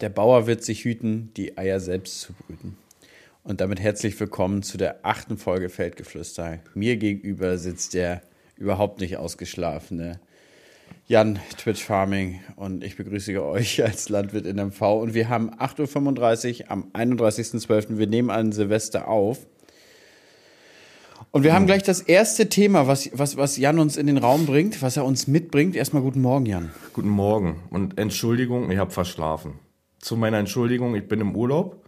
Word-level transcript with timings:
Der 0.00 0.10
Bauer 0.10 0.46
wird 0.46 0.62
sich 0.62 0.84
hüten, 0.84 1.32
die 1.36 1.58
Eier 1.58 1.80
selbst 1.80 2.20
zu 2.20 2.32
brüten. 2.32 2.76
Und 3.42 3.60
damit 3.60 3.80
herzlich 3.80 4.18
willkommen 4.20 4.62
zu 4.62 4.78
der 4.78 5.00
achten 5.02 5.38
Folge 5.38 5.68
Feldgeflüster. 5.68 6.60
Mir 6.74 6.96
gegenüber 6.98 7.58
sitzt 7.58 7.94
der 7.94 8.22
überhaupt 8.56 9.00
nicht 9.00 9.16
ausgeschlafene 9.16 10.20
Jan 11.08 11.40
Twitch 11.56 11.82
Farming 11.82 12.40
und 12.54 12.84
ich 12.84 12.96
begrüße 12.96 13.42
euch 13.42 13.82
als 13.82 14.08
Landwirt 14.08 14.46
in 14.46 14.64
MV. 14.64 14.80
Und 14.82 15.14
wir 15.14 15.28
haben 15.28 15.50
8.35 15.50 16.60
Uhr 16.60 16.70
am 16.70 16.84
31.12. 16.94 17.98
Wir 17.98 18.06
nehmen 18.06 18.30
an 18.30 18.52
Silvester 18.52 19.08
auf. 19.08 19.48
Und 21.32 21.42
wir 21.42 21.54
haben 21.54 21.66
gleich 21.66 21.82
das 21.82 22.02
erste 22.02 22.48
Thema, 22.48 22.86
was, 22.86 23.10
was, 23.14 23.36
was 23.36 23.56
Jan 23.56 23.80
uns 23.80 23.96
in 23.96 24.06
den 24.06 24.18
Raum 24.18 24.46
bringt, 24.46 24.80
was 24.80 24.96
er 24.96 25.04
uns 25.04 25.26
mitbringt. 25.26 25.74
Erstmal 25.74 26.02
guten 26.02 26.20
Morgen, 26.20 26.46
Jan. 26.46 26.70
Guten 26.92 27.08
Morgen 27.08 27.64
und 27.70 27.98
Entschuldigung, 27.98 28.70
ich 28.70 28.78
habe 28.78 28.92
verschlafen 28.92 29.54
zu 29.98 30.16
meiner 30.16 30.38
Entschuldigung, 30.38 30.94
ich 30.94 31.08
bin 31.08 31.20
im 31.20 31.34
Urlaub 31.34 31.84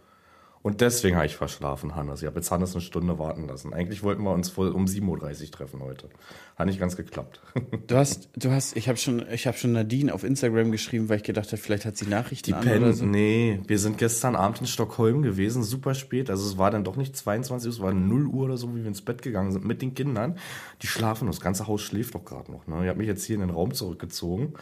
und 0.63 0.81
deswegen 0.81 1.15
habe 1.15 1.25
ich 1.25 1.35
verschlafen, 1.35 1.95
Hannes. 1.95 2.21
Ich 2.21 2.27
habe 2.27 2.35
jetzt 2.35 2.51
Hannes 2.51 2.73
eine 2.73 2.81
Stunde 2.81 3.17
warten 3.17 3.47
lassen. 3.47 3.73
Eigentlich 3.73 4.03
wollten 4.03 4.21
wir 4.21 4.31
uns 4.31 4.49
voll 4.49 4.69
um 4.69 4.85
7.30 4.85 5.45
Uhr 5.45 5.51
treffen 5.51 5.81
heute. 5.81 6.09
Hat 6.55 6.67
nicht 6.67 6.79
ganz 6.79 6.95
geklappt. 6.95 7.41
Du 7.87 7.97
hast, 7.97 8.29
du 8.35 8.51
hast, 8.51 8.77
ich 8.77 8.87
habe 8.87 8.97
schon, 8.97 9.25
ich 9.31 9.47
habe 9.47 9.57
schon 9.57 9.73
Nadine 9.73 10.13
auf 10.13 10.23
Instagram 10.23 10.71
geschrieben, 10.71 11.09
weil 11.09 11.17
ich 11.17 11.23
gedacht 11.23 11.47
habe, 11.47 11.57
vielleicht 11.57 11.85
hat 11.85 11.97
sie 11.97 12.05
Nachrichten 12.05 12.51
Die 12.51 12.53
an 12.53 12.63
Pen, 12.63 12.83
oder 12.83 12.93
so. 12.93 13.05
Nee, 13.05 13.59
wir 13.67 13.79
sind 13.79 13.97
gestern 13.97 14.35
Abend 14.35 14.61
in 14.61 14.67
Stockholm 14.67 15.23
gewesen, 15.23 15.63
super 15.63 15.93
spät. 15.93 16.29
Also 16.29 16.47
es 16.47 16.57
war 16.57 16.71
dann 16.71 16.83
doch 16.83 16.95
nicht 16.95 17.17
22 17.17 17.67
Uhr, 17.67 17.73
es 17.73 17.81
war 17.81 17.93
0 17.93 18.27
Uhr 18.27 18.45
oder 18.45 18.57
so, 18.57 18.73
wie 18.75 18.81
wir 18.81 18.87
ins 18.87 19.01
Bett 19.01 19.21
gegangen 19.21 19.51
sind 19.51 19.65
mit 19.65 19.81
den 19.81 19.93
Kindern. 19.93 20.37
Die 20.81 20.87
schlafen, 20.87 21.27
das 21.27 21.41
ganze 21.41 21.67
Haus 21.67 21.81
schläft 21.81 22.15
doch 22.15 22.23
gerade 22.23 22.51
noch. 22.51 22.67
Ne? 22.67 22.83
Ich 22.83 22.87
habe 22.87 22.99
mich 22.99 23.07
jetzt 23.07 23.25
hier 23.25 23.35
in 23.35 23.41
den 23.41 23.49
Raum 23.49 23.73
zurückgezogen. 23.73 24.53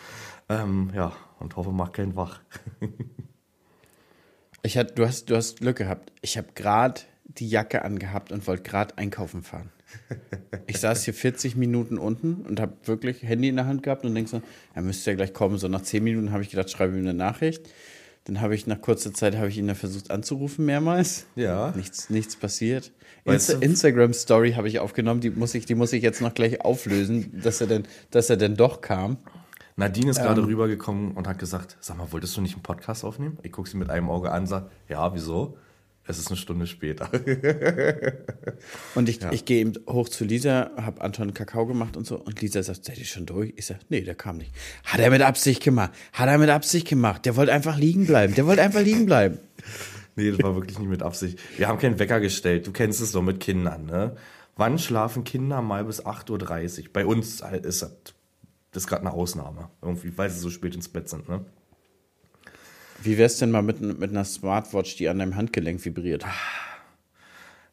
Ähm, 0.48 0.90
ja, 0.95 1.12
und 1.40 1.55
hoffe, 1.55 1.71
mach 1.71 1.91
keinen 1.91 2.16
wach. 2.16 2.40
Ich 4.63 4.77
hat, 4.77 4.98
du, 4.98 5.05
hast, 5.05 5.30
du 5.30 5.36
hast 5.36 5.59
Glück 5.59 5.77
gehabt. 5.77 6.12
Ich 6.22 6.38
habe 6.38 6.49
gerade 6.55 7.02
die 7.26 7.48
Jacke 7.48 7.84
angehabt 7.84 8.32
und 8.32 8.46
wollte 8.48 8.63
gerade 8.63 8.98
einkaufen 8.98 9.43
fahren. 9.43 9.70
Ich 10.68 10.79
saß 10.79 11.04
hier 11.04 11.13
40 11.13 11.55
Minuten 11.55 11.98
unten 11.98 12.46
und 12.48 12.60
habe 12.60 12.74
wirklich 12.85 13.24
Handy 13.24 13.48
in 13.48 13.55
der 13.55 13.66
Hand 13.66 13.84
gehabt 13.84 14.05
und 14.05 14.13
denkst 14.13 14.32
so, 14.32 14.41
er 14.76 14.82
müsste 14.82 15.12
ja 15.12 15.16
gleich 15.16 15.34
kommen. 15.34 15.57
So 15.57 15.68
nach 15.68 15.82
10 15.82 16.04
Minuten 16.04 16.32
habe 16.32 16.43
ich 16.43 16.49
gedacht, 16.49 16.70
schreibe 16.70 16.93
ihm 16.93 16.99
eine 16.99 17.13
Nachricht. 17.13 17.68
Dann 18.26 18.41
habe 18.41 18.54
ich 18.54 18.68
nach 18.68 18.82
kurzer 18.82 19.13
Zeit 19.13 19.35
habe 19.38 19.48
ich 19.48 19.57
ihn 19.57 19.66
dann 19.66 19.76
versucht 19.76 20.12
anzurufen 20.12 20.66
mehrmals. 20.66 21.26
Ja. 21.35 21.73
Nichts, 21.76 22.10
nichts 22.10 22.35
passiert. 22.35 22.91
Insta 23.26 23.54
Instagram 23.60 24.13
Story 24.13 24.54
habe 24.54 24.68
ich 24.68 24.79
aufgenommen. 24.79 25.21
Die 25.21 25.32
muss 25.32 25.55
ich, 25.55 25.66
die 25.66 25.76
muss 25.76 25.94
ich 25.94 26.04
jetzt 26.04 26.21
noch 26.21 26.34
gleich 26.34 26.62
auflösen, 26.62 27.41
dass 27.44 27.62
er 27.62 27.68
denn, 27.68 27.88
dass 28.12 28.29
er 28.29 28.38
denn 28.38 28.55
doch 28.55 28.82
kam. 28.82 29.18
Nadine 29.80 30.12
ist 30.12 30.18
ähm, 30.18 30.26
gerade 30.26 30.46
rübergekommen 30.46 31.13
und 31.13 31.27
hat 31.27 31.40
gesagt, 31.40 31.77
sag 31.80 31.98
mal, 31.98 32.12
wolltest 32.12 32.35
du 32.35 32.41
nicht 32.41 32.54
einen 32.54 32.63
Podcast 32.63 33.05
aufnehmen? 33.05 33.40
Ich 33.44 33.54
gucke 33.54 33.70
sie 33.70 33.77
mit 33.77 33.90
einem 33.90 34.10
Auge 34.10 34.32
an, 34.32 34.46
sage, 34.46 34.70
ja, 34.90 35.13
wieso? 35.13 35.58
Es 36.05 36.18
ist 36.18 36.27
eine 36.27 36.38
Stunde 36.38 36.68
später. 36.68 37.10
und 38.96 39.07
ich, 39.07 39.22
ja. 39.22 39.32
ich 39.32 39.46
gehe 39.46 39.60
eben 39.62 39.74
hoch 39.88 40.10
zu 40.10 40.26
Lisa, 40.26 40.72
habe 40.76 41.02
Anton 41.02 41.34
Kakao 41.34 41.66
gemacht 41.66 41.96
und 41.96 42.05
so. 42.05 42.18
Und 42.18 42.41
Lisa 42.41 42.62
sagt, 42.63 42.84
seid 42.84 42.98
ihr 42.98 43.05
schon 43.05 43.26
durch? 43.26 43.54
Ich 43.55 43.68
sage, 43.68 43.80
nee, 43.90 44.02
der 44.02 44.16
kam 44.16 44.38
nicht. 44.38 44.52
Hat 44.84 45.00
er 45.00 45.12
mit 45.12 45.22
Absicht 45.22 45.63
gemacht. 45.63 45.91
Hat 46.12 46.27
er 46.27 46.40
mit 46.40 46.50
Absicht 46.50 46.88
gemacht. 46.88 47.26
Der 47.26 47.35
wollte 47.35 47.54
einfach 47.54 47.77
liegen 47.77 48.07
bleiben. 48.07 48.34
Der 48.34 48.48
wollte 48.48 48.63
einfach 48.63 48.82
liegen 48.82 49.05
bleiben. 49.05 49.38
nee, 50.16 50.32
das 50.32 50.41
war 50.41 50.55
wirklich 50.55 50.80
nicht 50.80 50.90
mit 50.90 51.04
Absicht. 51.04 51.40
Wir 51.57 51.68
haben 51.68 51.77
keinen 51.77 52.00
Wecker 52.00 52.20
gestellt. 52.20 52.66
Du 52.66 52.72
kennst 52.72 53.02
es 53.02 53.12
doch 53.12 53.22
mit 53.22 53.40
Kindern, 53.40 53.85
ne? 53.85 54.16
Wann 54.57 54.77
schlafen 54.80 55.24
Kinder 55.24 55.62
mal 55.62 55.85
bis 55.85 56.04
8.30 56.05 56.80
Uhr? 56.80 56.90
Bei 56.91 57.05
uns 57.05 57.41
ist 57.62 57.82
das 57.82 57.91
das 58.71 58.84
ist 58.84 58.87
gerade 58.87 59.01
eine 59.01 59.13
Ausnahme. 59.13 59.70
Irgendwie, 59.81 60.17
weil 60.17 60.29
sie 60.29 60.39
so 60.39 60.49
spät 60.49 60.75
ins 60.75 60.89
Bett 60.89 61.09
sind, 61.09 61.27
ne? 61.29 61.45
Wie 63.01 63.17
wär's 63.17 63.37
denn 63.37 63.51
mal 63.51 63.61
mit, 63.61 63.79
mit 63.79 64.09
einer 64.09 64.25
Smartwatch, 64.25 64.97
die 64.97 65.07
an 65.07 65.19
deinem 65.19 65.35
Handgelenk 65.35 65.84
vibriert? 65.85 66.25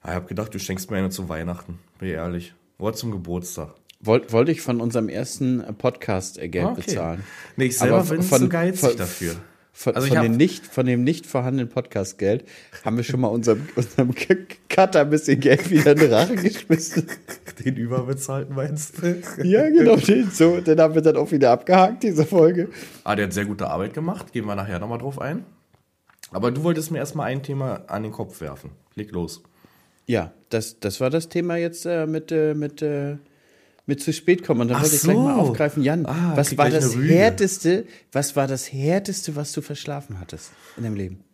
Ich 0.05 0.11
habe 0.11 0.27
gedacht, 0.27 0.55
du 0.55 0.58
schenkst 0.61 0.91
mir 0.91 0.98
eine 0.98 1.11
zu 1.11 1.28
Weihnachten, 1.28 1.80
bin 1.98 2.08
ich 2.08 2.14
ehrlich. 2.14 2.55
Oder 2.78 2.94
zum 2.94 3.11
Geburtstag. 3.11 3.75
Wollte 3.98 4.32
wollt 4.32 4.48
ich 4.50 4.60
von 4.60 4.81
unserem 4.81 5.09
ersten 5.09 5.65
Podcast 5.78 6.38
Geld 6.38 6.65
okay. 6.65 6.82
bezahlen. 6.82 7.25
Nee, 7.56 7.66
ich 7.66 7.78
selber 7.78 7.98
Aber 7.98 8.09
bin 8.09 8.22
von, 8.22 8.42
zu 8.42 8.48
geizig 8.48 8.91
von, 8.91 8.97
dafür. 8.97 9.37
Von, 9.78 9.94
also 9.94 10.09
von, 10.09 10.22
dem 10.22 10.38
nicht, 10.38 10.66
von 10.66 10.87
dem 10.87 11.04
nicht 11.04 11.26
vorhandenen 11.26 11.69
Podcast-Geld 11.69 12.47
haben 12.82 12.97
wir 12.97 13.04
schon 13.04 13.20
mal 13.20 13.28
unserem, 13.28 13.69
unserem 13.76 14.14
Cutter 14.70 15.03
ein 15.03 15.10
bisschen 15.10 15.38
Geld 15.38 15.69
wieder 15.69 15.92
in 15.92 15.98
den 15.98 16.12
Rachen 16.14 16.37
geschmissen. 16.37 17.06
Den 17.62 17.76
überbezahlten 17.76 18.56
meinst 18.56 19.03
du? 19.03 19.20
Ja, 19.44 19.69
genau, 19.69 19.97
den 19.97 20.31
so. 20.31 20.62
Den 20.62 20.81
haben 20.81 20.94
wir 20.94 21.03
dann 21.03 21.19
auch 21.19 21.31
wieder 21.31 21.50
abgehakt, 21.50 22.04
diese 22.04 22.25
Folge. 22.25 22.70
Ah, 23.04 23.15
der 23.15 23.26
hat 23.26 23.34
sehr 23.34 23.44
gute 23.44 23.69
Arbeit 23.69 23.92
gemacht. 23.92 24.32
Gehen 24.32 24.47
wir 24.47 24.54
nachher 24.54 24.78
nochmal 24.78 24.97
drauf 24.97 25.20
ein. 25.20 25.44
Aber 26.31 26.50
du 26.50 26.62
wolltest 26.62 26.91
mir 26.91 26.98
erstmal 26.98 27.26
ein 27.26 27.42
Thema 27.42 27.84
an 27.86 28.03
den 28.03 28.12
Kopf 28.12 28.41
werfen. 28.41 28.70
Leg 28.94 29.12
los. 29.12 29.42
Ja, 30.06 30.32
das, 30.48 30.81
das 30.81 31.03
war 31.03 31.10
das 31.10 31.28
Thema 31.28 31.56
jetzt 31.56 31.84
äh, 31.84 32.06
mit, 32.06 32.32
äh, 32.32 32.54
mit 32.54 32.81
äh, 32.81 33.19
mit 33.86 34.02
zu 34.02 34.12
spät 34.12 34.44
kommen. 34.44 34.62
Und 34.62 34.69
dann 34.69 34.78
Ach 34.78 34.82
wollte 34.82 34.97
ich 34.97 35.00
so. 35.00 35.10
gleich 35.10 35.19
mal 35.19 35.34
aufgreifen, 35.34 35.82
Jan, 35.82 36.06
ah, 36.06 36.32
was 36.34 36.56
war 36.58 36.69
das 36.69 36.97
härteste, 36.97 37.86
was 38.12 38.36
war 38.36 38.47
das 38.47 38.72
härteste, 38.72 39.36
was 39.36 39.52
du 39.52 39.62
verschlafen 39.62 40.20
hattest 40.20 40.52
in 40.76 40.82
deinem 40.82 40.97
Leben? 40.97 41.24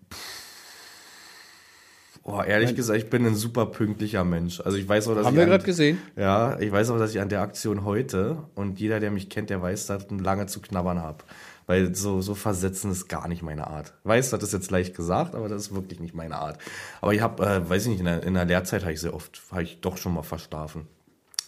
Oh, 2.24 2.40
ehrlich 2.40 2.76
gesagt, 2.76 3.00
ich 3.00 3.10
bin 3.10 3.26
ein 3.26 3.34
super 3.34 3.66
pünktlicher 3.66 4.22
Mensch. 4.22 4.60
Also 4.60 4.78
ich 4.78 4.88
weiß 4.88 5.08
auch, 5.08 5.16
dass 5.16 5.26
haben 5.26 5.36
wir 5.36 5.44
gerade 5.44 5.64
gesehen. 5.64 5.98
Ja, 6.14 6.56
ich 6.60 6.70
weiß 6.70 6.90
auch, 6.90 6.98
dass 6.98 7.10
ich 7.10 7.20
an 7.20 7.28
der 7.28 7.40
Aktion 7.40 7.84
heute 7.84 8.44
und 8.54 8.78
jeder, 8.78 9.00
der 9.00 9.10
mich 9.10 9.28
kennt, 9.28 9.50
der 9.50 9.60
weiß, 9.60 9.86
dass 9.86 10.04
ich 10.04 10.20
lange 10.20 10.46
zu 10.46 10.60
knabbern 10.60 11.00
habe. 11.00 11.24
Weil 11.66 11.96
so, 11.96 12.20
so 12.20 12.36
versetzen 12.36 12.92
ist 12.92 13.08
gar 13.08 13.26
nicht 13.26 13.42
meine 13.42 13.66
Art. 13.66 13.94
Weiß, 14.04 14.30
das 14.30 14.42
ist 14.44 14.52
jetzt 14.52 14.70
leicht 14.70 14.96
gesagt, 14.96 15.34
aber 15.34 15.48
das 15.48 15.62
ist 15.62 15.74
wirklich 15.74 15.98
nicht 15.98 16.14
meine 16.14 16.36
Art. 16.36 16.58
Aber 17.00 17.12
ich 17.12 17.20
habe, 17.20 17.44
äh, 17.44 17.68
weiß 17.68 17.84
ich 17.84 17.90
nicht, 17.90 18.00
in 18.00 18.06
der, 18.06 18.22
in 18.22 18.34
der 18.34 18.44
Lehrzeit 18.44 18.82
habe 18.82 18.92
ich 18.92 19.00
sehr 19.00 19.14
oft, 19.14 19.42
habe 19.50 19.64
ich 19.64 19.80
doch 19.80 19.96
schon 19.96 20.14
mal 20.14 20.22
verschlafen. 20.22 20.86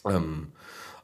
Ähm, 0.05 0.49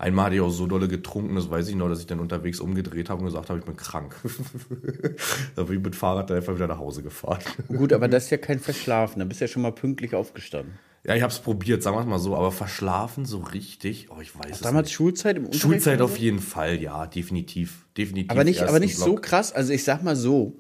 Einmal 0.00 0.24
hatte 0.24 0.36
ich 0.36 0.40
auch 0.40 0.48
so 0.48 0.66
dolle 0.66 0.88
getrunken, 0.88 1.34
das 1.34 1.50
weiß 1.50 1.68
ich 1.68 1.74
noch, 1.74 1.90
dass 1.90 2.00
ich 2.00 2.06
dann 2.06 2.20
unterwegs 2.20 2.58
umgedreht 2.58 3.10
habe 3.10 3.20
und 3.20 3.26
gesagt 3.26 3.50
habe, 3.50 3.58
ich 3.58 3.66
bin 3.66 3.76
krank. 3.76 4.16
da 5.56 5.64
bin 5.64 5.76
ich 5.76 5.84
mit 5.84 5.94
Fahrrad 5.94 6.30
dann 6.30 6.38
einfach 6.38 6.54
wieder 6.54 6.68
nach 6.68 6.78
Hause 6.78 7.02
gefahren. 7.02 7.40
Gut, 7.68 7.92
aber 7.92 8.08
das 8.08 8.24
ist 8.24 8.30
ja 8.30 8.38
kein 8.38 8.60
Verschlafen, 8.60 9.18
da 9.18 9.26
bist 9.26 9.42
du 9.42 9.44
ja 9.44 9.48
schon 9.48 9.60
mal 9.60 9.72
pünktlich 9.72 10.14
aufgestanden. 10.14 10.78
Ja, 11.04 11.16
ich 11.16 11.22
habe 11.22 11.30
es 11.30 11.38
probiert, 11.38 11.82
sagen 11.82 11.98
wir 11.98 12.00
es 12.00 12.06
mal 12.06 12.18
so, 12.18 12.34
aber 12.34 12.50
verschlafen 12.50 13.26
so 13.26 13.40
richtig, 13.40 14.08
oh, 14.10 14.22
ich 14.22 14.34
weiß 14.34 14.46
Ach, 14.46 14.52
es 14.52 14.60
damals 14.60 14.86
nicht. 14.86 14.94
Schulzeit 14.94 15.36
im 15.36 15.44
Unterricht? 15.44 15.62
Schulzeit 15.62 16.00
auf 16.00 16.16
jeden 16.16 16.38
Fall, 16.38 16.80
ja, 16.80 17.06
definitiv, 17.06 17.84
definitiv. 17.94 18.30
Aber 18.30 18.44
nicht, 18.44 18.62
aber 18.62 18.80
nicht 18.80 18.96
so 18.96 19.16
krass, 19.16 19.52
also 19.52 19.70
ich 19.70 19.84
sag 19.84 20.02
mal 20.02 20.16
so, 20.16 20.56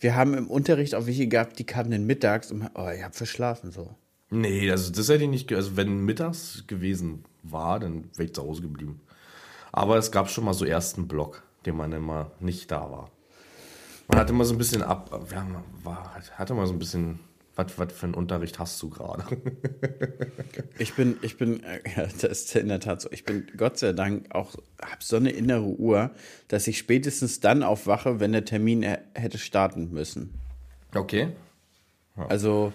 wir 0.00 0.16
haben 0.16 0.34
im 0.34 0.48
Unterricht 0.48 0.96
auch 0.96 1.06
welche 1.06 1.28
gehabt, 1.28 1.60
die 1.60 1.64
kamen 1.64 1.92
dann 1.92 2.06
mittags 2.06 2.50
und, 2.50 2.68
oh, 2.74 2.88
ich 2.92 3.04
habe 3.04 3.14
verschlafen 3.14 3.70
so. 3.70 3.94
Nee, 4.30 4.68
also 4.68 4.90
das 4.90 5.08
hätte 5.08 5.22
ich 5.22 5.30
nicht, 5.30 5.52
also 5.52 5.76
wenn 5.76 6.04
mittags 6.04 6.64
gewesen 6.66 7.24
war, 7.42 7.80
dann 7.80 8.04
wäre 8.14 8.24
ich 8.24 8.34
zu 8.34 8.42
Hause 8.42 8.62
geblieben. 8.62 9.00
Aber 9.72 9.96
es 9.96 10.10
gab 10.10 10.30
schon 10.30 10.44
mal 10.44 10.54
so 10.54 10.64
ersten 10.64 11.08
Block, 11.08 11.42
den 11.66 11.76
man 11.76 11.92
immer 11.92 12.32
nicht 12.40 12.70
da 12.70 12.90
war. 12.90 13.10
Man 14.08 14.18
hatte 14.18 14.32
immer 14.32 14.44
so 14.44 14.54
ein 14.54 14.58
bisschen 14.58 14.82
ab, 14.82 15.10
ja, 15.30 15.46
war, 15.84 16.14
hatte 16.32 16.54
mal 16.54 16.66
so 16.66 16.72
ein 16.72 16.80
bisschen, 16.80 17.20
was, 17.54 17.78
was 17.78 17.92
für 17.92 18.06
einen 18.06 18.14
Unterricht 18.14 18.58
hast 18.58 18.82
du 18.82 18.90
gerade? 18.90 19.24
ich 20.78 20.94
bin, 20.94 21.16
ich 21.22 21.36
bin, 21.36 21.62
ja, 21.96 22.06
das 22.20 22.24
ist 22.24 22.56
in 22.56 22.68
der 22.68 22.80
Tat 22.80 23.00
so. 23.00 23.08
Ich 23.12 23.24
bin 23.24 23.46
Gott 23.56 23.78
sei 23.78 23.92
Dank 23.92 24.34
auch, 24.34 24.56
habe 24.82 24.96
so 24.98 25.16
eine 25.16 25.30
innere 25.30 25.62
Uhr, 25.62 26.10
dass 26.48 26.66
ich 26.66 26.78
spätestens 26.78 27.38
dann 27.38 27.62
aufwache, 27.62 28.18
wenn 28.18 28.32
der 28.32 28.44
Termin 28.44 28.82
hätte 28.82 29.38
starten 29.38 29.92
müssen. 29.92 30.34
Okay. 30.92 31.28
Ja. 32.16 32.26
Also, 32.26 32.72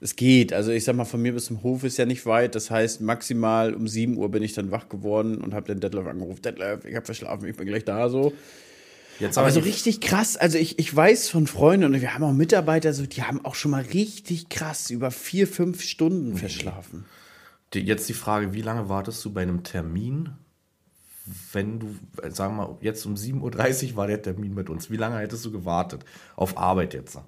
es 0.00 0.16
geht. 0.16 0.52
Also 0.52 0.72
ich 0.72 0.84
sag 0.84 0.96
mal, 0.96 1.04
von 1.04 1.22
mir 1.22 1.32
bis 1.32 1.46
zum 1.46 1.62
Hof 1.62 1.84
ist 1.84 1.96
ja 1.96 2.04
nicht 2.04 2.26
weit. 2.26 2.54
Das 2.54 2.70
heißt, 2.70 3.00
maximal 3.00 3.74
um 3.74 3.88
7 3.88 4.16
Uhr 4.16 4.30
bin 4.30 4.42
ich 4.42 4.54
dann 4.54 4.70
wach 4.70 4.88
geworden 4.88 5.38
und 5.38 5.54
habe 5.54 5.66
den 5.66 5.80
Detlef 5.80 6.06
angerufen. 6.06 6.42
Detlef, 6.42 6.84
ich 6.84 6.94
habe 6.94 7.06
verschlafen, 7.06 7.48
ich 7.48 7.56
bin 7.56 7.66
gleich 7.66 7.84
da 7.84 8.08
so. 8.08 8.32
Jetzt 9.18 9.38
aber 9.38 9.50
so 9.50 9.60
richtig 9.60 10.00
krass, 10.00 10.36
also 10.36 10.58
ich, 10.58 10.78
ich 10.78 10.94
weiß 10.94 11.30
von 11.30 11.46
Freunden 11.46 11.94
und 11.94 12.00
wir 12.00 12.12
haben 12.12 12.22
auch 12.22 12.32
Mitarbeiter, 12.32 12.92
so, 12.92 13.06
die 13.06 13.22
haben 13.22 13.42
auch 13.46 13.54
schon 13.54 13.70
mal 13.70 13.82
richtig 13.82 14.50
krass 14.50 14.90
über 14.90 15.10
vier, 15.10 15.48
fünf 15.48 15.82
Stunden 15.82 16.32
nee. 16.32 16.38
verschlafen. 16.38 17.06
Jetzt 17.74 18.08
die 18.08 18.14
Frage, 18.14 18.52
wie 18.52 18.62
lange 18.62 18.88
wartest 18.88 19.24
du 19.24 19.32
bei 19.32 19.42
einem 19.42 19.62
Termin, 19.62 20.30
wenn 21.52 21.80
du, 21.80 21.96
sagen 22.30 22.56
wir 22.56 22.68
mal, 22.68 22.76
jetzt 22.80 23.04
um 23.06 23.14
7.30 23.14 23.90
Uhr 23.90 23.96
war 23.96 24.06
der 24.06 24.22
Termin 24.22 24.54
mit 24.54 24.70
uns, 24.70 24.90
wie 24.90 24.96
lange 24.96 25.18
hättest 25.18 25.44
du 25.44 25.50
gewartet? 25.50 26.04
Auf 26.36 26.56
Arbeit 26.58 26.94
jetzt? 26.94 27.18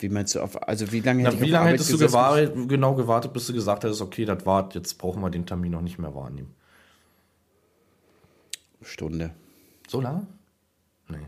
Wie 0.00 0.08
meinst 0.08 0.34
du, 0.34 0.40
auf, 0.40 0.68
also 0.68 0.92
wie 0.92 1.00
lange, 1.00 1.24
Na, 1.24 1.40
wie 1.40 1.50
lange 1.50 1.70
hättest 1.70 1.92
du 1.92 1.98
gewartet, 1.98 2.68
genau 2.68 2.94
gewartet, 2.94 3.32
bis 3.32 3.48
du 3.48 3.52
gesagt 3.52 3.82
hättest, 3.82 4.00
okay, 4.00 4.24
das 4.24 4.46
war, 4.46 4.68
jetzt 4.72 4.96
brauchen 4.98 5.20
wir 5.20 5.30
den 5.30 5.44
Termin 5.44 5.72
noch 5.72 5.80
nicht 5.80 5.98
mehr 5.98 6.14
wahrnehmen? 6.14 6.54
Stunde. 8.82 9.34
So 9.88 10.00
lange? 10.00 10.26
Nee. 11.08 11.26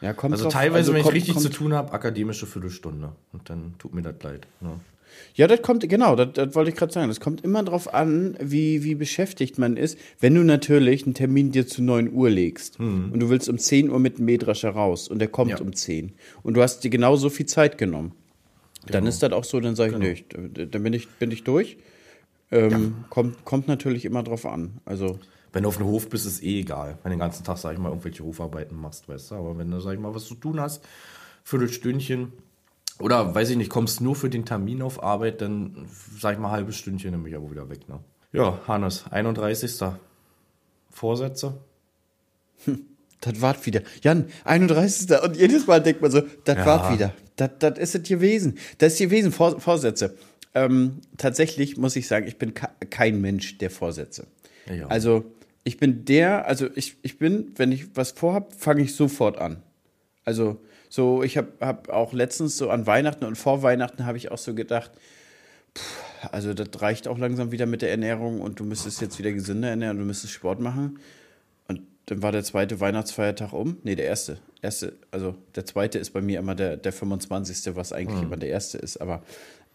Ja, 0.00 0.12
kommt 0.12 0.32
also 0.32 0.44
drauf, 0.44 0.54
teilweise, 0.54 0.78
also 0.78 0.94
wenn 0.94 1.02
kommt, 1.02 1.14
ich 1.14 1.22
richtig 1.22 1.34
kommt, 1.34 1.46
zu 1.46 1.52
tun 1.52 1.72
habe, 1.72 1.92
akademische 1.92 2.46
Viertelstunde. 2.46 3.12
Und 3.32 3.48
dann 3.48 3.74
tut 3.78 3.94
mir 3.94 4.02
das 4.02 4.20
leid. 4.22 4.46
Ne? 4.60 4.80
Ja, 5.34 5.46
das 5.46 5.62
kommt, 5.62 5.88
genau, 5.88 6.16
das, 6.16 6.28
das 6.34 6.54
wollte 6.54 6.70
ich 6.70 6.76
gerade 6.76 6.92
sagen. 6.92 7.08
Das 7.08 7.20
kommt 7.20 7.42
immer 7.44 7.62
drauf 7.62 7.92
an, 7.94 8.36
wie, 8.40 8.82
wie 8.84 8.94
beschäftigt 8.94 9.58
man 9.58 9.76
ist. 9.76 9.98
Wenn 10.18 10.34
du 10.34 10.42
natürlich 10.42 11.04
einen 11.04 11.14
Termin 11.14 11.52
dir 11.52 11.66
zu 11.66 11.82
9 11.82 12.12
Uhr 12.12 12.30
legst 12.30 12.78
und 12.80 13.18
du 13.20 13.28
willst 13.30 13.48
um 13.48 13.58
10 13.58 13.90
Uhr 13.90 13.98
mit 13.98 14.18
dem 14.18 14.24
Mähdrescher 14.26 14.70
raus 14.70 15.08
und 15.08 15.18
der 15.20 15.28
kommt 15.28 15.50
Ja. 15.50 15.60
um 15.60 15.72
10 15.74 16.12
und 16.42 16.54
du 16.54 16.62
hast 16.62 16.80
dir 16.84 16.90
genau 16.90 17.16
so 17.16 17.30
viel 17.30 17.46
Zeit 17.46 17.78
genommen, 17.78 18.12
dann 18.86 19.06
ist 19.06 19.22
das 19.22 19.32
auch 19.32 19.44
so, 19.44 19.60
dann 19.60 19.76
sage 19.76 19.92
ich, 19.92 19.98
nee, 19.98 20.12
ich- 20.12 20.70
dann 20.70 20.82
bin 20.82 20.92
ich, 20.92 21.08
bin 21.08 21.30
ich 21.30 21.44
durch. 21.44 21.76
Ähm, 22.52 23.04
kommt, 23.10 23.44
kommt 23.44 23.68
natürlich 23.68 24.04
immer 24.04 24.22
drauf 24.24 24.44
an. 24.46 24.80
Also, 24.84 25.18
Wenn 25.52 25.62
du 25.64 25.68
auf 25.68 25.76
dem 25.76 25.86
Hof 25.86 26.08
bist, 26.08 26.26
ist 26.26 26.42
eh 26.42 26.60
egal. 26.60 26.98
Wenn 27.02 27.10
du 27.10 27.16
den 27.16 27.20
ganzen 27.20 27.44
Tag, 27.44 27.58
sag 27.58 27.72
ich 27.72 27.78
mal, 27.78 27.88
irgendwelche 27.90 28.24
Hofarbeiten 28.24 28.76
machst, 28.76 29.08
weißt 29.08 29.30
du. 29.30 29.34
Aber 29.36 29.56
wenn 29.58 29.70
du, 29.70 29.80
sag 29.80 29.94
ich 29.94 30.00
mal, 30.00 30.14
was 30.14 30.24
zu 30.24 30.34
tun 30.34 30.60
hast, 30.60 30.84
Viertelstündchen 31.44 32.32
oder, 33.00 33.34
weiß 33.34 33.50
ich 33.50 33.56
nicht, 33.56 33.70
kommst 33.70 34.00
nur 34.00 34.14
für 34.16 34.30
den 34.30 34.44
Termin 34.44 34.82
auf 34.82 35.02
Arbeit, 35.02 35.40
dann, 35.40 35.88
sag 36.18 36.34
ich 36.34 36.38
mal, 36.38 36.50
halbes 36.50 36.76
Stündchen, 36.76 37.12
bin 37.22 37.26
ich 37.32 37.36
aber 37.36 37.50
wieder 37.50 37.68
weg, 37.68 37.88
ne? 37.88 38.00
Ja, 38.32 38.60
Hannes, 38.68 39.04
31. 39.10 39.80
Vorsätze? 40.90 41.54
das 43.20 43.40
wart 43.40 43.66
wieder. 43.66 43.82
Jan, 44.02 44.26
31. 44.44 45.10
Und 45.22 45.36
jedes 45.36 45.66
Mal 45.66 45.82
denkt 45.82 46.00
man 46.02 46.10
so, 46.10 46.22
das 46.44 46.56
Ja. 46.56 46.66
wart 46.66 46.92
wieder. 46.92 47.14
Das, 47.36 47.50
das 47.58 47.78
ist 47.78 47.94
es 47.94 48.02
gewesen. 48.08 48.58
Das 48.78 48.94
ist 48.94 48.98
gewesen, 48.98 49.32
Vor 49.32 49.60
Vorsätze. 49.60 50.16
Ähm, 50.54 51.00
tatsächlich 51.16 51.76
muss 51.76 51.96
ich 51.96 52.06
sagen, 52.08 52.26
ich 52.26 52.36
bin 52.36 52.54
ke- 52.54 52.68
kein 52.90 53.20
Mensch 53.20 53.58
der 53.58 53.70
Vorsätze. 53.70 54.26
Ja. 54.68 54.86
Also, 54.88 55.24
ich 55.64 55.76
bin 55.78 56.04
der, 56.04 56.46
also 56.46 56.66
ich, 56.74 56.96
ich 57.02 57.18
bin, 57.18 57.52
wenn 57.56 57.70
ich 57.72 57.94
was 57.96 58.10
vorhab, 58.12 58.52
fange 58.54 58.82
ich 58.82 58.94
sofort 58.94 59.38
an. 59.38 59.62
Also, 60.24 60.60
so, 60.90 61.22
ich 61.22 61.38
habe 61.38 61.52
hab 61.60 61.88
auch 61.88 62.12
letztens 62.12 62.58
so 62.58 62.68
an 62.68 62.84
Weihnachten 62.84 63.24
und 63.24 63.36
vor 63.36 63.62
Weihnachten 63.62 64.04
habe 64.04 64.18
ich 64.18 64.32
auch 64.32 64.38
so 64.38 64.54
gedacht, 64.54 64.90
pff, 65.78 66.32
also 66.32 66.52
das 66.52 66.68
reicht 66.82 67.06
auch 67.06 67.16
langsam 67.16 67.52
wieder 67.52 67.64
mit 67.64 67.80
der 67.80 67.92
Ernährung 67.92 68.40
und 68.40 68.58
du 68.58 68.64
müsstest 68.64 69.00
jetzt 69.00 69.18
wieder 69.20 69.30
gesünder 69.32 69.68
ernähren, 69.68 69.98
du 69.98 70.04
müsstest 70.04 70.32
Sport 70.32 70.58
machen. 70.58 70.98
Und 71.68 71.82
dann 72.06 72.22
war 72.22 72.32
der 72.32 72.42
zweite 72.42 72.80
Weihnachtsfeiertag 72.80 73.52
um. 73.52 73.78
Nee, 73.84 73.94
der 73.94 74.06
erste. 74.06 74.38
erste 74.62 74.94
also 75.12 75.36
der 75.54 75.64
zweite 75.64 76.00
ist 76.00 76.10
bei 76.10 76.20
mir 76.20 76.40
immer 76.40 76.56
der, 76.56 76.76
der 76.76 76.92
25., 76.92 77.76
was 77.76 77.92
eigentlich 77.92 78.22
immer 78.22 78.36
der 78.36 78.48
erste 78.48 78.78
ist. 78.78 78.96
Aber 78.96 79.22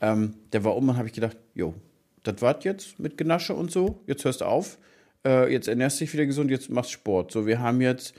ähm, 0.01 0.33
der 0.51 0.65
war 0.65 0.75
um 0.75 0.89
und 0.89 0.97
habe 0.97 1.07
ich 1.07 1.13
gedacht, 1.13 1.37
jo, 1.53 1.75
das 2.23 2.41
war's 2.41 2.65
jetzt 2.65 2.99
mit 2.99 3.17
Genasche 3.17 3.53
und 3.53 3.71
so. 3.71 4.01
Jetzt 4.05 4.25
hörst 4.25 4.41
du 4.41 4.45
auf. 4.45 4.77
Äh, 5.25 5.49
jetzt 5.53 5.69
ernährst 5.69 6.01
dich 6.01 6.11
wieder 6.11 6.25
gesund, 6.25 6.51
jetzt 6.51 6.69
machst 6.69 6.91
Sport. 6.91 7.31
So, 7.31 7.47
wir 7.47 7.61
haben 7.61 7.79
jetzt 7.79 8.13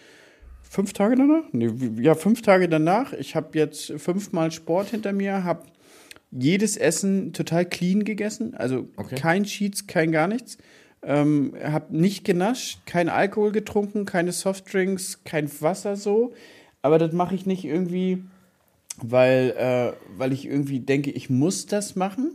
fünf 0.68 0.92
Tage 0.92 1.16
danach? 1.16 1.44
Nee, 1.52 1.70
ja, 2.00 2.14
fünf 2.14 2.42
Tage 2.42 2.68
danach. 2.68 3.12
Ich 3.12 3.34
habe 3.34 3.58
jetzt 3.58 3.92
fünfmal 3.98 4.50
Sport 4.50 4.90
hinter 4.90 5.12
mir, 5.12 5.44
habe 5.44 5.64
jedes 6.30 6.76
Essen 6.76 7.32
total 7.32 7.64
clean 7.64 8.04
gegessen, 8.04 8.54
also 8.54 8.88
Okay. 8.96 9.14
kein 9.14 9.44
Cheats, 9.44 9.86
kein 9.86 10.12
gar 10.12 10.28
nichts. 10.28 10.58
Ähm, 11.02 11.54
hab 11.62 11.92
nicht 11.92 12.24
genascht, 12.24 12.80
kein 12.86 13.08
Alkohol 13.08 13.52
getrunken, 13.52 14.06
keine 14.06 14.32
Softdrinks, 14.32 15.22
kein 15.24 15.48
Wasser 15.60 15.96
so. 15.96 16.32
Aber 16.82 16.98
das 16.98 17.12
mache 17.12 17.34
ich 17.34 17.46
nicht 17.46 17.64
irgendwie, 17.64 18.24
weil, 19.00 19.54
äh, 19.56 19.92
weil 20.18 20.32
ich 20.32 20.46
irgendwie 20.46 20.80
denke, 20.80 21.10
ich 21.10 21.30
muss 21.30 21.66
das 21.66 21.96
machen. 21.96 22.32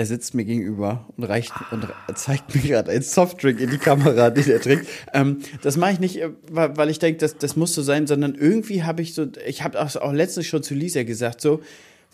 Er 0.00 0.06
sitzt 0.06 0.34
mir 0.34 0.46
gegenüber 0.46 1.06
und 1.18 1.24
reicht 1.24 1.52
und 1.72 1.86
zeigt 2.14 2.54
mir 2.54 2.62
gerade 2.62 2.90
einen 2.90 3.02
Softdrink 3.02 3.60
in 3.60 3.68
die 3.68 3.76
Kamera, 3.76 4.30
den 4.30 4.50
er 4.50 4.58
trinkt. 4.58 4.86
Ähm, 5.12 5.40
das 5.60 5.76
mache 5.76 5.92
ich 5.92 6.00
nicht, 6.00 6.22
äh, 6.22 6.30
weil 6.48 6.88
ich 6.88 6.98
denke, 6.98 7.18
das, 7.18 7.36
das 7.36 7.54
muss 7.54 7.74
so 7.74 7.82
sein, 7.82 8.06
sondern 8.06 8.34
irgendwie 8.34 8.82
habe 8.82 9.02
ich 9.02 9.12
so, 9.12 9.26
ich 9.46 9.62
habe 9.62 9.78
auch, 9.78 10.12
letztens 10.14 10.46
schon 10.46 10.62
zu 10.62 10.72
Lisa 10.72 11.02
gesagt, 11.02 11.42
so, 11.42 11.60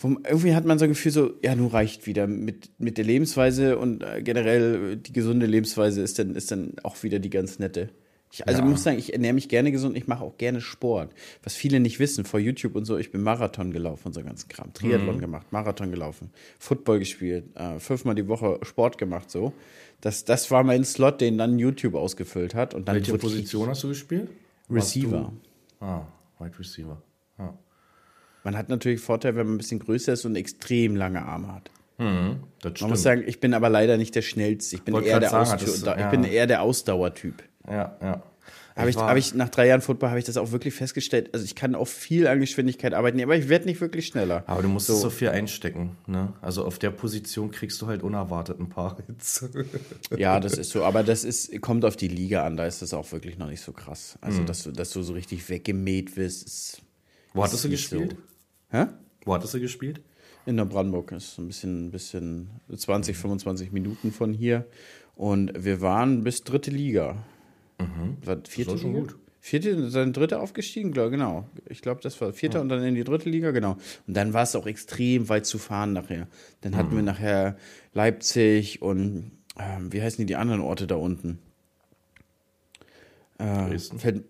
irgendwie 0.03 0.53
hat 0.53 0.65
man 0.65 0.77
so 0.79 0.83
ein 0.83 0.89
Gefühl, 0.89 1.13
so, 1.13 1.31
ja, 1.41 1.55
nun 1.55 1.67
reicht 1.67 2.07
wieder 2.07 2.27
mit, 2.27 2.71
mit 2.77 2.97
der 2.97 3.05
Lebensweise 3.05 3.77
und 3.77 4.03
äh, 4.03 4.21
generell 4.21 4.91
äh, 4.91 4.95
die 4.97 5.13
gesunde 5.13 5.45
Lebensweise 5.45 6.01
ist 6.01 6.19
dann, 6.19 6.35
ist 6.35 6.51
dann 6.51 6.73
auch 6.83 7.03
wieder 7.03 7.19
die 7.19 7.29
ganz 7.29 7.57
nette. 7.57 7.87
Ich, 8.31 8.45
also 8.47 8.61
Ja. 8.61 8.65
muss 8.67 8.83
sagen, 8.83 8.97
ich 8.99 9.13
ernähre 9.13 9.33
mich 9.33 9.47
gerne 9.49 9.71
gesund, 9.71 9.95
ich 9.97 10.07
mache 10.07 10.23
auch 10.23 10.37
gerne 10.37 10.59
Sport. 10.61 11.11
Was 11.43 11.55
viele 11.55 11.79
nicht 11.79 11.99
wissen, 11.99 12.25
vor 12.25 12.39
YouTube 12.39 12.75
und 12.75 12.85
so, 12.85 12.97
ich 12.97 13.11
bin 13.11 13.21
Marathon 13.23 13.71
gelaufen 13.71 14.07
und 14.07 14.13
so 14.13 14.21
ganzen 14.23 14.49
Kram. 14.49 14.73
Triathlon 14.73 15.19
gemacht, 15.19 15.47
Marathon 15.51 15.91
gelaufen, 15.91 16.29
Football 16.59 16.99
gespielt, 16.99 17.45
äh, 17.55 17.79
fünfmal 17.79 18.15
die 18.15 18.27
Woche 18.27 18.59
Sport 18.63 18.97
gemacht, 18.97 19.31
so. 19.31 19.53
Das, 20.01 20.25
das 20.25 20.51
war 20.51 20.63
mein 20.63 20.83
Slot, 20.83 21.21
den 21.21 21.37
dann 21.37 21.57
YouTube 21.57 21.95
ausgefüllt 21.95 22.53
hat. 22.53 22.73
Und 22.75 22.87
dann 22.87 22.95
Welche 22.97 23.15
ich 23.15 23.21
Position 23.21 23.69
hast 23.69 23.83
du 23.83 23.87
gespielt? 23.87 24.29
Receiver. 24.69 25.31
Du? 25.79 25.85
Ah, 25.85 26.05
Wide 26.39 26.59
Receiver. 26.59 27.01
Ah. 27.39 27.53
Man 28.43 28.55
hat 28.57 28.69
natürlich 28.69 28.99
Vorteil, 29.01 29.35
wenn 29.35 29.47
man 29.47 29.55
ein 29.55 29.57
bisschen 29.57 29.79
größer 29.79 30.13
ist 30.13 30.25
und 30.25 30.35
extrem 30.35 30.95
lange 30.95 31.23
Arme 31.23 31.53
hat. 31.55 31.71
Das 32.61 32.79
Man 32.81 32.91
muss 32.91 33.01
sagen, 33.01 33.23
ich 33.25 33.39
bin 33.39 33.55
aber 33.55 33.69
leider 33.69 33.97
nicht 33.97 34.13
der 34.13 34.21
schnellste. 34.21 34.75
Ich 34.75 34.83
bin 34.83 34.93
eher 35.01 35.19
der, 35.19 35.29
sagen, 35.31 35.49
das- 35.59 35.77
ich 35.79 35.83
ja. 35.83 36.09
bin 36.11 36.23
eher 36.23 36.45
der 36.45 36.61
Ausdauertyp. 36.61 37.41
Ja, 37.69 37.97
ja. 38.01 38.23
Habe 38.75 38.91
ich, 38.91 38.95
war- 38.95 39.09
hab 39.09 39.17
ich 39.17 39.33
nach 39.33 39.49
drei 39.49 39.67
Jahren 39.67 39.81
Football 39.81 40.09
habe 40.09 40.19
ich 40.19 40.25
das 40.25 40.37
auch 40.37 40.51
wirklich 40.51 40.73
festgestellt. 40.75 41.31
Also 41.33 41.43
ich 41.43 41.55
kann 41.55 41.73
auf 41.73 41.89
viel 41.89 42.27
an 42.27 42.39
Geschwindigkeit 42.39 42.93
arbeiten, 42.93 43.19
aber 43.21 43.35
ich 43.35 43.49
werde 43.49 43.65
nicht 43.65 43.81
wirklich 43.81 44.05
schneller. 44.05 44.43
Aber 44.45 44.61
du 44.61 44.69
musst 44.69 44.85
so. 44.85 45.09
viel 45.09 45.29
einstecken, 45.29 45.97
ne? 46.05 46.33
Also 46.41 46.63
auf 46.63 46.77
der 46.77 46.91
Position 46.91 47.49
kriegst 47.49 47.81
du 47.81 47.87
halt 47.87 48.03
unerwartet 48.03 48.59
ein 48.59 48.69
paar 48.69 48.97
Hits. 49.07 49.49
Ja, 50.17 50.39
das 50.39 50.53
ist 50.59 50.69
so. 50.69 50.83
Aber 50.83 51.01
das 51.03 51.23
ist, 51.23 51.59
kommt 51.61 51.85
auf 51.85 51.95
die 51.95 52.07
Liga 52.07 52.45
an. 52.45 52.55
Da 52.55 52.67
ist 52.67 52.83
das 52.83 52.93
auch 52.93 53.11
wirklich 53.11 53.37
noch 53.39 53.47
nicht 53.49 53.61
so 53.61 53.71
krass. 53.71 54.17
Also, 54.21 54.43
dass, 54.43 54.63
du, 54.63 54.71
dass 54.71 54.91
du 54.91 55.01
so 55.01 55.13
richtig 55.13 55.49
weggemäht 55.49 56.15
wirst, 56.15 56.45
ist. 56.45 56.81
Wo 57.33 57.43
hattest 57.43 57.63
du 57.63 57.69
ist 57.69 57.89
gespielt? 57.89 58.11
So. 58.71 58.77
Hä? 58.77 58.85
Wo 59.25 59.33
hattest 59.33 59.53
du 59.55 59.59
gespielt? 59.59 60.01
In 60.45 60.55
der 60.55 60.65
Brandenburg 60.65 61.11
ist 61.13 61.33
so 61.35 61.41
ein 61.41 61.47
bisschen, 61.47 61.89
bisschen 61.91 62.51
20, 62.73 63.17
25 63.17 63.71
Minuten 63.71 64.11
von 64.13 64.33
hier. 64.33 64.65
Und 65.15 65.51
wir 65.65 65.81
waren 65.81 66.23
bis 66.23 66.43
dritte 66.43 66.69
Liga. 66.71 67.17
War 68.23 68.37
vierte 68.47 68.71
ist 68.71 68.77
auch 68.77 68.81
schon 68.81 68.93
Liga? 68.93 69.05
gut. 69.07 69.15
Vierte, 69.39 69.89
dann 69.91 70.11
dritte 70.11 70.39
aufgestiegen, 70.41 70.91
genau. 70.91 71.47
Ich 71.69 71.81
glaube, 71.81 72.01
das 72.01 72.19
war 72.19 72.33
vierte 72.33 72.59
und 72.59 72.67
dann 72.69 72.83
in 72.83 72.95
die 72.95 73.03
dritte 73.05 73.29
Liga, 73.29 73.51
genau. 73.51 73.77
Und 74.05 74.17
dann 74.17 74.33
war 74.33 74.43
es 74.43 74.55
auch 74.55 74.65
extrem 74.67 75.29
weit 75.29 75.45
zu 75.45 75.57
fahren 75.57 75.93
nachher. 75.93 76.27
Dann 76.61 76.75
hatten 76.75 76.95
wir 76.95 77.03
nachher 77.03 77.55
Leipzig 77.93 78.81
und 78.81 79.31
ähm, 79.57 79.93
wie 79.93 80.01
heißen 80.01 80.17
die, 80.17 80.25
die 80.25 80.35
anderen 80.35 80.61
Orte 80.61 80.85
da 80.85 80.95
unten? 80.95 81.39
Äh, 83.37 83.69
Dresden. 83.69 83.99
fällt- 83.99 84.23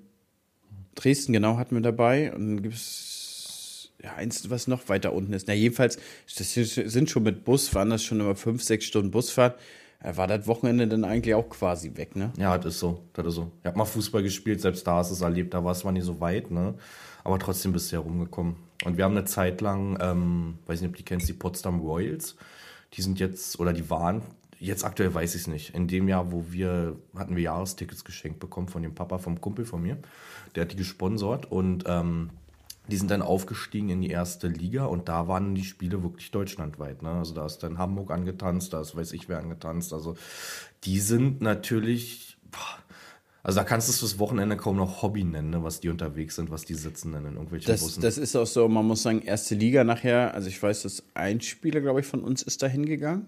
Dresden, 0.96 1.34
genau, 1.34 1.58
hatten 1.58 1.76
wir 1.76 1.82
dabei. 1.82 2.34
Und 2.34 2.48
dann 2.48 2.62
gibt 2.64 2.76
es 2.76 3.92
ja, 4.04 4.14
eins, 4.16 4.50
was 4.50 4.68
noch 4.68 4.90
weiter 4.90 5.14
unten 5.14 5.34
ist. 5.34 5.48
Na, 5.48 5.54
jedenfalls, 5.54 5.98
das 6.38 6.54
sind 6.54 7.10
schon 7.10 7.24
mit 7.24 7.44
Bus, 7.44 7.74
waren 7.74 7.90
das 7.90 8.04
schon 8.04 8.20
immer 8.20 8.36
fünf, 8.36 8.62
sechs 8.62 8.86
Stunden 8.86 9.10
Busfahrt. 9.12 9.60
Äh, 10.02 10.16
War 10.16 10.28
das 10.28 10.48
Wochenende 10.48 10.88
dann 10.88 11.04
eigentlich 11.04 11.36
auch 11.36 11.50
quasi 11.50 11.96
weg, 11.96 12.16
ne? 12.16 12.32
Ja, 12.38 12.58
das 12.58 12.76
ist 12.76 12.80
so. 12.80 13.04
Das 13.14 13.26
ist 13.26 13.36
so. 13.36 13.52
Ich 13.62 13.66
habe 13.66 13.78
mal 13.78 13.86
Fußball 13.86 14.24
gespielt, 14.24 14.62
selbst 14.62 14.86
da 14.86 14.98
hast 14.98 15.10
du 15.10 15.16
es 15.16 15.22
erlebt, 15.22 15.54
da 15.54 15.64
war 15.64 15.72
es 15.72 15.80
zwar 15.80 15.92
nicht 15.92 16.06
so 16.06 16.20
weit, 16.20 16.52
ne? 16.52 16.76
Aber 17.24 17.40
trotzdem 17.40 17.74
bist 17.74 17.92
du 17.92 17.98
ja 17.98 18.02
rumgekommen. 18.02 18.56
Und 18.86 18.98
wir 18.98 19.04
haben 19.04 19.18
eine 19.18 19.26
Zeit 19.26 19.62
lang, 19.62 19.98
ähm, 20.02 20.60
weiß 20.66 20.82
nicht, 20.82 20.90
ob 20.90 20.96
du 20.96 21.00
die 21.00 21.06
kennst, 21.06 21.28
die 21.28 21.34
Potsdam 21.34 21.80
Royals. 21.80 22.36
Die 22.94 23.02
sind 23.02 23.20
jetzt, 23.20 23.60
oder 23.60 23.74
die 23.74 23.90
waren, 23.90 24.22
jetzt 24.60 24.86
aktuell 24.86 25.14
weiß 25.14 25.36
ich 25.36 25.42
es 25.42 25.48
nicht. 25.48 25.76
In 25.76 25.88
dem 25.88 26.08
Jahr, 26.08 26.32
wo 26.32 26.46
wir, 26.50 26.96
hatten 27.16 27.36
wir 27.36 27.44
Jahrestickets 27.44 28.06
geschenkt 28.06 28.40
bekommen 28.40 28.68
von 28.68 28.82
dem 28.82 28.96
Papa, 28.96 29.18
vom 29.18 29.42
Kumpel 29.42 29.66
von 29.66 29.82
mir. 29.82 29.98
Der 30.56 30.64
hat 30.64 30.72
die 30.72 30.78
gesponsert 30.78 31.52
und 31.52 31.84
ähm, 31.88 32.30
die 32.90 32.98
sind 32.98 33.12
dann 33.12 33.22
aufgestiegen 33.22 33.90
in 33.90 34.02
die 34.02 34.10
erste 34.10 34.48
Liga 34.48 34.86
und 34.86 35.10
da 35.10 35.28
waren 35.28 35.56
die 35.56 35.64
Spiele 35.64 36.04
wirklich 36.04 36.32
deutschlandweit. 36.32 37.02
Ne? 37.02 37.10
Also 37.10 37.34
da 37.34 37.46
ist 37.46 37.60
dann 37.60 37.78
Hamburg 37.78 38.12
angetanzt, 38.12 38.74
da 38.74 38.82
ist 38.82 38.96
weiß 38.96 39.12
ich 39.14 39.28
wer 39.30 39.40
angetanzt. 39.40 39.94
Also 39.94 40.16
die 40.84 41.00
sind 41.00 41.42
natürlich, 41.42 42.38
boah, 42.52 42.60
also 43.44 43.60
da 43.60 43.64
kannst 43.64 43.88
du 43.88 43.92
es 43.94 44.00
fürs 44.00 44.20
Wochenende 44.20 44.58
kaum 44.58 44.76
noch 44.76 45.02
Hobby 45.02 45.24
nennen, 45.24 45.52
ne? 45.52 45.64
was 45.64 45.80
die 45.80 45.90
unterwegs 45.90 46.36
sind, 46.36 46.52
was 46.52 46.66
die 46.66 46.74
sitzen 46.74 47.14
dann 47.14 47.26
in 47.26 47.34
irgendwelchen 47.34 47.72
Das, 47.72 47.82
Bussen. 47.82 48.02
das 48.02 48.18
ist 48.18 48.36
auch 48.36 48.46
so, 48.48 48.68
man 48.68 48.86
muss 48.86 49.04
sagen, 49.04 49.22
erste 49.22 49.56
Liga 49.56 49.84
nachher. 49.84 50.34
Also 50.34 50.50
ich 50.50 50.62
weiß, 50.62 50.84
dass 50.84 51.04
ein 51.14 51.40
Spieler, 51.40 51.80
glaube 51.82 52.02
ich, 52.02 52.06
von 52.06 52.22
uns 52.24 52.42
ist 52.44 52.62
da 52.62 52.68
hingegangen. 52.68 53.28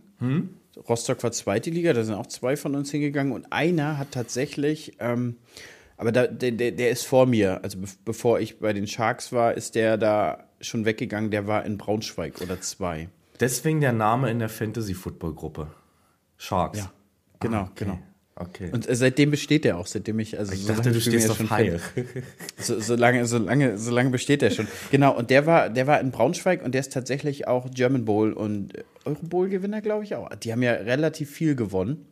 Rostock 0.90 1.24
war 1.24 1.32
zweite 1.32 1.70
Liga, 1.70 1.94
da 1.94 2.04
sind 2.04 2.16
auch 2.16 2.28
zwei 2.28 2.58
von 2.58 2.76
uns 2.76 2.92
hingegangen 2.92 3.34
und 3.34 3.52
einer 3.52 3.98
hat 3.98 4.12
tatsächlich, 4.12 4.94
ähm, 5.00 5.36
aber 6.00 6.14
da, 6.14 6.28
der, 6.28 6.52
der, 6.52 6.72
der 6.72 6.92
ist 6.92 7.06
vor 7.06 7.26
mir, 7.26 7.62
also 7.62 7.78
be 7.78 7.88
bevor 8.06 8.40
ich 8.40 8.60
bei 8.60 8.72
den 8.72 8.88
Sharks 8.88 9.34
war, 9.34 9.56
ist 9.56 9.76
der 9.76 9.98
da 9.98 10.46
schon 10.62 10.86
weggegangen, 10.86 11.30
der 11.30 11.46
war 11.46 11.66
in 11.66 11.78
Braunschweig 11.78 12.40
oder 12.40 12.62
zwei. 12.62 13.10
Deswegen 13.42 13.82
der 13.82 13.92
Name 13.92 14.32
in 14.32 14.40
der 14.40 14.48
Fantasy-Football-Gruppe. 14.48 15.68
Sharks. 16.38 16.80
Ja, 16.80 16.94
genau, 17.42 17.64
okay. 17.64 17.72
genau. 17.76 18.00
Okay. 18.34 18.70
Und 18.72 18.88
äh, 18.88 18.96
seitdem 18.96 19.32
besteht 19.32 19.66
der 19.66 19.78
auch, 19.78 19.88
seitdem 19.88 20.20
ich, 20.20 20.40
also 20.40 20.54
ich 20.54 20.62
so 20.62 20.70
dachte, 20.70 20.84
lange 20.84 20.94
du 20.94 21.02
stehst 21.02 21.30
auf 21.30 21.36
schon 21.36 21.50
Heil. 21.50 21.82
So, 22.58 22.80
so, 22.80 22.96
lange, 22.96 23.26
so, 23.26 23.38
lange, 23.38 23.78
so 23.78 23.92
lange 23.92 24.10
besteht 24.10 24.42
der 24.42 24.52
schon. 24.52 24.70
Genau, 24.92 25.14
und 25.18 25.30
der 25.30 25.46
war, 25.46 25.70
der 25.70 25.86
war 25.86 26.00
in 26.00 26.12
Braunschweig 26.12 26.64
und 26.64 26.74
der 26.74 26.80
ist 26.80 26.94
tatsächlich 26.94 27.50
auch 27.50 27.70
German 27.72 28.06
Bowl 28.06 28.32
und 28.32 28.72
Eurobowl-Gewinner, 29.04 29.82
glaube 29.82 30.06
ich 30.06 30.16
auch. 30.16 30.34
Die 30.36 30.54
haben 30.54 30.64
ja 30.64 30.72
relativ 30.72 31.30
viel 31.30 31.56
gewonnen. 31.56 32.06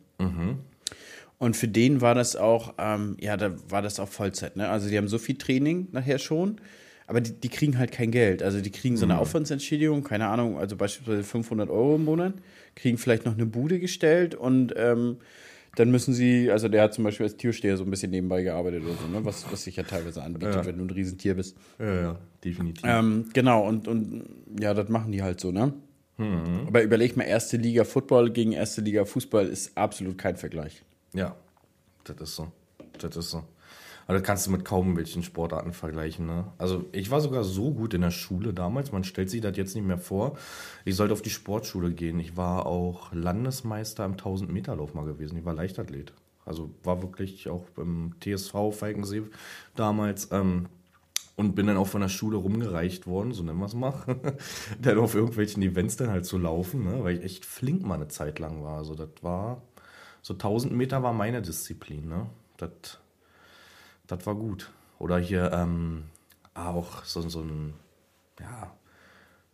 Und 1.38 1.56
für 1.56 1.68
den 1.68 2.00
war 2.00 2.14
das 2.14 2.34
auch, 2.36 2.74
ähm, 2.78 3.16
ja, 3.20 3.36
da 3.36 3.54
war 3.70 3.80
das 3.80 4.00
auch 4.00 4.08
Vollzeit. 4.08 4.56
Ne? 4.56 4.68
Also 4.68 4.88
die 4.88 4.96
haben 4.98 5.06
so 5.08 5.18
viel 5.18 5.36
Training 5.36 5.88
nachher 5.92 6.18
schon. 6.18 6.60
aber 7.06 7.20
die, 7.20 7.32
die 7.32 7.48
kriegen 7.48 7.78
halt 7.78 7.92
kein 7.92 8.10
Geld. 8.10 8.42
Also 8.42 8.60
die 8.60 8.70
kriegen 8.70 8.96
so 8.96 9.06
eine 9.06 9.18
Aufwandsentschädigung, 9.18 10.02
keine 10.04 10.26
Ahnung, 10.26 10.58
also 10.58 10.76
beispielsweise 10.76 11.22
500 11.24 11.70
Euro 11.70 11.94
im 11.94 12.04
Monat, 12.04 12.34
kriegen 12.74 12.98
vielleicht 12.98 13.24
noch 13.24 13.34
eine 13.34 13.46
Bude 13.46 13.78
gestellt 13.80 14.34
und 14.34 14.74
ähm, 14.76 15.16
dann 15.76 15.90
müssen 15.92 16.12
sie, 16.12 16.50
also 16.50 16.68
der 16.68 16.82
hat 16.82 16.92
zum 16.94 17.04
Beispiel 17.04 17.24
als 17.24 17.36
Türsteher 17.36 17.76
so 17.76 17.84
ein 17.84 17.90
bisschen 17.90 18.10
nebenbei 18.10 18.42
gearbeitet 18.42 18.82
oder 18.84 18.94
so, 18.94 19.06
ne? 19.06 19.24
was, 19.24 19.46
was 19.52 19.62
sich 19.64 19.76
ja 19.76 19.84
teilweise 19.84 20.22
anbietet, 20.22 20.54
Ja. 20.56 20.66
wenn 20.66 20.76
du 20.76 20.84
ein 20.84 20.90
Riesentier 20.90 21.34
bist. 21.34 21.56
Ja, 21.78 22.00
ja, 22.00 22.18
definitiv. 22.44 22.82
Ähm, 22.84 23.26
genau, 23.32 23.66
und, 23.66 23.86
und 23.86 24.24
ja, 24.60 24.74
das 24.74 24.88
machen 24.88 25.12
die 25.12 25.22
halt 25.22 25.38
so, 25.40 25.52
ne? 25.52 25.72
Aber 26.66 26.82
überleg 26.82 27.16
mal, 27.16 27.22
erste 27.24 27.56
Liga 27.58 27.84
Football 27.84 28.30
gegen 28.32 28.50
erste 28.52 28.80
Liga 28.80 29.04
Fußball 29.04 29.46
ist 29.46 29.78
absolut 29.78 30.18
kein 30.18 30.36
Vergleich. 30.36 30.82
Ja, 31.12 31.36
das 32.04 32.16
ist 32.20 32.36
so. 32.36 32.52
Das 32.98 33.16
ist 33.16 33.30
so. 33.30 33.44
Aber 34.06 34.18
das 34.18 34.26
kannst 34.26 34.46
du 34.46 34.50
mit 34.50 34.64
kaum 34.64 34.96
welchen 34.96 35.22
Sportarten 35.22 35.74
vergleichen. 35.74 36.26
Ne? 36.26 36.50
Also 36.56 36.86
ich 36.92 37.10
war 37.10 37.20
sogar 37.20 37.44
so 37.44 37.72
gut 37.72 37.92
in 37.92 38.00
der 38.00 38.10
Schule 38.10 38.54
damals, 38.54 38.90
man 38.90 39.04
stellt 39.04 39.28
sich 39.28 39.42
das 39.42 39.56
jetzt 39.58 39.74
nicht 39.74 39.86
mehr 39.86 39.98
vor. 39.98 40.38
Ich 40.86 40.96
sollte 40.96 41.12
auf 41.12 41.20
die 41.20 41.28
Sportschule 41.28 41.92
gehen. 41.92 42.18
Ich 42.18 42.36
war 42.36 42.64
auch 42.64 43.12
Landesmeister 43.12 44.06
im 44.06 44.16
1000-Meter-Lauf 44.16 44.94
mal 44.94 45.04
gewesen. 45.04 45.36
Ich 45.36 45.44
war 45.44 45.52
Leichtathlet. 45.52 46.14
Also 46.46 46.70
war 46.82 47.02
wirklich 47.02 47.50
auch 47.50 47.66
im 47.76 48.14
TSV 48.20 48.72
Falkensee 48.72 49.24
damals. 49.76 50.32
Ähm, 50.32 50.68
und 51.36 51.54
bin 51.54 51.68
dann 51.68 51.76
auch 51.76 51.86
von 51.86 52.00
der 52.00 52.08
Schule 52.08 52.36
rumgereicht 52.36 53.06
worden, 53.06 53.32
so 53.32 53.44
nennen 53.44 53.60
wir 53.60 53.66
es 53.66 53.74
mal. 53.74 53.94
dann 54.82 54.98
auf 54.98 55.14
irgendwelchen 55.14 55.62
Events 55.62 55.96
dann 55.96 56.10
halt 56.10 56.26
zu 56.26 56.36
laufen, 56.36 56.82
ne? 56.82 57.04
weil 57.04 57.18
ich 57.18 57.24
echt 57.24 57.44
flink 57.44 57.84
mal 57.84 57.94
eine 57.94 58.08
Zeit 58.08 58.40
lang 58.40 58.64
war. 58.64 58.78
Also 58.78 58.96
das 58.96 59.10
war, 59.22 59.62
so 60.22 60.34
1000 60.34 60.72
Meter 60.72 61.02
war 61.02 61.12
meine 61.12 61.42
Disziplin. 61.42 62.08
Ne? 62.08 62.26
Das, 62.56 64.26
war 64.26 64.34
gut. 64.34 64.70
Oder 64.98 65.18
hier 65.18 65.52
ähm, 65.52 66.04
auch 66.54 67.04
so, 67.04 67.22
so 67.28 67.40
ein, 67.40 67.74
ja, 68.40 68.72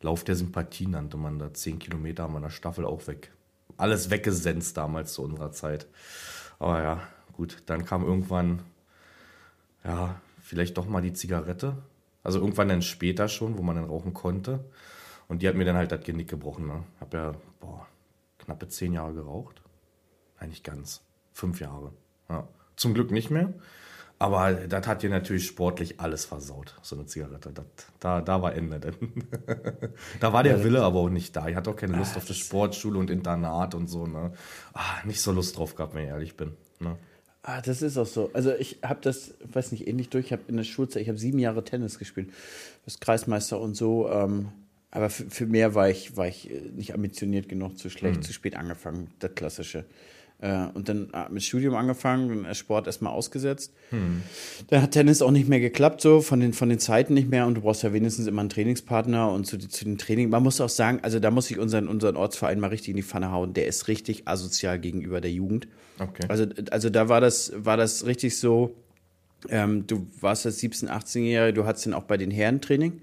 Lauf 0.04 0.22
der 0.22 0.36
Sympathie 0.36 0.86
nannte 0.86 1.16
man 1.16 1.38
da. 1.38 1.54
10 1.54 1.78
Kilometer 1.78 2.24
haben 2.24 2.34
wir 2.34 2.36
in 2.36 2.42
der 2.42 2.50
Staffel 2.50 2.84
auch 2.84 3.06
weg. 3.06 3.32
Alles 3.78 4.10
weggesenzt 4.10 4.76
damals 4.76 5.14
zu 5.14 5.22
unserer 5.22 5.50
Zeit. 5.50 5.86
Aber 6.58 6.82
ja, 6.82 7.00
gut, 7.32 7.62
dann 7.64 7.86
kam 7.86 8.04
irgendwann, 8.04 8.60
ja, 9.82 10.20
vielleicht 10.42 10.76
doch 10.76 10.86
mal 10.86 11.00
die 11.00 11.14
Zigarette. 11.14 11.78
Also 12.22 12.38
irgendwann 12.38 12.68
dann 12.68 12.82
später 12.82 13.28
schon, 13.28 13.56
wo 13.56 13.62
man 13.62 13.76
dann 13.76 13.86
rauchen 13.86 14.12
konnte. 14.12 14.66
Und 15.26 15.40
die 15.40 15.48
hat 15.48 15.54
mir 15.54 15.64
dann 15.64 15.76
halt 15.76 15.90
das 15.90 16.04
Genick 16.04 16.28
gebrochen. 16.28 16.66
Ne? 16.66 16.84
Hab 17.00 17.14
ja, 17.14 17.32
boah, 17.58 17.86
knappe 18.38 18.68
zehn 18.68 18.92
Jahre 18.92 19.14
geraucht. 19.14 19.62
Nicht 20.46 20.64
ganz. 20.64 21.02
Fünf 21.32 21.60
Jahre. 21.60 21.92
Ja. 22.28 22.48
Zum 22.76 22.94
Glück 22.94 23.10
nicht 23.10 23.30
mehr. 23.30 23.52
Aber 24.18 24.52
das 24.52 24.86
hat 24.86 25.02
dir 25.02 25.10
natürlich 25.10 25.46
sportlich 25.46 26.00
alles 26.00 26.24
versaut, 26.24 26.74
so 26.82 26.96
eine 26.96 27.06
Zigarette. 27.06 27.52
Das, 27.52 27.64
da, 27.98 28.20
da 28.20 28.40
war 28.42 28.54
Ende. 28.54 28.80
Da 30.20 30.32
war 30.32 30.42
der 30.42 30.62
Wille 30.64 30.82
aber 30.82 31.00
auch 31.00 31.10
nicht 31.10 31.36
da. 31.36 31.48
Ich 31.48 31.56
hatte 31.56 31.70
auch 31.70 31.76
keine 31.76 31.96
Lust 31.96 32.16
auf 32.16 32.24
die 32.24 32.34
Sportschule 32.34 32.98
und 32.98 33.10
Internat 33.10 33.74
und 33.74 33.88
so. 33.88 34.06
Ne? 34.06 34.32
Ah, 34.72 35.04
nicht 35.04 35.20
so 35.20 35.32
Lust 35.32 35.58
drauf 35.58 35.74
gehabt, 35.74 35.94
wenn 35.94 36.04
ich 36.04 36.08
ehrlich 36.08 36.36
bin. 36.36 36.52
Ne? 36.80 36.96
Ah, 37.42 37.60
das 37.60 37.82
ist 37.82 37.98
auch 37.98 38.06
so. 38.06 38.30
Also 38.32 38.54
ich 38.54 38.78
habe 38.82 39.00
das, 39.02 39.34
weiß 39.52 39.72
nicht, 39.72 39.86
ähnlich 39.86 40.08
durch. 40.08 40.26
Ich 40.26 40.32
habe 40.32 40.44
in 40.48 40.56
der 40.56 40.64
Schulzeit, 40.64 41.02
ich 41.02 41.08
habe 41.08 41.18
sieben 41.18 41.38
Jahre 41.38 41.62
Tennis 41.62 41.98
gespielt, 41.98 42.32
als 42.86 43.00
Kreismeister 43.00 43.60
und 43.60 43.74
so. 43.74 44.08
Ähm, 44.08 44.48
aber 44.90 45.10
für, 45.10 45.28
für 45.28 45.46
mehr 45.46 45.74
war 45.74 45.90
ich, 45.90 46.16
war 46.16 46.28
ich 46.28 46.50
äh, 46.50 46.60
nicht 46.74 46.94
ambitioniert 46.94 47.48
genug, 47.48 47.76
zu 47.76 47.90
schlecht, 47.90 48.24
zu 48.24 48.32
spät 48.32 48.56
angefangen, 48.56 49.10
das 49.18 49.34
Klassische. 49.34 49.84
Äh, 50.44 50.66
und 50.74 50.90
dann 50.90 51.10
mit 51.30 51.42
Studium 51.42 51.74
angefangen, 51.74 52.44
dann 52.44 52.54
Sport 52.54 52.86
erstmal 52.86 53.14
ausgesetzt. 53.14 53.72
Dann 54.68 54.82
hat 54.82 54.90
Tennis 54.90 55.22
auch 55.22 55.30
nicht 55.30 55.48
mehr 55.48 55.60
geklappt, 55.60 56.02
so 56.02 56.20
von 56.20 56.38
den, 56.38 56.52
von 56.52 56.68
den 56.68 56.78
Zeiten 56.78 57.14
nicht 57.14 57.30
mehr. 57.30 57.46
Und 57.46 57.54
du 57.54 57.62
brauchst 57.62 57.82
ja 57.82 57.94
wenigstens 57.94 58.26
immer 58.26 58.42
einen 58.42 58.50
Trainingspartner 58.50 59.32
und 59.32 59.46
zu, 59.46 59.56
zu 59.58 59.84
den 59.86 59.96
Training. 59.96 60.28
Man 60.28 60.42
muss 60.42 60.60
auch 60.60 60.68
sagen, 60.68 60.98
also 61.00 61.18
da 61.18 61.30
muss 61.30 61.50
ich 61.50 61.58
unseren, 61.58 61.88
unseren 61.88 62.16
Ortsverein 62.16 62.60
mal 62.60 62.66
richtig 62.66 62.90
in 62.90 62.96
die 62.96 63.02
Pfanne 63.02 63.32
hauen. 63.32 63.54
Der 63.54 63.66
ist 63.66 63.88
richtig 63.88 64.28
asozial 64.28 64.78
gegenüber 64.78 65.22
der 65.22 65.30
Jugend. 65.30 65.66
Okay. 65.98 66.26
Also, 66.28 66.44
also 66.70 66.90
da 66.90 67.08
war 67.08 67.22
das, 67.22 67.52
war 67.56 67.78
das 67.78 68.04
richtig 68.04 68.36
so, 68.36 68.76
ähm, 69.48 69.86
du 69.86 70.06
warst 70.20 70.44
als 70.44 70.62
17-, 70.62 70.88
18-Jährige, 70.88 71.54
du 71.54 71.64
hattest 71.64 71.86
dann 71.86 71.94
auch 71.94 72.04
bei 72.04 72.18
den 72.18 72.30
Herren 72.30 72.60
Training 72.60 73.00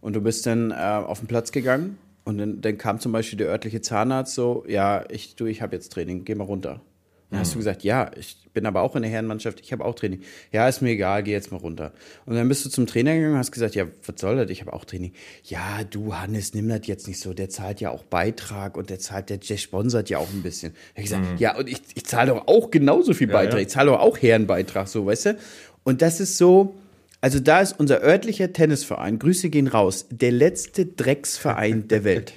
und 0.00 0.16
du 0.16 0.20
bist 0.20 0.44
dann 0.44 0.72
äh, 0.72 0.74
auf 0.74 1.20
den 1.20 1.28
Platz 1.28 1.52
gegangen 1.52 1.98
und 2.30 2.38
dann, 2.38 2.60
dann 2.60 2.78
kam 2.78 3.00
zum 3.00 3.10
Beispiel 3.10 3.38
der 3.38 3.48
örtliche 3.48 3.80
Zahnarzt 3.80 4.34
so, 4.34 4.64
ja, 4.68 5.04
ich, 5.10 5.34
du, 5.34 5.46
ich 5.46 5.62
habe 5.62 5.74
jetzt 5.74 5.92
Training, 5.92 6.24
geh 6.24 6.36
mal 6.36 6.44
runter. 6.44 6.80
Dann 7.28 7.40
hast 7.40 7.54
du 7.54 7.58
gesagt, 7.58 7.84
ja, 7.84 8.10
ich 8.16 8.36
bin 8.52 8.66
aber 8.66 8.82
auch 8.82 8.96
in 8.96 9.02
der 9.02 9.10
Herrenmannschaft, 9.10 9.60
ich 9.60 9.72
habe 9.72 9.84
auch 9.84 9.94
Training. 9.94 10.20
Ja, 10.52 10.68
ist 10.68 10.80
mir 10.80 10.90
egal, 10.90 11.22
geh 11.22 11.32
jetzt 11.32 11.50
mal 11.52 11.58
runter. 11.58 11.92
Und 12.26 12.34
dann 12.36 12.48
bist 12.48 12.64
du 12.64 12.70
zum 12.70 12.86
Trainer 12.86 13.14
gegangen 13.14 13.34
und 13.34 13.38
hast 13.38 13.52
gesagt, 13.52 13.74
ja, 13.74 13.86
was 14.04 14.20
soll 14.20 14.36
das, 14.36 14.48
ich 14.50 14.60
habe 14.60 14.72
auch 14.72 14.84
Training. 14.84 15.12
Ja, 15.44 15.82
du 15.88 16.14
Hannes, 16.16 16.54
nimm 16.54 16.68
das 16.68 16.86
jetzt 16.86 17.08
nicht 17.08 17.20
so, 17.20 17.32
der 17.32 17.48
zahlt 17.48 17.80
ja 17.80 17.90
auch 17.90 18.04
Beitrag 18.04 18.76
und 18.76 18.90
der 18.90 19.00
zahlt, 19.00 19.30
der, 19.30 19.38
der 19.38 19.56
sponsert 19.56 20.08
ja 20.08 20.18
auch 20.18 20.28
ein 20.30 20.42
bisschen. 20.42 20.72
Ich 20.94 21.04
gesagt, 21.04 21.40
ja, 21.40 21.56
und 21.56 21.68
ich, 21.68 21.80
ich 21.94 22.04
zahle 22.04 22.30
doch 22.30 22.48
auch 22.48 22.70
genauso 22.70 23.12
viel 23.12 23.28
Beitrag, 23.28 23.54
ja. 23.54 23.60
ich 23.60 23.68
zahle 23.68 23.90
doch 23.90 24.00
auch 24.00 24.18
Herrenbeitrag, 24.18 24.88
so, 24.88 25.06
weißt 25.06 25.26
du? 25.26 25.38
Und 25.84 26.02
das 26.02 26.20
ist 26.20 26.36
so, 26.36 26.76
also 27.20 27.38
da 27.40 27.60
ist 27.60 27.78
unser 27.78 28.02
örtlicher 28.02 28.52
Tennisverein, 28.52 29.18
Grüße 29.18 29.50
gehen 29.50 29.66
raus, 29.66 30.06
der 30.10 30.32
letzte 30.32 30.86
Drecksverein 30.86 31.88
der 31.88 32.04
Welt. 32.04 32.34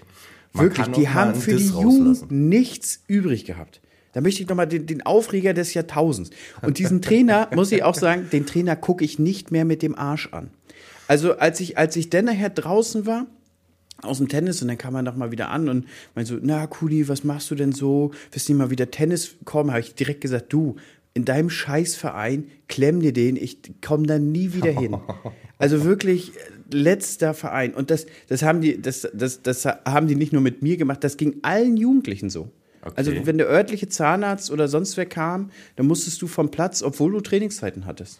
Wirklich, 0.53 0.87
die 0.87 1.09
haben 1.09 1.33
für 1.35 1.51
die 1.51 1.57
Diss 1.57 1.71
Jugend 1.71 2.09
rauslassen. 2.09 2.49
nichts 2.49 3.03
übrig 3.07 3.45
gehabt. 3.45 3.81
Da 4.11 4.21
möchte 4.21 4.43
ich 4.43 4.49
nochmal 4.49 4.67
den, 4.67 4.85
den 4.85 5.03
Aufreger 5.03 5.55
des 5.55 5.73
Jahrtausends. 5.73 6.29
Und 6.61 6.77
diesen 6.77 7.01
Trainer, 7.01 7.49
muss 7.55 7.71
ich 7.71 7.81
auch 7.81 7.95
sagen, 7.95 8.29
den 8.31 8.45
Trainer 8.45 8.75
gucke 8.75 9.03
ich 9.03 9.17
nicht 9.17 9.51
mehr 9.51 9.65
mit 9.65 9.81
dem 9.81 9.95
Arsch 9.97 10.29
an. 10.31 10.51
Also 11.07 11.37
als 11.37 11.59
ich, 11.59 11.77
als 11.79 11.95
ich 11.95 12.11
dann 12.11 12.25
nachher 12.25 12.51
draußen 12.51 13.07
war, 13.07 13.25
aus 14.03 14.17
dem 14.17 14.27
Tennis 14.27 14.61
und 14.61 14.67
dann 14.67 14.77
kam 14.77 14.95
er 14.95 15.01
noch 15.01 15.15
mal 15.15 15.31
wieder 15.31 15.49
an 15.49 15.69
und 15.69 15.85
meinte 16.13 16.33
so, 16.33 16.39
na 16.41 16.67
Kuli, 16.67 17.07
was 17.07 17.23
machst 17.23 17.49
du 17.49 17.55
denn 17.55 17.71
so? 17.71 18.11
Willst 18.31 18.47
du 18.47 18.53
nicht 18.53 18.59
mal 18.59 18.69
wieder 18.69 18.91
Tennis 18.91 19.35
kommen? 19.45 19.71
Habe 19.71 19.79
ich 19.79 19.95
direkt 19.95 20.21
gesagt, 20.21 20.51
du, 20.51 20.75
in 21.13 21.25
deinem 21.25 21.49
Scheißverein, 21.49 22.49
klemm 22.67 22.99
dir 22.99 23.13
den, 23.13 23.35
ich 23.35 23.57
komme 23.85 24.07
da 24.07 24.19
nie 24.19 24.53
wieder 24.53 24.71
hin. 24.71 24.97
Also 25.59 25.85
wirklich 25.85 26.35
äh, 26.35 26.39
letzter 26.75 27.33
Verein. 27.33 27.73
Und 27.73 27.89
das, 27.89 28.05
das 28.27 28.41
haben 28.43 28.59
die, 28.59 28.81
das, 28.81 29.07
das, 29.13 29.43
das 29.43 29.65
haben 29.65 30.07
die 30.07 30.15
nicht 30.15 30.33
nur 30.33 30.41
mit 30.41 30.61
mir 30.61 30.75
gemacht, 30.75 31.01
das 31.05 31.15
ging 31.15 31.37
allen 31.41 31.77
Jugendlichen 31.77 32.29
so. 32.29 32.51
Okay. 32.81 32.93
Also 32.95 33.11
wenn 33.25 33.37
der 33.37 33.47
örtliche 33.47 33.87
Zahnarzt 33.87 34.51
oder 34.51 34.67
sonst 34.67 34.97
wer 34.97 35.05
kam, 35.05 35.51
dann 35.77 35.85
musstest 35.87 36.21
du 36.21 36.27
vom 36.27 36.51
Platz, 36.51 36.83
obwohl 36.83 37.13
du 37.13 37.21
Trainingszeiten 37.21 37.85
hattest. 37.85 38.19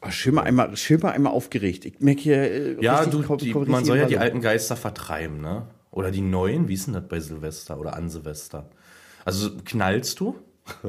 Oh, 0.00 0.10
schön, 0.10 0.34
mal 0.34 0.42
einmal, 0.42 0.74
schön 0.76 1.00
mal 1.00 1.10
einmal 1.12 1.32
aufgeregt. 1.32 1.84
Ich 1.84 2.00
merke 2.00 2.20
hier. 2.20 2.36
äh, 2.36 2.76
Ja, 2.80 3.04
du, 3.04 3.22
die, 3.36 3.52
man 3.52 3.84
soll 3.84 3.98
ja 3.98 4.06
die 4.06 4.18
alten 4.18 4.40
Geister 4.40 4.76
vertreiben, 4.76 5.40
ne? 5.40 5.66
Oder 5.90 6.10
die 6.10 6.20
neuen, 6.20 6.68
wie 6.68 6.74
ist 6.74 6.86
denn 6.86 6.94
das 6.94 7.08
bei 7.08 7.18
Silvester 7.20 7.78
oder 7.80 7.94
an 7.96 8.08
Silvester? 8.08 8.70
Also 9.26 9.50
knallst 9.64 10.20
du? 10.20 10.36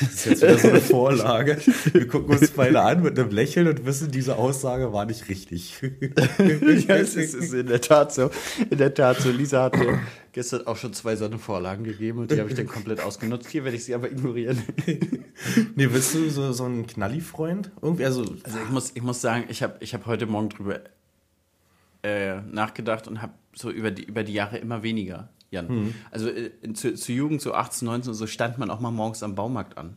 Das 0.00 0.12
ist 0.12 0.26
jetzt 0.26 0.42
wieder 0.42 0.58
so 0.58 0.68
eine 0.68 0.80
Vorlage. 0.80 1.58
Wir 1.92 2.06
gucken 2.06 2.36
uns 2.36 2.52
beide 2.52 2.80
an 2.80 3.02
mit 3.02 3.18
einem 3.18 3.30
Lächeln 3.30 3.66
und 3.66 3.84
wissen, 3.84 4.10
diese 4.10 4.36
Aussage 4.36 4.92
war 4.92 5.04
nicht 5.04 5.28
richtig. 5.28 5.80
ja, 5.82 6.94
es 6.94 7.16
ist, 7.16 7.34
es 7.34 7.46
ist 7.46 7.52
in 7.52 7.66
der 7.66 7.80
Tat 7.80 8.14
so. 8.14 8.30
In 8.70 8.78
der 8.78 8.94
Tat 8.94 9.20
so. 9.20 9.30
Lisa 9.30 9.64
hat 9.64 9.76
mir 9.76 9.98
gestern 10.32 10.66
auch 10.66 10.76
schon 10.76 10.92
zwei 10.92 11.16
Sonnenvorlagen 11.16 11.84
gegeben 11.84 12.20
und 12.20 12.30
die 12.30 12.38
habe 12.38 12.48
ich 12.48 12.54
dann 12.54 12.68
komplett 12.68 13.00
ausgenutzt. 13.00 13.50
Hier 13.50 13.64
werde 13.64 13.76
ich 13.76 13.84
sie 13.84 13.94
aber 13.94 14.10
ignorieren. 14.10 14.62
Nee, 15.74 15.86
bist 15.86 16.14
du 16.14 16.28
so, 16.28 16.52
so 16.52 16.66
ein 16.66 16.86
Knalli-Freund? 16.86 17.70
Irgendwie, 17.80 18.04
also, 18.04 18.20
Also 18.42 18.58
ich 18.62 18.70
muss, 18.70 18.90
ich 18.94 19.02
muss 19.02 19.20
sagen, 19.20 19.44
ich 19.48 19.62
habe 19.62 19.76
ich 19.80 19.94
hab 19.94 20.04
heute 20.04 20.26
Morgen 20.26 20.50
drüber 20.50 20.80
äh, 22.02 22.42
nachgedacht 22.42 23.08
und 23.08 23.22
habe 23.22 23.32
so 23.54 23.70
über 23.70 23.90
die, 23.90 24.04
über 24.04 24.22
die 24.22 24.34
Jahre 24.34 24.58
immer 24.58 24.82
weniger, 24.82 25.30
Jan. 25.50 25.94
Also 26.10 26.28
äh, 26.28 26.50
zu, 26.74 26.94
zu 26.94 27.12
Jugend, 27.12 27.42
so 27.42 27.54
18, 27.54 27.86
19, 27.86 28.14
so 28.14 28.26
stand 28.26 28.58
man 28.58 28.70
auch 28.70 28.80
mal 28.80 28.90
morgens 28.90 29.22
am 29.22 29.34
Baumarkt 29.34 29.76
an. 29.78 29.96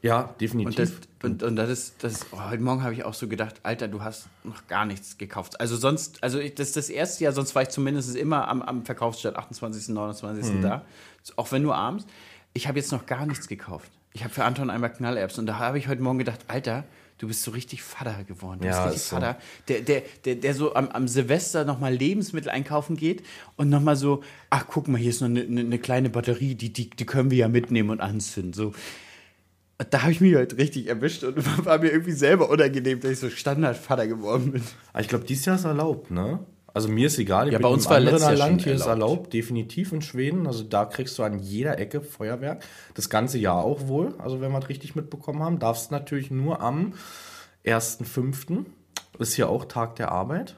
ja, 0.00 0.34
definitiv. 0.40 0.68
Und 0.68 0.78
das, 0.78 0.92
und, 1.22 1.42
und 1.42 1.56
das 1.56 1.70
ist, 1.70 2.04
das, 2.04 2.26
oh, 2.32 2.40
heute 2.48 2.62
Morgen 2.62 2.82
habe 2.82 2.94
ich 2.94 3.04
auch 3.04 3.14
so 3.14 3.28
gedacht, 3.28 3.56
Alter, 3.64 3.88
du 3.88 4.02
hast 4.02 4.28
noch 4.44 4.66
gar 4.66 4.86
nichts 4.86 5.18
gekauft. 5.18 5.60
Also 5.60 5.76
sonst, 5.76 6.22
also 6.22 6.38
ich, 6.38 6.54
das 6.54 6.68
ist 6.68 6.76
das 6.76 6.88
erste 6.88 7.24
Jahr, 7.24 7.32
sonst 7.32 7.54
war 7.54 7.62
ich 7.62 7.68
zumindest 7.68 8.16
immer 8.16 8.48
am, 8.48 8.62
am 8.62 8.84
Verkaufsstand 8.84 9.36
28., 9.36 9.88
29. 9.88 10.60
da. 10.62 10.84
Auch 11.36 11.52
wenn 11.52 11.62
nur 11.62 11.74
abends. 11.74 12.06
Ich 12.54 12.66
habe 12.66 12.78
jetzt 12.78 12.92
noch 12.92 13.06
gar 13.06 13.26
nichts 13.26 13.48
gekauft. 13.48 13.90
Ich 14.14 14.24
habe 14.24 14.32
für 14.32 14.44
Anton 14.44 14.70
einmal 14.70 14.90
Knallerbs 14.92 15.38
und 15.38 15.46
da 15.46 15.58
habe 15.58 15.78
ich 15.78 15.86
heute 15.86 16.02
Morgen 16.02 16.18
gedacht, 16.18 16.46
Alter, 16.48 16.84
du 17.18 17.28
bist 17.28 17.42
so 17.42 17.50
richtig 17.50 17.82
Vater 17.82 18.24
geworden. 18.24 18.60
Du 18.60 18.66
Ja, 18.66 18.72
bist 18.72 18.84
richtig 18.86 18.96
ist 19.02 19.08
so. 19.10 19.16
Vater. 19.16 19.38
Der, 19.68 19.80
der, 19.80 20.02
der, 20.24 20.34
der 20.36 20.54
so 20.54 20.74
am, 20.74 20.88
am 20.88 21.08
Silvester 21.08 21.64
nochmal 21.64 21.92
Lebensmittel 21.94 22.50
einkaufen 22.50 22.96
geht 22.96 23.22
und 23.56 23.68
nochmal 23.68 23.96
so, 23.96 24.22
ach 24.50 24.66
guck 24.68 24.88
mal, 24.88 24.98
hier 24.98 25.10
ist 25.10 25.20
noch 25.20 25.28
eine, 25.28 25.42
eine, 25.42 25.60
eine 25.60 25.78
kleine 25.78 26.10
Batterie, 26.10 26.54
die, 26.54 26.72
die, 26.72 26.90
die 26.90 27.06
können 27.06 27.30
wir 27.30 27.38
ja 27.38 27.48
mitnehmen 27.48 27.90
und 27.90 28.00
anzünden. 28.00 28.52
So, 28.52 28.72
da 29.90 30.02
habe 30.02 30.12
ich 30.12 30.20
mich 30.20 30.34
halt 30.34 30.56
richtig 30.56 30.86
erwischt 30.88 31.24
und 31.24 31.36
war 31.64 31.78
mir 31.78 31.90
irgendwie 31.90 32.12
selber 32.12 32.48
unangenehm, 32.50 33.00
dass 33.00 33.12
ich 33.12 33.18
so 33.18 33.30
Standardvater 33.30 34.06
geworden 34.06 34.52
bin. 34.52 34.62
Aber 34.92 35.00
ich 35.00 35.08
glaube, 35.08 35.24
dieses 35.24 35.44
Jahr 35.44 35.56
ist 35.56 35.64
erlaubt, 35.64 36.10
ne? 36.10 36.40
Also 36.74 36.88
mir 36.88 37.06
ist 37.06 37.18
egal, 37.18 37.48
ich 37.48 37.52
Ja, 37.52 37.58
bin 37.58 37.62
bei 37.64 37.68
uns 37.70 37.88
war 37.88 37.98
letztes 37.98 38.22
Jahr 38.22 38.36
Land, 38.36 38.62
hier 38.62 38.74
ist 38.74 38.82
erlaubt. 38.82 39.00
erlaubt, 39.02 39.32
definitiv 39.32 39.92
in 39.92 40.02
Schweden. 40.02 40.46
Also 40.46 40.64
da 40.64 40.84
kriegst 40.84 41.18
du 41.18 41.22
an 41.22 41.38
jeder 41.38 41.78
Ecke 41.78 42.00
Feuerwerk. 42.00 42.62
Das 42.94 43.08
ganze 43.08 43.38
Jahr 43.38 43.64
auch 43.64 43.88
wohl. 43.88 44.14
Also 44.18 44.40
wenn 44.40 44.52
wir 44.52 44.58
es 44.58 44.68
richtig 44.68 44.94
mitbekommen 44.94 45.42
haben, 45.42 45.58
darfst 45.58 45.90
natürlich 45.90 46.30
nur 46.30 46.60
am 46.60 46.92
1.5. 47.64 48.64
ist 49.18 49.34
hier 49.34 49.48
auch 49.48 49.64
Tag 49.64 49.96
der 49.96 50.12
Arbeit. 50.12 50.56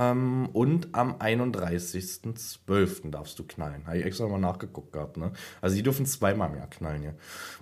Ähm, 0.00 0.48
und 0.54 0.88
am 0.92 1.16
31.12. 1.16 3.10
darfst 3.10 3.38
du 3.38 3.44
knallen. 3.44 3.86
Habe 3.86 3.98
ich 3.98 4.06
extra 4.06 4.26
mal 4.26 4.38
nachgeguckt 4.38 4.94
gehabt. 4.94 5.18
Ne? 5.18 5.32
Also 5.60 5.76
die 5.76 5.82
dürfen 5.82 6.06
zweimal 6.06 6.50
im 6.50 6.56
Jahr 6.56 6.70
knallen 6.70 7.02
hier. 7.02 7.14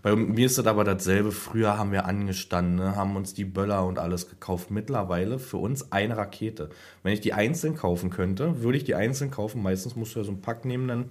Bei 0.02 0.14
mir 0.14 0.46
ist 0.46 0.56
das 0.56 0.66
aber 0.66 0.84
dasselbe. 0.84 1.32
Früher 1.32 1.76
haben 1.76 1.90
wir 1.90 2.04
angestanden, 2.04 2.76
ne? 2.76 2.94
haben 2.94 3.16
uns 3.16 3.34
die 3.34 3.44
Böller 3.44 3.84
und 3.84 3.98
alles 3.98 4.30
gekauft. 4.30 4.70
Mittlerweile 4.70 5.40
für 5.40 5.56
uns 5.56 5.90
eine 5.90 6.16
Rakete. 6.16 6.70
Wenn 7.02 7.12
ich 7.12 7.20
die 7.20 7.32
einzeln 7.32 7.74
kaufen 7.74 8.10
könnte, 8.10 8.62
würde 8.62 8.78
ich 8.78 8.84
die 8.84 8.94
einzeln 8.94 9.32
kaufen. 9.32 9.60
Meistens 9.60 9.96
musst 9.96 10.14
du 10.14 10.20
ja 10.20 10.24
so 10.24 10.30
einen 10.30 10.40
Pack 10.40 10.64
nehmen, 10.64 10.86
dann 10.86 11.10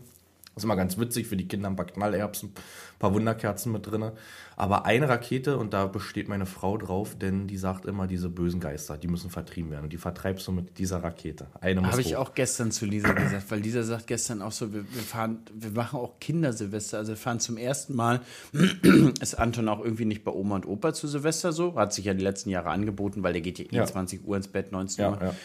das 0.57 0.63
ist 0.63 0.65
immer 0.65 0.75
ganz 0.75 0.97
witzig 0.97 1.27
für 1.27 1.37
die 1.37 1.47
Kinder, 1.47 1.69
ein 1.69 1.75
paar 1.75 1.85
Knallerbsen, 1.85 2.51
paar 2.99 3.13
Wunderkerzen 3.13 3.71
mit 3.71 3.85
drin. 3.85 4.11
Aber 4.55 4.85
eine 4.85 5.07
Rakete, 5.07 5.57
und 5.57 5.73
da 5.73 5.85
besteht 5.85 6.29
meine 6.29 6.47
Frau 6.47 6.77
drauf, 6.77 7.15
denn 7.15 7.47
die 7.47 7.57
sagt 7.57 7.85
immer, 7.85 8.07
diese 8.07 8.27
bösen 8.27 8.59
Geister, 8.59 8.97
die 8.97 9.07
müssen 9.07 9.29
vertrieben 9.29 9.69
werden. 9.69 9.83
Und 9.83 9.93
die 9.93 9.97
vertreibst 9.97 10.47
du 10.47 10.51
mit 10.51 10.79
dieser 10.79 11.03
Rakete. 11.03 11.47
Eine 11.61 11.81
muss 11.81 11.91
Habe 11.91 12.01
ich 12.01 12.15
auch 12.15 12.33
gestern 12.33 12.71
zu 12.71 12.85
Lisa 12.85 13.13
gesagt, 13.13 13.51
weil 13.51 13.59
Lisa 13.59 13.83
sagt 13.83 14.07
gestern 14.07 14.41
auch 14.41 14.51
so, 14.51 14.73
wir, 14.73 14.83
wir 14.91 15.01
fahren, 15.03 15.39
wir 15.53 15.71
machen 15.71 15.99
auch 15.99 16.19
Kindersilvester. 16.19 16.97
Also 16.97 17.11
wir 17.11 17.17
fahren 17.17 17.39
zum 17.39 17.57
ersten 17.57 17.95
Mal, 17.95 18.21
ist 19.21 19.35
Anton 19.35 19.69
auch 19.69 19.83
irgendwie 19.83 20.05
nicht 20.05 20.23
bei 20.23 20.31
Oma 20.31 20.55
und 20.55 20.65
Opa 20.65 20.93
zu 20.93 21.07
Silvester 21.07 21.53
so. 21.53 21.75
Hat 21.75 21.93
sich 21.93 22.05
ja 22.05 22.15
die 22.15 22.23
letzten 22.23 22.49
Jahre 22.49 22.69
angeboten, 22.71 23.21
weil 23.21 23.33
der 23.33 23.43
geht 23.43 23.59
ja 23.59 23.65
eh 23.65 23.75
ja. 23.75 23.85
20 23.85 24.25
Uhr 24.25 24.37
ins 24.37 24.47
Bett, 24.47 24.71
19 24.71 25.05
Uhr. 25.05 25.17
Ja, 25.21 25.27
ja. 25.27 25.35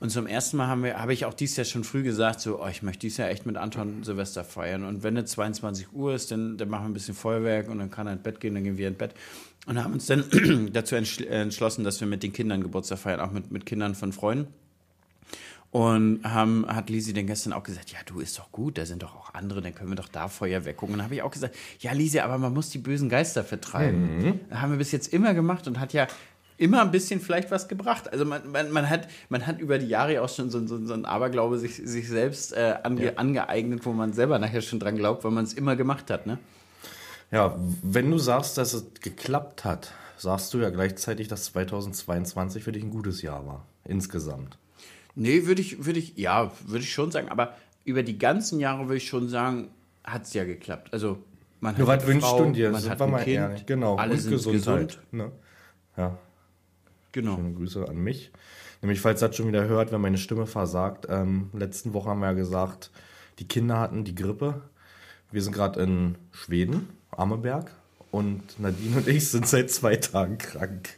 Und 0.00 0.10
zum 0.10 0.28
ersten 0.28 0.56
Mal 0.56 0.68
haben 0.68 0.84
wir, 0.84 1.00
habe 1.00 1.12
ich 1.12 1.24
auch 1.24 1.34
dieses 1.34 1.56
Jahr 1.56 1.64
schon 1.64 1.82
früh 1.82 2.04
gesagt, 2.04 2.40
so, 2.40 2.62
oh, 2.62 2.68
ich 2.68 2.82
möchte 2.82 3.00
dieses 3.00 3.18
Jahr 3.18 3.30
echt 3.30 3.46
mit 3.46 3.56
Anton 3.56 4.04
Silvester 4.04 4.44
feiern. 4.44 4.84
Und 4.84 5.02
wenn 5.02 5.16
es 5.16 5.32
22 5.32 5.92
Uhr 5.92 6.14
ist, 6.14 6.30
dann, 6.30 6.56
dann 6.56 6.68
machen 6.68 6.84
wir 6.84 6.90
ein 6.90 6.94
bisschen 6.94 7.14
Feuerwerk 7.14 7.68
und 7.68 7.78
dann 7.78 7.90
kann 7.90 8.06
er 8.06 8.12
ins 8.12 8.22
Bett 8.22 8.38
gehen, 8.38 8.54
dann 8.54 8.62
gehen 8.62 8.78
wir 8.78 8.86
ins 8.86 8.98
Bett. 8.98 9.14
Und 9.66 9.82
haben 9.82 9.92
uns 9.92 10.06
dann 10.06 10.24
dazu 10.72 10.94
entschlossen, 10.94 11.82
dass 11.82 12.00
wir 12.00 12.06
mit 12.06 12.22
den 12.22 12.32
Kindern 12.32 12.62
Geburtstag 12.62 13.00
feiern, 13.00 13.20
auch 13.20 13.32
mit, 13.32 13.50
mit 13.50 13.66
Kindern 13.66 13.96
von 13.96 14.12
Freunden. 14.12 14.52
Und 15.70 16.20
haben, 16.24 16.64
hat 16.66 16.88
Lisi 16.88 17.12
dann 17.12 17.26
gestern 17.26 17.52
auch 17.52 17.62
gesagt, 17.62 17.90
ja, 17.90 17.98
du 18.06 18.20
ist 18.20 18.38
doch 18.38 18.50
gut, 18.52 18.78
da 18.78 18.86
sind 18.86 19.02
doch 19.02 19.14
auch 19.14 19.34
andere, 19.34 19.60
dann 19.60 19.74
können 19.74 19.90
wir 19.90 19.96
doch 19.96 20.08
da 20.08 20.28
Feuerwerk 20.28 20.78
gucken. 20.78 20.94
Und 20.94 20.98
dann 20.98 21.04
habe 21.06 21.16
ich 21.16 21.22
auch 21.22 21.30
gesagt, 21.30 21.56
ja, 21.80 21.92
Lisi, 21.92 22.20
aber 22.20 22.38
man 22.38 22.54
muss 22.54 22.70
die 22.70 22.78
bösen 22.78 23.10
Geister 23.10 23.44
vertreiben. 23.44 24.22
Mhm. 24.22 24.40
Haben 24.50 24.70
wir 24.70 24.78
bis 24.78 24.92
jetzt 24.92 25.12
immer 25.12 25.34
gemacht 25.34 25.66
und 25.66 25.78
hat 25.78 25.92
ja 25.92 26.06
immer 26.58 26.82
ein 26.82 26.90
bisschen 26.90 27.20
vielleicht 27.20 27.50
was 27.50 27.68
gebracht. 27.68 28.12
Also 28.12 28.24
man, 28.24 28.50
man, 28.50 28.70
man, 28.70 28.90
hat, 28.90 29.08
man 29.28 29.46
hat 29.46 29.60
über 29.60 29.78
die 29.78 29.86
Jahre 29.86 30.20
auch 30.20 30.28
schon 30.28 30.50
so, 30.50 30.66
so, 30.66 30.84
so 30.84 30.92
ein 30.92 31.04
Aberglaube 31.04 31.58
sich, 31.58 31.76
sich 31.76 32.08
selbst 32.08 32.52
äh, 32.52 32.74
ange, 32.82 33.04
ja. 33.06 33.12
angeeignet, 33.14 33.86
wo 33.86 33.92
man 33.92 34.12
selber 34.12 34.38
nachher 34.38 34.60
schon 34.60 34.80
dran 34.80 34.96
glaubt, 34.96 35.24
weil 35.24 35.30
man 35.30 35.44
es 35.44 35.54
immer 35.54 35.76
gemacht 35.76 36.10
hat. 36.10 36.26
Ne? 36.26 36.38
Ja, 37.30 37.56
wenn 37.82 38.10
du 38.10 38.18
sagst, 38.18 38.58
dass 38.58 38.74
es 38.74 38.86
geklappt 39.00 39.64
hat, 39.64 39.92
sagst 40.16 40.52
du 40.52 40.58
ja 40.58 40.70
gleichzeitig, 40.70 41.28
dass 41.28 41.44
2022 41.44 42.64
für 42.64 42.72
dich 42.72 42.82
ein 42.82 42.90
gutes 42.90 43.22
Jahr 43.22 43.46
war, 43.46 43.64
insgesamt. 43.84 44.58
Nee, 45.14 45.46
würde 45.46 45.62
ich, 45.62 45.84
würde 45.84 46.00
ich, 46.00 46.16
ja, 46.16 46.52
würde 46.66 46.84
ich 46.84 46.92
schon 46.92 47.10
sagen, 47.10 47.28
aber 47.28 47.54
über 47.84 48.02
die 48.02 48.18
ganzen 48.18 48.60
Jahre 48.60 48.84
würde 48.84 48.96
ich 48.96 49.08
schon 49.08 49.28
sagen, 49.28 49.68
hat 50.04 50.24
es 50.24 50.34
ja 50.34 50.44
geklappt. 50.44 50.92
Also 50.92 51.18
man 51.60 51.72
hat 51.72 51.78
Nur 51.78 51.88
was 51.88 52.06
wünschst 52.06 52.38
du 52.38 52.50
dir? 52.50 52.70
Man 52.70 52.88
hat 52.88 53.00
ein 53.00 53.16
kind, 53.16 53.26
ehrlich. 53.28 53.66
genau. 53.66 53.96
alle 53.96 54.14
und 54.14 54.20
sind 54.20 54.32
Gesundheit. 54.32 54.88
gesund. 54.88 54.98
Ne? 55.12 55.32
Ja. 55.96 56.18
Genau. 57.12 57.36
Schöne 57.36 57.54
Grüße 57.54 57.88
an 57.88 57.96
mich. 57.96 58.30
Nämlich, 58.82 59.00
falls 59.00 59.20
das 59.20 59.34
schon 59.36 59.48
wieder 59.48 59.66
hört, 59.66 59.92
wenn 59.92 60.00
meine 60.00 60.18
Stimme 60.18 60.46
versagt. 60.46 61.06
Ähm, 61.08 61.50
letzten 61.52 61.92
Woche 61.94 62.10
haben 62.10 62.20
wir 62.20 62.26
ja 62.26 62.32
gesagt, 62.34 62.90
die 63.38 63.48
Kinder 63.48 63.78
hatten 63.78 64.04
die 64.04 64.14
Grippe. 64.14 64.62
Wir 65.30 65.42
sind 65.42 65.52
gerade 65.52 65.80
in 65.82 66.16
Schweden, 66.32 66.88
Ammeberg. 67.10 67.70
Und 68.10 68.58
Nadine 68.58 68.96
und 68.98 69.08
ich 69.08 69.28
sind 69.28 69.46
seit 69.46 69.70
zwei 69.70 69.96
Tagen 69.96 70.38
krank. 70.38 70.88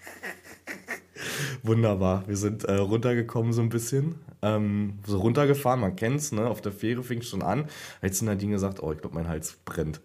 Wunderbar. 1.63 2.25
Wir 2.29 2.37
sind 2.37 2.65
äh, 2.65 2.75
runtergekommen 2.75 3.53
so 3.53 3.63
ein 3.63 3.69
bisschen. 3.69 4.17
Ähm, 4.43 5.01
so 5.07 5.19
runtergefahren, 5.19 5.81
man 5.81 5.97
kennt's, 5.97 6.33
ne? 6.33 6.47
Auf 6.47 6.61
der 6.61 6.73
Fähre 6.73 7.03
fing 7.03 7.19
es 7.19 7.29
schon 7.29 7.43
an. 7.43 7.67
Jetzt 8.01 8.21
hat 8.21 8.27
Nadine 8.27 8.53
gesagt, 8.53 8.83
oh, 8.83 8.93
ich 8.93 9.01
glaube, 9.01 9.17
mein 9.17 9.29
Hals 9.29 9.59
brennt. 9.65 10.01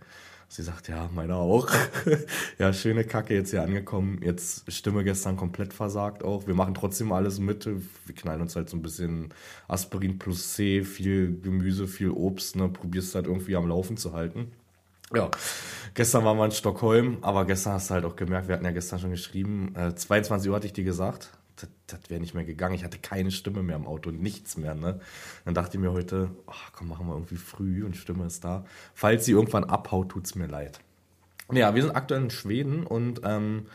Sie 0.56 0.64
sagt, 0.64 0.88
ja, 0.88 1.10
meiner 1.14 1.36
auch. 1.36 1.68
ja, 2.60 2.72
schöne 2.72 3.04
Kacke 3.04 3.34
jetzt 3.34 3.50
hier 3.50 3.62
angekommen. 3.62 4.22
Jetzt 4.24 4.72
Stimme 4.72 5.04
gestern 5.04 5.36
komplett 5.36 5.74
versagt 5.74 6.24
auch. 6.24 6.48
Wir 6.48 6.54
machen 6.54 6.74
trotzdem 6.74 7.12
alles 7.12 7.40
mit. 7.40 7.66
Wir 7.66 8.16
knallen 8.16 8.40
uns 8.40 8.56
halt 8.56 8.70
so 8.70 8.78
ein 8.78 8.82
bisschen 8.82 9.34
Aspirin 9.68 10.18
plus 10.18 10.54
C, 10.54 10.86
viel 10.86 11.42
Gemüse, 11.42 11.90
viel 11.90 12.10
Obst. 12.10 12.56
Ne? 12.56 12.70
Probierst 12.70 13.16
halt 13.16 13.28
irgendwie 13.28 13.58
am 13.58 13.68
Laufen 13.68 13.98
zu 13.98 14.14
halten. 14.14 14.54
Ja, 15.14 15.30
gestern 15.94 16.24
waren 16.24 16.38
wir 16.38 16.46
in 16.46 16.52
Stockholm, 16.52 17.18
aber 17.20 17.44
gestern 17.44 17.74
hast 17.74 17.90
du 17.90 17.96
halt 17.96 18.06
auch 18.06 18.16
gemerkt, 18.16 18.48
wir 18.48 18.56
hatten 18.56 18.66
ja 18.66 18.72
gestern 18.72 19.00
schon 19.00 19.12
geschrieben, 19.12 19.76
äh, 19.76 19.94
22 19.94 20.50
Uhr 20.50 20.56
hatte 20.56 20.68
ich 20.68 20.74
dir 20.74 20.86
gesagt 20.86 21.32
das, 21.58 21.70
das 21.88 22.10
wäre 22.10 22.20
nicht 22.20 22.34
mehr 22.34 22.46
gegangen. 22.46 22.76
Ich 22.76 22.84
hatte 22.84 23.00
keine 23.00 23.32
Stimme 23.32 23.64
mehr 23.64 23.76
im 23.76 23.88
Auto, 23.88 24.12
nichts 24.12 24.58
mehr. 24.58 24.76
Ne? 24.76 25.00
Dann 25.46 25.54
dachte 25.54 25.78
ich 25.78 25.82
mir 25.82 25.92
heute, 25.92 26.30
ach, 26.48 26.72
komm, 26.74 26.90
machen 26.90 27.08
wir 27.08 27.14
irgendwie 27.14 27.38
früh 27.38 27.84
und 27.86 27.96
Stimme 27.96 28.26
ist 28.26 28.44
da. 28.44 28.66
Falls 28.94 29.26
sie 29.26 29.32
irgendwann 29.32 29.64
abhaut, 29.64 30.10
tut 30.10 30.26
es 30.26 30.36
mir 30.36 30.48
leid. 30.48 30.80
Ja, 31.52 31.76
wir 31.76 31.82
sind 31.82 31.96
aktuell 31.96 32.24
in 32.24 32.30
Schweden 32.30 32.86
und 32.86 33.22
ähm, 33.24 33.68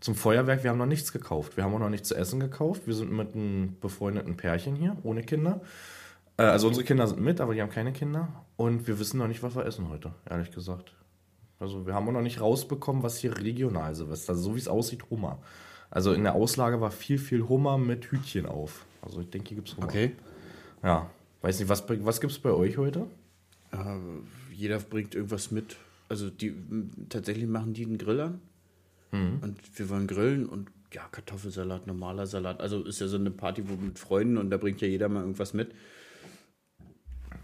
zum 0.00 0.16
Feuerwerk, 0.16 0.64
wir 0.64 0.70
haben 0.70 0.78
noch 0.78 0.86
nichts 0.86 1.12
gekauft. 1.12 1.56
Wir 1.56 1.64
haben 1.64 1.74
auch 1.74 1.78
noch 1.78 1.88
nichts 1.88 2.08
zu 2.08 2.16
essen 2.16 2.40
gekauft. 2.40 2.86
Wir 2.86 2.94
sind 2.94 3.12
mit 3.12 3.34
einem 3.34 3.76
befreundeten 3.80 4.36
Pärchen 4.36 4.74
hier, 4.74 4.96
ohne 5.04 5.22
Kinder. 5.22 5.60
Äh, 6.36 6.42
also 6.42 6.66
unsere 6.66 6.84
Kinder 6.84 7.06
sind 7.06 7.20
mit, 7.20 7.40
aber 7.40 7.54
die 7.54 7.62
haben 7.62 7.70
keine 7.70 7.92
Kinder. 7.92 8.28
Und 8.56 8.86
wir 8.88 8.98
wissen 8.98 9.18
noch 9.18 9.28
nicht, 9.28 9.42
was 9.42 9.54
wir 9.54 9.64
essen 9.64 9.88
heute, 9.88 10.12
ehrlich 10.28 10.50
gesagt. 10.50 10.94
Also 11.60 11.86
wir 11.86 11.94
haben 11.94 12.08
auch 12.08 12.12
noch 12.12 12.22
nicht 12.22 12.40
rausbekommen, 12.40 13.04
was 13.04 13.18
hier 13.18 13.38
regional 13.38 13.94
Silvester, 13.94 14.34
so 14.34 14.56
wie 14.56 14.58
es 14.58 14.66
aussieht, 14.66 15.08
Hummer. 15.10 15.38
Also 15.92 16.14
in 16.14 16.22
der 16.22 16.34
Auslage 16.34 16.80
war 16.80 16.90
viel, 16.90 17.18
viel 17.18 17.48
Hummer 17.48 17.76
mit 17.76 18.10
Hütchen 18.10 18.46
auf. 18.46 18.86
Also 19.02 19.20
ich 19.20 19.28
denke, 19.28 19.48
hier 19.48 19.56
gibt 19.56 19.68
es 19.68 19.76
Hummer. 19.76 19.88
Okay. 19.88 20.12
Ja. 20.82 21.10
Weiß 21.42 21.58
nicht, 21.60 21.68
was, 21.68 21.84
was 21.86 22.20
gibt 22.22 22.32
es 22.32 22.38
bei 22.38 22.50
euch 22.50 22.78
heute? 22.78 23.06
Äh, 23.72 23.76
jeder 24.54 24.78
bringt 24.78 25.14
irgendwas 25.14 25.50
mit. 25.50 25.76
Also 26.08 26.30
die 26.30 26.54
tatsächlich 27.10 27.46
machen 27.46 27.74
die 27.74 27.84
einen 27.84 27.98
Grill 27.98 28.20
an. 28.20 28.40
Mhm. 29.10 29.40
Und 29.42 29.78
wir 29.78 29.90
wollen 29.90 30.06
grillen 30.06 30.48
und 30.48 30.70
ja, 30.94 31.02
Kartoffelsalat, 31.12 31.86
normaler 31.86 32.26
Salat. 32.26 32.62
Also 32.62 32.82
ist 32.84 33.00
ja 33.00 33.06
so 33.06 33.18
eine 33.18 33.30
Party 33.30 33.68
wo 33.68 33.74
mit 33.74 33.98
Freunden 33.98 34.38
und 34.38 34.48
da 34.48 34.56
bringt 34.56 34.80
ja 34.80 34.88
jeder 34.88 35.10
mal 35.10 35.20
irgendwas 35.20 35.52
mit. 35.52 35.72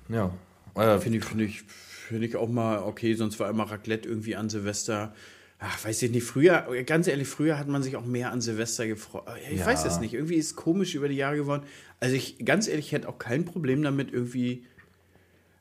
Ja. 0.09 0.33
Äh, 0.75 0.99
Finde 1.01 1.19
ich, 1.19 1.25
find 1.25 1.43
ich, 1.43 1.63
find 1.63 2.25
ich 2.25 2.35
auch 2.37 2.49
mal 2.49 2.79
okay, 2.79 3.13
sonst 3.13 3.39
war 3.41 3.51
immer 3.51 3.65
Raclette 3.65 4.09
irgendwie 4.09 4.37
an 4.37 4.49
Silvester 4.49 5.13
ach, 5.59 5.85
weiß 5.85 6.03
ich 6.03 6.11
nicht, 6.11 6.25
früher, 6.25 6.67
ganz 6.85 7.07
ehrlich, 7.07 7.29
früher 7.29 7.59
hat 7.59 7.69
man 7.69 7.83
sich 7.83 7.97
auch 7.97 8.05
mehr 8.05 8.33
an 8.33 8.41
Silvester 8.41 8.87
gefreut. 8.87 9.25
Ich 9.51 9.61
ja. 9.61 9.67
weiß 9.67 9.85
es 9.85 10.01
nicht, 10.01 10.15
irgendwie 10.15 10.37
ist 10.37 10.47
es 10.47 10.57
komisch 10.57 10.95
über 10.95 11.09
die 11.09 11.17
Jahre 11.17 11.37
geworden. 11.37 11.63
Also 12.01 12.15
ich, 12.15 12.45
ganz 12.45 12.69
ehrlich, 12.69 12.93
hätte 12.93 13.09
auch 13.09 13.19
kein 13.19 13.45
Problem 13.45 13.83
damit, 13.83 14.13
irgendwie 14.13 14.65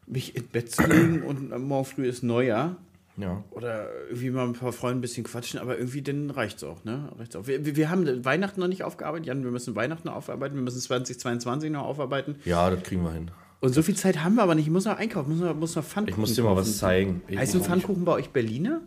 mich 0.05 0.35
ins 0.35 0.47
Bett 0.47 0.71
zu 0.71 0.83
legen 0.83 1.21
und 1.25 1.49
morgen 1.67 1.85
früh 1.85 2.05
ist 2.07 2.23
Neujahr. 2.23 2.77
Ja. 3.17 3.43
Oder 3.49 3.89
irgendwie 4.09 4.29
mal 4.29 4.45
ein 4.45 4.53
paar 4.53 4.71
Freunde 4.71 4.99
ein 4.99 5.01
bisschen 5.01 5.23
quatschen, 5.23 5.59
aber 5.59 5.79
irgendwie 5.79 6.03
dann 6.03 6.29
reicht 6.29 6.57
es 6.57 6.63
auch, 6.63 6.83
ne? 6.83 7.11
Reicht's 7.17 7.35
auch. 7.35 7.47
Wir, 7.47 7.75
wir 7.75 7.89
haben 7.89 8.23
Weihnachten 8.23 8.59
noch 8.59 8.67
nicht 8.67 8.83
aufgearbeitet, 8.83 9.25
Jan, 9.25 9.43
wir 9.43 9.49
müssen 9.49 9.75
Weihnachten 9.75 10.07
noch 10.07 10.15
aufarbeiten, 10.15 10.55
wir 10.55 10.61
müssen 10.61 10.79
2022 10.79 11.71
noch 11.71 11.83
aufarbeiten. 11.83 12.35
Ja, 12.45 12.69
das 12.69 12.83
kriegen 12.83 13.01
wir 13.01 13.13
hin. 13.13 13.31
Und 13.59 13.73
so 13.73 13.81
viel 13.81 13.95
Zeit 13.95 14.23
haben 14.23 14.35
wir 14.35 14.43
aber 14.43 14.53
nicht. 14.53 14.67
Ich 14.67 14.71
muss 14.71 14.85
noch 14.85 14.97
einkaufen, 14.97 15.31
muss 15.31 15.39
noch, 15.39 15.55
muss 15.55 15.75
noch 15.75 15.83
Pfannkuchen 15.83 16.13
Ich 16.13 16.17
muss 16.17 16.35
dir 16.35 16.43
mal 16.43 16.55
was 16.55 16.77
zeigen. 16.77 17.23
heißt 17.35 17.55
ein 17.55 17.63
Pfannkuchen 17.63 18.05
bei 18.05 18.11
euch 18.11 18.29
Berliner? 18.29 18.81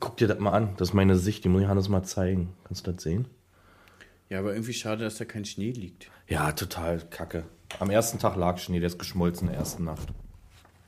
Guck 0.00 0.16
dir 0.16 0.28
das 0.28 0.38
mal 0.38 0.52
an. 0.52 0.74
Das 0.76 0.88
ist 0.88 0.94
meine 0.94 1.16
Sicht. 1.16 1.44
Die 1.44 1.48
muss 1.48 1.62
ich 1.62 1.68
Hannes 1.68 1.88
mal 1.88 2.02
zeigen. 2.02 2.54
Kannst 2.64 2.86
du 2.86 2.92
das 2.92 3.02
sehen? 3.02 3.28
Ja, 4.28 4.40
aber 4.40 4.52
irgendwie 4.54 4.72
schade, 4.72 5.04
dass 5.04 5.16
da 5.18 5.24
kein 5.24 5.44
Schnee 5.44 5.70
liegt. 5.70 6.10
Ja, 6.26 6.52
total 6.52 7.00
kacke. 7.00 7.44
Am 7.78 7.90
ersten 7.90 8.18
Tag 8.18 8.36
lag 8.36 8.58
Schnee, 8.58 8.80
der 8.80 8.88
ist 8.88 8.98
geschmolzen 8.98 9.46
in 9.48 9.52
der 9.52 9.60
ersten 9.60 9.84
Nacht. 9.84 10.08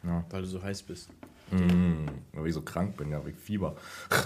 Ja. 0.03 0.25
Weil 0.31 0.43
du 0.43 0.49
so 0.49 0.63
heiß 0.63 0.83
bist. 0.83 1.11
Mm, 1.51 2.07
weil 2.33 2.49
ich 2.49 2.55
so 2.55 2.63
krank 2.63 2.97
bin, 2.97 3.11
ja, 3.11 3.25
wegen 3.25 3.39
Fieber. 3.39 3.77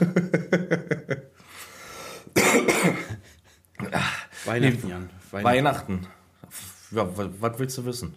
Weihnachten, 4.45 4.89
Jan. 4.89 5.11
Weihnachten. 5.31 5.45
Weihnachten. 5.45 6.07
Ja, 6.93 7.09
was 7.17 7.59
willst 7.59 7.79
du 7.79 7.85
wissen 7.85 8.15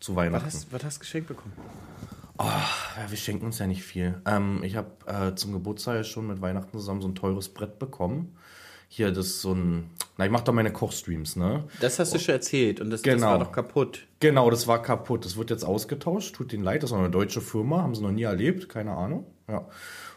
zu 0.00 0.14
Weihnachten? 0.14 0.46
Was 0.46 0.54
hast, 0.54 0.72
was 0.72 0.84
hast 0.84 0.96
du 0.96 1.00
geschenkt 1.00 1.28
bekommen? 1.28 1.54
Oh, 2.38 2.44
ja, 2.44 3.10
wir 3.10 3.16
schenken 3.16 3.46
uns 3.46 3.58
ja 3.58 3.66
nicht 3.66 3.84
viel. 3.84 4.20
Ähm, 4.26 4.62
ich 4.64 4.76
habe 4.76 4.90
äh, 5.06 5.34
zum 5.34 5.52
Geburtstag 5.52 6.04
schon 6.04 6.26
mit 6.26 6.40
Weihnachten 6.40 6.78
zusammen 6.78 7.00
so 7.00 7.08
ein 7.08 7.14
teures 7.14 7.48
Brett 7.48 7.78
bekommen. 7.78 8.36
Hier, 8.88 9.10
das 9.12 9.26
ist 9.26 9.40
so 9.40 9.52
ein. 9.52 9.90
Na, 10.16 10.24
ich 10.24 10.30
mache 10.30 10.44
doch 10.44 10.52
meine 10.52 10.72
Kochstreams, 10.72 11.36
ne? 11.36 11.64
Das 11.80 11.98
hast 11.98 12.14
du 12.14 12.18
schon 12.18 12.34
erzählt 12.34 12.80
und 12.80 12.90
das, 12.90 13.02
genau. 13.02 13.16
das 13.16 13.24
war 13.24 13.38
doch 13.38 13.52
kaputt. 13.52 14.06
Genau, 14.20 14.50
das 14.50 14.66
war 14.66 14.82
kaputt. 14.82 15.24
Das 15.24 15.36
wird 15.36 15.50
jetzt 15.50 15.64
ausgetauscht. 15.64 16.34
Tut 16.34 16.52
denen 16.52 16.64
leid, 16.64 16.82
das 16.82 16.90
ist 16.90 16.96
eine 16.96 17.10
deutsche 17.10 17.40
Firma, 17.40 17.82
haben 17.82 17.94
sie 17.94 18.02
noch 18.02 18.12
nie 18.12 18.22
erlebt, 18.22 18.68
keine 18.68 18.92
Ahnung. 18.92 19.26
Ja. 19.48 19.66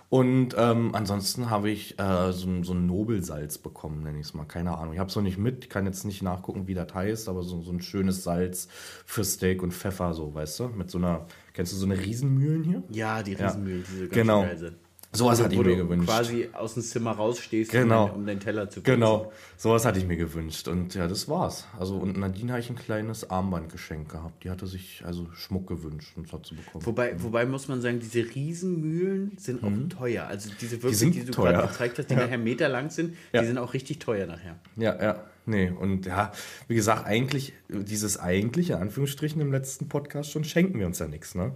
Und 0.10 0.56
ähm, 0.58 0.92
ansonsten 0.94 1.50
habe 1.50 1.70
ich 1.70 2.00
äh, 2.00 2.32
so, 2.32 2.64
so, 2.64 2.74
ein 2.74 2.86
Nobelsalz 2.86 3.58
bekommen, 3.58 4.04
nenne 4.04 4.20
ich 4.20 4.28
es 4.28 4.34
mal. 4.34 4.46
Keine 4.46 4.78
Ahnung. 4.78 4.94
Ich 4.94 5.00
habe 5.00 5.10
es 5.10 5.16
noch 5.18 5.24
nicht 5.24 5.38
mit, 5.38 5.70
kann 5.70 5.86
jetzt 5.86 6.06
nicht 6.06 6.22
nachgucken, 6.22 6.68
wie 6.68 6.74
das 6.74 6.94
heißt, 6.94 7.28
aber 7.28 7.44
so, 7.44 7.62
so 7.62 7.74
ein 7.74 7.82
schönes 7.82 8.24
Salz 8.24 8.70
für 9.06 9.26
Steak 9.26 9.62
und 9.62 9.74
Pfeffer, 9.74 10.14
so, 10.14 10.34
weißt 10.34 10.62
du? 10.62 10.68
Mit 10.70 10.90
so 10.90 10.98
einer, 10.98 11.26
kennst 11.52 11.74
du 11.74 11.78
so 11.78 11.86
eine 11.86 12.00
Riesenmühlen 12.00 12.64
hier? 12.64 12.84
Ja, 12.90 13.22
die 13.22 13.34
Riesenmühlen, 13.34 13.82
ja. 13.82 13.88
die 13.90 13.96
so 13.96 14.02
ganz 14.04 14.14
genau. 14.14 14.42
geil 14.44 14.58
sind. 14.58 14.78
Sowas 15.18 15.42
hatte 15.42 15.56
ich 15.56 15.62
mir 15.62 15.76
gewünscht. 15.76 16.08
quasi 16.08 16.50
aus 16.54 16.76
dem 16.76 16.84
Zimmer 16.84 17.12
rausstehst, 17.12 17.72
Genau. 17.72 18.12
um, 18.14 18.26
deinen 18.26 18.40
Teller 18.40 18.70
zu 18.70 18.82
putzen. 18.82 18.94
Genau, 18.96 19.32
sowas 19.58 19.86
hatte 19.86 20.00
ich 20.00 20.06
mir 20.06 20.18
gewünscht. 20.18 20.68
Und 20.68 20.94
ja, 20.96 21.08
das 21.08 21.28
war's. 21.28 21.68
Also, 21.80 21.96
und 21.98 22.18
Nadine 22.18 22.52
habe 22.52 22.60
ich 22.62 22.70
ein 22.70 22.76
kleines 22.76 23.30
Armbandgeschenk 23.30 24.10
gehabt. 24.12 24.44
Die 24.44 24.50
hatte 24.50 24.68
sich 24.68 25.04
also 25.06 25.28
Schmuck 25.34 25.68
gewünscht 25.68 26.14
und 26.16 26.32
hat 26.32 26.46
sie 26.46 26.56
bekommen. 26.56 26.86
Wobei, 26.86 27.16
wobei 27.22 27.46
muss 27.46 27.68
man 27.68 27.82
sagen, 27.82 28.00
diese 28.00 28.20
Riesenmühlen 28.36 29.38
sind 29.38 29.64
auch 29.64 29.72
teuer. 29.98 30.26
Also 30.28 30.50
diese 30.62 30.82
wirklich, 30.84 31.00
die, 31.00 31.06
Mhm. 31.08 31.14
sind 31.14 31.30
du 31.30 31.42
gerade 31.42 31.68
gezeigt 31.68 31.98
hast, 32.00 32.10
die 32.10 32.16
nachher 32.16 32.38
meterlang 32.38 32.90
sind, 32.90 33.16
Ja. 33.34 33.42
die 33.42 33.48
sind 33.48 33.58
auch 33.58 33.74
richtig 33.74 34.00
teuer 34.00 34.28
nachher. 34.28 34.58
Ja, 34.76 35.02
ja, 35.02 35.24
nee. 35.46 35.70
Und 35.70 36.06
ja, 36.06 36.32
wie 36.68 36.76
gesagt, 36.76 37.06
eigentlich, 37.06 37.54
dieses 37.70 38.20
eigentliche, 38.20 38.74
in 38.74 38.80
Anführungsstrichen, 38.80 39.42
im 39.42 39.52
letzten 39.52 39.88
Podcast 39.88 40.32
schon, 40.32 40.44
schenken 40.44 40.80
wir 40.80 40.86
uns 40.86 41.00
ja 41.00 41.08
nichts, 41.08 41.36
ne? 41.36 41.54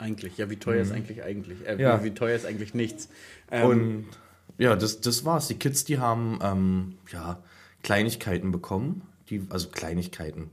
Eigentlich, 0.00 0.36
ja, 0.38 0.50
wie 0.50 0.56
teuer 0.56 0.80
ist 0.82 0.92
eigentlich 0.92 1.22
eigentlich? 1.22 1.66
Äh, 1.66 1.80
Ja. 1.80 2.00
wie, 2.00 2.06
wie 2.06 2.14
teuer 2.14 2.34
ist 2.34 2.46
eigentlich 2.46 2.74
nichts? 2.74 3.08
Ähm, 3.50 3.68
Und 3.68 4.06
ja, 4.58 4.74
das, 4.76 5.00
das 5.00 5.24
war's. 5.24 5.46
Die 5.48 5.54
Kids, 5.54 5.84
die 5.84 5.98
haben 5.98 6.38
ähm, 6.42 6.94
ja, 7.12 7.42
Kleinigkeiten 7.82 8.50
bekommen. 8.50 9.02
Die, 9.28 9.46
also 9.50 9.68
Kleinigkeiten. 9.68 10.50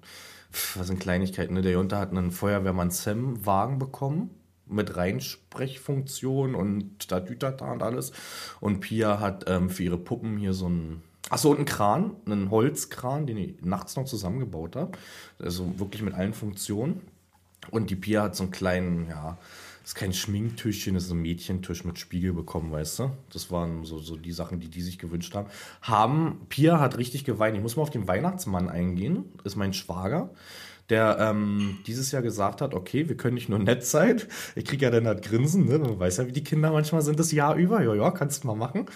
Pff, 0.51 0.77
Was 0.79 0.87
sind 0.87 0.99
Kleinigkeiten? 0.99 1.53
Ne? 1.53 1.61
Der 1.61 1.71
Junter 1.73 1.97
hat 1.99 2.11
einen 2.11 2.31
Feuerwehrmann 2.31 2.91
Sam-Wagen 2.91 3.79
bekommen. 3.79 4.29
Mit 4.69 4.97
Reinsprechfunktion 4.97 6.53
und 6.55 7.07
Tatütata 7.07 7.71
und 7.71 7.81
alles. 7.83 8.11
Und 8.59 8.81
Pia 8.81 9.19
hat 9.21 9.45
ähm, 9.47 9.69
für 9.69 9.83
ihre 9.83 9.97
Puppen 9.97 10.37
hier 10.37 10.53
so 10.53 10.65
einen. 10.65 11.01
Achso, 11.29 11.49
und 11.51 11.57
einen 11.57 11.65
Kran, 11.65 12.11
einen 12.25 12.51
Holzkran, 12.51 13.27
den 13.27 13.37
ich 13.37 13.61
nachts 13.61 13.95
noch 13.97 14.05
zusammengebaut 14.05 14.75
habe. 14.77 14.97
Also 15.39 15.77
wirklich 15.79 16.01
mit 16.01 16.13
allen 16.13 16.33
Funktionen. 16.33 17.01
Und 17.71 17.89
die 17.89 17.95
Pia 17.95 18.23
hat 18.23 18.35
so 18.35 18.43
einen 18.43 18.51
kleinen, 18.51 19.07
ja, 19.09 19.37
ist 19.87 19.95
kein 19.95 20.11
Schminktischchen, 20.11 20.95
ist 20.95 21.09
ein 21.11 21.21
Mädchentisch 21.21 21.85
mit 21.85 21.97
Spiegel 21.97 22.33
bekommen, 22.33 22.73
weißt 22.73 22.99
du? 22.99 23.11
Das 23.31 23.51
waren 23.51 23.85
so, 23.85 23.99
so 23.99 24.17
die 24.17 24.33
Sachen, 24.33 24.59
die 24.59 24.67
die 24.67 24.81
sich 24.81 24.99
gewünscht 24.99 25.33
haben. 25.33 25.47
Haben, 25.81 26.41
Pia 26.49 26.81
hat 26.81 26.97
richtig 26.97 27.23
geweint. 27.23 27.55
Ich 27.55 27.63
muss 27.63 27.77
mal 27.77 27.83
auf 27.83 27.89
den 27.89 28.05
Weihnachtsmann 28.05 28.67
eingehen, 28.67 29.23
ist 29.45 29.55
mein 29.55 29.71
Schwager, 29.71 30.29
der 30.89 31.17
ähm, 31.19 31.77
dieses 31.87 32.11
Jahr 32.11 32.21
gesagt 32.21 32.61
hat, 32.61 32.73
okay, 32.73 33.07
wir 33.07 33.15
können 33.15 33.35
nicht 33.35 33.47
nur 33.47 33.59
nett 33.59 33.85
sein. 33.85 34.21
Ich 34.55 34.65
kriege 34.65 34.83
ja 34.85 34.91
dann 34.91 35.05
das 35.05 35.21
Grinsen, 35.21 35.65
ne? 35.65 35.79
Man 35.79 35.97
weiß 35.97 36.17
ja, 36.17 36.27
wie 36.27 36.33
die 36.33 36.43
Kinder 36.43 36.71
manchmal 36.71 37.01
sind 37.01 37.17
das 37.17 37.31
Jahr 37.31 37.55
über. 37.55 37.81
Ja, 37.81 37.93
ja, 37.93 38.11
kannst 38.11 38.43
du 38.43 38.47
mal 38.47 38.55
machen. 38.55 38.87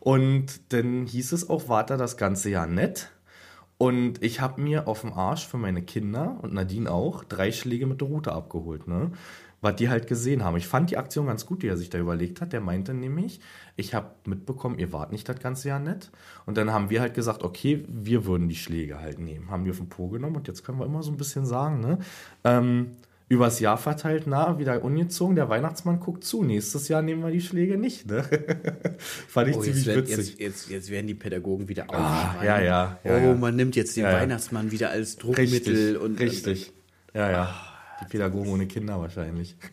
Und 0.00 0.72
dann 0.72 1.04
hieß 1.04 1.32
es 1.32 1.50
auch, 1.50 1.68
warte 1.68 1.98
das 1.98 2.16
ganze 2.16 2.48
Jahr 2.48 2.66
nett. 2.66 3.10
Und 3.78 4.22
ich 4.24 4.40
habe 4.40 4.60
mir 4.60 4.88
auf 4.88 5.02
dem 5.02 5.12
Arsch 5.12 5.46
für 5.46 5.56
meine 5.56 5.82
Kinder 5.82 6.38
und 6.42 6.52
Nadine 6.52 6.90
auch 6.90 7.22
drei 7.22 7.52
Schläge 7.52 7.86
mit 7.86 8.00
der 8.00 8.08
Rute 8.08 8.32
abgeholt, 8.32 8.88
ne? 8.88 9.12
Was 9.60 9.76
die 9.76 9.88
halt 9.88 10.06
gesehen 10.06 10.44
haben. 10.44 10.56
Ich 10.56 10.68
fand 10.68 10.90
die 10.90 10.96
Aktion 10.96 11.26
ganz 11.26 11.44
gut, 11.44 11.62
die 11.62 11.66
er 11.68 11.76
sich 11.76 11.90
da 11.90 11.98
überlegt 11.98 12.40
hat. 12.40 12.52
Der 12.52 12.60
meinte 12.60 12.94
nämlich, 12.94 13.40
ich 13.74 13.92
habe 13.92 14.10
mitbekommen, 14.24 14.78
ihr 14.78 14.92
wart 14.92 15.10
nicht 15.10 15.28
das 15.28 15.40
ganze 15.40 15.68
Jahr 15.68 15.80
nett. 15.80 16.12
Und 16.46 16.56
dann 16.56 16.72
haben 16.72 16.90
wir 16.90 17.00
halt 17.00 17.14
gesagt, 17.14 17.42
okay, 17.42 17.84
wir 17.88 18.24
würden 18.24 18.48
die 18.48 18.54
Schläge 18.56 19.00
halt 19.00 19.18
nehmen. 19.18 19.50
Haben 19.50 19.64
die 19.64 19.70
auf 19.70 19.78
den 19.78 19.88
Po 19.88 20.08
genommen 20.08 20.36
und 20.36 20.46
jetzt 20.46 20.64
können 20.64 20.78
wir 20.78 20.86
immer 20.86 21.02
so 21.02 21.10
ein 21.10 21.16
bisschen 21.16 21.44
sagen, 21.44 21.80
ne? 21.80 21.98
Ähm, 22.44 22.92
übers 23.28 23.60
Jahr 23.60 23.76
verteilt, 23.76 24.24
na, 24.26 24.58
wieder 24.58 24.82
ungezogen, 24.82 25.36
der 25.36 25.48
Weihnachtsmann 25.48 26.00
guckt 26.00 26.24
zu. 26.24 26.42
Nächstes 26.44 26.88
Jahr 26.88 27.02
nehmen 27.02 27.22
wir 27.22 27.30
die 27.30 27.40
Schläge 27.42 27.76
nicht, 27.76 28.06
ne? 28.06 28.22
Fand 29.28 29.48
ich 29.50 29.56
Oh, 29.56 29.60
ziemlich 29.60 29.86
werden, 29.86 30.02
witzig. 30.08 30.16
jetzt, 30.16 30.40
jetzt, 30.40 30.70
jetzt 30.70 30.90
werden 30.90 31.06
die 31.06 31.14
Pädagogen 31.14 31.68
wieder 31.68 31.84
Ah, 31.90 32.30
aufschreien. 32.32 32.46
ja, 32.46 32.60
ja, 32.60 32.98
ja, 33.04 33.16
oh, 33.16 33.18
ja. 33.28 33.34
man 33.34 33.54
nimmt 33.56 33.76
jetzt 33.76 33.96
den 33.96 34.04
Ja. 34.04 34.12
Weihnachtsmann 34.12 34.70
wieder 34.70 34.90
als 34.90 35.16
Druckmittel 35.16 35.96
und 35.98 36.18
richtig. 36.20 36.72
Ja, 37.14 37.30
ja. 37.30 37.54
Die 38.00 38.04
Pädagogen 38.06 38.48
ohne 38.50 38.66
Kinder 38.66 39.00
wahrscheinlich. 39.00 39.56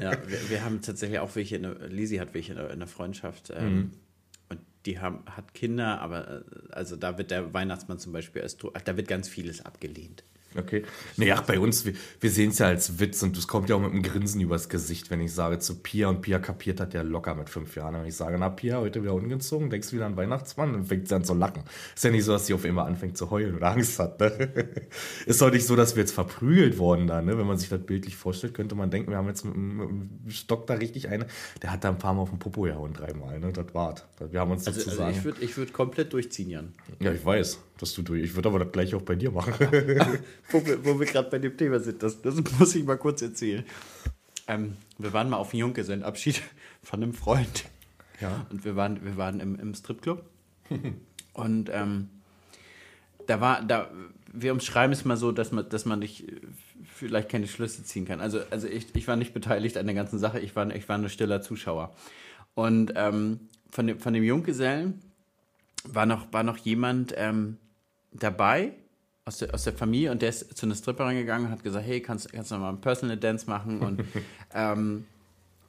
Ja, 0.00 0.12
wir, 0.26 0.50
wir 0.50 0.64
haben 0.64 0.80
tatsächlich 0.82 1.18
auch 1.18 1.34
welche, 1.34 1.56
in 1.56 1.62
der, 1.62 1.74
Lisi 1.88 2.16
hat 2.18 2.34
welche 2.34 2.52
in 2.52 2.78
der, 2.78 2.86
Freundschaft. 2.86 3.48
Mhm. 3.50 3.56
Ähm, 3.66 3.90
Und 4.50 4.60
die 4.84 4.98
haben, 5.00 5.20
hat 5.26 5.54
Kinder, 5.54 6.00
aber 6.00 6.28
äh, 6.28 6.42
also 6.70 6.96
da 6.96 7.18
wird 7.18 7.30
der 7.30 7.52
Weihnachtsmann 7.54 7.98
zum 7.98 8.12
Beispiel 8.12 8.42
als 8.42 8.56
da 8.84 8.96
wird 8.96 9.08
ganz 9.08 9.28
vieles 9.28 9.64
abgelehnt. 9.64 10.22
Okay. 10.58 10.84
Naja, 11.16 11.42
bei 11.46 11.58
uns, 11.58 11.84
wir, 11.84 11.94
wir 12.20 12.30
sehen 12.30 12.50
es 12.50 12.58
ja 12.58 12.66
als 12.66 12.98
Witz 12.98 13.22
und 13.22 13.36
es 13.36 13.46
kommt 13.46 13.68
ja 13.68 13.76
auch 13.76 13.80
mit 13.80 13.92
einem 13.92 14.02
Grinsen 14.02 14.40
übers 14.40 14.68
Gesicht, 14.68 15.10
wenn 15.10 15.20
ich 15.20 15.32
sage 15.32 15.58
zu 15.58 15.76
Pia 15.82 16.08
und 16.08 16.22
Pia 16.22 16.38
kapiert 16.38 16.80
hat 16.80 16.94
ja 16.94 17.02
locker 17.02 17.34
mit 17.34 17.50
fünf 17.50 17.76
Jahren. 17.76 17.94
Wenn 17.94 18.06
ich 18.06 18.16
sage, 18.16 18.36
na 18.38 18.48
Pia, 18.48 18.78
heute 18.78 19.02
wieder 19.02 19.14
ungezogen, 19.14 19.70
denkst 19.70 19.92
wieder 19.92 20.06
an 20.06 20.16
Weihnachtsmann, 20.16 20.72
dann 20.72 20.84
fängt 20.84 21.08
sie 21.08 21.14
an 21.14 21.24
zu 21.24 21.34
lachen. 21.34 21.62
Ist 21.94 22.04
ja 22.04 22.10
nicht 22.10 22.24
so, 22.24 22.32
dass 22.32 22.46
sie 22.46 22.54
auf 22.54 22.64
einmal 22.64 22.86
anfängt 22.86 23.16
zu 23.16 23.30
heulen 23.30 23.56
oder 23.56 23.72
Angst 23.72 23.98
hat. 23.98 24.20
Ne? 24.20 24.74
Ist 25.26 25.40
doch 25.40 25.50
nicht 25.50 25.66
so, 25.66 25.76
dass 25.76 25.96
wir 25.96 26.02
jetzt 26.02 26.12
verprügelt 26.12 26.78
worden 26.78 27.06
da. 27.06 27.22
Ne? 27.22 27.38
Wenn 27.38 27.46
man 27.46 27.58
sich 27.58 27.68
das 27.68 27.80
bildlich 27.80 28.16
vorstellt, 28.16 28.54
könnte 28.54 28.74
man 28.74 28.90
denken, 28.90 29.10
wir 29.10 29.18
haben 29.18 29.28
jetzt 29.28 29.44
mit 29.44 29.54
einem, 29.54 30.10
Stock 30.28 30.66
da 30.66 30.74
richtig 30.74 31.08
eine. 31.08 31.26
Der 31.62 31.72
hat 31.72 31.84
da 31.84 31.88
ein 31.88 31.98
paar 31.98 32.14
Mal 32.14 32.22
auf 32.22 32.30
den 32.30 32.38
Popo 32.38 32.62
gehauen, 32.62 32.92
dreimal. 32.92 33.38
Ne? 33.38 33.52
Das 33.52 33.66
war's. 33.74 34.04
Wir 34.30 34.40
haben 34.40 34.50
uns 34.50 34.66
Also, 34.66 34.80
also 34.80 34.90
sozusagen. 34.90 35.16
ich 35.16 35.24
würde 35.24 35.42
ich 35.42 35.56
würd 35.56 35.72
komplett 35.72 36.12
durchziehen, 36.12 36.50
Jan. 36.50 36.72
ja, 37.00 37.12
ich 37.12 37.24
weiß, 37.24 37.58
dass 37.78 37.94
du 37.94 38.02
durch. 38.02 38.22
Ich 38.22 38.34
würde 38.34 38.48
aber 38.48 38.58
das 38.60 38.72
gleiche 38.72 38.96
auch 38.96 39.02
bei 39.02 39.14
dir 39.14 39.30
machen. 39.30 39.54
Wo 40.50 40.64
wir, 40.64 40.84
wir 40.84 41.06
gerade 41.06 41.30
bei 41.30 41.38
dem 41.38 41.56
Thema 41.56 41.80
sind, 41.80 42.02
das, 42.02 42.20
das 42.22 42.36
muss 42.58 42.74
ich 42.74 42.84
mal 42.84 42.96
kurz 42.96 43.22
erzählen. 43.22 43.64
Ähm, 44.46 44.76
wir 44.98 45.12
waren 45.12 45.28
mal 45.28 45.36
auf 45.36 45.50
dem 45.50 45.60
Junggesellenabschied 45.60 46.42
von 46.82 47.02
einem 47.02 47.12
Freund. 47.12 47.64
Ja. 48.20 48.46
Und 48.50 48.64
wir 48.64 48.76
waren, 48.76 49.04
wir 49.04 49.16
waren 49.16 49.40
im, 49.40 49.58
im 49.58 49.74
Stripclub. 49.74 50.24
Und 51.34 51.70
ähm, 51.72 52.08
da 53.26 53.40
war, 53.40 53.62
da, 53.62 53.90
wir 54.32 54.52
umschreiben 54.52 54.92
es 54.92 55.04
mal 55.04 55.16
so, 55.16 55.32
dass 55.32 55.52
man, 55.52 55.68
dass 55.68 55.84
man 55.84 55.98
nicht 55.98 56.24
vielleicht 56.84 57.28
keine 57.28 57.46
Schlüsse 57.46 57.84
ziehen 57.84 58.06
kann. 58.06 58.20
Also, 58.20 58.40
also 58.50 58.68
ich, 58.68 58.94
ich 58.94 59.06
war 59.06 59.16
nicht 59.16 59.34
beteiligt 59.34 59.76
an 59.76 59.86
der 59.86 59.94
ganzen 59.94 60.18
Sache, 60.18 60.40
ich 60.40 60.56
war, 60.56 60.74
ich 60.74 60.88
war 60.88 60.96
nur 60.96 61.10
stiller 61.10 61.42
Zuschauer. 61.42 61.94
Und 62.54 62.94
ähm, 62.96 63.40
von, 63.70 63.86
dem, 63.86 63.98
von 63.98 64.14
dem 64.14 64.24
Junggesellen 64.24 65.02
war 65.84 66.06
noch, 66.06 66.32
war 66.32 66.42
noch 66.42 66.56
jemand 66.56 67.12
ähm, 67.16 67.58
dabei 68.22 68.72
aus 69.24 69.38
der, 69.38 69.52
aus 69.52 69.64
der 69.64 69.72
Familie 69.72 70.12
und 70.12 70.22
der 70.22 70.28
ist 70.30 70.56
zu 70.56 70.66
einer 70.66 70.74
Stripperin 70.74 71.16
gegangen 71.16 71.46
und 71.46 71.50
hat 71.50 71.64
gesagt, 71.64 71.86
hey, 71.86 72.00
kannst, 72.00 72.32
kannst 72.32 72.50
du 72.50 72.56
mal 72.56 72.68
einen 72.68 72.80
Personal 72.80 73.16
Dance 73.16 73.48
machen? 73.48 73.80
Und 73.80 74.04
ähm, 74.54 75.04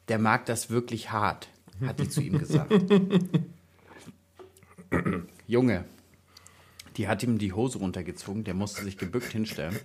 der 0.07 0.19
mag 0.19 0.45
das 0.45 0.69
wirklich 0.69 1.11
hart, 1.11 1.49
hat 1.85 1.99
die 1.99 2.07
zu 2.07 2.21
ihm 2.21 2.37
gesagt. 2.37 2.71
Junge, 5.47 5.85
die 6.97 7.07
hat 7.07 7.23
ihm 7.23 7.37
die 7.37 7.53
Hose 7.53 7.79
runtergezogen, 7.79 8.43
der 8.43 8.53
musste 8.53 8.83
sich 8.83 8.97
gebückt 8.97 9.31
hinstellen. 9.31 9.75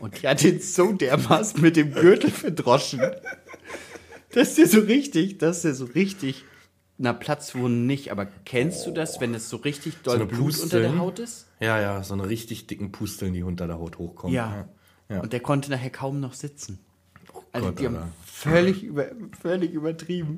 Und 0.00 0.20
die 0.22 0.28
hat 0.28 0.42
ihn 0.44 0.60
so 0.60 0.92
dermaßen 0.92 1.60
mit 1.60 1.76
dem 1.76 1.92
Gürtel 1.92 2.30
verdroschen, 2.30 3.00
dass 4.32 4.54
der 4.54 4.66
so 4.66 4.80
richtig, 4.80 5.38
dass 5.38 5.62
der 5.62 5.74
so 5.74 5.84
richtig, 5.84 6.44
na 7.00 7.14
Platz 7.14 7.54
wo 7.54 7.66
nicht, 7.66 8.12
aber 8.12 8.26
kennst 8.44 8.86
du 8.86 8.90
das, 8.90 9.20
wenn 9.20 9.32
es 9.34 9.48
so 9.48 9.56
richtig 9.56 10.02
doll 10.02 10.16
eine 10.16 10.26
Blut 10.26 10.60
unter 10.60 10.80
der 10.80 10.88
Pusteln? 10.88 10.98
Haut 11.00 11.18
ist? 11.18 11.46
Ja, 11.58 11.80
ja, 11.80 12.02
so 12.02 12.12
eine 12.12 12.28
richtig 12.28 12.66
dicken 12.66 12.92
Pusteln, 12.92 13.32
die 13.32 13.42
unter 13.42 13.66
der 13.66 13.78
Haut 13.78 13.98
hochkommen. 13.98 14.34
Ja. 14.34 14.68
Ja. 15.08 15.20
Und 15.20 15.32
der 15.32 15.40
konnte 15.40 15.70
nachher 15.70 15.90
kaum 15.90 16.20
noch 16.20 16.34
sitzen. 16.34 16.78
Also 17.52 17.68
Gott, 17.68 17.80
die 17.80 17.86
haben 17.86 17.96
Alter. 17.96 18.08
völlig, 18.24 18.82
über, 18.82 19.06
völlig 19.40 19.72
übertrieben. 19.72 20.36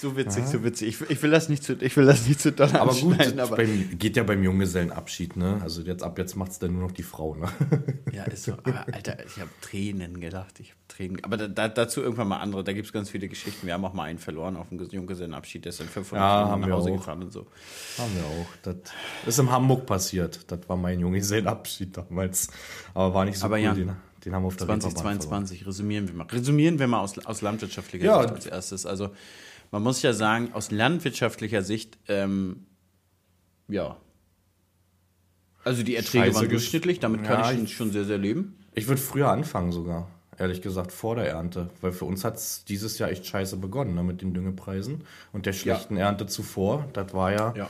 So 0.00 0.16
witzig, 0.16 0.44
so 0.46 0.62
witzig. 0.62 0.88
Ich, 0.88 1.10
ich 1.10 1.22
will 1.22 1.30
das 1.30 1.48
nicht 1.48 1.64
zu, 1.64 1.72
ich 1.74 1.96
will 1.96 2.06
das 2.06 2.26
nicht 2.28 2.40
zu 2.40 2.52
doll 2.52 2.70
Aber 2.76 2.94
gut, 2.94 3.38
aber 3.38 3.56
beim, 3.56 3.98
geht 3.98 4.16
ja 4.16 4.22
beim 4.22 4.42
Junggesellenabschied, 4.42 5.36
ne? 5.36 5.58
Also 5.62 5.82
jetzt 5.82 6.02
ab 6.04 6.18
jetzt 6.18 6.36
macht's 6.36 6.58
dann 6.60 6.72
nur 6.74 6.82
noch 6.82 6.92
die 6.92 7.02
Frau, 7.02 7.34
ne? 7.34 7.48
ja, 8.12 8.22
ist 8.24 8.44
so. 8.44 8.52
Aber, 8.52 8.86
Alter, 8.92 9.16
ich 9.26 9.38
habe 9.40 9.50
Tränen 9.60 10.20
gelacht. 10.20 10.60
Ich 10.60 10.70
habe 10.70 10.78
Tränen. 10.86 11.24
Aber 11.24 11.36
da, 11.36 11.48
da, 11.48 11.68
dazu 11.68 12.00
irgendwann 12.00 12.28
mal 12.28 12.38
andere. 12.38 12.62
Da 12.62 12.72
gibt 12.72 12.86
es 12.86 12.92
ganz 12.92 13.10
viele 13.10 13.28
Geschichten. 13.28 13.66
Wir 13.66 13.74
haben 13.74 13.84
auch 13.84 13.92
mal 13.92 14.04
einen 14.04 14.18
verloren 14.20 14.56
auf 14.56 14.68
dem 14.68 14.78
Junggesellenabschied. 14.88 15.64
Der 15.64 15.70
ist 15.70 15.80
dann 15.80 15.88
500 15.88 16.20
Ja, 16.22 16.28
Kilometer 16.36 16.52
haben 16.52 16.60
nach 16.70 16.76
Hause 16.76 16.90
auch. 16.90 16.96
gefahren 16.96 17.22
und 17.24 17.32
so. 17.32 17.46
Haben 17.98 18.12
wir 18.14 18.24
auch. 18.24 18.46
Das 18.62 18.76
ist 19.26 19.38
in 19.40 19.50
Hamburg 19.50 19.84
passiert. 19.86 20.50
Das 20.50 20.60
war 20.68 20.76
mein 20.76 21.00
Junggesellenabschied 21.00 21.96
damals. 21.96 22.48
Aber 22.94 23.14
war 23.14 23.24
nicht 23.24 23.38
so 23.38 23.46
Aber 23.46 23.56
cool. 23.56 23.62
ja. 23.62 23.74
Den, 23.74 23.96
den 24.24 24.34
haben 24.34 24.42
wir 24.42 24.46
auf 24.48 24.56
der 24.56 24.68
Reeperbahn 24.68 24.80
2022, 24.80 25.66
resümieren 25.66 26.06
wir 26.08 26.14
mal. 26.14 26.26
Resümieren 26.28 26.78
wir 26.78 26.86
mal 26.86 27.00
aus, 27.00 27.18
aus 27.24 27.40
landwirtschaftlicher 27.40 28.04
Ja. 28.04 28.22
Sicht 28.22 28.34
als 28.34 28.46
erstes. 28.46 28.86
Also, 28.86 29.10
man 29.70 29.82
muss 29.82 30.02
ja 30.02 30.12
sagen, 30.12 30.52
aus 30.52 30.70
landwirtschaftlicher 30.70 31.62
Sicht, 31.62 31.98
ähm, 32.08 32.66
ja. 33.68 33.96
Also, 35.64 35.82
die 35.82 35.96
Erträge 35.96 36.26
Scheiße 36.26 36.40
waren 36.40 36.48
durchschnittlich, 36.48 37.00
damit 37.00 37.24
kann 37.24 37.40
Ja, 37.40 37.52
ich 37.62 37.74
schon, 37.76 37.90
sehr, 37.92 38.04
sehr 38.04 38.18
leben. 38.18 38.56
Ich 38.74 38.88
würde 38.88 39.00
früher 39.00 39.28
anfangen 39.28 39.72
sogar. 39.72 40.08
Ehrlich 40.38 40.62
gesagt, 40.62 40.92
vor 40.92 41.16
der 41.16 41.28
Ernte. 41.28 41.68
Weil 41.80 41.92
für 41.92 42.04
uns 42.04 42.24
hat's 42.24 42.64
dieses 42.64 42.98
Jahr 42.98 43.10
echt 43.10 43.26
scheiße 43.26 43.56
begonnen, 43.56 43.94
ne, 43.94 44.04
mit 44.04 44.22
den 44.22 44.32
Düngepreisen. 44.34 45.02
Und 45.32 45.46
der 45.46 45.52
schlechten 45.52 45.96
Ernte 45.96 46.26
zuvor, 46.26 46.86
das 46.92 47.12
war 47.12 47.32
ja, 47.32 47.52
Ja. 47.56 47.68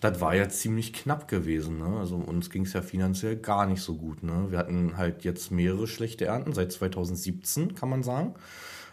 das 0.00 0.20
war 0.20 0.34
ja 0.34 0.48
ziemlich 0.48 0.92
knapp 0.92 1.28
gewesen. 1.28 1.78
Ne? 1.78 1.96
Also 1.98 2.16
uns 2.16 2.50
ging's 2.50 2.72
ja 2.72 2.82
finanziell 2.82 3.36
gar 3.36 3.66
nicht 3.66 3.82
so 3.82 3.94
gut. 3.94 4.24
Ne? 4.24 4.48
Wir 4.50 4.58
hatten 4.58 4.96
halt 4.96 5.22
jetzt 5.22 5.52
mehrere 5.52 5.86
schlechte 5.86 6.24
Ernten, 6.26 6.52
seit 6.52 6.72
2017, 6.72 7.76
kann 7.76 7.88
man 7.88 8.02
sagen. 8.02 8.34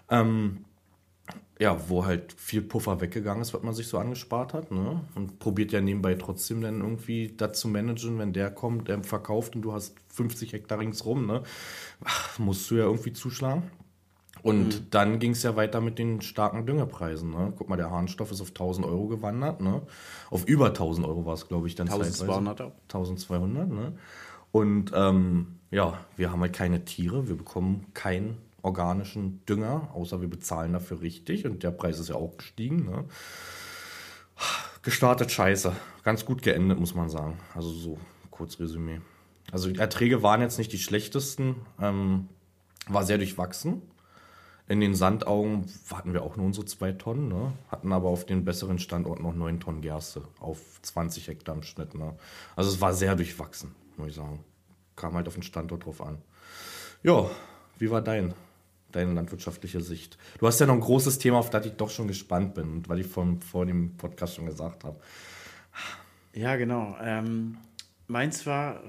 Ähm, 0.09 0.63
ja, 1.59 1.77
wo 1.89 2.05
halt 2.05 2.33
viel 2.33 2.61
Puffer 2.61 2.99
weggegangen 2.99 3.41
ist, 3.41 3.53
was 3.53 3.63
man 3.63 3.73
sich 3.73 3.87
so 3.87 3.97
angespart 3.97 4.53
hat, 4.53 4.71
ne? 4.71 5.01
Und 5.15 5.39
probiert 5.39 5.71
ja 5.71 5.79
nebenbei 5.81 6.15
trotzdem 6.15 6.61
dann 6.61 6.81
irgendwie 6.81 7.33
das 7.37 7.59
zu 7.59 7.67
managen, 7.69 8.17
wenn 8.19 8.33
der 8.33 8.51
kommt, 8.51 8.87
der 8.89 9.03
verkauft 9.03 9.55
und 9.55 9.61
du 9.61 9.71
hast 9.73 9.95
50 10.09 10.51
Hektar 10.53 10.79
ringsrum, 10.79 11.25
ne? 11.25 11.43
Ach, 12.03 12.39
musst 12.39 12.69
du 12.69 12.75
ja 12.75 12.83
irgendwie 12.83 13.13
zuschlagen. 13.13 13.63
Und 14.43 14.67
Mhm. 14.67 14.87
dann 14.91 15.19
ging 15.19 15.31
es 15.31 15.41
ja 15.43 15.55
weiter 15.55 15.81
mit 15.81 15.97
den 15.97 16.21
starken 16.21 16.67
Düngepreisen. 16.67 17.31
Ne? 17.31 17.53
Guck 17.57 17.67
mal, 17.67 17.77
der 17.77 17.89
Harnstoff 17.89 18.31
ist 18.31 18.41
auf 18.41 18.49
1000 18.49 18.85
Euro 18.85 19.07
gewandert. 19.07 19.59
Ne? 19.59 19.81
Auf 20.29 20.45
über 20.45 20.67
1000 20.67 21.07
Euro 21.07 21.25
war 21.25 21.33
es, 21.33 21.47
glaube 21.47 21.67
ich, 21.67 21.73
dann 21.73 21.87
1200 21.87 22.57
zeitweise. 22.59 22.75
auch. 22.75 22.83
1200. 22.83 23.69
Ne? 23.69 23.93
Und 24.51 24.91
ähm, 24.93 25.55
ja, 25.71 25.97
wir 26.15 26.31
haben 26.31 26.41
halt 26.41 26.53
keine 26.53 26.85
Tiere. 26.85 27.27
Wir 27.27 27.35
bekommen 27.35 27.87
keinen 27.95 28.37
organischen 28.65 29.45
Dünger, 29.45 29.89
außer 29.93 30.21
wir 30.21 30.27
bezahlen 30.27 30.73
dafür 30.73 31.01
richtig. 31.01 31.45
Und 31.45 31.63
der 31.63 31.71
Preis 31.71 31.99
ist 31.99 32.09
ja 32.09 32.15
auch 32.15 32.37
gestiegen. 32.37 32.85
Ne? 32.85 33.05
Gestartet 34.81 35.31
scheiße. 35.31 35.73
Ganz 36.03 36.25
gut 36.25 36.41
geendet, 36.41 36.79
muss 36.79 36.95
man 36.95 37.09
sagen. 37.09 37.39
Also 37.53 37.69
so 37.69 37.99
kurz 38.31 38.59
Resümee. 38.59 38.99
Also 39.51 39.71
die 39.71 39.79
Erträge 39.79 40.23
waren 40.23 40.41
jetzt 40.41 40.57
nicht 40.57 40.73
die 40.73 40.79
schlechtesten. 40.79 41.55
Ähm, 41.79 42.27
war 42.87 43.05
sehr 43.05 43.17
durchwachsen. 43.17 43.81
In 44.67 44.79
den 44.79 44.95
Sandaugen 44.95 45.71
hatten 45.93 46.13
wir 46.13 46.23
auch 46.23 46.37
nur 46.37 46.47
unsere 46.47 46.65
zwei 46.65 46.91
Tonnen, 46.91 47.27
ne? 47.27 47.53
hatten 47.69 47.93
aber 47.93 48.09
auf 48.09 48.25
den 48.25 48.45
besseren 48.45 48.79
Standorten 48.79 49.21
noch 49.21 49.35
neun 49.35 49.59
Tonnen 49.59 49.81
Gerste 49.81 50.23
auf 50.39 50.59
20 50.81 51.27
Hektar 51.27 51.53
im 51.53 51.61
Schnitt. 51.61 51.93
Ne? 51.93 52.15
Also 52.55 52.71
es 52.71 52.81
war 52.81 52.93
sehr 52.93 53.15
durchwachsen, 53.15 53.75
muss 53.97 54.09
ich 54.09 54.15
sagen. 54.15 54.43
Kam 54.95 55.13
halt 55.13 55.27
auf 55.27 55.35
den 55.35 55.43
Standort 55.43 55.85
drauf 55.85 56.01
an. 56.01 56.17
Ja, 57.03 57.29
wie 57.77 57.91
war 57.91 58.01
dein, 58.01 58.33
deine 58.95 59.13
landwirtschaftliche 59.13 59.81
Sicht? 59.81 60.17
Du 60.39 60.47
hast 60.47 60.59
ja 60.59 60.65
noch 60.65 60.73
ein 60.73 60.79
großes 60.79 61.19
Thema, 61.19 61.37
auf 61.37 61.49
das 61.49 61.65
ich 61.65 61.73
doch 61.73 61.89
schon 61.89 62.07
gespannt 62.07 62.53
bin, 62.53 62.87
weil 62.87 62.99
ich 62.99 63.07
vor, 63.07 63.37
vor 63.39 63.65
dem 63.65 63.95
Podcast 63.97 64.35
schon 64.35 64.45
gesagt 64.45 64.83
habe. 64.83 64.99
Ja, 66.33 66.55
genau. 66.55 66.95
Ähm, 67.01 67.57
meins 68.07 68.45
war, 68.45 68.81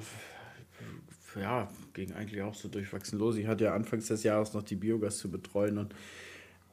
ja, 1.40 1.68
ging 1.94 2.12
eigentlich 2.12 2.42
auch 2.42 2.54
so 2.54 2.68
durchwachsen 2.68 3.18
los. 3.18 3.36
Ich 3.36 3.46
hatte 3.46 3.64
ja 3.64 3.74
anfangs 3.74 4.06
des 4.06 4.22
Jahres 4.22 4.52
noch 4.52 4.62
die 4.62 4.76
Biogas 4.76 5.18
zu 5.18 5.30
betreuen 5.30 5.78
und 5.78 5.94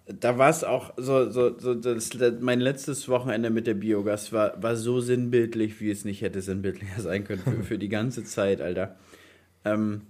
da 0.05 0.37
war 0.37 0.49
es 0.49 0.63
auch 0.63 0.93
so, 0.97 1.29
so, 1.29 1.57
so 1.57 1.73
das, 1.75 2.11
mein 2.41 2.59
letztes 2.59 3.07
Wochenende 3.07 3.49
mit 3.49 3.67
der 3.67 3.73
Biogas 3.73 4.33
war, 4.33 4.61
war 4.61 4.75
so 4.75 4.99
sinnbildlich, 4.99 5.79
wie 5.79 5.89
es 5.89 6.03
nicht 6.03 6.21
hätte 6.21 6.41
sinnbildlicher 6.41 7.01
sein 7.01 7.23
können 7.23 7.41
für, 7.41 7.63
für 7.63 7.77
die 7.77 7.89
ganze 7.89 8.23
Zeit, 8.25 8.59
Alter. 8.59 8.97
Ähm, 9.63 10.01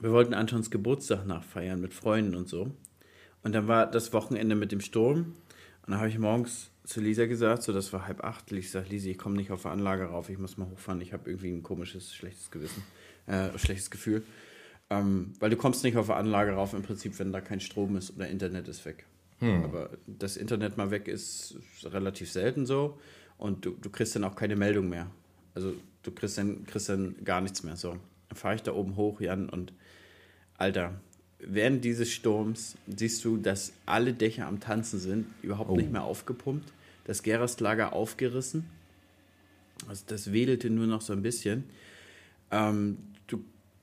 wir 0.00 0.12
wollten 0.12 0.34
Antons 0.34 0.70
Geburtstag 0.70 1.26
nachfeiern 1.26 1.80
mit 1.80 1.94
Freunden 1.94 2.34
und 2.34 2.48
so. 2.48 2.72
Und 3.42 3.54
dann 3.54 3.68
war 3.68 3.90
das 3.90 4.12
Wochenende 4.12 4.54
mit 4.54 4.72
dem 4.72 4.80
Sturm. 4.80 5.36
Und 5.86 5.92
dann 5.92 5.98
habe 5.98 6.08
ich 6.08 6.18
morgens 6.18 6.70
zu 6.84 7.00
Lisa 7.00 7.26
gesagt, 7.26 7.62
so 7.62 7.72
das 7.72 7.92
war 7.92 8.06
halb 8.06 8.24
acht. 8.24 8.50
Ich 8.52 8.70
sage, 8.70 8.88
Lisa, 8.88 9.08
ich 9.08 9.18
komme 9.18 9.36
nicht 9.36 9.50
auf 9.50 9.62
der 9.62 9.70
Anlage 9.70 10.04
rauf, 10.06 10.28
ich 10.28 10.38
muss 10.38 10.56
mal 10.56 10.68
hochfahren. 10.68 11.00
Ich 11.00 11.12
habe 11.12 11.30
irgendwie 11.30 11.50
ein 11.50 11.62
komisches, 11.62 12.14
schlechtes 12.14 12.50
Gewissen, 12.50 12.82
äh, 13.26 13.56
schlechtes 13.58 13.90
Gefühl. 13.90 14.22
Ähm, 14.90 15.32
weil 15.40 15.50
du 15.50 15.56
kommst 15.56 15.82
nicht 15.84 15.96
auf 15.96 16.06
der 16.06 16.16
Anlage 16.16 16.52
rauf, 16.52 16.74
im 16.74 16.82
Prinzip, 16.82 17.18
wenn 17.18 17.32
da 17.32 17.40
kein 17.40 17.60
Strom 17.60 17.96
ist 17.96 18.14
oder 18.16 18.28
Internet 18.28 18.68
ist 18.68 18.84
weg. 18.84 19.06
Aber 19.64 19.90
das 20.06 20.36
Internet 20.36 20.76
mal 20.76 20.90
weg 20.90 21.08
ist, 21.08 21.52
ist 21.52 21.92
relativ 21.92 22.30
selten 22.30 22.66
so. 22.66 22.98
Und 23.38 23.64
du, 23.64 23.70
du 23.72 23.90
kriegst 23.90 24.16
dann 24.16 24.24
auch 24.24 24.34
keine 24.34 24.56
Meldung 24.56 24.88
mehr. 24.88 25.10
Also 25.54 25.74
du 26.02 26.10
kriegst 26.10 26.38
dann, 26.38 26.64
kriegst 26.66 26.88
dann 26.88 27.16
gar 27.24 27.40
nichts 27.40 27.62
mehr. 27.62 27.76
So, 27.76 27.96
dann 28.28 28.36
fahre 28.36 28.54
ich 28.54 28.62
da 28.62 28.72
oben 28.72 28.96
hoch, 28.96 29.20
Jan, 29.20 29.48
und 29.48 29.72
Alter, 30.58 30.94
während 31.38 31.84
dieses 31.84 32.10
Sturms 32.10 32.76
siehst 32.86 33.24
du, 33.24 33.36
dass 33.36 33.72
alle 33.84 34.12
Dächer 34.12 34.46
am 34.46 34.60
Tanzen 34.60 34.98
sind, 34.98 35.26
überhaupt 35.42 35.76
nicht 35.76 35.92
mehr 35.92 36.04
aufgepumpt, 36.04 36.72
das 37.04 37.22
Gerastlager 37.22 37.92
aufgerissen. 37.92 38.64
Also 39.88 40.04
das 40.06 40.32
wedelte 40.32 40.70
nur 40.70 40.86
noch 40.86 41.02
so 41.02 41.12
ein 41.12 41.22
bisschen. 41.22 41.64
Ähm, 42.50 42.96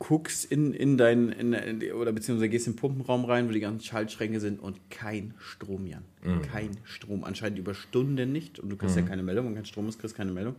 guckst 0.05 0.51
in, 0.51 0.73
in 0.73 0.97
dein, 0.97 1.29
in, 1.29 1.53
in, 1.53 1.93
oder 1.93 2.11
beziehungsweise 2.11 2.49
gehst 2.49 2.67
in 2.67 2.73
den 2.73 2.79
Pumpenraum 2.79 3.23
rein, 3.23 3.47
wo 3.47 3.53
die 3.53 3.61
ganzen 3.61 3.85
Schaltschränke 3.85 4.41
sind 4.41 4.59
und 4.59 4.89
kein 4.89 5.33
Strom, 5.39 5.87
Jan. 5.87 6.03
Kein 6.41 6.71
Strom. 6.83 7.23
Anscheinend 7.23 7.59
über 7.59 7.73
Stunden 7.73 8.31
nicht. 8.31 8.59
Und 8.59 8.69
du 8.69 8.77
kriegst 8.77 8.95
ja 8.95 9.01
keine 9.01 9.23
Meldung, 9.23 9.47
wenn 9.47 9.55
kein 9.55 9.65
Strom 9.65 9.89
ist, 9.89 9.99
kriegst 9.99 10.15
keine 10.15 10.31
Meldung. 10.31 10.55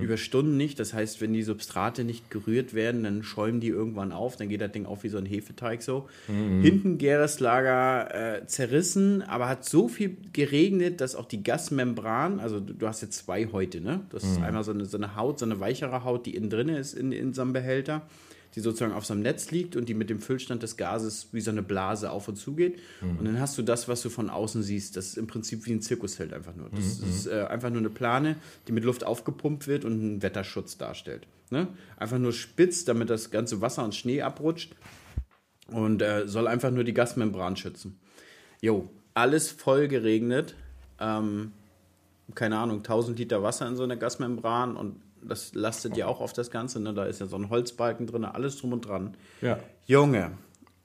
Über 0.00 0.16
Stunden 0.16 0.56
nicht. 0.56 0.78
Das 0.78 0.94
heißt, 0.94 1.20
wenn 1.20 1.32
die 1.32 1.42
Substrate 1.42 2.04
nicht 2.04 2.30
gerührt 2.30 2.74
werden, 2.74 3.02
dann 3.02 3.22
schäumen 3.22 3.60
die 3.60 3.68
irgendwann 3.68 4.12
auf. 4.12 4.36
Dann 4.36 4.48
geht 4.48 4.60
das 4.60 4.72
Ding 4.72 4.86
auf 4.86 5.02
wie 5.04 5.08
so 5.08 5.18
ein 5.18 5.26
Hefeteig 5.26 5.82
so. 5.82 6.08
Hinten 6.62 6.98
Gäreslager 6.98 8.42
äh, 8.42 8.46
zerrissen, 8.46 9.22
aber 9.22 9.48
hat 9.48 9.64
so 9.64 9.88
viel 9.88 10.16
geregnet, 10.32 11.00
dass 11.00 11.14
auch 11.16 11.26
die 11.26 11.42
Gasmembran, 11.42 12.38
also 12.40 12.60
du, 12.60 12.74
du 12.74 12.86
hast 12.86 13.02
jetzt 13.02 13.18
zwei 13.18 13.46
Häute, 13.46 13.80
ne? 13.80 14.00
Das 14.10 14.22
ist 14.24 14.40
einmal 14.40 14.64
so 14.64 14.70
eine, 14.70 14.84
so 14.84 14.96
eine 14.96 15.16
Haut, 15.16 15.38
so 15.38 15.46
eine 15.46 15.60
weichere 15.60 16.04
Haut, 16.04 16.26
die 16.26 16.36
innen 16.36 16.50
drin 16.50 16.68
ist 16.68 16.94
in, 16.94 17.12
in 17.12 17.32
so 17.32 17.42
einem 17.42 17.52
Behälter 17.52 18.02
die 18.54 18.60
sozusagen 18.60 18.92
auf 18.92 19.04
so 19.04 19.12
einem 19.12 19.22
Netz 19.22 19.50
liegt 19.50 19.76
und 19.76 19.88
die 19.88 19.94
mit 19.94 20.10
dem 20.10 20.20
Füllstand 20.20 20.62
des 20.62 20.76
Gases 20.76 21.28
wie 21.32 21.40
so 21.40 21.50
eine 21.50 21.62
Blase 21.62 22.10
auf 22.10 22.28
und 22.28 22.36
zu 22.36 22.54
geht. 22.54 22.78
Und 23.18 23.24
dann 23.24 23.40
hast 23.40 23.58
du 23.58 23.62
das, 23.62 23.88
was 23.88 24.02
du 24.02 24.08
von 24.08 24.30
außen 24.30 24.62
siehst. 24.62 24.96
Das 24.96 25.08
ist 25.08 25.18
im 25.18 25.26
Prinzip 25.26 25.66
wie 25.66 25.72
ein 25.72 25.82
Zirkuszelt 25.82 26.32
einfach 26.32 26.56
nur. 26.56 26.68
Das 26.70 26.98
ist 27.00 27.26
äh, 27.26 27.44
einfach 27.48 27.70
nur 27.70 27.78
eine 27.78 27.90
Plane, 27.90 28.36
die 28.66 28.72
mit 28.72 28.84
Luft 28.84 29.04
aufgepumpt 29.04 29.66
wird 29.66 29.84
und 29.84 29.92
einen 29.92 30.22
Wetterschutz 30.22 30.78
darstellt. 30.78 31.26
Ne? 31.50 31.68
Einfach 31.96 32.18
nur 32.18 32.32
spitz, 32.32 32.84
damit 32.84 33.10
das 33.10 33.30
ganze 33.30 33.60
Wasser 33.60 33.84
und 33.84 33.94
Schnee 33.94 34.22
abrutscht 34.22 34.74
und 35.68 36.02
äh, 36.02 36.26
soll 36.26 36.46
einfach 36.46 36.70
nur 36.70 36.84
die 36.84 36.94
Gasmembran 36.94 37.56
schützen. 37.56 37.98
Jo, 38.60 38.88
alles 39.14 39.50
voll 39.50 39.88
geregnet. 39.88 40.54
Ähm, 40.98 41.52
keine 42.34 42.58
Ahnung, 42.58 42.78
1000 42.78 43.18
Liter 43.18 43.42
Wasser 43.42 43.66
in 43.68 43.76
so 43.76 43.84
einer 43.84 43.96
Gasmembran 43.96 44.76
und 44.76 45.00
das 45.22 45.54
lastet 45.54 45.96
ja 45.96 46.06
auch 46.06 46.20
auf 46.20 46.32
das 46.32 46.50
Ganze. 46.50 46.80
Ne? 46.80 46.94
Da 46.94 47.04
ist 47.04 47.20
ja 47.20 47.26
so 47.26 47.36
ein 47.36 47.50
Holzbalken 47.50 48.06
drin, 48.06 48.24
alles 48.24 48.58
drum 48.58 48.72
und 48.72 48.86
dran. 48.86 49.16
Ja. 49.40 49.58
Junge. 49.86 50.32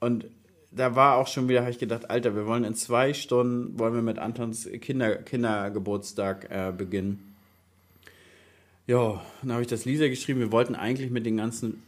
Und 0.00 0.26
da 0.70 0.96
war 0.96 1.16
auch 1.16 1.28
schon 1.28 1.48
wieder, 1.48 1.60
habe 1.60 1.70
ich 1.70 1.78
gedacht, 1.78 2.10
Alter, 2.10 2.34
wir 2.34 2.46
wollen 2.46 2.64
in 2.64 2.74
zwei 2.74 3.14
Stunden, 3.14 3.78
wollen 3.78 3.94
wir 3.94 4.02
mit 4.02 4.18
Antons 4.18 4.68
Kinder, 4.80 5.16
Kindergeburtstag 5.16 6.48
äh, 6.50 6.72
beginnen. 6.76 7.34
Ja, 8.86 9.22
dann 9.40 9.52
habe 9.52 9.62
ich 9.62 9.68
das 9.68 9.86
Lisa 9.86 10.08
geschrieben. 10.08 10.40
Wir 10.40 10.52
wollten 10.52 10.74
eigentlich 10.74 11.10
mit 11.10 11.24
den 11.24 11.38
ganzen 11.38 11.82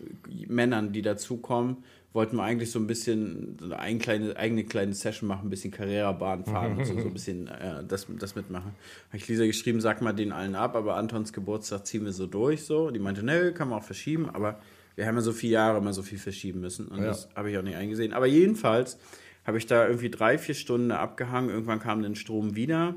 Männern, 0.49 0.93
die 0.93 1.03
dazukommen, 1.03 1.79
wollten 2.17 2.37
wir 2.37 2.43
eigentlich 2.43 2.71
so 2.73 2.81
ein 2.81 2.87
bisschen 2.89 3.57
so 3.61 3.67
eine 3.67 3.79
eigene 3.79 4.01
kleine, 4.01 4.37
eigene 4.37 4.65
kleine 4.65 4.95
Session 4.95 5.29
machen, 5.29 5.47
ein 5.47 5.51
bisschen 5.51 5.71
Carrera-Bahn 5.71 6.45
fahren 6.45 6.79
und 6.79 6.85
so, 6.87 6.95
so 6.99 7.07
ein 7.07 7.13
bisschen 7.13 7.47
äh, 7.47 7.85
das, 7.87 8.07
das 8.19 8.35
mitmachen. 8.35 8.73
Habe 9.09 9.17
ich 9.19 9.29
Lisa 9.29 9.47
geschrieben, 9.47 9.81
sag 9.81 10.03
mal 10.03 10.13
den 10.13 10.33
allen 10.33 10.57
ab, 10.57 10.75
aber 10.75 10.97
Antons 10.97 11.33
Geburtstag 11.33 11.87
ziehen 11.87 12.05
wir 12.05 12.13
so 12.13 12.27
durch. 12.27 12.65
So. 12.65 12.91
Die 12.91 12.99
meinte, 12.99 13.23
ne, 13.23 13.53
kann 13.53 13.69
man 13.69 13.79
auch 13.79 13.85
verschieben, 13.85 14.29
aber 14.29 14.59
wir 14.97 15.07
haben 15.07 15.15
ja 15.15 15.21
so 15.21 15.33
viele 15.33 15.53
Jahre 15.53 15.79
immer 15.79 15.93
so 15.93 16.03
viel 16.03 16.19
verschieben 16.19 16.61
müssen 16.61 16.89
und 16.89 16.99
Ja. 17.01 17.05
das 17.09 17.29
habe 17.37 17.51
ich 17.51 17.59
auch 17.59 17.63
nicht 17.63 17.77
eingesehen. 17.77 18.13
Aber 18.15 18.27
jedenfalls 18.27 18.99
habe 19.47 19.59
ich 19.59 19.67
da 19.67 19.87
irgendwie 19.87 20.11
drei, 20.11 20.39
vier 20.39 20.55
Stunden 20.57 20.91
abgehangen. 20.91 21.51
Irgendwann 21.51 21.79
kam 21.79 22.03
dann 22.03 22.17
Strom 22.17 22.57
wieder. 22.57 22.95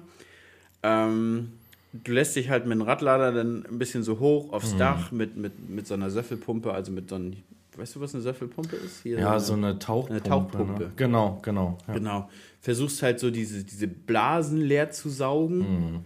Ähm, 0.82 1.52
du 1.92 2.12
lässt 2.14 2.36
dich 2.36 2.50
halt 2.50 2.66
mit 2.66 2.74
dem 2.76 2.82
Radlader 2.84 3.32
dann 3.32 3.66
ein 3.66 3.78
bisschen 3.80 4.04
so 4.04 4.20
hoch 4.20 4.54
aufs 4.54 4.78
Dach 4.78 5.12
mit, 5.12 5.36
mit, 5.36 5.70
mit 5.70 5.88
so 5.88 5.94
einer 5.94 6.10
Söffelpumpe, 6.10 6.72
also 6.74 6.92
mit 6.92 7.10
so 7.10 7.16
einem, 7.16 7.36
weißt 7.80 7.96
du, 7.96 8.02
was 8.02 8.14
eine 8.14 8.22
Söffelpumpe 8.22 8.76
ist? 8.76 9.04
Hier 9.04 9.20
Ja, 9.20 9.40
so 9.40 9.54
eine 9.54 9.80
Tauchpumpe. 9.80 10.14
Eine 10.14 10.24
Tauchpumpe. 10.24 10.84
Ne? 10.84 10.92
Genau, 10.96 11.40
genau. 11.42 11.78
Ja. 11.88 11.94
Genau. 11.94 12.30
Versuchst 12.62 13.02
halt 13.02 13.20
so 13.20 13.32
diese, 13.32 13.64
diese 13.64 13.88
Blasen 13.88 14.62
leer 14.62 14.92
zu 14.92 15.10
saugen. 15.10 16.06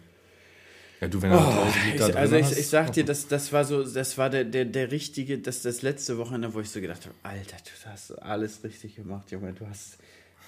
Ja, 1.01 1.07
du, 1.09 1.21
wenn 1.21 1.31
du 1.31 1.37
1000 1.37 1.85
Liter 1.91 2.09
Ich, 2.09 2.15
also 2.15 2.35
ich, 2.37 2.51
ich 2.51 2.67
sag 2.67 2.93
dir, 2.93 3.03
das, 3.03 3.27
das 3.27 3.51
war 3.51 3.65
so, 3.65 3.83
das 3.83 4.17
war 4.17 4.29
der, 4.29 4.45
der, 4.45 4.63
der 4.63 4.91
richtige, 4.91 5.37
das, 5.37 5.61
das 5.61 5.81
letzte 5.81 6.17
Wochenende, 6.17 6.53
wo 6.53 6.61
ich 6.61 6.69
so 6.69 6.79
gedacht 6.79 7.05
habe, 7.05 7.15
Alter, 7.23 7.57
du 7.57 7.89
hast 7.89 8.11
alles 8.21 8.63
richtig 8.63 8.95
gemacht, 8.95 9.29
Junge, 9.29 9.51
du 9.51 9.67
hast, 9.67 9.97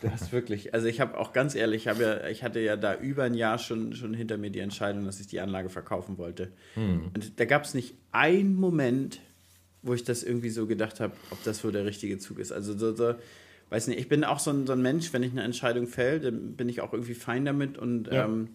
du 0.01 0.09
hast 0.09 0.31
wirklich, 0.31 0.73
also 0.73 0.87
ich 0.87 1.01
habe 1.01 1.17
auch 1.17 1.33
ganz 1.33 1.55
ehrlich, 1.55 1.87
ich, 1.87 1.99
ja, 1.99 2.27
ich 2.27 2.43
hatte 2.43 2.61
ja 2.61 2.77
da 2.77 2.95
über 2.95 3.23
ein 3.23 3.33
Jahr 3.33 3.57
schon, 3.57 3.93
schon 3.95 4.13
hinter 4.13 4.37
mir 4.37 4.49
die 4.49 4.59
Entscheidung, 4.59 5.05
dass 5.05 5.19
ich 5.19 5.27
die 5.27 5.41
Anlage 5.41 5.67
verkaufen 5.69 6.17
wollte. 6.17 6.53
Und 6.77 7.37
da 7.37 7.43
gab 7.43 7.65
es 7.65 7.73
nicht 7.73 7.95
einen 8.13 8.55
Moment, 8.55 9.19
wo 9.85 9.93
ich 9.93 10.03
das 10.03 10.23
irgendwie 10.23 10.49
so 10.49 10.65
gedacht 10.67 10.99
habe, 10.99 11.13
ob 11.31 11.41
das 11.43 11.63
wohl 11.63 11.71
der 11.71 11.85
richtige 11.85 12.17
Zug 12.17 12.39
ist. 12.39 12.51
Also 12.51 12.77
so, 12.77 12.93
so 12.95 13.15
weiß 13.69 13.87
nicht, 13.87 13.99
ich 13.99 14.09
bin 14.09 14.23
auch 14.23 14.39
so 14.39 14.51
ein, 14.51 14.67
so 14.67 14.73
ein 14.73 14.81
Mensch, 14.81 15.13
wenn 15.13 15.23
ich 15.23 15.31
eine 15.31 15.43
Entscheidung 15.43 15.87
fäll, 15.87 16.19
dann 16.19 16.53
bin 16.53 16.69
ich 16.69 16.81
auch 16.81 16.91
irgendwie 16.93 17.13
fein 17.13 17.45
damit 17.45 17.77
und, 17.77 18.07
Ja. 18.07 18.25
ähm, 18.25 18.49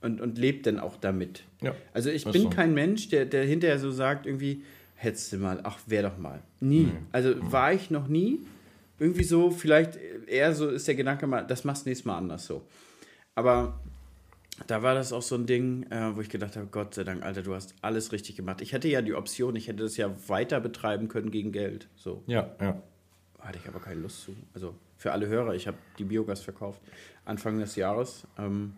und, 0.00 0.20
und 0.20 0.38
lebe 0.38 0.62
dann 0.62 0.78
auch 0.78 0.96
damit. 0.96 1.42
Ja, 1.62 1.74
Also 1.92 2.10
ich 2.10 2.24
ist 2.26 2.32
bin 2.32 2.42
so. 2.42 2.50
kein 2.50 2.74
Mensch, 2.74 3.08
der, 3.08 3.26
der 3.26 3.44
hinterher 3.44 3.78
so 3.78 3.90
sagt, 3.90 4.26
irgendwie, 4.26 4.62
hättest 4.94 5.32
du 5.32 5.38
mal, 5.38 5.60
ach, 5.64 5.78
wär 5.86 6.02
doch 6.02 6.18
mal. 6.18 6.40
Nie. 6.60 6.88
Also 7.12 7.34
war 7.52 7.72
ich 7.72 7.90
noch 7.90 8.08
nie. 8.08 8.40
Irgendwie 8.98 9.24
so, 9.24 9.50
vielleicht 9.50 9.98
eher 10.26 10.54
so 10.54 10.68
ist 10.68 10.88
der 10.88 10.94
Gedanke 10.94 11.26
mal, 11.26 11.42
das 11.46 11.64
machst 11.64 11.84
du 11.84 11.90
nächstes 11.90 12.06
Mal 12.06 12.16
anders 12.16 12.46
so. 12.46 12.62
Aber 13.34 13.78
da 14.66 14.82
war 14.82 14.94
das 14.94 15.12
auch 15.12 15.22
so 15.22 15.34
ein 15.34 15.46
Ding, 15.46 15.84
äh, 15.90 16.16
wo 16.16 16.20
ich 16.20 16.28
gedacht 16.28 16.56
habe, 16.56 16.66
Gott 16.66 16.94
sei 16.94 17.04
Dank, 17.04 17.22
Alter, 17.22 17.42
du 17.42 17.54
hast 17.54 17.74
alles 17.82 18.12
richtig 18.12 18.36
gemacht. 18.36 18.60
Ich 18.60 18.72
hätte 18.72 18.88
ja 18.88 19.02
die 19.02 19.14
Option, 19.14 19.54
ich 19.56 19.68
hätte 19.68 19.82
das 19.82 19.96
ja 19.96 20.14
weiter 20.28 20.60
betreiben 20.60 21.08
können 21.08 21.30
gegen 21.30 21.52
Geld. 21.52 21.88
So. 21.96 22.22
Ja, 22.26 22.54
ja. 22.60 22.82
Hatte 23.38 23.58
ich 23.62 23.68
aber 23.68 23.80
keine 23.80 24.00
Lust 24.00 24.22
zu. 24.22 24.34
Also 24.54 24.74
für 24.96 25.12
alle 25.12 25.26
Hörer, 25.26 25.54
ich 25.54 25.66
habe 25.66 25.76
die 25.98 26.04
Biogas 26.04 26.40
verkauft 26.40 26.80
Anfang 27.24 27.58
des 27.58 27.76
Jahres 27.76 28.26
ähm, 28.38 28.72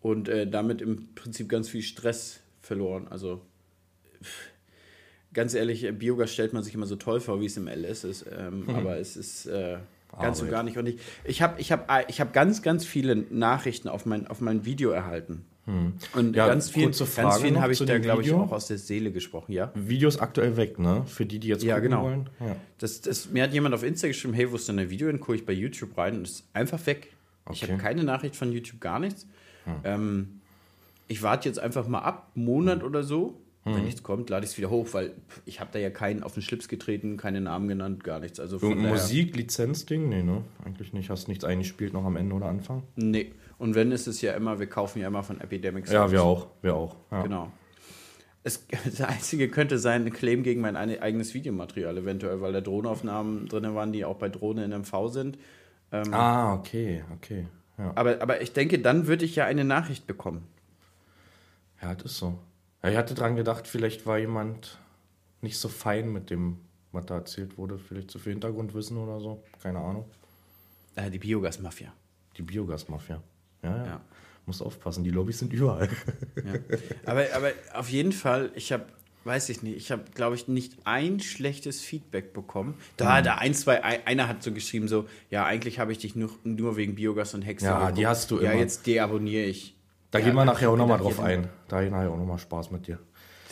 und 0.00 0.28
äh, 0.28 0.48
damit 0.48 0.82
im 0.82 1.14
Prinzip 1.14 1.48
ganz 1.48 1.68
viel 1.68 1.82
Stress 1.82 2.40
verloren. 2.60 3.06
Also 3.08 3.40
pff, 4.22 4.50
ganz 5.32 5.54
ehrlich, 5.54 5.86
Biogas 5.96 6.32
stellt 6.32 6.52
man 6.52 6.64
sich 6.64 6.74
immer 6.74 6.86
so 6.86 6.96
toll 6.96 7.20
vor, 7.20 7.40
wie 7.40 7.46
es 7.46 7.56
im 7.56 7.68
LS 7.68 8.04
ist, 8.04 8.26
ähm, 8.36 8.68
aber 8.70 8.98
es 8.98 9.16
ist 9.16 9.46
äh, 9.46 9.78
Ganz 10.20 10.40
und 10.40 10.50
gar 10.50 10.62
nicht. 10.62 10.78
Und 10.78 10.86
ich, 10.86 10.98
ich 11.24 11.42
habe 11.42 11.60
ich 11.60 11.72
hab, 11.72 12.08
ich 12.08 12.20
hab 12.20 12.32
ganz, 12.32 12.62
ganz 12.62 12.84
viele 12.84 13.16
Nachrichten 13.16 13.88
auf 13.88 14.06
mein, 14.06 14.26
auf 14.26 14.40
mein 14.40 14.64
Video 14.64 14.90
erhalten. 14.90 15.44
Hm. 15.66 15.94
Und 16.14 16.36
ja, 16.36 16.46
ganz, 16.46 16.70
viel, 16.70 16.90
ganz 16.90 17.40
vielen 17.40 17.60
habe 17.60 17.72
ich 17.72 17.78
da, 17.80 17.98
glaube 17.98 18.22
ich, 18.22 18.32
auch 18.32 18.52
aus 18.52 18.68
der 18.68 18.78
Seele 18.78 19.10
gesprochen, 19.10 19.50
ja. 19.50 19.72
Video 19.74 20.08
ist 20.08 20.18
aktuell 20.18 20.56
weg, 20.56 20.78
ne? 20.78 21.02
Für 21.06 21.26
die, 21.26 21.40
die 21.40 21.48
jetzt 21.48 21.64
ja, 21.64 21.80
genau. 21.80 22.04
wollen. 22.04 22.30
Ja, 22.38 22.54
das, 22.78 23.00
das, 23.00 23.30
mir 23.30 23.42
hat 23.42 23.52
jemand 23.52 23.74
auf 23.74 23.82
Insta 23.82 24.06
geschrieben, 24.06 24.34
hey, 24.34 24.50
wo 24.50 24.56
ist 24.56 24.68
denn 24.68 24.78
ein 24.78 24.90
Video? 24.90 25.08
Dann 25.08 25.18
gucke 25.18 25.34
ich 25.34 25.44
bei 25.44 25.52
YouTube 25.52 25.98
rein 25.98 26.18
und 26.18 26.22
es 26.22 26.34
ist 26.34 26.44
einfach 26.52 26.84
weg. 26.86 27.12
Okay. 27.46 27.54
Ich 27.54 27.62
habe 27.68 27.82
keine 27.82 28.04
Nachricht 28.04 28.36
von 28.36 28.52
YouTube, 28.52 28.80
gar 28.80 29.00
nichts. 29.00 29.26
Hm. 29.64 29.74
Ähm, 29.82 30.40
ich 31.08 31.22
warte 31.22 31.48
jetzt 31.48 31.58
einfach 31.58 31.88
mal 31.88 32.00
ab, 32.00 32.30
Monat 32.36 32.80
hm. 32.80 32.86
oder 32.86 33.02
so. 33.02 33.40
Hm. 33.66 33.74
Wenn 33.74 33.84
nichts 33.84 34.04
kommt, 34.04 34.30
lade 34.30 34.44
ich 34.44 34.52
es 34.52 34.58
wieder 34.58 34.70
hoch, 34.70 34.86
weil 34.92 35.10
ich 35.44 35.58
habe 35.58 35.70
da 35.72 35.80
ja 35.80 35.90
keinen 35.90 36.22
auf 36.22 36.34
den 36.34 36.42
Schlips 36.42 36.68
getreten, 36.68 37.16
keine 37.16 37.40
Namen 37.40 37.66
genannt, 37.66 38.04
gar 38.04 38.20
nichts. 38.20 38.38
Also 38.38 38.60
Irgendein 38.60 38.92
Musik-Lizenzding? 38.92 40.08
Nee, 40.08 40.22
ne? 40.22 40.44
Eigentlich 40.64 40.92
nicht. 40.92 41.10
Hast 41.10 41.26
nichts 41.26 41.44
eingespielt 41.44 41.92
noch 41.92 42.04
am 42.04 42.14
Ende 42.14 42.36
oder 42.36 42.46
Anfang? 42.46 42.84
Nee. 42.94 43.32
Und 43.58 43.74
wenn, 43.74 43.90
ist 43.90 44.06
es 44.06 44.20
ja 44.20 44.34
immer, 44.34 44.60
wir 44.60 44.68
kaufen 44.68 45.00
ja 45.00 45.08
immer 45.08 45.24
von 45.24 45.40
Epidemic 45.40 45.88
Sounds. 45.88 45.94
Ja, 45.94 46.12
wir 46.12 46.22
auch. 46.22 46.46
Wir 46.62 46.76
auch. 46.76 46.94
Ja. 47.10 47.22
Genau. 47.22 47.50
Es, 48.44 48.64
das 48.84 49.00
Einzige 49.00 49.48
könnte 49.48 49.80
sein, 49.80 50.04
ein 50.04 50.12
Claim 50.12 50.44
gegen 50.44 50.60
mein 50.60 50.76
eigenes 50.76 51.34
Videomaterial 51.34 51.98
eventuell, 51.98 52.40
weil 52.40 52.52
da 52.52 52.60
Drohnenaufnahmen 52.60 53.48
drin 53.48 53.74
waren, 53.74 53.92
die 53.92 54.04
auch 54.04 54.16
bei 54.16 54.28
Drohne 54.28 54.64
in 54.64 54.70
MV 54.70 55.08
sind. 55.08 55.38
Ähm, 55.90 56.14
ah, 56.14 56.54
okay, 56.54 57.02
okay. 57.16 57.48
Ja. 57.78 57.90
Aber, 57.96 58.22
aber 58.22 58.42
ich 58.42 58.52
denke, 58.52 58.78
dann 58.78 59.08
würde 59.08 59.24
ich 59.24 59.34
ja 59.34 59.44
eine 59.44 59.64
Nachricht 59.64 60.06
bekommen. 60.06 60.46
Ja, 61.82 61.96
das 61.96 62.12
ist 62.12 62.18
so. 62.18 62.38
Ja, 62.86 62.92
ich 62.92 62.98
hatte 62.98 63.14
dran 63.14 63.34
gedacht, 63.34 63.66
vielleicht 63.66 64.06
war 64.06 64.16
jemand 64.16 64.78
nicht 65.40 65.58
so 65.58 65.68
fein 65.68 66.12
mit 66.12 66.30
dem, 66.30 66.58
was 66.92 67.06
da 67.06 67.16
erzählt 67.16 67.58
wurde. 67.58 67.78
Vielleicht 67.78 68.12
zu 68.12 68.20
viel 68.20 68.32
Hintergrundwissen 68.32 68.96
oder 68.96 69.18
so. 69.18 69.42
Keine 69.60 69.80
Ahnung. 69.80 70.04
Äh, 70.94 71.10
die 71.10 71.18
Biogasmafia. 71.18 71.92
Die 72.36 72.42
Biogasmafia. 72.42 73.20
Ja, 73.64 73.76
ja. 73.76 73.86
ja. 73.86 74.00
Muss 74.46 74.62
aufpassen, 74.62 75.02
die 75.02 75.10
Lobbys 75.10 75.40
sind 75.40 75.52
überall. 75.52 75.88
Ja. 76.36 76.52
Aber, 77.06 77.24
aber 77.34 77.50
auf 77.74 77.88
jeden 77.88 78.12
Fall, 78.12 78.52
ich 78.54 78.70
habe, 78.70 78.84
weiß 79.24 79.48
ich 79.48 79.64
nicht, 79.64 79.76
ich 79.76 79.90
habe, 79.90 80.04
glaube 80.14 80.36
ich, 80.36 80.46
nicht 80.46 80.76
ein 80.84 81.18
schlechtes 81.18 81.80
Feedback 81.80 82.32
bekommen. 82.32 82.74
Da, 82.96 83.18
mhm. 83.18 83.24
da 83.24 83.34
ein, 83.38 83.52
zwei, 83.52 83.82
einer 83.82 84.28
hat 84.28 84.44
so 84.44 84.52
geschrieben, 84.52 84.86
so, 84.86 85.08
ja, 85.28 85.44
eigentlich 85.44 85.80
habe 85.80 85.90
ich 85.90 85.98
dich 85.98 86.14
nur, 86.14 86.30
nur 86.44 86.76
wegen 86.76 86.94
Biogas 86.94 87.34
und 87.34 87.42
Hexe. 87.42 87.66
Ja, 87.66 87.80
geguckt. 87.80 87.98
die 87.98 88.06
hast 88.06 88.30
du 88.30 88.38
immer. 88.38 88.52
Ja, 88.52 88.60
jetzt 88.60 88.86
deabonniere 88.86 89.46
ich. 89.46 89.75
Da 90.16 90.20
ja, 90.20 90.24
gehen 90.28 90.34
wir 90.34 90.44
nachher 90.46 90.70
auch 90.70 90.76
nochmal 90.76 90.98
drauf 90.98 91.20
ein. 91.20 91.48
Da 91.68 91.82
gehen 91.82 91.92
nachher 91.92 92.10
auch 92.10 92.16
nochmal 92.16 92.38
Spaß 92.38 92.70
mit 92.70 92.86
dir. 92.86 92.98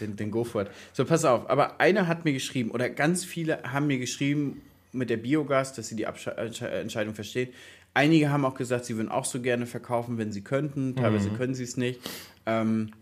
Den, 0.00 0.16
den 0.16 0.30
Go 0.30 0.44
for 0.44 0.62
it. 0.62 0.68
So, 0.92 1.04
pass 1.04 1.24
auf. 1.24 1.48
Aber 1.50 1.78
einer 1.78 2.08
hat 2.08 2.24
mir 2.24 2.32
geschrieben, 2.32 2.70
oder 2.70 2.88
ganz 2.88 3.24
viele 3.24 3.62
haben 3.64 3.86
mir 3.86 3.98
geschrieben 3.98 4.62
mit 4.92 5.10
der 5.10 5.18
Biogas, 5.18 5.74
dass 5.74 5.88
sie 5.88 5.96
die 5.96 6.06
Absche 6.06 6.36
Entscheidung 6.36 7.14
verstehen. 7.14 7.50
Einige 7.92 8.30
haben 8.30 8.44
auch 8.44 8.54
gesagt, 8.54 8.86
sie 8.86 8.96
würden 8.96 9.10
auch 9.10 9.24
so 9.24 9.40
gerne 9.40 9.66
verkaufen, 9.66 10.16
wenn 10.18 10.32
sie 10.32 10.40
könnten. 10.40 10.96
Teilweise 10.96 11.30
mhm. 11.30 11.36
können 11.36 11.54
sie 11.54 11.64
es 11.64 11.76
nicht. 11.76 12.00
Ähm, 12.46 12.92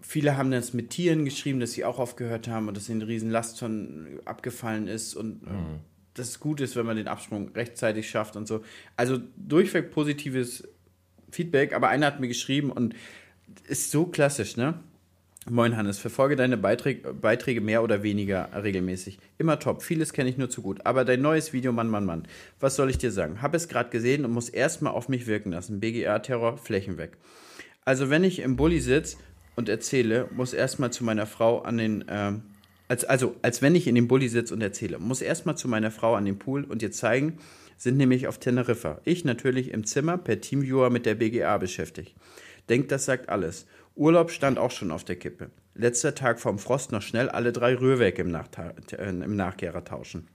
viele 0.00 0.36
haben 0.36 0.50
das 0.50 0.74
mit 0.74 0.90
Tieren 0.90 1.24
geschrieben, 1.24 1.58
dass 1.58 1.72
sie 1.72 1.84
auch 1.84 1.98
aufgehört 1.98 2.48
haben 2.48 2.68
und 2.68 2.76
dass 2.76 2.88
ihnen 2.88 3.00
ein 3.00 3.06
riesen 3.06 3.30
Last 3.30 3.58
schon 3.58 4.20
abgefallen 4.24 4.88
ist 4.88 5.14
und 5.14 5.42
mhm. 5.42 5.80
dass 6.14 6.28
es 6.28 6.40
gut 6.40 6.60
ist, 6.60 6.76
wenn 6.76 6.86
man 6.86 6.96
den 6.96 7.08
Absprung 7.08 7.48
rechtzeitig 7.54 8.08
schafft 8.10 8.36
und 8.36 8.46
so. 8.46 8.62
Also 8.96 9.18
durchweg 9.36 9.90
positives 9.90 10.68
Feedback, 11.30 11.74
aber 11.74 11.88
einer 11.88 12.06
hat 12.06 12.20
mir 12.20 12.28
geschrieben 12.28 12.70
und 12.70 12.94
ist 13.66 13.90
so 13.90 14.06
klassisch, 14.06 14.56
ne? 14.56 14.74
Moin 15.50 15.76
Hannes, 15.76 15.98
verfolge 15.98 16.36
deine 16.36 16.58
Beiträge, 16.58 17.14
Beiträge 17.14 17.60
mehr 17.62 17.82
oder 17.82 18.02
weniger 18.02 18.50
regelmäßig. 18.54 19.18
Immer 19.38 19.58
top, 19.58 19.82
vieles 19.82 20.12
kenne 20.12 20.28
ich 20.28 20.36
nur 20.36 20.50
zu 20.50 20.60
gut. 20.60 20.84
Aber 20.84 21.06
dein 21.06 21.22
neues 21.22 21.54
Video, 21.54 21.72
Mann, 21.72 21.88
Mann, 21.88 22.04
Mann. 22.04 22.28
Was 22.60 22.76
soll 22.76 22.90
ich 22.90 22.98
dir 22.98 23.10
sagen? 23.10 23.40
Hab 23.40 23.54
es 23.54 23.68
gerade 23.68 23.88
gesehen 23.88 24.26
und 24.26 24.32
muss 24.32 24.50
erstmal 24.50 24.92
auf 24.92 25.08
mich 25.08 25.26
wirken 25.26 25.52
lassen. 25.52 25.80
BGA-Terror, 25.80 26.58
Flächen 26.58 26.98
weg. 26.98 27.16
Also 27.84 28.10
wenn 28.10 28.24
ich 28.24 28.40
im 28.40 28.56
Bulli 28.56 28.80
sitze 28.80 29.16
und 29.56 29.70
erzähle, 29.70 30.28
muss 30.34 30.52
erstmal 30.52 30.92
zu 30.92 31.04
meiner 31.04 31.26
Frau 31.26 31.62
an 31.62 31.78
den... 31.78 32.06
Äh, 32.08 32.32
als, 32.88 33.04
also, 33.04 33.36
als 33.42 33.60
wenn 33.60 33.74
ich 33.74 33.86
in 33.86 33.94
dem 33.94 34.08
Bulli 34.08 34.28
sitze 34.28 34.54
und 34.54 34.62
erzähle, 34.62 34.98
muss 34.98 35.20
erstmal 35.20 35.56
zu 35.56 35.68
meiner 35.68 35.90
Frau 35.90 36.14
an 36.14 36.24
den 36.24 36.38
Pool 36.38 36.64
und 36.64 36.82
ihr 36.82 36.90
zeigen, 36.90 37.38
sind 37.78 37.96
nämlich 37.96 38.26
auf 38.26 38.38
Teneriffa. 38.38 39.00
Ich 39.04 39.24
natürlich 39.24 39.70
im 39.70 39.84
Zimmer 39.84 40.18
per 40.18 40.40
Teamviewer 40.40 40.90
mit 40.90 41.06
der 41.06 41.14
BGA 41.14 41.56
beschäftigt. 41.56 42.14
Denkt, 42.68 42.92
das 42.92 43.06
sagt 43.06 43.30
alles. 43.30 43.66
Urlaub 43.94 44.30
stand 44.30 44.58
auch 44.58 44.70
schon 44.70 44.90
auf 44.90 45.04
der 45.04 45.16
Kippe. 45.16 45.50
Letzter 45.74 46.14
Tag 46.14 46.40
vom 46.40 46.58
Frost 46.58 46.92
noch 46.92 47.02
schnell 47.02 47.28
alle 47.28 47.52
drei 47.52 47.74
Rührwerke 47.74 48.22
im, 48.22 48.30
Nachta 48.30 48.74
äh, 48.92 49.08
im 49.08 49.36
Nachkehrer 49.36 49.84
tauschen. 49.84 50.28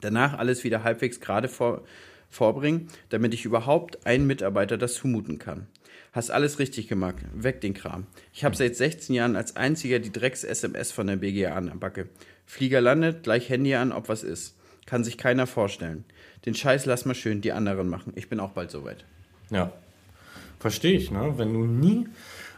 Danach 0.00 0.38
alles 0.38 0.64
wieder 0.64 0.84
halbwegs 0.84 1.20
gerade 1.20 1.48
vor, 1.48 1.82
vorbringen, 2.30 2.88
damit 3.08 3.34
ich 3.34 3.44
überhaupt 3.44 4.06
einen 4.06 4.26
Mitarbeiter 4.26 4.78
das 4.78 4.94
zumuten 4.94 5.38
kann. 5.38 5.66
Hast 6.12 6.30
alles 6.30 6.58
richtig 6.58 6.88
gemacht. 6.88 7.16
Weg 7.34 7.60
den 7.60 7.74
Kram. 7.74 8.06
Ich 8.32 8.44
habe 8.44 8.56
seit 8.56 8.76
16 8.76 9.14
Jahren 9.14 9.36
als 9.36 9.56
einziger 9.56 9.98
die 9.98 10.12
Drecks-SMS 10.12 10.92
von 10.92 11.06
der 11.06 11.16
BGA 11.16 11.54
an 11.54 11.66
der 11.66 11.74
Backe. 11.74 12.08
Flieger 12.46 12.80
landet, 12.80 13.24
gleich 13.24 13.48
Handy 13.48 13.74
an, 13.74 13.92
ob 13.92 14.08
was 14.08 14.22
ist. 14.22 14.57
Kann 14.88 15.04
sich 15.04 15.18
keiner 15.18 15.46
vorstellen. 15.46 16.06
Den 16.46 16.54
Scheiß 16.54 16.86
lass 16.86 17.04
mal 17.04 17.14
schön 17.14 17.42
die 17.42 17.52
anderen 17.52 17.90
machen. 17.90 18.14
Ich 18.16 18.30
bin 18.30 18.40
auch 18.40 18.52
bald 18.52 18.70
soweit. 18.70 19.04
Ja. 19.50 19.70
Verstehe 20.58 20.96
ich, 20.96 21.10
ne? 21.10 21.34
Wenn 21.36 21.52
du 21.52 21.66
nie 21.66 22.08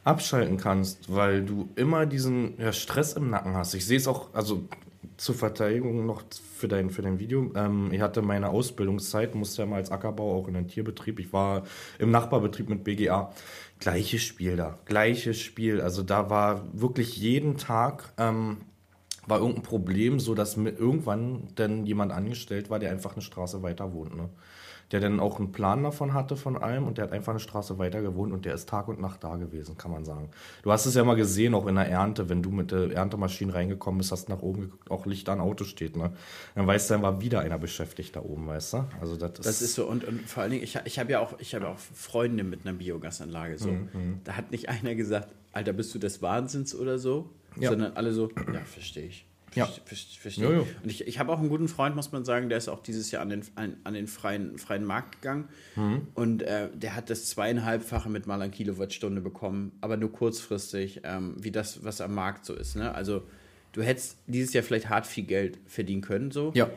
abschalten 0.05 0.57
kannst, 0.57 1.12
weil 1.12 1.45
du 1.45 1.71
immer 1.75 2.07
diesen 2.07 2.57
ja, 2.61 2.73
Stress 2.73 3.14
im 3.14 3.31
Nacken 3.31 3.55
hast. 3.55 3.75
Ich 3.75 3.85
sehe 3.85 3.97
es 3.97 4.07
auch, 4.07 4.33
also 4.33 4.69
zur 5.16 5.35
Verteidigung 5.35 6.07
noch 6.07 6.23
für 6.57 6.69
dein, 6.69 6.90
für 6.90 7.03
dein 7.03 7.19
Video. 7.19 7.51
Ähm, 7.57 7.88
ich 7.90 8.01
hatte 8.01 8.23
meine 8.23 8.51
Ausbildungszeit, 8.51 9.35
musste 9.35 9.62
ja 9.62 9.66
mal 9.66 9.79
als 9.79 9.90
Ackerbau 9.90 10.38
auch 10.38 10.47
in 10.47 10.55
den 10.55 10.69
Tierbetrieb. 10.69 11.19
Ich 11.19 11.33
war 11.33 11.64
im 11.99 12.12
Nachbarbetrieb 12.12 12.69
mit 12.69 12.85
BGA. 12.85 13.33
Gleiches 13.81 14.23
Spiel 14.23 14.55
da, 14.55 14.79
gleiches 14.85 15.40
Spiel. 15.40 15.81
Also 15.81 16.05
da 16.05 16.31
war 16.31 16.62
wirklich 16.73 17.16
jeden 17.16 17.57
Tag 17.57 18.12
ähm, 18.19 18.59
war 19.31 19.38
irgendein 19.38 19.62
Problem, 19.62 20.21
so 20.21 20.35
dass 20.35 20.57
irgendwann 20.57 21.49
dann 21.55 21.87
jemand 21.87 22.12
angestellt 22.12 22.71
war, 22.71 22.79
der 22.79 22.90
einfach 22.90 23.12
eine 23.12 23.23
Straße 23.23 23.62
weiter 23.62 23.93
wohnt. 23.93 24.16
Ne? 24.16 24.29
der 24.90 25.01
dann 25.01 25.21
auch 25.21 25.38
einen 25.38 25.53
Plan 25.53 25.83
davon 25.85 26.14
hatte 26.14 26.37
von 26.37 26.57
allem 26.57 26.87
und 26.87 26.99
der 26.99 27.05
hat 27.05 27.12
einfach 27.12 27.33
eine 27.33 27.40
Straße 27.40 27.79
weiter 27.79 28.03
gewohnt 28.03 28.33
und 28.33 28.45
der 28.45 28.55
ist 28.55 28.69
Tag 28.69 28.88
und 28.88 29.01
Nacht 29.01 29.23
da 29.23 29.37
gewesen, 29.37 29.79
kann 29.79 29.93
man 29.93 30.05
sagen. 30.05 30.31
Du 30.62 30.73
hast 30.73 30.87
es 30.87 30.95
ja 30.95 31.05
mal 31.05 31.14
gesehen, 31.14 31.55
auch 31.55 31.66
in 31.66 31.77
der 31.77 31.88
Ernte, 31.88 32.29
wenn 32.29 32.43
du 32.43 32.51
mit 32.51 32.73
der 32.73 32.90
Erntemaschine 32.90 33.55
reingekommen 33.55 33.99
bist, 33.99 34.11
hast 34.11 34.29
nach 34.29 34.43
oben 34.43 34.62
geguckt, 34.62 34.90
auch 34.90 35.07
Licht 35.07 35.29
an 35.29 35.40
Auto 35.40 35.64
steht, 35.64 35.97
ne? 35.97 36.12
Dann 36.57 36.66
weißt 36.66 36.90
du, 36.90 36.95
dann 36.95 37.03
war 37.03 37.21
wieder 37.21 37.40
einer 37.40 37.59
beschäftigt 37.59 38.16
da 38.16 38.21
oben, 38.21 38.49
weißt 38.49 38.73
du? 38.73 38.85
Also 39.01 39.16
das 39.16 39.33
ist, 39.33 39.47
das 39.47 39.62
ist 39.62 39.75
so 39.75 39.87
und, 39.87 40.05
und 40.05 40.29
vor 40.29 40.43
allen 40.43 40.53
Dingen, 40.53 40.64
ich, 40.64 40.79
ich 40.85 40.99
habe 40.99 41.12
ja 41.12 41.21
auch, 41.21 41.38
ich 41.38 41.55
habe 41.55 41.69
auch 41.69 41.79
Freunde 41.79 42.43
mit 42.43 42.66
einer 42.66 42.77
Biogasanlage, 42.77 43.59
so. 43.59 43.69
Mhm, 43.69 43.88
mhm. 43.93 44.21
Da 44.25 44.37
hat 44.37 44.51
nicht 44.51 44.69
einer 44.69 44.97
gesagt, 44.97 45.29
Alter, 45.53 45.73
bist 45.73 45.95
du 45.95 45.99
des 45.99 46.21
Wahnsinns 46.21 46.75
oder 46.75 46.99
so, 46.99 47.31
ja. 47.59 47.71
sondern 47.71 47.93
alle 47.95 48.13
so, 48.13 48.31
ja, 48.53 48.61
verstehe 48.61 49.07
ich. 49.07 49.27
Ja. 49.55 49.67
Verstehe. 49.85 50.45
Jo, 50.45 50.53
jo. 50.53 50.67
Und 50.83 50.91
ich, 50.91 51.07
ich 51.07 51.19
habe 51.19 51.33
auch 51.33 51.39
einen 51.39 51.49
guten 51.49 51.69
Freund, 51.69 51.97
muss 51.97 52.13
man 52.13 52.25
sagen, 52.25 52.49
der 52.49 52.59
ist 52.59 52.69
auch 52.69 52.83
dieses 52.83 53.11
Jahr 53.11 53.23
an 53.23 53.31
den, 53.31 53.43
an, 53.57 53.77
an 53.85 53.95
den 53.95 54.07
freien, 54.07 54.59
freien 54.59 54.85
Markt 54.85 55.21
gegangen. 55.21 55.49
Mhm. 55.77 56.03
Und 56.15 56.43
äh, 56.43 56.69
der 56.73 56.95
hat 56.95 57.11
das 57.11 57.27
zweieinhalbfache 57.27 58.09
mit 58.09 58.27
mal 58.27 58.41
an 58.41 58.51
Kilowattstunde 58.51 59.21
bekommen, 59.21 59.73
aber 59.81 59.97
nur 59.97 60.13
kurzfristig, 60.13 61.01
ähm, 61.05 61.37
wie 61.41 61.51
das, 61.51 61.85
was 61.85 62.01
am 62.01 62.15
Markt 62.15 62.45
so 62.45 62.55
ist. 62.55 62.77
Ne? 62.77 62.95
Also 62.95 63.25
du 63.73 63.83
hättest 63.83 64.19
dieses 64.27 64.53
Jahr 64.53 64.63
vielleicht 64.63 64.89
hart 64.89 65.07
viel 65.07 65.25
Geld 65.25 65.59
verdienen 65.67 66.03
können, 66.03 66.31
so. 66.31 66.53
Ja. 66.55 66.71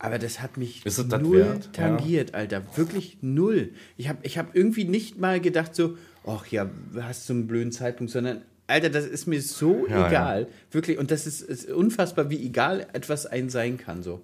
Aber 0.00 0.18
das 0.20 0.40
hat 0.40 0.56
mich 0.56 0.86
ist 0.86 1.08
null 1.08 1.38
wert? 1.38 1.72
tangiert, 1.72 2.30
ja. 2.30 2.36
Alter. 2.36 2.62
Wirklich 2.76 3.18
null. 3.20 3.72
Ich 3.96 4.08
habe 4.08 4.18
ich 4.22 4.38
hab 4.38 4.54
irgendwie 4.54 4.84
nicht 4.84 5.18
mal 5.18 5.40
gedacht 5.40 5.74
so, 5.74 5.96
ach 6.24 6.46
ja, 6.46 6.70
hast 7.00 7.28
du 7.28 7.32
einen 7.32 7.48
blöden 7.48 7.72
Zeitpunkt, 7.72 8.12
sondern 8.12 8.42
Alter, 8.68 8.90
das 8.90 9.06
ist 9.06 9.26
mir 9.26 9.40
so 9.40 9.86
ja, 9.88 10.06
egal. 10.06 10.42
Ja. 10.42 10.48
Wirklich. 10.70 10.98
Und 10.98 11.10
das 11.10 11.26
ist, 11.26 11.40
ist, 11.40 11.70
unfassbar, 11.70 12.30
wie 12.30 12.44
egal 12.44 12.86
etwas 12.92 13.26
ein 13.26 13.48
sein 13.48 13.78
kann. 13.78 14.02
So. 14.02 14.20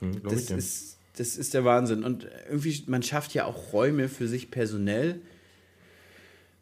Hm, 0.00 0.22
das, 0.28 0.50
ist, 0.50 0.96
das 1.16 1.36
ist 1.36 1.52
der 1.52 1.64
Wahnsinn. 1.64 2.02
Und 2.02 2.26
irgendwie, 2.48 2.82
man 2.86 3.02
schafft 3.02 3.34
ja 3.34 3.44
auch 3.44 3.72
Räume 3.74 4.08
für 4.08 4.28
sich 4.28 4.50
personell, 4.50 5.20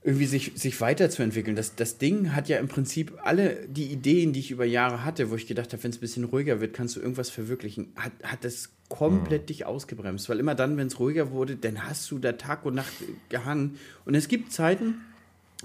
irgendwie 0.02 0.26
sich, 0.26 0.52
sich 0.56 0.80
weiterzuentwickeln. 0.80 1.54
Das, 1.54 1.76
das 1.76 1.98
Ding 1.98 2.34
hat 2.34 2.48
ja 2.48 2.58
im 2.58 2.66
Prinzip 2.66 3.14
alle 3.22 3.68
die 3.68 3.86
Ideen, 3.92 4.32
die 4.32 4.40
ich 4.40 4.50
über 4.50 4.64
Jahre 4.64 5.04
hatte, 5.04 5.30
wo 5.30 5.36
ich 5.36 5.46
gedacht 5.46 5.72
habe, 5.72 5.82
wenn 5.84 5.92
es 5.92 5.98
ein 5.98 6.00
bisschen 6.00 6.24
ruhiger 6.24 6.60
wird, 6.60 6.74
kannst 6.74 6.96
du 6.96 7.00
irgendwas 7.00 7.30
verwirklichen, 7.30 7.92
hat, 7.94 8.12
hat 8.24 8.44
das 8.44 8.70
komplett 8.88 9.42
hm. 9.42 9.46
dich 9.46 9.66
ausgebremst. 9.66 10.28
Weil 10.28 10.40
immer 10.40 10.56
dann, 10.56 10.76
wenn 10.76 10.88
es 10.88 10.98
ruhiger 10.98 11.30
wurde, 11.30 11.54
dann 11.54 11.88
hast 11.88 12.10
du 12.10 12.18
da 12.18 12.32
Tag 12.32 12.64
und 12.66 12.74
Nacht 12.74 12.92
gehangen. 13.28 13.78
Und 14.04 14.16
es 14.16 14.26
gibt 14.26 14.52
Zeiten, 14.52 14.96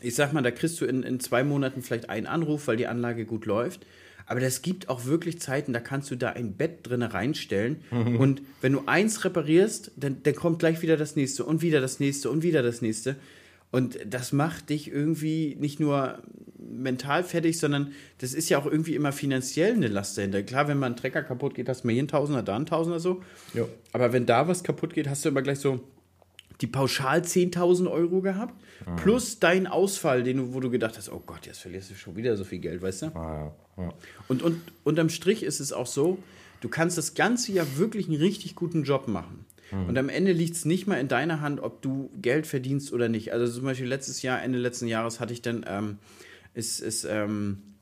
ich 0.01 0.15
sag 0.15 0.33
mal, 0.33 0.41
da 0.41 0.51
kriegst 0.51 0.79
du 0.81 0.85
in, 0.85 1.03
in 1.03 1.19
zwei 1.19 1.43
Monaten 1.43 1.81
vielleicht 1.81 2.09
einen 2.09 2.27
Anruf, 2.27 2.67
weil 2.67 2.77
die 2.77 2.87
Anlage 2.87 3.25
gut 3.25 3.45
läuft. 3.45 3.85
Aber 4.25 4.39
das 4.39 4.61
gibt 4.61 4.89
auch 4.89 5.05
wirklich 5.05 5.39
Zeiten, 5.41 5.73
da 5.73 5.79
kannst 5.79 6.09
du 6.09 6.15
da 6.15 6.29
ein 6.29 6.53
Bett 6.53 6.79
drin 6.83 7.03
reinstellen. 7.03 7.81
Mhm. 7.91 8.17
Und 8.17 8.41
wenn 8.61 8.71
du 8.71 8.83
eins 8.85 9.25
reparierst, 9.25 9.91
dann, 9.97 10.23
dann 10.23 10.35
kommt 10.35 10.59
gleich 10.59 10.81
wieder 10.81 10.97
das 10.97 11.15
nächste 11.15 11.43
und 11.43 11.61
wieder 11.61 11.81
das 11.81 11.99
nächste 11.99 12.29
und 12.29 12.41
wieder 12.41 12.63
das 12.63 12.81
nächste. 12.81 13.17
Und 13.71 13.97
das 14.07 14.31
macht 14.31 14.69
dich 14.69 14.91
irgendwie 14.91 15.57
nicht 15.59 15.79
nur 15.79 16.19
mental 16.59 17.23
fertig, 17.23 17.59
sondern 17.59 17.91
das 18.19 18.33
ist 18.33 18.49
ja 18.49 18.59
auch 18.59 18.65
irgendwie 18.65 18.95
immer 18.95 19.11
finanziell 19.11 19.73
eine 19.73 19.87
Last 19.87 20.17
dahinter. 20.17 20.43
Klar, 20.43 20.67
wenn 20.67 20.77
mal 20.77 20.87
ein 20.87 20.95
Trecker 20.95 21.23
kaputt 21.23 21.55
geht, 21.55 21.67
hast 21.67 21.83
du 21.83 21.87
mal 21.87 21.93
hier 21.93 22.01
einen 22.01 22.07
Tausender, 22.07 22.43
da 22.43 22.55
einen 22.55 22.65
Tausender 22.65 22.99
so. 22.99 23.23
Ja. 23.53 23.65
Aber 23.91 24.13
wenn 24.13 24.25
da 24.25 24.47
was 24.47 24.63
kaputt 24.63 24.93
geht, 24.93 25.09
hast 25.09 25.25
du 25.25 25.29
immer 25.29 25.41
gleich 25.41 25.59
so 25.59 25.81
die 26.63 26.67
pauschal 26.67 27.19
10.000 27.19 27.91
Euro 27.91 28.21
gehabt, 28.21 28.53
plus 28.95 29.39
dein 29.39 29.67
Ausfall, 29.67 30.23
den 30.23 30.37
du, 30.37 30.53
wo 30.53 30.61
du 30.61 30.69
gedacht 30.69 30.97
hast, 30.97 31.11
oh 31.11 31.21
Gott, 31.25 31.45
jetzt 31.45 31.59
verlierst 31.59 31.91
du 31.91 31.95
schon 31.95 32.15
wieder 32.15 32.37
so 32.37 32.45
viel 32.45 32.59
Geld, 32.59 32.81
weißt 32.81 33.01
du? 33.01 33.05
Ja. 33.07 33.53
ja. 33.77 33.93
Und, 34.29 34.41
und 34.41 34.61
unterm 34.85 35.09
Strich 35.09 35.43
ist 35.43 35.59
es 35.59 35.73
auch 35.73 35.87
so, 35.87 36.19
du 36.61 36.69
kannst 36.69 36.97
das 36.97 37.15
ganze 37.15 37.51
Jahr 37.51 37.67
wirklich 37.75 38.07
einen 38.07 38.15
richtig 38.15 38.55
guten 38.55 38.83
Job 38.83 39.09
machen. 39.09 39.45
Und 39.87 39.97
am 39.97 40.07
Ende 40.07 40.33
liegt 40.33 40.55
es 40.55 40.65
nicht 40.65 40.85
mal 40.85 40.99
in 40.99 41.07
deiner 41.07 41.41
Hand, 41.41 41.59
ob 41.59 41.81
du 41.81 42.11
Geld 42.21 42.45
verdienst 42.45 42.93
oder 42.93 43.09
nicht. 43.09 43.33
Also 43.33 43.51
zum 43.51 43.65
Beispiel 43.65 43.87
letztes 43.87 44.21
Jahr, 44.21 44.41
Ende 44.41 44.59
letzten 44.59 44.87
Jahres 44.87 45.19
hatte 45.19 45.33
ich 45.33 45.41
dann, 45.41 45.65
ähm, 45.67 45.97
ist, 46.53 46.79
ist 46.79 47.05
ähm, 47.05 47.72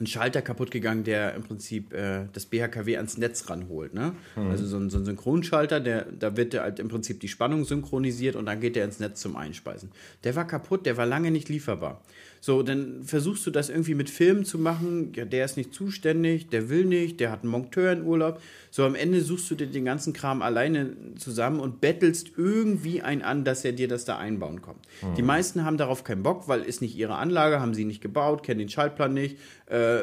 ein 0.00 0.06
Schalter 0.06 0.42
kaputt 0.42 0.70
gegangen, 0.70 1.04
der 1.04 1.34
im 1.34 1.42
Prinzip 1.42 1.92
äh, 1.92 2.26
das 2.32 2.46
BHKW 2.46 2.96
ans 2.96 3.16
Netz 3.18 3.48
ranholt. 3.48 3.94
Ne? 3.94 4.14
Also 4.50 4.66
so 4.66 4.76
ein, 4.76 4.90
so 4.90 4.98
ein 4.98 5.04
Synchronschalter, 5.04 5.80
der, 5.80 6.06
da 6.06 6.36
wird 6.36 6.54
halt 6.54 6.80
im 6.80 6.88
Prinzip 6.88 7.20
die 7.20 7.28
Spannung 7.28 7.64
synchronisiert 7.64 8.36
und 8.36 8.46
dann 8.46 8.60
geht 8.60 8.76
der 8.76 8.84
ins 8.84 8.98
Netz 8.98 9.20
zum 9.20 9.36
Einspeisen. 9.36 9.92
Der 10.24 10.34
war 10.36 10.46
kaputt, 10.46 10.86
der 10.86 10.96
war 10.96 11.06
lange 11.06 11.30
nicht 11.30 11.48
lieferbar. 11.48 12.02
So, 12.44 12.62
dann 12.62 13.04
versuchst 13.04 13.46
du 13.46 13.50
das 13.50 13.70
irgendwie 13.70 13.94
mit 13.94 14.10
Filmen 14.10 14.44
zu 14.44 14.58
machen. 14.58 15.14
Ja, 15.16 15.24
der 15.24 15.46
ist 15.46 15.56
nicht 15.56 15.72
zuständig, 15.72 16.50
der 16.50 16.68
will 16.68 16.84
nicht, 16.84 17.18
der 17.18 17.30
hat 17.30 17.40
einen 17.40 17.50
Monteur 17.50 17.90
in 17.90 18.04
Urlaub. 18.04 18.38
So, 18.70 18.84
am 18.84 18.94
Ende 18.94 19.22
suchst 19.22 19.50
du 19.50 19.54
dir 19.54 19.66
den 19.66 19.86
ganzen 19.86 20.12
Kram 20.12 20.42
alleine 20.42 20.94
zusammen 21.16 21.58
und 21.58 21.80
bettelst 21.80 22.32
irgendwie 22.36 23.00
einen 23.00 23.22
an, 23.22 23.44
dass 23.44 23.64
er 23.64 23.72
dir 23.72 23.88
das 23.88 24.04
da 24.04 24.18
einbauen 24.18 24.60
kommt. 24.60 24.86
Die 25.16 25.22
meisten 25.22 25.64
haben 25.64 25.78
darauf 25.78 26.04
keinen 26.04 26.22
Bock, 26.22 26.46
weil 26.46 26.60
ist 26.60 26.82
nicht 26.82 26.98
ihre 26.98 27.14
Anlage, 27.14 27.60
haben 27.60 27.72
sie 27.72 27.86
nicht 27.86 28.02
gebaut, 28.02 28.42
kennen 28.42 28.58
den 28.58 28.68
Schaltplan 28.68 29.14
nicht, 29.14 29.38
äh, 29.64 30.02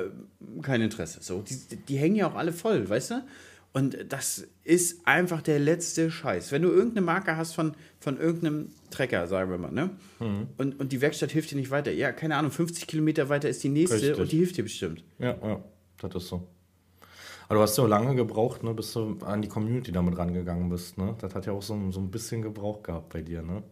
kein 0.63 0.81
Interesse. 0.81 1.19
So, 1.21 1.43
die, 1.43 1.75
die 1.75 1.97
hängen 1.97 2.15
ja 2.15 2.27
auch 2.27 2.35
alle 2.35 2.53
voll, 2.53 2.89
weißt 2.89 3.11
du? 3.11 3.23
Und 3.73 3.97
das 4.09 4.45
ist 4.65 5.07
einfach 5.07 5.41
der 5.41 5.57
letzte 5.59 6.11
Scheiß. 6.11 6.51
Wenn 6.51 6.61
du 6.63 6.69
irgendeine 6.69 7.05
Marke 7.05 7.37
hast 7.37 7.53
von, 7.53 7.73
von 7.99 8.19
irgendeinem 8.19 8.71
Trecker, 8.89 9.27
sagen 9.27 9.49
wir 9.49 9.57
mal, 9.57 9.71
ne? 9.71 9.91
Und, 10.57 10.77
und 10.79 10.91
die 10.91 10.99
Werkstatt 10.99 11.31
hilft 11.31 11.51
dir 11.51 11.55
nicht 11.55 11.71
weiter. 11.71 11.91
Ja, 11.91 12.11
keine 12.11 12.35
Ahnung, 12.35 12.51
50 12.51 12.85
Kilometer 12.85 13.29
weiter 13.29 13.47
ist 13.47 13.63
die 13.63 13.69
nächste 13.69 13.95
Richtig. 13.95 14.17
und 14.19 14.31
die 14.31 14.37
hilft 14.37 14.57
dir 14.57 14.63
bestimmt. 14.63 15.03
Ja, 15.19 15.37
ja, 15.41 15.63
das 16.01 16.15
ist 16.23 16.27
so. 16.29 16.47
Aber 17.47 17.55
du 17.55 17.61
hast 17.61 17.77
ja 17.77 17.83
auch 17.85 17.87
lange 17.87 18.15
gebraucht, 18.15 18.63
ne, 18.63 18.73
bis 18.73 18.91
du 18.93 19.17
an 19.25 19.41
die 19.41 19.47
Community 19.47 19.91
damit 19.91 20.17
rangegangen 20.17 20.69
bist. 20.69 20.97
Ne? 20.97 21.15
Das 21.19 21.33
hat 21.35 21.45
ja 21.45 21.53
auch 21.53 21.61
so, 21.61 21.73
ein- 21.73 21.91
so 21.91 21.99
ein 22.01 22.11
bisschen 22.11 22.41
Gebrauch 22.41 22.81
gehabt 22.83 23.09
bei 23.13 23.21
dir. 23.21 23.41
Ne? 23.41 23.63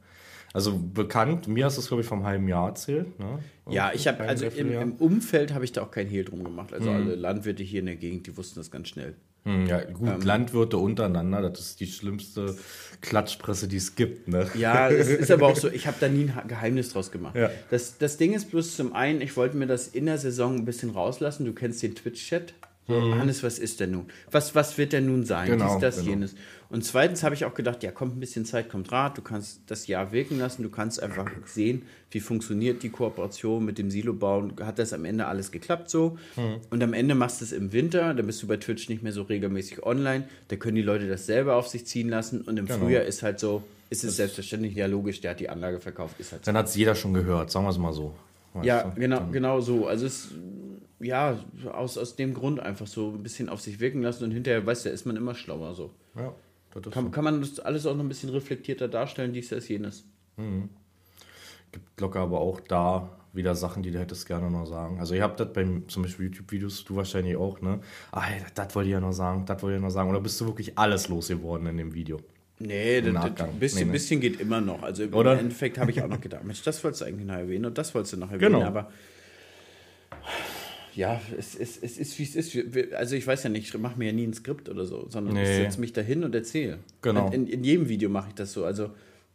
Also 0.53 0.77
bekannt, 0.77 1.47
mir 1.47 1.65
hast 1.65 1.77
du 1.77 1.81
es, 1.81 1.87
glaube 1.87 2.01
ich, 2.01 2.07
vom 2.07 2.23
halben 2.25 2.47
Jahr 2.47 2.69
erzählt. 2.69 3.19
Ne? 3.19 3.39
Ja, 3.69 3.91
ich 3.93 4.07
habe, 4.07 4.21
also 4.23 4.45
im, 4.47 4.71
im 4.71 4.93
Umfeld 4.93 5.53
habe 5.53 5.63
ich 5.65 5.71
da 5.73 5.83
auch 5.83 5.91
kein 5.91 6.07
Hehl 6.07 6.23
drum 6.25 6.43
gemacht. 6.43 6.73
Also 6.73 6.89
alle 6.89 7.15
Landwirte 7.15 7.63
hier 7.63 7.81
in 7.81 7.85
der 7.85 7.95
Gegend, 7.97 8.27
die 8.27 8.35
wussten 8.37 8.59
das 8.59 8.71
ganz 8.71 8.87
schnell. 8.89 9.15
Hm, 9.45 9.65
ja, 9.67 9.83
gut, 9.83 10.09
Ähm. 10.09 10.21
Landwirte 10.21 10.77
untereinander, 10.77 11.49
das 11.49 11.61
ist 11.61 11.79
die 11.79 11.87
schlimmste 11.87 12.55
Klatschpresse, 13.01 13.67
die 13.67 13.77
es 13.77 13.95
gibt. 13.95 14.27
Ne? 14.27 14.47
Ja, 14.55 14.89
es 14.89 15.07
ist 15.07 15.31
aber 15.31 15.47
auch 15.47 15.55
so, 15.55 15.69
ich 15.69 15.87
habe 15.87 15.97
da 15.99 16.09
nie 16.09 16.29
ein 16.29 16.47
Geheimnis 16.47 16.91
draus 16.91 17.11
gemacht. 17.11 17.35
Ja. 17.35 17.49
Das, 17.69 17.97
das 17.97 18.17
Ding 18.17 18.33
ist 18.33 18.51
bloß 18.51 18.75
zum 18.75 18.93
einen, 18.93 19.21
ich 19.21 19.37
wollte 19.37 19.55
mir 19.57 19.67
das 19.67 19.87
in 19.87 20.05
der 20.05 20.17
Saison 20.17 20.55
ein 20.55 20.65
bisschen 20.65 20.89
rauslassen. 20.91 21.45
Du 21.45 21.53
kennst 21.53 21.81
den 21.83 21.95
Twitch-Chat. 21.95 22.53
So, 22.87 23.15
Hannes, 23.15 23.43
was 23.43 23.59
ist 23.59 23.79
denn 23.81 23.91
nun? 23.91 24.07
Was, 24.31 24.55
was 24.55 24.79
wird 24.79 24.93
denn 24.93 25.05
nun 25.05 25.23
sein? 25.23 25.47
Genau, 25.47 25.73
Dies, 25.73 25.81
das, 25.81 25.97
genau. 25.97 26.09
jenes. 26.09 26.35
Und 26.71 26.85
zweitens 26.85 27.23
habe 27.23 27.33
ich 27.33 27.45
auch 27.45 27.55
gedacht, 27.55 27.81
ja, 27.81 27.91
kommt 27.91 28.15
ein 28.15 28.19
bisschen 28.19 28.45
Zeit, 28.45 28.69
kommt 28.69 28.91
Rat. 28.91 29.17
Du 29.17 29.23
kannst 29.23 29.61
das 29.67 29.87
Jahr 29.87 30.11
wirken 30.11 30.37
lassen. 30.37 30.61
Du 30.61 30.69
kannst 30.69 31.01
einfach 31.01 31.25
sehen, 31.45 31.81
wie 32.11 32.19
funktioniert 32.19 32.83
die 32.83 32.89
Kooperation 32.89 33.65
mit 33.65 33.79
dem 33.79 33.89
Silobauen. 33.89 34.53
Hat 34.61 34.77
das 34.77 34.93
am 34.93 35.03
Ende 35.05 35.25
alles 35.25 35.51
geklappt 35.51 35.89
so? 35.89 36.17
Und 36.69 36.83
am 36.83 36.93
Ende 36.93 37.15
machst 37.15 37.41
du 37.41 37.45
es 37.45 37.51
im 37.53 37.71
Winter. 37.73 38.13
Dann 38.13 38.25
bist 38.27 38.43
du 38.43 38.47
bei 38.47 38.57
Twitch 38.57 38.87
nicht 38.87 39.01
mehr 39.01 39.11
so 39.11 39.23
regelmäßig 39.23 39.81
online. 39.83 40.27
Da 40.49 40.57
können 40.57 40.75
die 40.75 40.83
Leute 40.83 41.07
das 41.07 41.25
selber 41.25 41.55
auf 41.55 41.67
sich 41.67 41.87
ziehen 41.87 42.07
lassen. 42.09 42.41
Und 42.41 42.57
im 42.59 42.67
Genau. 42.67 42.77
Frühjahr 42.79 43.03
ist 43.03 43.23
halt 43.23 43.39
so, 43.39 43.63
ist 43.89 44.03
es 44.03 44.17
selbstverständlich, 44.17 44.75
ja 44.75 44.85
logisch, 44.85 45.21
der 45.21 45.31
hat 45.31 45.39
die 45.39 45.49
Anlage 45.49 45.79
verkauft, 45.79 46.19
ist 46.19 46.31
halt 46.33 46.45
so. 46.45 46.51
Dann 46.51 46.57
hat 46.57 46.67
es 46.67 46.75
jeder 46.75 46.93
schon 46.93 47.15
gehört, 47.15 47.49
sagen 47.49 47.65
wir 47.65 47.71
es 47.71 47.79
mal 47.79 47.93
so. 47.93 48.13
Weißt 48.53 48.65
Ja, 48.67 48.83
du? 48.83 48.99
genau, 48.99 49.25
genau 49.31 49.59
so. 49.61 49.87
Also 49.87 50.05
es, 50.05 50.27
ja, 50.99 51.39
aus, 51.73 51.97
aus 51.97 52.15
dem 52.15 52.35
Grund 52.35 52.59
einfach 52.59 52.85
so 52.85 53.09
ein 53.09 53.23
bisschen 53.23 53.49
auf 53.49 53.59
sich 53.61 53.79
wirken 53.79 54.03
lassen 54.03 54.23
und 54.25 54.31
hinterher, 54.31 54.63
weißt 54.63 54.85
du, 54.85 54.89
ist 54.89 55.07
man 55.07 55.15
immer 55.15 55.33
schlauer 55.33 55.73
so. 55.73 55.89
Ja, 56.15 56.25
das 56.25 56.33
Kann, 56.91 57.11
kann 57.11 57.23
man 57.23 57.41
das 57.41 57.59
alles 57.59 57.85
auch 57.85 57.95
noch 57.95 58.03
ein 58.03 58.09
bisschen 58.09 58.29
reflektierter 58.29 58.87
darstellen, 58.87 59.33
dies, 59.33 59.49
das, 59.49 59.67
jenes. 59.67 60.05
gibt 61.71 61.99
locker 61.99 62.19
aber 62.19 62.39
auch 62.39 62.59
da 62.59 63.09
wieder 63.33 63.55
Sachen, 63.55 63.83
die 63.83 63.91
du 63.91 63.99
hättest 63.99 64.25
gerne 64.25 64.49
noch 64.49 64.65
sagen. 64.65 64.99
Also 64.99 65.13
ihr 65.13 65.23
habt 65.23 65.39
das 65.39 65.53
beim 65.53 65.87
zum 65.87 66.03
Beispiel 66.03 66.25
YouTube-Videos, 66.25 66.83
du 66.83 66.95
wahrscheinlich 66.95 67.35
auch, 67.35 67.61
ne? 67.61 67.79
Ah, 68.11 68.23
das 68.55 68.75
wollte 68.75 68.89
ich 68.89 68.93
ja 68.93 68.99
noch 68.99 69.11
sagen, 69.11 69.45
das 69.45 69.61
wollte 69.61 69.75
ich 69.75 69.81
ja 69.81 69.85
noch 69.85 69.93
sagen. 69.93 70.09
Oder 70.09 70.19
bist 70.19 70.39
du 70.41 70.45
wirklich 70.45 70.77
alles 70.77 71.09
losgeworden 71.09 71.67
in 71.67 71.77
dem 71.77 71.93
Video? 71.93 72.19
Nee, 72.59 73.01
das, 73.01 73.13
das, 73.13 73.47
ein 73.47 73.59
bisschen, 73.59 73.79
Nee, 73.79 73.85
nee. 73.85 73.91
bisschen 73.91 74.19
geht 74.19 74.41
immer 74.41 74.59
noch. 74.59 74.83
Also 74.83 75.03
im 75.03 75.13
Oder? 75.13 75.39
Endeffekt 75.39 75.77
habe 75.77 75.91
ich 75.91 76.01
auch 76.01 76.07
noch 76.07 76.19
gedacht, 76.19 76.43
Mensch, 76.43 76.61
das 76.63 76.83
wolltest 76.83 77.01
du 77.01 77.05
eigentlich 77.05 77.25
noch 77.25 77.35
erwähnen 77.35 77.65
und 77.65 77.77
das 77.77 77.95
wolltest 77.95 78.13
du 78.13 78.17
noch 78.17 78.31
erwähnen. 78.31 78.53
Genau. 78.53 78.65
Aber 78.65 78.91
ja, 80.95 81.21
es, 81.37 81.55
es, 81.55 81.77
es 81.77 81.97
ist, 81.97 82.17
wie 82.19 82.23
es 82.23 82.35
ist. 82.35 82.93
Also 82.93 83.15
ich 83.15 83.25
weiß 83.25 83.43
ja 83.43 83.49
nicht, 83.49 83.73
ich 83.73 83.79
mache 83.79 83.97
mir 83.97 84.05
ja 84.07 84.11
nie 84.13 84.25
ein 84.27 84.33
Skript 84.33 84.69
oder 84.69 84.85
so, 84.85 85.07
sondern 85.09 85.35
ich 85.37 85.43
Nee. 85.47 85.55
setze 85.63 85.79
mich 85.79 85.93
dahin 85.93 86.23
und 86.23 86.33
erzähle. 86.35 86.79
Genau. 87.01 87.29
In, 87.31 87.47
in 87.47 87.63
jedem 87.63 87.89
Video 87.89 88.09
mache 88.09 88.29
ich 88.29 88.35
das 88.35 88.53
so. 88.53 88.65
Also 88.65 88.89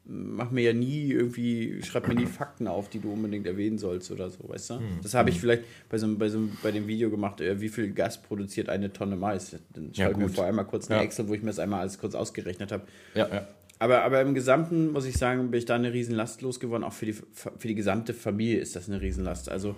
mach 0.07 0.51
mir 0.51 0.61
ja 0.63 0.73
nie 0.75 1.11
irgendwie, 1.11 1.81
schreib 1.83 2.09
mir 2.09 2.15
nie 2.15 2.27
Fakten 2.27 2.69
auf, 2.69 2.91
die 2.91 2.99
du 2.99 3.11
unbedingt 3.13 3.47
erwähnen 3.47 3.79
sollst 3.79 4.11
oder 4.11 4.29
so, 4.29 4.47
weißt 4.49 4.71
du? 4.71 4.75
Hm. 4.75 4.83
Das 5.03 5.15
habe 5.15 5.31
ich 5.31 5.41
vielleicht 5.41 5.63
bei 5.89 5.97
so, 5.97 6.15
bei, 6.17 6.29
so, 6.29 6.41
bei 6.63 6.73
dem 6.73 6.87
Video 6.87 7.09
gemacht, 7.09 7.41
äh, 7.41 7.59
wie 7.61 7.71
viel 7.71 7.91
Gas 7.93 8.21
produziert 8.21 8.69
eine 8.69 8.93
Tonne 8.93 9.17
Mais. 9.17 9.57
Dann 9.73 9.93
Ja, 9.93 10.05
schreibe 10.05 10.11
ich 10.13 10.19
mir 10.19 10.25
gut. 10.27 10.35
vorher 10.35 10.53
mal 10.53 10.65
kurz 10.65 10.91
eine 10.91 10.99
Ja. 11.01 11.05
Excel, 11.05 11.27
wo 11.29 11.35
ich 11.35 11.41
mir 11.41 11.47
das 11.49 11.59
einmal 11.59 11.81
alles 11.81 11.99
kurz 11.99 12.15
ausgerechnet 12.15 12.71
habe. 12.71 12.83
Ja, 13.15 13.29
ja. 13.33 13.49
Aber, 13.79 14.03
aber 14.03 14.21
im 14.21 14.35
Gesamten 14.35 14.93
muss 14.93 15.05
ich 15.07 15.17
sagen, 15.17 15.51
bin 15.51 15.59
ich 15.59 15.65
da 15.65 15.75
eine 15.75 15.93
Riesenlast 15.93 16.43
losgeworden. 16.43 16.85
Auch 16.85 16.93
für 16.93 17.07
die, 17.07 17.13
für 17.15 17.67
die 17.69 17.75
gesamte 17.75 18.13
Familie 18.15 18.59
ist 18.61 18.77
das 18.77 18.89
eine 18.89 19.01
Riesenlast. 19.01 19.49
Also 19.51 19.75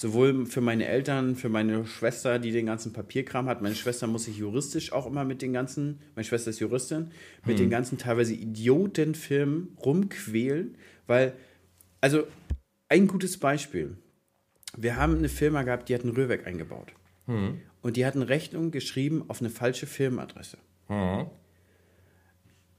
sowohl 0.00 0.46
für 0.46 0.62
meine 0.62 0.86
Eltern, 0.86 1.36
für 1.36 1.50
meine 1.50 1.84
Schwester, 1.84 2.38
die 2.38 2.52
den 2.52 2.64
ganzen 2.64 2.94
Papierkram 2.94 3.50
hat. 3.50 3.60
Meine 3.60 3.74
Schwester 3.74 4.06
muss 4.06 4.24
sich 4.24 4.38
juristisch 4.38 4.92
auch 4.92 5.06
immer 5.06 5.24
mit 5.24 5.42
den 5.42 5.52
ganzen, 5.52 6.00
meine 6.14 6.24
Schwester 6.24 6.48
ist 6.48 6.58
Juristin, 6.58 7.10
mit 7.44 7.58
den 7.58 7.68
ganzen 7.68 7.98
teilweise 7.98 8.32
Idiotenfirmen 8.32 9.76
rumquälen, 9.84 10.74
weil, 11.06 11.34
also 12.00 12.22
ein 12.88 13.08
gutes 13.08 13.38
Beispiel. 13.38 13.98
Wir 14.74 14.96
haben 14.96 15.18
eine 15.18 15.28
Firma 15.28 15.64
gehabt, 15.64 15.90
die 15.90 15.94
hat 15.94 16.04
ein 16.04 16.10
Rührwerk 16.10 16.46
eingebaut. 16.46 16.94
Und 17.82 17.98
die 17.98 18.06
hatten 18.06 18.22
Rechnung 18.22 18.70
geschrieben 18.70 19.24
auf 19.28 19.40
eine 19.40 19.50
falsche 19.50 19.86
Firmenadresse. 19.86 20.56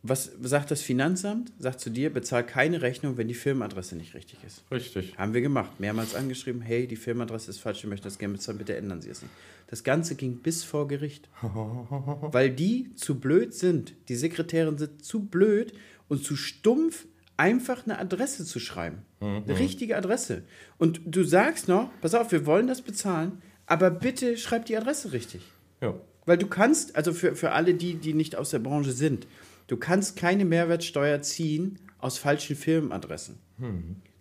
Was 0.04 0.32
sagt 0.42 0.72
das 0.72 0.82
Finanzamt? 0.82 1.54
Sagt 1.60 1.80
zu 1.80 1.92
dir, 1.92 2.12
bezahl 2.12 2.44
keine 2.44 2.82
Rechnung, 2.82 3.18
wenn 3.18 3.28
die 3.28 3.36
Firmenadresse 3.36 3.96
nicht 3.96 4.16
richtig 4.16 4.40
ist. 4.46 4.64
Richtig. 4.72 5.18
Haben 5.18 5.34
wir 5.36 5.42
gemacht. 5.42 5.80
Mehrmals 5.80 6.16
angeschrieben, 6.16 6.62
hey, 6.62 6.88
die 6.88 6.96
Firmenadresse 6.96 7.52
ist 7.52 7.60
falsch, 7.60 7.80
ich 7.80 7.90
möchte 7.90 8.06
das 8.06 8.18
gerne 8.18 8.34
bezahlen, 8.34 8.58
bitte 8.58 8.76
ändern 8.76 9.02
Sie 9.02 9.10
es 9.10 9.22
nicht. 9.22 9.34
Das 9.68 9.84
Ganze 9.84 10.16
ging 10.16 10.38
bis 10.38 10.64
vor 10.64 10.88
Gericht. 10.88 11.30
Weil 11.42 12.50
die 12.50 12.96
zu 12.96 13.20
blöd 13.20 13.54
sind, 13.54 13.94
die 14.10 14.16
Sekretärin 14.16 14.78
sind 14.78 15.06
zu 15.06 15.26
blöd 15.26 15.74
und 16.08 16.24
zu 16.24 16.36
stumpf, 16.36 17.06
einfach 17.38 17.86
eine 17.86 18.00
Adresse 18.00 18.46
zu 18.46 18.60
schreiben. 18.60 19.04
Eine 19.20 19.60
richtige 19.60 19.98
Adresse. 19.98 20.44
Und 20.78 21.02
du 21.06 21.24
sagst 21.24 21.68
noch, 21.68 21.92
pass 22.02 22.16
auf, 22.16 22.32
wir 22.32 22.46
wollen 22.46 22.68
das 22.68 22.82
bezahlen, 22.82 23.42
aber 23.68 23.92
bitte 23.92 24.36
schreib 24.38 24.66
die 24.66 24.76
Adresse 24.76 25.14
richtig. 25.14 25.42
Ja. 25.80 25.96
Weil 26.26 26.38
du 26.38 26.48
kannst, 26.48 26.96
also 26.96 27.14
für, 27.14 27.36
für 27.36 27.52
alle 27.52 27.74
die, 27.74 27.96
die 27.96 28.14
nicht 28.14 28.36
aus 28.36 28.50
der 28.50 28.60
Branche 28.60 28.92
sind, 28.92 29.28
du 29.72 29.78
kannst 29.78 30.18
keine 30.18 30.44
Mehrwertsteuer 30.44 31.22
ziehen 31.22 31.80
aus 31.98 32.18
falschen 32.18 32.58
Firmenadressen. 32.58 33.38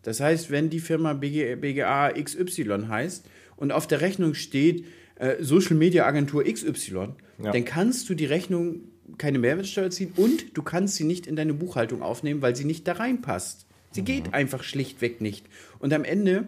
Das 0.03 0.21
heißt, 0.21 0.51
wenn 0.53 0.71
die 0.71 0.79
Firma 0.79 1.13
BG, 1.13 1.57
BGA 1.57 2.13
XY 2.13 2.85
heißt 2.89 3.27
und 3.57 3.73
auf 3.73 3.89
der 3.89 4.01
Rechnung 4.01 4.35
steht 4.35 4.85
äh, 5.17 5.43
Social 5.43 5.75
Media 5.77 6.07
Agentur 6.07 6.45
XY, 6.45 7.09
Ja. 7.43 7.51
dann 7.53 7.65
kannst 7.65 8.09
du 8.09 8.15
die 8.15 8.27
Rechnung 8.27 8.83
keine 9.19 9.39
Mehrwertsteuer 9.41 9.91
ziehen 9.91 10.13
und 10.17 10.57
du 10.57 10.63
kannst 10.63 10.95
sie 10.95 11.05
nicht 11.05 11.27
in 11.27 11.35
deine 11.37 11.53
Buchhaltung 11.53 12.01
aufnehmen, 12.01 12.43
weil 12.43 12.55
sie 12.55 12.65
nicht 12.65 12.87
da 12.87 12.93
reinpasst. 12.93 13.67
Sie 13.91 14.03
geht 14.03 14.33
einfach 14.35 14.63
schlichtweg 14.63 15.21
nicht. 15.21 15.47
Und 15.81 15.93
am 15.93 16.05
Ende 16.05 16.47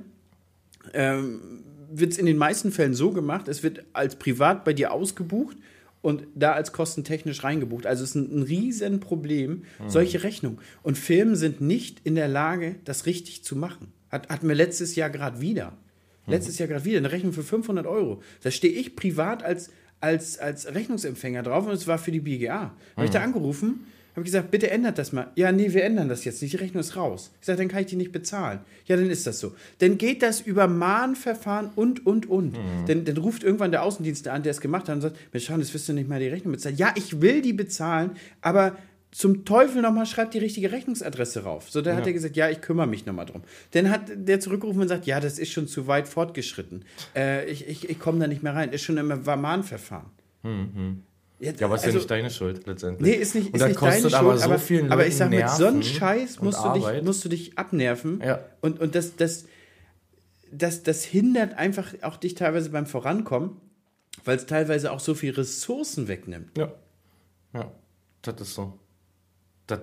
wird 0.94 2.12
es 2.12 2.18
in 2.18 2.26
den 2.26 2.36
meisten 2.36 2.70
Fällen 2.72 2.94
so 2.94 3.10
gemacht, 3.10 3.48
es 3.48 3.62
wird 3.62 3.84
als 3.92 4.16
privat 4.16 4.64
bei 4.64 4.72
dir 4.72 4.92
ausgebucht 4.92 5.56
und 6.02 6.26
da 6.34 6.52
als 6.52 6.72
kostentechnisch 6.72 7.44
reingebucht. 7.44 7.86
Also 7.86 8.04
es 8.04 8.10
ist 8.10 8.16
ein, 8.16 8.40
ein 8.40 8.42
Riesenproblem, 8.42 9.64
solche 9.86 10.22
Rechnungen. 10.24 10.58
Und 10.82 10.98
Firmen 10.98 11.36
sind 11.36 11.60
nicht 11.60 12.00
in 12.04 12.16
der 12.16 12.28
Lage, 12.28 12.76
das 12.84 13.06
richtig 13.06 13.44
zu 13.44 13.56
machen. 13.56 13.92
Hat, 14.10 14.28
hatten 14.28 14.48
wir 14.48 14.54
letztes 14.54 14.96
Jahr 14.96 15.08
gerade 15.08 15.40
wieder. 15.40 15.72
Letztes 16.26 16.58
Jahr 16.58 16.68
gerade 16.68 16.84
wieder 16.84 16.98
eine 16.98 17.10
Rechnung 17.10 17.32
für 17.32 17.42
500 17.42 17.86
Euro. 17.86 18.22
Da 18.42 18.50
stehe 18.50 18.72
ich 18.72 18.94
privat 18.94 19.42
als, 19.42 19.70
als, 20.00 20.38
als 20.38 20.72
Rechnungsempfänger 20.72 21.42
drauf 21.42 21.66
und 21.66 21.72
es 21.72 21.86
war 21.86 21.98
für 21.98 22.12
die 22.12 22.20
BGA. 22.20 22.74
Habe 22.96 23.04
ich 23.04 23.10
da 23.10 23.22
angerufen, 23.22 23.86
Habe 24.14 24.24
gesagt, 24.24 24.50
bitte 24.50 24.70
ändert 24.70 24.98
das 24.98 25.12
mal. 25.12 25.30
Ja, 25.36 25.52
nee, 25.52 25.72
wir 25.72 25.84
ändern 25.84 26.08
das 26.08 26.24
jetzt 26.24 26.42
nicht. 26.42 26.52
Die 26.52 26.58
Rechnung 26.58 26.80
ist 26.80 26.96
raus. 26.96 27.30
Ich 27.40 27.46
sage, 27.46 27.58
dann 27.58 27.68
kann 27.68 27.80
ich 27.80 27.86
die 27.86 27.96
nicht 27.96 28.12
bezahlen. 28.12 28.60
Ja, 28.86 28.96
dann 28.96 29.08
ist 29.08 29.26
das 29.26 29.40
so. 29.40 29.54
Dann 29.78 29.96
geht 29.96 30.22
das 30.22 30.42
über 30.42 30.66
Mahnverfahren 30.66 31.70
und, 31.76 32.04
und, 32.06 32.28
und. 32.28 32.52
Mhm. 32.52 32.86
Dann, 32.86 33.04
dann 33.06 33.16
ruft 33.16 33.42
irgendwann 33.42 33.70
der 33.70 33.82
Außendienst 33.82 34.28
an, 34.28 34.42
der 34.42 34.50
es 34.50 34.60
gemacht 34.60 34.88
hat 34.88 34.96
und 34.96 35.00
sagt, 35.00 35.16
Mensch, 35.32 35.46
das 35.46 35.72
wirst 35.72 35.88
du 35.88 35.94
nicht 35.94 36.08
mal 36.08 36.20
die 36.20 36.28
Rechnung 36.28 36.52
bezahlen. 36.52 36.76
Ja, 36.76 36.92
ich 36.94 37.22
will 37.22 37.40
die 37.40 37.54
bezahlen, 37.54 38.10
aber 38.42 38.76
zum 39.12 39.44
Teufel 39.44 39.82
nochmal 39.82 40.06
schreibt 40.06 40.34
die 40.34 40.38
richtige 40.38 40.72
Rechnungsadresse 40.72 41.44
rauf. 41.44 41.70
So, 41.70 41.82
dann 41.82 41.94
ja. 41.94 42.00
hat 42.00 42.06
er 42.06 42.14
gesagt, 42.14 42.34
ja, 42.34 42.48
ich 42.48 42.60
kümmere 42.60 42.86
mich 42.86 43.06
nochmal 43.06 43.26
drum. 43.26 43.42
Dann 43.72 43.90
hat 43.90 44.10
der 44.14 44.40
zurückgerufen 44.40 44.82
und 44.82 44.88
sagt, 44.88 45.06
ja, 45.06 45.20
das 45.20 45.38
ist 45.38 45.52
schon 45.52 45.68
zu 45.68 45.86
weit 45.86 46.08
fortgeschritten. 46.08 46.84
Äh, 47.14 47.44
ich 47.50 47.68
ich, 47.68 47.88
ich 47.88 47.98
komme 47.98 48.18
da 48.18 48.26
nicht 48.26 48.42
mehr 48.42 48.54
rein. 48.54 48.72
Ist 48.72 48.82
schon 48.82 48.96
im 48.96 49.08
Mahnverfahren. 49.08 50.10
Mhm. 50.42 51.02
Ja, 51.42 51.50
ja, 51.58 51.66
aber 51.66 51.74
ist 51.74 51.84
also, 51.84 51.88
ja 51.88 51.94
nicht 51.94 52.10
deine 52.10 52.30
Schuld 52.30 52.66
letztendlich. 52.68 53.16
Nee, 53.16 53.20
ist 53.20 53.34
nicht, 53.34 53.52
ist 53.52 53.66
nicht 53.66 53.82
deine 53.82 54.00
Schuld, 54.00 54.14
aber, 54.14 54.38
so 54.38 54.44
aber, 54.44 54.92
aber 54.92 55.06
ich 55.08 55.16
sag, 55.16 55.30
mit 55.30 55.50
so 55.50 55.66
einem 55.66 55.82
Scheiß 55.82 56.40
musst 56.40 56.64
du, 56.64 56.72
dich, 56.74 57.02
musst 57.02 57.24
du 57.24 57.28
dich 57.28 57.58
abnerven. 57.58 58.22
Ja. 58.24 58.44
Und, 58.60 58.78
und 58.78 58.94
das, 58.94 59.16
das, 59.16 59.46
das, 60.52 60.84
das 60.84 61.02
hindert 61.02 61.54
einfach 61.54 61.94
auch 62.02 62.16
dich 62.16 62.36
teilweise 62.36 62.70
beim 62.70 62.86
Vorankommen, 62.86 63.56
weil 64.24 64.36
es 64.36 64.46
teilweise 64.46 64.92
auch 64.92 65.00
so 65.00 65.16
viel 65.16 65.32
Ressourcen 65.32 66.06
wegnimmt. 66.06 66.56
Ja. 66.56 66.72
Ja, 67.54 67.72
das 68.22 68.40
ist 68.40 68.54
so. 68.54 68.78
Das, 69.66 69.80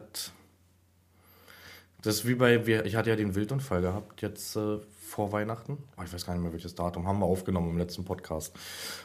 das 2.02 2.16
ist 2.16 2.28
wie 2.28 2.36
bei, 2.36 2.56
ich 2.86 2.96
hatte 2.96 3.10
ja 3.10 3.18
den 3.18 3.36
Wildunfall 3.36 3.82
gehabt, 3.82 4.22
jetzt 4.22 4.56
äh, 4.56 4.78
vor 5.10 5.32
Weihnachten. 5.32 5.78
Oh, 5.98 6.04
ich 6.06 6.14
weiß 6.14 6.26
gar 6.26 6.34
nicht 6.34 6.44
mehr, 6.44 6.54
welches 6.54 6.76
Datum. 6.76 7.08
Haben 7.08 7.20
wir 7.20 7.26
aufgenommen 7.26 7.72
im 7.72 7.78
letzten 7.78 8.06
Podcast. 8.06 8.56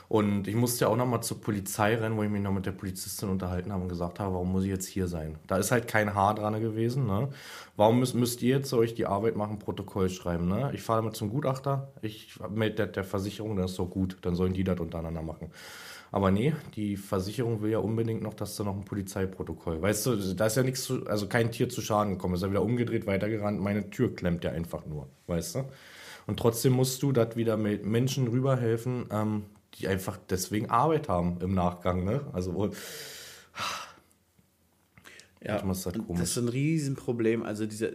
Und 0.09 0.47
ich 0.47 0.55
musste 0.55 0.85
ja 0.85 0.91
auch 0.91 0.97
nochmal 0.97 1.23
zur 1.23 1.41
Polizei 1.41 1.97
rennen, 1.97 2.17
wo 2.17 2.23
ich 2.23 2.31
mich 2.31 2.43
noch 2.43 2.53
mit 2.53 2.67
der 2.67 2.73
Polizistin 2.73 3.31
unterhalten 3.31 3.73
habe 3.73 3.83
und 3.83 3.89
gesagt 3.89 4.21
habe, 4.21 4.35
warum 4.35 4.53
muss 4.53 4.65
ich 4.65 4.71
jetzt 4.71 4.87
hier 4.87 5.09
sein? 5.09 5.39
Da 5.47 5.57
ist 5.57 5.71
halt 5.71 5.89
kein 5.89 6.15
Haar 6.15 6.35
dran 6.35 6.61
gewesen. 6.61 7.07
Ne? 7.07 7.31
Warum 7.77 7.99
müsst, 8.01 8.15
müsst 8.15 8.43
ihr 8.43 8.57
jetzt 8.57 8.73
euch 8.75 8.95
die 8.95 9.07
Arbeit 9.07 9.37
machen, 9.37 9.59
Protokoll 9.59 10.11
schreiben? 10.11 10.47
Ne? 10.47 10.71
Ich 10.75 10.83
fahre 10.83 11.01
damit 11.01 11.17
zum 11.17 11.31
Gutachter, 11.31 11.93
ich 12.03 12.39
melde 12.51 12.77
der, 12.77 12.87
der 12.89 13.05
Versicherung, 13.05 13.57
das 13.57 13.73
ist 13.73 13.77
so 13.77 13.87
gut. 13.87 14.19
Dann 14.23 14.35
sollen 14.35 14.53
die 14.53 14.65
das 14.65 14.79
untereinander 14.79 15.23
machen. 15.23 15.51
Aber 16.15 16.31
nee, 16.31 16.55
die 16.77 16.97
Versicherung 16.97 17.61
will 17.61 17.73
ja 17.73 17.79
unbedingt 17.79 18.23
noch, 18.23 18.35
dass 18.35 18.55
da 18.55 18.63
noch 18.63 18.77
ein 18.77 18.85
Polizeiprotokoll. 18.85 19.83
Weißt 19.83 20.07
du, 20.07 20.15
da 20.35 20.47
ist 20.47 20.57
ja 20.57 20.63
nichts 20.63 20.85
zu, 20.85 21.05
also 21.09 21.27
kein 21.27 21.51
Tier 21.51 21.69
zu 21.69 21.81
Schaden 21.81 22.13
gekommen. 22.13 22.35
Ist 22.35 22.43
ja 22.43 22.51
wieder 22.51 22.63
umgedreht, 22.63 23.09
weitergerannt. 23.09 23.61
Meine 23.61 23.91
Tür 23.91 24.15
klemmt 24.15 24.45
ja 24.45 24.53
einfach 24.53 24.87
nur, 24.87 25.09
weißt 25.27 25.57
du? 25.57 25.65
Und 26.27 26.39
trotzdem 26.39 26.72
musst 26.72 27.03
du 27.03 27.12
das 27.12 27.37
wieder 27.37 27.57
mit 27.57 27.85
Menschen 27.85 28.29
rüberhelfen, 28.29 29.07
ähm, 29.11 29.45
die 29.75 29.89
einfach 29.89 30.18
deswegen 30.31 30.70
Arbeit 30.70 31.09
haben 31.09 31.39
im 31.41 31.55
Nachgang. 31.55 32.05
Ne? 32.05 32.20
Also 32.33 32.55
wohl. 32.55 32.70
Ja, 35.43 35.61
das, 35.61 35.83
das 35.83 36.31
ist 36.31 36.39
ein 36.39 36.49
Riesenproblem. 36.49 37.43
Also 37.43 37.66
dieser, 37.66 37.91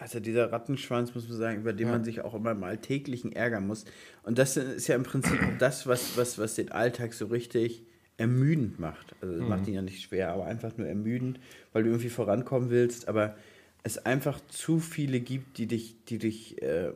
also 0.00 0.18
dieser 0.18 0.50
Rattenschwanz, 0.50 1.14
muss 1.14 1.28
man 1.28 1.38
sagen, 1.38 1.60
über 1.60 1.72
den 1.72 1.86
ja. 1.86 1.92
man 1.92 2.04
sich 2.04 2.22
auch 2.22 2.34
immer 2.34 2.50
im 2.50 2.64
Alltäglichen 2.64 3.30
ärgern 3.30 3.66
muss. 3.68 3.84
Und 4.24 4.38
das 4.38 4.56
ist 4.56 4.88
ja 4.88 4.96
im 4.96 5.04
Prinzip 5.04 5.38
das, 5.60 5.86
was, 5.86 6.16
was, 6.16 6.38
was 6.38 6.56
den 6.56 6.72
Alltag 6.72 7.14
so 7.14 7.26
richtig 7.26 7.84
ermüdend 8.16 8.80
macht. 8.80 9.14
Also 9.20 9.40
mhm. 9.40 9.48
macht 9.48 9.68
ihn 9.68 9.74
ja 9.74 9.82
nicht 9.82 10.02
schwer, 10.02 10.32
aber 10.32 10.46
einfach 10.46 10.76
nur 10.76 10.88
ermüdend, 10.88 11.38
weil 11.72 11.84
du 11.84 11.90
irgendwie 11.90 12.08
vorankommen 12.08 12.70
willst, 12.70 13.06
aber 13.06 13.36
es 13.84 13.98
einfach 13.98 14.40
zu 14.48 14.80
viele 14.80 15.20
gibt, 15.20 15.58
die 15.58 15.66
dich, 15.66 15.96
die 16.08 16.18
dich 16.18 16.60
äh, 16.62 16.92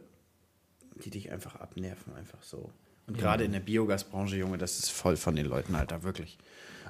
die 1.04 1.10
dich 1.10 1.30
einfach 1.30 1.56
abnerven, 1.56 2.14
einfach 2.14 2.42
so. 2.42 2.70
Und 3.06 3.18
gerade 3.18 3.44
in 3.44 3.52
der 3.52 3.60
Biogasbranche, 3.60 4.36
Junge, 4.36 4.58
das 4.58 4.78
ist 4.78 4.90
voll 4.90 5.16
von 5.16 5.36
den 5.36 5.46
Leuten, 5.46 5.74
Alter, 5.74 6.02
wirklich. 6.02 6.38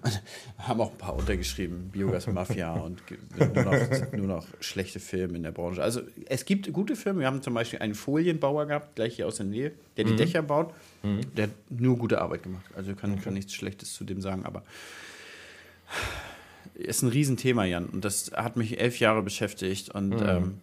Und 0.03 0.23
haben 0.59 0.81
auch 0.81 0.93
ein 0.93 0.99
paar 0.99 1.15
untergeschrieben, 1.15 1.91
Biogas-Mafia 1.91 2.73
und 2.81 3.03
nur 3.37 3.65
noch, 3.65 4.13
nur 4.13 4.27
noch, 4.27 4.47
schlechte 4.61 5.01
Filme 5.01 5.37
in 5.37 5.43
der 5.43 5.53
Branche. 5.53 5.83
Also 5.83 6.03
es 6.27 6.45
gibt 6.45 6.73
gute 6.73 6.97
Filme. 6.97 7.21
Wir 7.21 7.27
haben 7.27 7.43
zum 7.43 7.55
Beispiel 7.55 7.81
einen 7.81 7.95
Folienbauer 7.95 8.67
gehabt, 8.67 8.97
gleich 8.97 9.17
hier 9.17 9.27
aus 9.27 9.37
der 9.37 9.47
Nähe, 9.47 9.73
der 9.97 10.05
die 10.05 10.13
mhm. 10.13 10.17
Dächer 10.17 10.43
baut. 10.43 10.73
Mhm. 11.03 11.21
Der 11.37 11.45
hat 11.45 11.53
nur 11.71 11.99
gute 11.99 12.21
Arbeit 12.21 12.43
gemacht. 12.43 12.65
Also 12.75 12.95
kann, 12.95 13.13
okay. 13.13 13.23
kann 13.25 13.35
nichts 13.35 13.53
Schlechtes 13.53 13.93
zu 13.93 14.05
dem 14.05 14.21
sagen, 14.21 14.45
aber 14.45 14.63
ist 16.75 17.03
ein 17.03 17.09
Riesenthema, 17.09 17.65
Jan. 17.65 17.87
Und 17.87 18.05
das 18.05 18.33
hat 18.35 18.57
mich 18.57 18.81
elf 18.81 18.99
Jahre 19.01 19.23
beschäftigt. 19.23 19.91
Und 19.91 20.21
mhm. 20.21 20.27
ähm, 20.27 20.61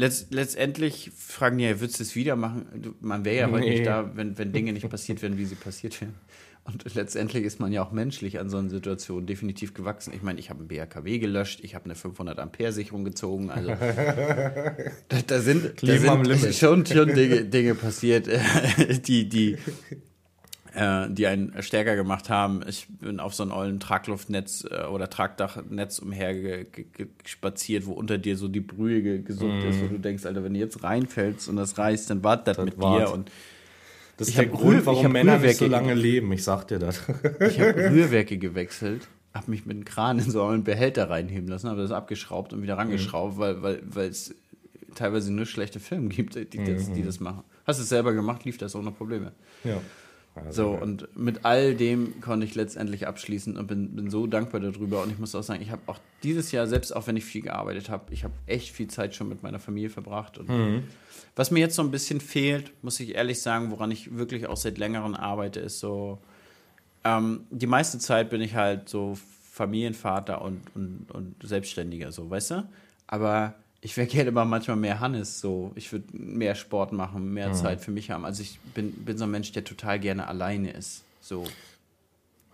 Letzt, 0.00 0.32
letztendlich 0.32 1.10
fragen 1.16 1.58
die 1.58 1.64
ja, 1.64 1.80
würdest 1.80 1.98
du 1.98 2.04
es 2.04 2.14
wieder 2.14 2.36
machen? 2.36 2.94
Man 3.00 3.24
wäre 3.24 3.36
ja 3.36 3.50
heute 3.50 3.64
nee. 3.64 3.70
nicht 3.70 3.86
da, 3.86 4.12
wenn, 4.14 4.38
wenn 4.38 4.52
Dinge 4.52 4.72
nicht 4.72 4.88
passiert 4.88 5.20
wären, 5.22 5.38
wie 5.38 5.44
sie 5.44 5.56
passiert 5.56 6.00
wären. 6.00 6.14
Und 6.62 6.94
letztendlich 6.94 7.44
ist 7.44 7.58
man 7.58 7.72
ja 7.72 7.82
auch 7.82 7.90
menschlich 7.90 8.38
an 8.38 8.48
so 8.48 8.58
einer 8.58 8.68
Situation 8.68 9.26
definitiv 9.26 9.74
gewachsen. 9.74 10.12
Ich 10.14 10.22
meine, 10.22 10.38
ich 10.38 10.50
habe 10.50 10.62
ein 10.62 10.68
BHKW 10.68 11.18
gelöscht, 11.18 11.60
ich 11.62 11.74
habe 11.74 11.86
eine 11.86 11.96
500 11.96 12.38
Ampere 12.38 12.72
Sicherung 12.72 13.04
gezogen. 13.04 13.50
Also 13.50 13.70
da, 15.08 15.22
da 15.26 15.40
sind, 15.40 15.82
da 15.82 15.98
sind 15.98 16.54
schon, 16.54 16.86
schon 16.86 17.14
Dinge, 17.14 17.44
Dinge 17.46 17.74
passiert, 17.74 18.28
die, 19.06 19.28
die, 19.28 19.56
äh, 20.74 21.08
die 21.10 21.26
einen 21.26 21.62
stärker 21.62 21.96
gemacht 21.96 22.30
haben. 22.30 22.62
Ich 22.68 22.86
bin 22.88 23.20
auf 23.20 23.34
so 23.34 23.42
einem 23.42 23.52
ollen 23.52 23.80
Tragluftnetz 23.80 24.66
äh, 24.70 24.84
oder 24.84 25.08
Tragdachnetz 25.08 25.98
umhergespaziert, 25.98 27.86
wo 27.86 27.92
unter 27.92 28.18
dir 28.18 28.36
so 28.36 28.48
die 28.48 28.60
Brühe 28.60 29.22
gesund 29.22 29.64
mm. 29.64 29.68
ist, 29.68 29.82
wo 29.82 29.86
du 29.86 29.98
denkst, 29.98 30.26
Alter, 30.26 30.44
wenn 30.44 30.54
du 30.54 30.60
jetzt 30.60 30.82
reinfällst 30.82 31.48
und 31.48 31.56
das 31.56 31.78
reißt, 31.78 32.10
dann 32.10 32.24
wart 32.24 32.46
das, 32.46 32.58
mit 32.58 32.78
wart. 32.78 33.08
dir 33.08 33.12
und 33.12 33.30
das 34.18 34.28
ist 34.28 34.36
der 34.36 34.46
Grund, 34.46 34.84
warum 34.84 35.12
Männer 35.12 35.38
nicht 35.38 35.58
so 35.58 35.66
lange 35.66 35.94
leben, 35.94 36.32
ich 36.32 36.42
sag 36.42 36.66
dir 36.66 36.80
das. 36.80 37.02
ich 37.40 37.60
habe 37.60 37.90
Rührwerke 37.90 38.36
gewechselt, 38.36 39.06
habe 39.32 39.50
mich 39.50 39.64
mit 39.64 39.76
einem 39.76 39.84
Kran 39.84 40.18
in 40.18 40.28
so 40.28 40.44
einen 40.44 40.64
Behälter 40.64 41.08
reinheben 41.08 41.48
lassen, 41.48 41.70
habe 41.70 41.82
das 41.82 41.92
abgeschraubt 41.92 42.52
und 42.52 42.62
wieder 42.62 42.76
rangeschraubt, 42.76 43.36
mhm. 43.36 43.40
weil, 43.40 43.62
weil, 43.62 43.82
weil 43.84 44.08
es 44.08 44.34
teilweise 44.96 45.32
nur 45.32 45.46
schlechte 45.46 45.78
Filme 45.78 46.08
gibt, 46.08 46.34
die, 46.34 46.64
das, 46.64 46.92
die 46.92 47.00
mhm. 47.00 47.06
das 47.06 47.20
machen. 47.20 47.44
Hast 47.64 47.78
du 47.78 47.84
es 47.84 47.88
selber 47.88 48.12
gemacht, 48.12 48.44
lief 48.44 48.58
das 48.58 48.74
ohne 48.74 48.90
Probleme. 48.90 49.32
Ja. 49.62 49.80
Also 50.34 50.62
so, 50.62 50.70
und 50.70 51.16
mit 51.16 51.44
all 51.44 51.74
dem 51.74 52.20
konnte 52.20 52.46
ich 52.46 52.54
letztendlich 52.54 53.06
abschließen 53.06 53.56
und 53.56 53.66
bin, 53.66 53.96
bin 53.96 54.10
so 54.10 54.26
dankbar 54.26 54.60
darüber. 54.60 55.02
Und 55.02 55.10
ich 55.10 55.18
muss 55.18 55.34
auch 55.34 55.42
sagen, 55.42 55.62
ich 55.62 55.70
habe 55.70 55.82
auch 55.86 55.98
dieses 56.22 56.52
Jahr, 56.52 56.66
selbst 56.66 56.94
auch 56.94 57.06
wenn 57.06 57.16
ich 57.16 57.24
viel 57.24 57.42
gearbeitet 57.42 57.90
habe, 57.90 58.12
ich 58.12 58.24
habe 58.24 58.34
echt 58.46 58.70
viel 58.70 58.88
Zeit 58.88 59.14
schon 59.14 59.28
mit 59.28 59.42
meiner 59.42 59.58
Familie 59.58 59.90
verbracht. 59.90 60.38
Und 60.38 60.48
mhm. 60.48 60.84
was 61.34 61.50
mir 61.50 61.60
jetzt 61.60 61.74
so 61.74 61.82
ein 61.82 61.90
bisschen 61.90 62.20
fehlt, 62.20 62.72
muss 62.82 63.00
ich 63.00 63.14
ehrlich 63.14 63.40
sagen, 63.40 63.70
woran 63.70 63.90
ich 63.90 64.16
wirklich 64.16 64.46
auch 64.46 64.56
seit 64.56 64.78
längerem 64.78 65.14
arbeite, 65.14 65.60
ist 65.60 65.80
so, 65.80 66.18
ähm, 67.04 67.46
die 67.50 67.66
meiste 67.66 67.98
Zeit 67.98 68.30
bin 68.30 68.40
ich 68.40 68.54
halt 68.54 68.88
so 68.88 69.16
Familienvater 69.50 70.42
und, 70.42 70.60
und, 70.74 71.10
und 71.10 71.34
Selbstständiger, 71.42 72.12
so, 72.12 72.30
weißt 72.30 72.52
du? 72.52 72.68
Aber 73.06 73.54
ich 73.80 73.96
wäre 73.96 74.06
gerne 74.08 74.30
aber 74.30 74.44
manchmal 74.44 74.76
mehr 74.76 75.00
Hannes 75.00 75.40
so. 75.40 75.72
Ich 75.76 75.92
würde 75.92 76.06
mehr 76.12 76.54
Sport 76.54 76.92
machen, 76.92 77.32
mehr 77.32 77.50
mhm. 77.50 77.54
Zeit 77.54 77.80
für 77.80 77.92
mich 77.92 78.10
haben. 78.10 78.24
Also 78.24 78.42
ich 78.42 78.58
bin, 78.74 78.92
bin 78.92 79.16
so 79.16 79.24
ein 79.24 79.30
Mensch, 79.30 79.52
der 79.52 79.64
total 79.64 80.00
gerne 80.00 80.26
alleine 80.26 80.72
ist. 80.72 81.04
So. 81.20 81.44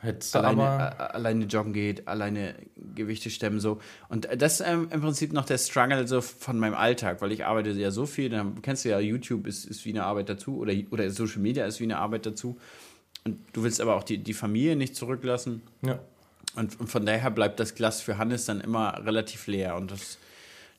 Hättest 0.00 0.36
alleine, 0.36 0.62
aber 0.62 1.14
alleine 1.14 1.46
joggen 1.46 1.72
geht, 1.72 2.06
alleine 2.06 2.54
Gewichte 2.94 3.30
stemmen, 3.30 3.58
so. 3.58 3.80
Und 4.10 4.28
das 4.36 4.60
ist 4.60 4.66
ähm, 4.66 4.88
im 4.90 5.00
Prinzip 5.00 5.32
noch 5.32 5.46
der 5.46 5.56
Struggle 5.56 6.06
so 6.06 6.20
von 6.20 6.58
meinem 6.58 6.74
Alltag, 6.74 7.22
weil 7.22 7.32
ich 7.32 7.46
arbeite 7.46 7.70
ja 7.70 7.90
so 7.90 8.04
viel, 8.04 8.28
dann 8.28 8.60
kennst 8.60 8.84
du 8.84 8.90
ja, 8.90 8.98
YouTube 8.98 9.46
ist, 9.46 9.64
ist 9.64 9.86
wie 9.86 9.90
eine 9.90 10.04
Arbeit 10.04 10.28
dazu 10.28 10.58
oder, 10.58 10.74
oder 10.90 11.10
Social 11.10 11.40
Media 11.40 11.64
ist 11.64 11.80
wie 11.80 11.84
eine 11.84 11.96
Arbeit 11.96 12.26
dazu. 12.26 12.58
Und 13.24 13.38
du 13.54 13.62
willst 13.62 13.80
aber 13.80 13.96
auch 13.96 14.02
die, 14.02 14.18
die 14.18 14.34
Familie 14.34 14.76
nicht 14.76 14.94
zurücklassen. 14.94 15.62
Ja. 15.80 16.00
Und, 16.54 16.78
und 16.78 16.88
von 16.88 17.06
daher 17.06 17.30
bleibt 17.30 17.58
das 17.58 17.74
Glas 17.74 18.02
für 18.02 18.18
Hannes 18.18 18.44
dann 18.44 18.60
immer 18.60 19.02
relativ 19.06 19.46
leer. 19.46 19.76
Und 19.76 19.90
das 19.90 20.18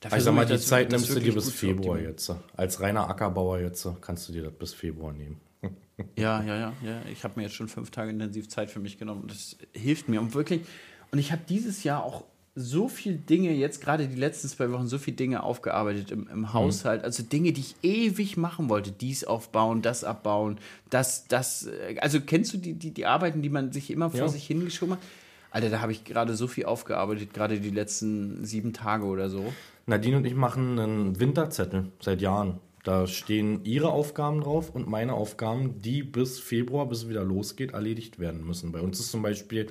Dafür 0.01 0.17
ich 0.17 0.23
sag 0.23 0.33
mal, 0.33 0.45
die 0.45 0.53
das, 0.53 0.67
Zeit 0.67 0.91
das 0.91 1.01
nimmst 1.01 1.15
du 1.15 1.19
dir 1.19 1.33
bis 1.33 1.51
Februar 1.51 1.99
jetzt. 1.99 2.31
Als 2.55 2.79
reiner 2.81 3.09
Ackerbauer 3.09 3.59
jetzt 3.59 3.87
kannst 4.01 4.29
du 4.29 4.33
dir 4.33 4.43
das 4.43 4.53
bis 4.53 4.73
Februar 4.73 5.13
nehmen. 5.13 5.39
ja, 6.15 6.43
ja, 6.43 6.55
ja, 6.57 6.73
ja. 6.83 7.01
Ich 7.11 7.23
habe 7.23 7.33
mir 7.37 7.43
jetzt 7.43 7.55
schon 7.55 7.67
fünf 7.67 7.91
Tage 7.91 8.11
intensiv 8.11 8.49
Zeit 8.49 8.69
für 8.69 8.79
mich 8.79 8.97
genommen. 8.97 9.27
Das 9.27 9.57
hilft 9.73 10.09
mir. 10.09 10.21
Und 10.21 10.33
wirklich, 10.33 10.61
und 11.11 11.19
ich 11.19 11.31
habe 11.31 11.41
dieses 11.47 11.83
Jahr 11.83 12.03
auch 12.03 12.23
so 12.57 12.87
viele 12.87 13.17
Dinge, 13.17 13.51
jetzt 13.51 13.81
gerade 13.81 14.07
die 14.07 14.15
letzten 14.15 14.47
zwei 14.47 14.71
Wochen, 14.71 14.87
so 14.87 14.97
viele 14.97 15.17
Dinge 15.17 15.43
aufgearbeitet 15.43 16.11
im, 16.11 16.27
im 16.29 16.39
mhm. 16.39 16.53
Haushalt. 16.53 17.03
Also 17.03 17.21
Dinge, 17.21 17.51
die 17.51 17.61
ich 17.61 17.75
ewig 17.83 18.37
machen 18.37 18.69
wollte. 18.69 18.91
Dies 18.91 19.25
aufbauen, 19.25 19.81
das 19.81 20.05
abbauen, 20.05 20.57
das, 20.89 21.27
das. 21.27 21.67
Äh, 21.67 21.97
also 21.99 22.21
kennst 22.21 22.53
du 22.53 22.57
die, 22.57 22.73
die, 22.73 22.91
die 22.91 23.05
Arbeiten, 23.05 23.41
die 23.41 23.49
man 23.49 23.73
sich 23.73 23.91
immer 23.91 24.09
vor 24.09 24.19
ja. 24.19 24.27
sich 24.29 24.47
hingeschoben 24.47 24.95
hat? 24.95 25.01
Alter, 25.51 25.69
da 25.69 25.81
habe 25.81 25.91
ich 25.91 26.05
gerade 26.05 26.35
so 26.35 26.47
viel 26.47 26.65
aufgearbeitet, 26.65 27.33
gerade 27.33 27.59
die 27.59 27.69
letzten 27.69 28.45
sieben 28.45 28.73
Tage 28.73 29.05
oder 29.05 29.29
so. 29.29 29.53
Nadine 29.85 30.17
und 30.17 30.25
ich 30.25 30.35
machen 30.35 30.79
einen 30.79 31.19
Winterzettel 31.19 31.91
seit 32.01 32.21
Jahren. 32.21 32.59
Da 32.83 33.07
stehen 33.07 33.65
ihre 33.65 33.89
Aufgaben 33.89 34.41
drauf 34.41 34.69
und 34.69 34.87
meine 34.87 35.13
Aufgaben, 35.13 35.81
die 35.81 36.03
bis 36.03 36.39
Februar, 36.39 36.87
bis 36.87 36.99
es 36.99 37.09
wieder 37.09 37.23
losgeht, 37.23 37.73
erledigt 37.73 38.19
werden 38.19 38.45
müssen. 38.45 38.71
Bei 38.71 38.79
uns 38.81 38.99
ist 38.99 39.11
zum 39.11 39.23
Beispiel 39.23 39.67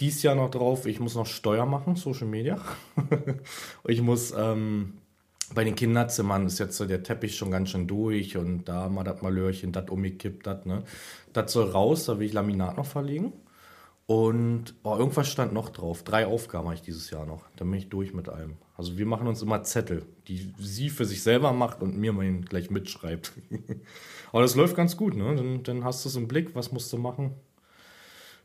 dies 0.00 0.22
Jahr 0.22 0.34
noch 0.34 0.50
drauf, 0.50 0.86
ich 0.86 1.00
muss 1.00 1.14
noch 1.14 1.26
Steuer 1.26 1.66
machen, 1.66 1.96
Social 1.96 2.26
Media. 2.26 2.58
ich 3.86 4.00
muss 4.00 4.32
ähm, 4.36 4.94
bei 5.54 5.64
den 5.64 5.74
Kinderzimmern 5.74 6.46
ist 6.46 6.58
jetzt 6.58 6.76
so 6.76 6.86
der 6.86 7.02
Teppich 7.02 7.36
schon 7.36 7.50
ganz 7.50 7.70
schön 7.70 7.86
durch 7.86 8.36
und 8.36 8.64
da 8.64 8.88
mal 8.88 9.04
das 9.04 9.22
Malörchen, 9.22 9.72
das 9.72 9.90
umgekippt, 9.90 10.46
das, 10.46 10.64
ne? 10.66 10.84
Das 11.32 11.52
soll 11.52 11.70
raus, 11.70 12.06
da 12.06 12.18
will 12.18 12.26
ich 12.26 12.32
Laminat 12.32 12.76
noch 12.76 12.86
verlegen. 12.86 13.32
Und 14.10 14.74
oh, 14.84 14.96
irgendwas 14.96 15.28
stand 15.28 15.52
noch 15.52 15.68
drauf. 15.68 16.02
Drei 16.02 16.26
Aufgaben 16.26 16.64
habe 16.64 16.74
ich 16.74 16.80
dieses 16.80 17.10
Jahr 17.10 17.26
noch. 17.26 17.44
Dann 17.56 17.70
bin 17.70 17.78
ich 17.78 17.90
durch 17.90 18.14
mit 18.14 18.30
allem. 18.30 18.56
Also 18.74 18.96
wir 18.96 19.04
machen 19.04 19.26
uns 19.26 19.42
immer 19.42 19.62
Zettel, 19.64 20.06
die 20.28 20.54
sie 20.58 20.88
für 20.88 21.04
sich 21.04 21.22
selber 21.22 21.52
macht 21.52 21.82
und 21.82 21.94
mir 21.94 22.14
mal 22.14 22.40
gleich 22.40 22.70
mitschreibt. 22.70 23.34
Aber 24.32 24.40
das 24.40 24.54
läuft 24.54 24.76
ganz 24.76 24.96
gut, 24.96 25.14
ne? 25.14 25.36
Dann, 25.36 25.62
dann 25.62 25.84
hast 25.84 26.06
du 26.06 26.08
es 26.08 26.16
im 26.16 26.26
Blick, 26.26 26.54
was 26.54 26.72
musst 26.72 26.90
du 26.90 26.96
machen. 26.96 27.34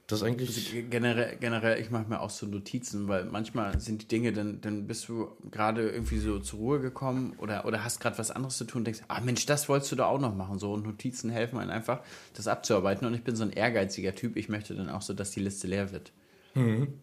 Das 0.08 0.20
ist 0.20 0.28
eigentlich. 0.28 0.50
Also 0.50 0.88
generell, 0.90 1.38
generell, 1.38 1.80
ich 1.80 1.90
mache 1.90 2.10
mir 2.10 2.20
auch 2.20 2.30
so 2.30 2.46
Notizen, 2.46 3.08
weil 3.08 3.24
manchmal 3.26 3.80
sind 3.80 4.02
die 4.02 4.08
Dinge, 4.08 4.34
dann, 4.34 4.60
dann 4.60 4.86
bist 4.86 5.08
du 5.08 5.30
gerade 5.50 5.90
irgendwie 5.90 6.18
so 6.18 6.40
zur 6.40 6.60
Ruhe 6.60 6.80
gekommen 6.82 7.34
oder, 7.38 7.66
oder 7.66 7.86
hast 7.86 8.02
gerade 8.02 8.18
was 8.18 8.30
anderes 8.30 8.58
zu 8.58 8.66
tun 8.66 8.82
und 8.82 8.86
denkst, 8.86 9.02
ah 9.08 9.22
Mensch, 9.22 9.46
das 9.46 9.70
wolltest 9.70 9.92
du 9.94 9.96
da 9.96 10.06
auch 10.06 10.20
noch 10.20 10.36
machen. 10.36 10.60
So 10.60 10.74
und 10.74 10.86
Notizen 10.86 11.30
helfen 11.30 11.58
einem 11.58 11.72
einfach, 11.72 12.02
das 12.34 12.48
abzuarbeiten. 12.48 13.08
Und 13.08 13.14
ich 13.14 13.24
bin 13.24 13.36
so 13.38 13.44
ein 13.44 13.52
ehrgeiziger 13.52 14.14
Typ. 14.14 14.36
Ich 14.36 14.50
möchte 14.50 14.76
dann 14.76 14.90
auch 14.90 15.02
so, 15.02 15.14
dass 15.14 15.32
die 15.32 15.40
Liste 15.40 15.68
leer 15.68 15.94
wird. 15.94 16.12
Mhm. 16.54 17.00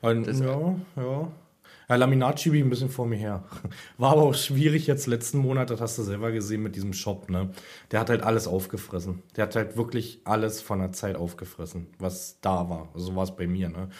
Und, 0.00 0.26
ja, 0.26 0.76
ja. 0.96 1.32
Ja, 1.88 1.96
Laminat 1.96 2.40
schiebe 2.40 2.56
ich 2.56 2.62
ein 2.62 2.70
bisschen 2.70 2.88
vor 2.88 3.06
mir 3.06 3.16
her. 3.16 3.44
War 3.98 4.12
aber 4.12 4.22
auch 4.22 4.34
schwierig 4.34 4.86
jetzt 4.86 5.06
letzten 5.06 5.38
Monat, 5.38 5.68
das 5.68 5.80
hast 5.80 5.98
du 5.98 6.02
selber 6.02 6.32
gesehen 6.32 6.62
mit 6.62 6.76
diesem 6.76 6.94
Shop, 6.94 7.28
ne? 7.28 7.50
Der 7.90 8.00
hat 8.00 8.08
halt 8.08 8.22
alles 8.22 8.46
aufgefressen. 8.46 9.22
Der 9.36 9.44
hat 9.44 9.54
halt 9.54 9.76
wirklich 9.76 10.20
alles 10.24 10.62
von 10.62 10.78
der 10.78 10.92
Zeit 10.92 11.16
aufgefressen, 11.16 11.88
was 11.98 12.38
da 12.40 12.70
war. 12.70 12.88
So 12.94 13.14
war 13.16 13.24
es 13.24 13.36
bei 13.36 13.46
mir, 13.46 13.68
ne? 13.68 13.90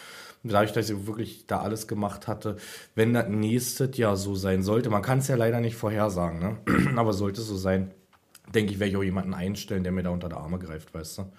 Dadurch, 0.42 0.72
dass 0.72 0.88
ich 0.88 1.06
wirklich 1.06 1.46
da 1.46 1.60
alles 1.60 1.86
gemacht 1.86 2.26
hatte, 2.26 2.56
wenn 2.94 3.12
das 3.14 3.28
nächstes 3.28 3.96
Jahr 3.96 4.16
so 4.16 4.34
sein 4.34 4.62
sollte, 4.62 4.90
man 4.90 5.02
kann 5.02 5.18
es 5.18 5.28
ja 5.28 5.36
leider 5.36 5.60
nicht 5.60 5.76
vorhersagen, 5.76 6.38
ne? 6.38 6.56
Aber 6.96 7.12
sollte 7.12 7.42
es 7.42 7.48
so 7.48 7.56
sein, 7.56 7.92
denke 8.54 8.72
ich, 8.72 8.78
werde 8.78 8.92
ich 8.92 8.96
auch 8.96 9.02
jemanden 9.02 9.34
einstellen, 9.34 9.84
der 9.84 9.92
mir 9.92 10.02
da 10.02 10.10
unter 10.10 10.30
der 10.30 10.38
Arme 10.38 10.58
greift, 10.58 10.94
weißt 10.94 11.18
du? 11.18 11.32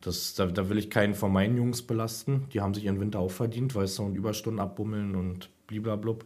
Das, 0.00 0.34
da, 0.34 0.46
da 0.46 0.68
will 0.68 0.78
ich 0.78 0.90
keinen 0.90 1.14
von 1.14 1.32
meinen 1.32 1.56
Jungs 1.56 1.82
belasten. 1.82 2.46
Die 2.52 2.60
haben 2.60 2.74
sich 2.74 2.84
ihren 2.84 3.00
Winter 3.00 3.20
auch 3.20 3.30
verdient, 3.30 3.74
weißt 3.74 3.98
du, 3.98 4.02
und 4.02 4.16
Überstunden 4.16 4.60
abbummeln 4.60 5.14
und 5.14 5.50
bliblablub. 5.80 6.24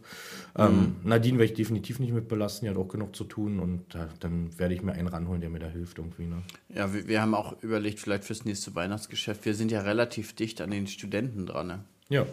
Mhm. 0.57 0.63
Ähm, 0.63 0.95
Nadine 1.03 1.37
werde 1.39 1.51
ich 1.51 1.57
definitiv 1.57 1.99
nicht 1.99 2.13
mit 2.13 2.27
belasten, 2.27 2.65
die 2.65 2.69
hat 2.69 2.77
auch 2.77 2.87
genug 2.87 3.15
zu 3.15 3.23
tun 3.23 3.59
und 3.59 3.95
äh, 3.95 4.07
dann 4.19 4.57
werde 4.57 4.73
ich 4.73 4.81
mir 4.81 4.93
einen 4.93 5.07
ranholen, 5.07 5.41
der 5.41 5.49
mir 5.49 5.59
da 5.59 5.67
hilft 5.67 5.97
irgendwie. 5.97 6.25
Ne? 6.25 6.41
Ja, 6.73 6.93
wir, 6.93 7.07
wir, 7.07 7.21
haben 7.21 7.33
auch 7.33 7.61
überlegt, 7.61 7.99
vielleicht 7.99 8.23
fürs 8.23 8.45
nächste 8.45 8.75
Weihnachtsgeschäft, 8.75 9.45
wir 9.45 9.53
sind 9.53 9.71
ja 9.71 9.81
relativ 9.81 10.33
dicht 10.33 10.61
an 10.61 10.71
den 10.71 10.87
Studenten 10.87 11.45
dran. 11.45 11.67
Ne? 11.67 11.83
Ja. 12.09 12.25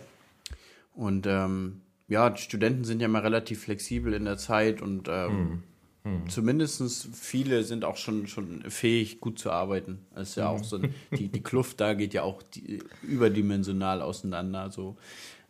Und 0.94 1.26
ähm, 1.26 1.80
ja, 2.08 2.30
die 2.30 2.40
Studenten 2.40 2.84
sind 2.84 3.00
ja 3.00 3.08
mal 3.08 3.22
relativ 3.22 3.64
flexibel 3.64 4.14
in 4.14 4.24
der 4.24 4.38
Zeit 4.38 4.80
und 4.80 5.08
ähm, 5.08 5.32
mhm. 5.32 5.62
Mhm. 6.06 6.28
zumindest 6.28 7.08
viele 7.14 7.64
sind 7.64 7.84
auch 7.84 7.96
schon, 7.96 8.28
schon 8.28 8.62
fähig, 8.70 9.20
gut 9.20 9.40
zu 9.40 9.50
arbeiten. 9.50 10.06
Das 10.14 10.30
ist 10.30 10.36
ja 10.36 10.48
auch 10.48 10.62
so, 10.62 10.78
die, 11.10 11.28
die 11.28 11.42
Kluft 11.42 11.80
da 11.80 11.94
geht 11.94 12.14
ja 12.14 12.22
auch 12.22 12.42
die, 12.42 12.80
überdimensional 13.02 14.02
auseinander. 14.02 14.70
So. 14.70 14.96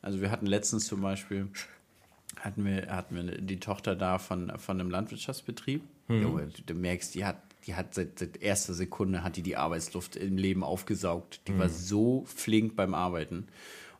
Also 0.06 0.20
wir 0.20 0.30
hatten 0.30 0.46
letztens 0.46 0.86
zum 0.86 1.00
Beispiel, 1.00 1.48
hatten 2.38 2.64
wir, 2.64 2.86
hatten 2.94 3.16
wir 3.16 3.38
die 3.40 3.58
Tochter 3.58 3.96
da 3.96 4.18
von, 4.18 4.52
von 4.56 4.80
einem 4.80 4.88
Landwirtschaftsbetrieb. 4.88 5.82
Mhm. 6.06 6.22
Jo, 6.22 6.40
du 6.64 6.74
merkst, 6.74 7.16
die 7.16 7.24
hat, 7.24 7.38
die 7.66 7.74
hat 7.74 7.92
seit, 7.92 8.20
seit, 8.20 8.40
erster 8.40 8.72
Sekunde 8.72 9.24
hat 9.24 9.34
die 9.34 9.42
die 9.42 9.56
Arbeitsluft 9.56 10.14
im 10.14 10.38
Leben 10.38 10.62
aufgesaugt. 10.62 11.40
Die 11.48 11.52
mhm. 11.52 11.58
war 11.58 11.68
so 11.68 12.22
flink 12.24 12.76
beim 12.76 12.94
Arbeiten. 12.94 13.48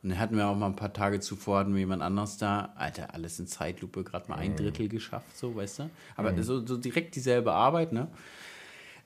Und 0.01 0.11
dann 0.11 0.21
hatten 0.21 0.37
wir 0.37 0.47
auch 0.47 0.57
mal 0.57 0.67
ein 0.67 0.77
paar 0.77 0.93
Tage 0.93 1.19
zuvor, 1.19 1.59
hatten 1.59 1.73
wir 1.73 1.81
jemand 1.81 2.03
anderes 2.03 2.37
da. 2.37 2.73
Alter, 2.77 3.13
alles 3.13 3.41
in 3.41 3.49
Zeitlupe, 3.49 4.05
gerade 4.05 4.29
mal 4.29 4.37
ein 4.37 4.53
mhm. 4.53 4.59
Drittel 4.59 4.89
geschafft, 4.89 5.37
so, 5.37 5.57
weißt 5.57 5.81
du? 5.81 5.91
Aber 6.15 6.31
mhm. 6.31 6.43
so, 6.45 6.65
so 6.65 6.77
direkt 6.77 7.17
dieselbe 7.17 7.53
Arbeit, 7.53 7.93
ne? 7.93 8.07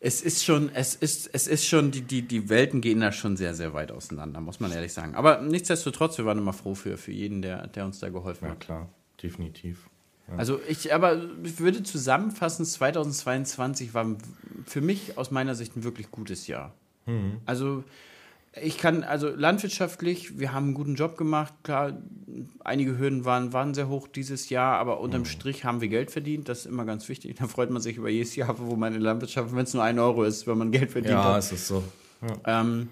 Es 0.02 0.22
ist 0.22 0.44
schon, 0.44 0.70
es 0.74 0.94
ist, 0.94 1.28
es 1.32 1.46
ist 1.46 1.66
schon, 1.66 1.90
die, 1.90 2.00
die, 2.00 2.22
die 2.22 2.48
Welten 2.48 2.80
gehen 2.80 3.00
da 3.00 3.12
schon 3.12 3.36
sehr, 3.36 3.54
sehr 3.54 3.74
weit 3.74 3.92
auseinander, 3.92 4.40
muss 4.40 4.58
man 4.58 4.72
ehrlich 4.72 4.94
sagen. 4.94 5.14
Aber 5.14 5.42
nichtsdestotrotz, 5.42 6.16
wir 6.16 6.24
waren 6.24 6.38
immer 6.38 6.54
froh 6.54 6.74
für, 6.74 6.96
für 6.96 7.12
jeden, 7.12 7.42
der, 7.42 7.66
der 7.66 7.84
uns 7.84 7.98
da 8.00 8.08
geholfen 8.08 8.46
ja, 8.46 8.50
hat. 8.52 8.62
Ja, 8.62 8.64
klar, 8.64 8.88
definitiv. 9.22 9.90
Ja. 10.28 10.36
Also 10.36 10.58
ich, 10.68 10.94
aber 10.94 11.20
ich 11.44 11.60
würde 11.60 11.82
zusammenfassen, 11.82 12.64
2022 12.64 13.92
war 13.92 14.16
für 14.64 14.80
mich 14.80 15.18
aus 15.18 15.30
meiner 15.30 15.54
Sicht 15.54 15.76
ein 15.76 15.84
wirklich 15.84 16.10
gutes 16.10 16.46
Jahr. 16.46 16.72
Mhm. 17.04 17.42
Also 17.44 17.84
ich 18.60 18.78
kann, 18.78 19.04
also 19.04 19.28
landwirtschaftlich, 19.28 20.38
wir 20.38 20.52
haben 20.52 20.66
einen 20.66 20.74
guten 20.74 20.96
Job 20.96 21.16
gemacht. 21.16 21.54
Klar, 21.62 22.02
einige 22.64 22.98
Hürden 22.98 23.24
waren, 23.24 23.52
waren 23.52 23.74
sehr 23.74 23.88
hoch 23.88 24.08
dieses 24.08 24.48
Jahr, 24.50 24.78
aber 24.78 25.00
unterm 25.00 25.22
mhm. 25.22 25.26
Strich 25.26 25.64
haben 25.64 25.80
wir 25.80 25.88
Geld 25.88 26.10
verdient. 26.10 26.48
Das 26.48 26.60
ist 26.60 26.66
immer 26.66 26.84
ganz 26.84 27.08
wichtig. 27.08 27.36
Da 27.36 27.46
freut 27.46 27.70
man 27.70 27.80
sich 27.80 27.96
über 27.96 28.08
jedes 28.08 28.34
Jahr, 28.34 28.58
wo 28.58 28.74
man 28.74 28.94
in 28.94 29.00
Landwirtschaft, 29.00 29.54
wenn 29.54 29.64
es 29.64 29.74
nur 29.74 29.84
ein 29.84 29.98
Euro 30.00 30.24
ist, 30.24 30.48
wenn 30.48 30.58
man 30.58 30.72
Geld 30.72 30.90
verdient 30.90 31.14
ja, 31.14 31.24
hat. 31.24 31.38
Es 31.38 31.52
ist 31.52 31.68
so. 31.68 31.84
Ja. 32.22 32.60
Ähm, 32.60 32.88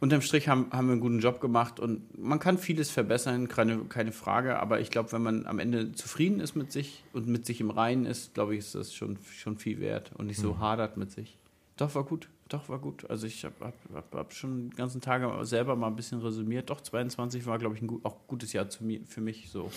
unterm 0.00 0.22
Strich 0.22 0.48
haben, 0.48 0.66
haben 0.72 0.86
wir 0.86 0.92
einen 0.92 1.00
guten 1.00 1.20
Job 1.20 1.42
gemacht 1.42 1.78
und 1.78 2.18
man 2.18 2.38
kann 2.38 2.56
vieles 2.56 2.90
verbessern, 2.90 3.48
keine, 3.48 3.78
keine 3.84 4.12
Frage. 4.12 4.58
Aber 4.60 4.80
ich 4.80 4.90
glaube, 4.90 5.12
wenn 5.12 5.22
man 5.22 5.44
am 5.44 5.58
Ende 5.58 5.92
zufrieden 5.92 6.40
ist 6.40 6.56
mit 6.56 6.72
sich 6.72 7.04
und 7.12 7.28
mit 7.28 7.44
sich 7.44 7.60
im 7.60 7.70
Reinen 7.70 8.06
ist, 8.06 8.32
glaube 8.32 8.54
ich, 8.54 8.60
ist 8.60 8.74
das 8.74 8.94
schon, 8.94 9.18
schon 9.36 9.58
viel 9.58 9.78
wert 9.78 10.10
und 10.16 10.26
nicht 10.26 10.40
so 10.40 10.54
mhm. 10.54 10.60
hadert 10.60 10.96
mit 10.96 11.12
sich. 11.12 11.36
Doch, 11.76 11.94
war 11.94 12.04
gut. 12.04 12.28
Doch, 12.52 12.68
war 12.68 12.78
gut. 12.78 13.08
Also 13.08 13.26
ich 13.26 13.44
habe 13.44 13.54
hab, 13.60 13.74
hab, 13.94 14.14
hab, 14.14 14.34
schon 14.34 14.70
die 14.70 14.76
ganzen 14.76 15.00
Tage 15.00 15.32
selber 15.44 15.74
mal 15.74 15.86
ein 15.86 15.96
bisschen 15.96 16.20
resümiert. 16.20 16.68
Doch, 16.68 16.80
22 16.80 17.46
war, 17.46 17.58
glaube 17.58 17.76
ich, 17.76 17.82
ein 17.82 17.86
gut, 17.86 18.04
auch 18.04 18.26
gutes 18.26 18.52
Jahr 18.52 18.66
mir, 18.80 19.00
für 19.06 19.22
mich 19.22 19.48
so. 19.50 19.70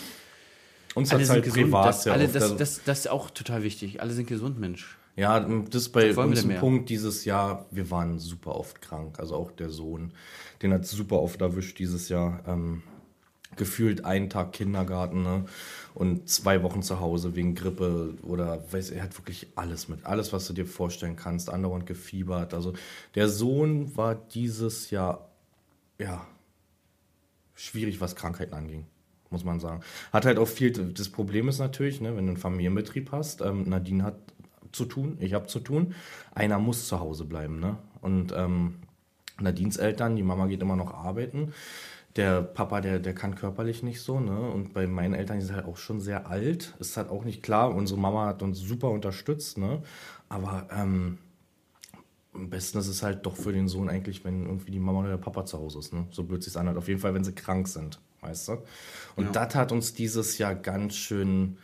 Uns 0.93 1.11
hat 1.13 1.19
halt 1.30 1.43
gesund, 1.43 1.65
privat 1.65 1.88
das, 1.88 2.05
ja 2.05 2.13
alle, 2.13 2.28
das, 2.28 2.57
das, 2.57 2.82
das, 2.84 2.99
ist 2.99 3.09
auch 3.09 3.30
total 3.30 3.63
wichtig. 3.63 4.01
Alle 4.01 4.11
sind 4.11 4.28
gesund, 4.28 4.59
Mensch. 4.59 4.97
Ja, 5.15 5.39
das 5.39 5.84
ist 5.84 5.89
bei 5.89 6.13
uns 6.13 6.43
ein 6.43 6.59
Punkt 6.59 6.89
dieses 6.89 7.23
Jahr. 7.23 7.65
Wir 7.71 7.89
waren 7.91 8.19
super 8.19 8.55
oft 8.55 8.82
krank. 8.82 9.19
Also 9.19 9.36
auch 9.36 9.51
der 9.51 9.69
Sohn, 9.69 10.11
den 10.61 10.73
hat 10.73 10.86
super 10.86 11.21
oft 11.21 11.39
erwischt 11.39 11.80
dieses 11.80 12.09
Jahr. 12.09 12.43
Ähm, 12.45 12.84
gefühlt 13.57 14.05
einen 14.05 14.29
Tag 14.29 14.53
Kindergarten 14.53 15.23
ne? 15.23 15.45
und 15.93 16.29
zwei 16.29 16.63
Wochen 16.63 16.81
zu 16.81 16.99
Hause 16.99 17.35
wegen 17.35 17.55
Grippe 17.55 18.15
oder 18.23 18.63
weiß 18.71 18.91
er 18.91 19.03
hat 19.03 19.17
wirklich 19.17 19.47
alles 19.55 19.87
mit, 19.87 20.05
alles 20.05 20.33
was 20.33 20.47
du 20.47 20.53
dir 20.53 20.65
vorstellen 20.65 21.15
kannst, 21.15 21.49
andauernd 21.49 21.85
gefiebert. 21.85 22.53
Also 22.53 22.73
der 23.15 23.29
Sohn 23.29 23.95
war 23.95 24.15
dieses 24.15 24.91
Jahr 24.91 25.29
ja 25.97 26.25
schwierig, 27.55 28.01
was 28.01 28.15
Krankheiten 28.15 28.53
anging, 28.53 28.85
muss 29.29 29.43
man 29.43 29.59
sagen. 29.59 29.81
Hat 30.11 30.25
halt 30.25 30.37
auch 30.37 30.47
viel. 30.47 30.71
Das 30.71 31.09
Problem 31.09 31.47
ist 31.47 31.59
natürlich, 31.59 32.01
ne, 32.01 32.15
wenn 32.15 32.25
du 32.25 32.31
einen 32.31 32.37
Familienbetrieb 32.37 33.11
hast, 33.11 33.41
ähm, 33.41 33.63
Nadine 33.69 34.03
hat 34.03 34.17
zu 34.71 34.85
tun, 34.85 35.17
ich 35.21 35.33
habe 35.33 35.47
zu 35.47 35.59
tun, 35.59 35.95
einer 36.33 36.59
muss 36.59 36.87
zu 36.87 36.99
Hause 36.99 37.23
bleiben, 37.23 37.59
ne? 37.59 37.77
Und 38.01 38.33
ähm, 38.35 38.75
Nadines 39.39 39.77
Eltern, 39.77 40.15
die 40.15 40.23
Mama 40.23 40.47
geht 40.47 40.61
immer 40.61 40.75
noch 40.75 40.93
arbeiten 40.93 41.53
der 42.16 42.41
Papa, 42.41 42.80
der, 42.82 42.99
der 42.99 43.13
kann 43.13 43.36
körperlich 43.36 43.84
nicht 43.84 44.01
so, 44.01 44.20
ne? 44.20 44.39
Und 44.39 44.74
bei 44.74 44.88
meinen 44.88 45.13
Eltern 45.13 45.39
ist 45.39 45.51
halt 45.51 45.66
auch 45.66 45.78
schon 45.78 45.99
sehr 45.99 46.28
alt. 46.28 46.74
Ist 46.80 46.95
halt 46.95 47.09
auch 47.09 47.26
nicht 47.26 47.43
klar. 47.43 47.74
Unsere 47.76 47.99
Mama 47.99 48.28
hat 48.28 48.41
uns 48.41 48.59
super 48.59 48.89
unterstützt, 48.89 49.57
ne? 49.57 49.82
Aber 50.30 50.68
ähm, 50.72 51.18
am 52.34 52.49
besten 52.49 52.78
ist 52.78 52.88
es 52.88 53.03
halt 53.03 53.26
doch 53.26 53.36
für 53.36 53.51
den 53.51 53.68
Sohn 53.68 53.89
eigentlich, 53.89 54.24
wenn 54.24 54.45
irgendwie 54.45 54.72
die 54.72 54.80
Mama 54.80 54.99
oder 54.99 55.09
der 55.09 55.18
Papa 55.18 55.45
zu 55.45 55.57
Hause 55.57 55.80
ist, 55.80 55.93
ne? 55.93 56.07
So 56.11 56.24
blöd 56.24 56.41
sich 56.41 56.55
anhört. 56.55 56.78
Auf 56.78 56.88
jeden 56.88 57.01
Fall, 57.01 57.13
wenn 57.13 57.26
sie 57.26 57.36
krank 57.36 57.68
sind, 57.68 57.99
weißt 58.22 58.47
du? 58.47 58.57
Und 59.18 59.26
ja. 59.26 59.32
das 59.32 59.55
hat 59.55 59.74
uns 59.74 59.93
dieses 59.93 60.38
Jahr 60.38 60.55
ganz 60.55 60.95
schön 60.95 61.57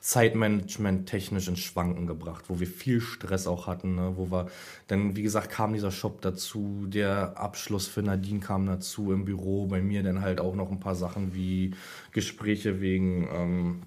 Zeitmanagement 0.00 1.08
technisch 1.08 1.48
ins 1.48 1.60
Schwanken 1.60 2.06
gebracht, 2.06 2.44
wo 2.48 2.60
wir 2.60 2.66
viel 2.66 3.00
Stress 3.00 3.46
auch 3.46 3.66
hatten, 3.66 3.94
ne? 3.94 4.12
wo 4.16 4.30
wir, 4.30 4.48
dann 4.86 5.16
wie 5.16 5.22
gesagt, 5.22 5.50
kam 5.50 5.74
dieser 5.74 5.90
Shop 5.90 6.22
dazu, 6.22 6.86
der 6.88 7.38
Abschluss 7.38 7.86
für 7.86 8.02
Nadine 8.02 8.40
kam 8.40 8.66
dazu 8.66 9.12
im 9.12 9.24
Büro, 9.24 9.66
bei 9.66 9.82
mir 9.82 10.02
dann 10.02 10.22
halt 10.22 10.40
auch 10.40 10.54
noch 10.54 10.70
ein 10.70 10.80
paar 10.80 10.94
Sachen 10.94 11.34
wie 11.34 11.74
Gespräche 12.12 12.80
wegen 12.80 13.28
ähm, 13.32 13.82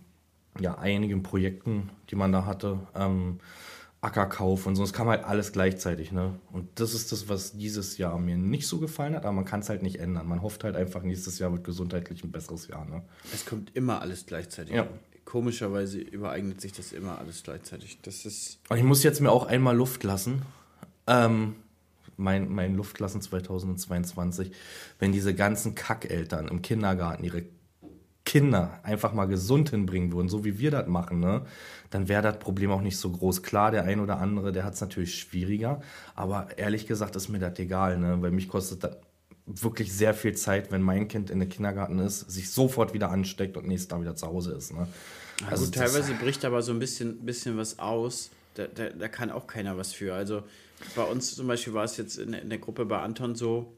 ja, 0.60 0.78
einigen 0.78 1.24
Projekten, 1.24 1.90
die 2.10 2.16
man 2.16 2.32
da 2.32 2.46
hatte, 2.46 2.80
ähm, 2.96 3.40
Ackerkauf 4.02 4.66
und 4.66 4.76
so, 4.76 4.84
es 4.84 4.94
kam 4.94 5.08
halt 5.10 5.24
alles 5.24 5.52
gleichzeitig, 5.52 6.12
ne? 6.12 6.34
Und 6.52 6.68
das 6.80 6.96
ist 6.96 7.12
das, 7.12 7.30
was 7.30 7.56
dieses 7.56 8.00
Jahr 8.00 8.18
mir 8.18 8.36
nicht 8.36 8.68
so 8.68 8.80
gefallen 8.80 9.14
hat, 9.14 9.26
aber 9.26 9.34
man 9.34 9.46
kann 9.46 9.60
es 9.60 9.70
halt 9.70 9.84
nicht 9.84 10.00
ändern. 10.00 10.28
Man 10.28 10.42
hofft 10.42 10.64
halt 10.64 10.76
einfach, 10.76 11.04
nächstes 11.04 11.38
Jahr 11.38 11.52
wird 11.52 11.64
gesundheitlich 11.64 12.24
ein 12.24 12.32
besseres 12.32 12.68
Jahr, 12.68 12.84
ne? 12.86 13.04
Es 13.32 13.46
kommt 13.46 13.76
immer 13.76 14.02
alles 14.02 14.26
gleichzeitig. 14.26 14.74
Ja 14.74 14.88
komischerweise 15.26 16.00
übereignet 16.00 16.62
sich 16.62 16.74
das 16.74 16.92
immer 16.92 17.20
alles 17.20 17.44
gleichzeitig. 17.44 18.00
Das 18.02 18.26
ist. 18.26 18.60
Und 18.70 18.78
ich 18.78 18.84
muss 18.84 19.04
jetzt 19.04 19.22
mir 19.22 19.32
auch 19.32 19.46
einmal 19.46 19.76
Luft 19.76 20.04
lassen. 20.04 20.42
Ähm, 21.08 21.56
mein, 22.18 22.50
mein 22.50 22.76
Luftlassen 22.76 23.22
2022, 23.22 24.52
wenn 25.00 25.12
diese 25.12 25.34
ganzen 25.34 25.76
Kackeltern 25.76 26.48
im 26.48 26.62
Kindergarten 26.62 27.24
ihre 27.24 27.44
Kinder 28.24 28.80
einfach 28.84 29.14
mal 29.14 29.26
gesund 29.26 29.72
hinbringen 29.72 30.14
würden, 30.14 30.30
so 30.30 30.46
wie 30.46 30.60
wir 30.60 30.72
das 30.72 30.88
machen, 30.88 31.20
ne, 31.20 31.42
dann 31.90 32.08
wäre 32.08 32.22
das 32.22 32.40
Problem 32.40 32.72
auch 32.72 32.82
nicht 32.82 32.98
so 32.98 33.12
groß. 33.12 33.42
Klar, 33.42 33.72
der 33.72 33.84
ein 33.86 34.00
oder 34.00 34.20
andere, 34.20 34.52
der 34.52 34.64
hat 34.64 34.76
es 34.76 34.82
natürlich 34.82 35.16
schwieriger, 35.16 35.82
aber 36.16 36.48
ehrlich 36.58 36.86
gesagt 36.86 37.16
ist 37.16 37.30
mir 37.30 37.40
das 37.40 37.58
egal, 37.58 37.98
ne, 37.98 38.22
weil 38.22 38.32
mich 38.32 38.48
kostet 38.48 38.84
das 38.84 38.98
wirklich 39.46 39.92
sehr 39.94 40.14
viel 40.14 40.36
Zeit, 40.36 40.72
wenn 40.72 40.82
mein 40.82 41.08
Kind 41.08 41.30
in 41.30 41.40
der 41.40 41.50
Kindergarten 41.50 42.00
ist, 42.00 42.20
sich 42.32 42.52
sofort 42.52 42.94
wieder 42.94 43.10
ansteckt 43.10 43.58
und 43.58 43.68
nächstes 43.68 43.88
Tag 43.90 44.02
wieder 44.02 44.16
zu 44.16 44.28
Hause 44.28 44.54
ist. 44.54 44.74
Ne? 44.74 44.88
Also 45.50 45.66
gut, 45.66 45.76
teilweise 45.76 46.14
bricht 46.14 46.46
aber 46.46 46.62
so 46.62 46.72
ein 46.72 46.80
bisschen, 46.80 47.26
bisschen 47.26 47.58
was 47.58 47.80
aus. 47.80 48.30
Da, 48.56 48.68
da, 48.68 48.90
da, 48.90 49.08
kann 49.08 49.32
auch 49.32 49.48
keiner 49.48 49.78
was 49.78 49.94
für. 49.94 50.14
Also 50.14 50.44
bei 50.96 51.04
uns 51.04 51.36
zum 51.36 51.48
Beispiel 51.48 51.74
war 51.74 51.86
es 51.86 51.98
jetzt 51.98 52.18
in, 52.18 52.34
in 52.34 52.50
der 52.50 52.60
Gruppe 52.60 52.86
bei 52.86 53.00
Anton 53.00 53.34
so, 53.36 53.72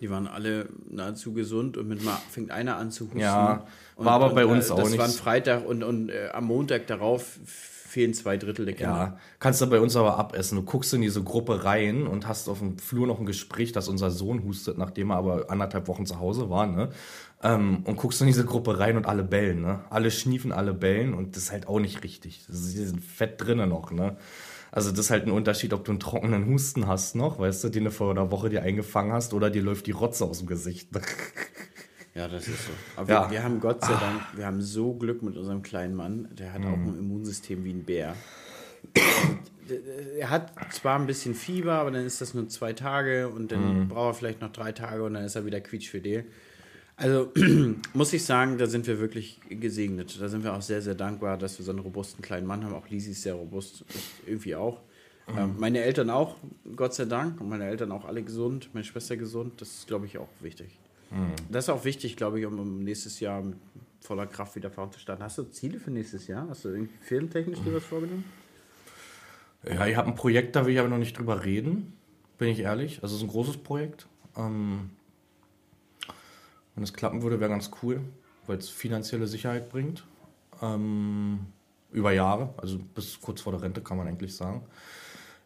Die 0.00 0.10
waren 0.10 0.26
alle 0.26 0.68
nahezu 0.90 1.32
gesund 1.32 1.76
und 1.76 1.88
mit 1.88 2.02
mal 2.04 2.18
fängt 2.30 2.50
einer 2.50 2.76
an 2.76 2.90
zu 2.90 3.04
husten. 3.06 3.20
Ja, 3.20 3.66
Und- 3.96 4.04
war 4.04 4.14
aber 4.14 4.28
und, 4.30 4.34
bei 4.34 4.42
äh, 4.42 4.44
uns 4.44 4.70
auch 4.70 4.76
Das 4.78 4.90
nicht 4.90 4.98
war 4.98 5.06
ein. 5.06 5.12
Freitag 5.12 5.66
und, 5.66 5.82
und 5.82 6.08
äh, 6.10 6.28
am 6.32 6.44
Montag 6.46 6.86
darauf 6.86 7.38
fehlen 7.96 8.12
zwei 8.12 8.36
Drittel 8.36 8.66
der 8.66 8.74
Kinder. 8.74 8.92
Ja, 8.92 9.18
kannst 9.38 9.62
du 9.62 9.66
bei 9.68 9.80
uns 9.80 9.96
aber 9.96 10.18
abessen. 10.18 10.56
Du 10.56 10.62
guckst 10.62 10.92
in 10.92 11.00
diese 11.00 11.22
Gruppe 11.24 11.64
rein 11.64 12.06
und 12.06 12.28
hast 12.28 12.46
auf 12.46 12.58
dem 12.58 12.76
Flur 12.76 13.06
noch 13.06 13.18
ein 13.18 13.24
Gespräch, 13.24 13.72
dass 13.72 13.88
unser 13.88 14.10
Sohn 14.10 14.44
hustet, 14.44 14.76
nachdem 14.76 15.12
er 15.12 15.16
aber 15.16 15.50
anderthalb 15.50 15.88
Wochen 15.88 16.04
zu 16.04 16.20
Hause 16.20 16.50
war, 16.50 16.66
ne? 16.66 16.90
Ähm, 17.42 17.84
und 17.84 17.96
guckst 17.96 18.20
in 18.20 18.26
diese 18.26 18.44
Gruppe 18.44 18.78
rein 18.78 18.98
und 18.98 19.06
alle 19.06 19.22
bellen, 19.22 19.62
ne? 19.62 19.80
Alle 19.88 20.10
schniefen, 20.10 20.52
alle 20.52 20.74
bellen 20.74 21.14
und 21.14 21.36
das 21.36 21.44
ist 21.44 21.52
halt 21.52 21.68
auch 21.68 21.80
nicht 21.80 22.04
richtig. 22.04 22.44
Die 22.48 22.52
sind 22.52 23.02
fett 23.02 23.40
drinnen 23.40 23.70
noch, 23.70 23.90
ne? 23.90 24.18
Also 24.72 24.90
das 24.90 25.06
ist 25.06 25.10
halt 25.10 25.24
ein 25.24 25.32
Unterschied, 25.32 25.72
ob 25.72 25.86
du 25.86 25.92
einen 25.92 26.00
trockenen 26.00 26.46
Husten 26.48 26.86
hast 26.86 27.14
noch, 27.14 27.38
weißt 27.38 27.64
du, 27.64 27.68
den 27.70 27.84
du 27.84 27.90
vor 27.90 28.10
einer 28.10 28.30
Woche 28.30 28.50
dir 28.50 28.62
eingefangen 28.62 29.14
hast, 29.14 29.32
oder 29.32 29.48
dir 29.48 29.62
läuft 29.62 29.86
die 29.86 29.92
Rotze 29.92 30.26
aus 30.26 30.40
dem 30.40 30.48
Gesicht. 30.48 30.90
Ja, 32.16 32.28
das 32.28 32.48
ist 32.48 32.64
so. 32.66 32.72
Aber 32.96 33.08
Ja. 33.12 33.24
wir, 33.26 33.30
wir 33.32 33.42
haben 33.44 33.60
Gott 33.60 33.82
sei 33.84 33.92
Dank, 33.92 34.22
wir 34.34 34.46
haben 34.46 34.62
so 34.62 34.94
Glück 34.94 35.22
mit 35.22 35.36
unserem 35.36 35.62
kleinen 35.62 35.94
Mann. 35.94 36.28
Der 36.38 36.52
hat 36.52 36.62
auch 36.64 36.76
Mhm. 36.76 36.88
ein 36.88 36.98
Immunsystem 36.98 37.62
wie 37.64 37.72
ein 37.72 37.84
Bär. 37.84 38.14
Er 40.18 40.30
hat 40.30 40.52
zwar 40.72 40.98
ein 40.98 41.06
bisschen 41.06 41.34
Fieber, 41.34 41.72
aber 41.74 41.90
dann 41.90 42.06
ist 42.06 42.20
das 42.20 42.34
nur 42.34 42.48
zwei 42.48 42.72
Tage 42.72 43.28
und 43.28 43.50
dann 43.52 43.82
Mhm. 43.82 43.88
braucht 43.88 44.10
er 44.10 44.14
vielleicht 44.14 44.40
noch 44.40 44.52
drei 44.52 44.72
Tage 44.72 45.02
und 45.02 45.14
dann 45.14 45.24
ist 45.24 45.34
er 45.34 45.44
wieder 45.44 45.60
quietschfidel. 45.60 46.24
Also 46.96 47.32
muss 47.92 48.12
ich 48.12 48.24
sagen, 48.24 48.56
da 48.58 48.66
sind 48.66 48.86
wir 48.86 48.98
wirklich 49.00 49.38
gesegnet. 49.50 50.16
Da 50.20 50.28
sind 50.28 50.44
wir 50.44 50.54
auch 50.54 50.62
sehr, 50.62 50.80
sehr 50.82 50.94
dankbar, 50.94 51.36
dass 51.36 51.58
wir 51.58 51.64
so 51.64 51.72
einen 51.72 51.80
robusten 51.80 52.22
kleinen 52.22 52.46
Mann 52.46 52.64
haben. 52.64 52.74
Auch 52.74 52.88
Lisi 52.88 53.10
ist 53.10 53.22
sehr 53.22 53.34
robust, 53.34 53.84
irgendwie 54.26 54.54
auch. 54.54 54.80
Mhm. 55.28 55.38
Ähm, 55.38 55.54
meine 55.58 55.82
Eltern 55.82 56.08
auch, 56.10 56.36
Gott 56.76 56.94
sei 56.94 57.04
Dank. 57.04 57.40
Und 57.40 57.48
meine 57.50 57.66
Eltern 57.66 57.90
auch 57.92 58.04
alle 58.06 58.22
gesund, 58.22 58.70
meine 58.72 58.84
Schwester 58.84 59.16
gesund. 59.16 59.60
Das 59.60 59.68
ist, 59.68 59.86
glaube 59.88 60.06
ich, 60.06 60.16
auch 60.16 60.28
wichtig. 60.40 60.68
Mhm. 61.10 61.34
Das 61.50 61.64
ist 61.64 61.70
auch 61.70 61.84
wichtig, 61.84 62.16
glaube 62.16 62.40
ich, 62.40 62.46
um, 62.46 62.82
nächstes 62.82 63.20
Jahr 63.20 63.42
mit 63.42 63.58
voller 64.00 64.26
Kraft 64.26 64.56
wieder 64.56 64.70
vorn 64.70 64.92
zu 64.92 64.98
starten. 64.98 65.22
Hast 65.22 65.38
du 65.38 65.44
Ziele 65.44 65.78
für 65.78 65.90
nächstes 65.90 66.26
Jahr? 66.26 66.48
Hast 66.48 66.64
du 66.64 66.68
irgendwie 66.68 66.96
filmtechnisch 67.00 67.60
dir 67.60 67.74
was 67.74 67.84
vorgenommen? 67.84 68.24
Ja, 69.64 69.86
ich 69.86 69.96
habe 69.96 70.08
ein 70.08 70.14
Projekt, 70.14 70.54
da 70.54 70.64
will 70.64 70.74
ich 70.74 70.78
aber 70.78 70.88
noch 70.88 70.98
nicht 70.98 71.18
drüber 71.18 71.44
reden, 71.44 71.92
bin 72.38 72.48
ich 72.48 72.60
ehrlich. 72.60 73.02
Also 73.02 73.16
es 73.16 73.22
ist 73.22 73.28
ein 73.28 73.30
großes 73.30 73.58
Projekt. 73.58 74.06
Ähm, 74.36 74.90
wenn 76.74 76.84
es 76.84 76.92
klappen 76.92 77.22
würde, 77.22 77.40
wäre 77.40 77.50
ganz 77.50 77.70
cool, 77.82 78.00
weil 78.46 78.58
es 78.58 78.68
finanzielle 78.68 79.26
Sicherheit 79.26 79.70
bringt. 79.70 80.04
Ähm, 80.62 81.46
über 81.90 82.12
Jahre, 82.12 82.52
also 82.58 82.78
bis 82.78 83.20
kurz 83.20 83.40
vor 83.40 83.52
der 83.52 83.62
Rente 83.62 83.80
kann 83.80 83.96
man 83.96 84.06
eigentlich 84.06 84.36
sagen. 84.36 84.62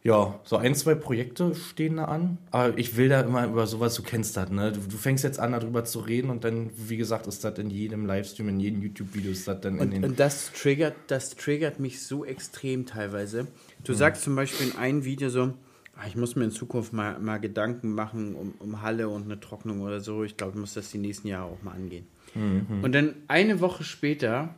Ja, 0.02 0.40
so 0.44 0.56
ein, 0.56 0.74
zwei 0.74 0.94
Projekte 0.94 1.54
stehen 1.54 1.96
da 1.96 2.06
an. 2.06 2.38
Aber 2.52 2.78
ich 2.78 2.96
will 2.96 3.10
da 3.10 3.20
immer 3.20 3.46
über 3.46 3.66
sowas, 3.66 3.94
du 3.94 4.02
kennst 4.02 4.34
das, 4.36 4.50
ne? 4.50 4.72
Du, 4.72 4.80
du 4.80 4.96
fängst 4.96 5.24
jetzt 5.24 5.38
an, 5.38 5.52
darüber 5.52 5.84
zu 5.84 6.00
reden 6.00 6.30
und 6.30 6.42
dann, 6.44 6.70
wie 6.74 6.96
gesagt, 6.96 7.26
ist 7.26 7.44
das 7.44 7.58
in 7.58 7.68
jedem 7.68 8.06
Livestream, 8.06 8.48
in 8.48 8.60
jedem 8.60 8.80
YouTube-Video 8.82 9.30
ist 9.30 9.46
das 9.46 9.60
dann 9.60 9.74
in 9.74 9.80
Und, 9.80 9.90
den. 9.90 10.04
und 10.04 10.18
das 10.18 10.52
triggert, 10.52 10.94
das 11.08 11.36
triggert 11.36 11.80
mich 11.80 12.02
so 12.02 12.24
extrem 12.24 12.86
teilweise. 12.86 13.46
Du 13.84 13.92
sagst 13.92 14.22
zum 14.22 14.36
Beispiel 14.36 14.68
in 14.68 14.76
einem 14.76 15.04
Video 15.04 15.28
so, 15.28 15.52
ah, 15.96 16.06
ich 16.08 16.16
muss 16.16 16.34
mir 16.34 16.44
in 16.44 16.50
Zukunft 16.50 16.94
mal, 16.94 17.18
mal 17.18 17.36
Gedanken 17.38 17.94
machen 17.94 18.34
um, 18.34 18.54
um 18.58 18.80
Halle 18.80 19.10
und 19.10 19.24
eine 19.24 19.38
Trocknung 19.38 19.82
oder 19.82 20.00
so. 20.00 20.24
Ich 20.24 20.38
glaube, 20.38 20.54
ich 20.54 20.58
muss 20.60 20.72
das 20.72 20.90
die 20.90 20.98
nächsten 20.98 21.28
Jahre 21.28 21.44
auch 21.50 21.62
mal 21.62 21.72
angehen. 21.72 22.06
Und 22.34 22.92
dann 22.94 23.16
eine 23.28 23.60
Woche 23.60 23.82
später 23.82 24.54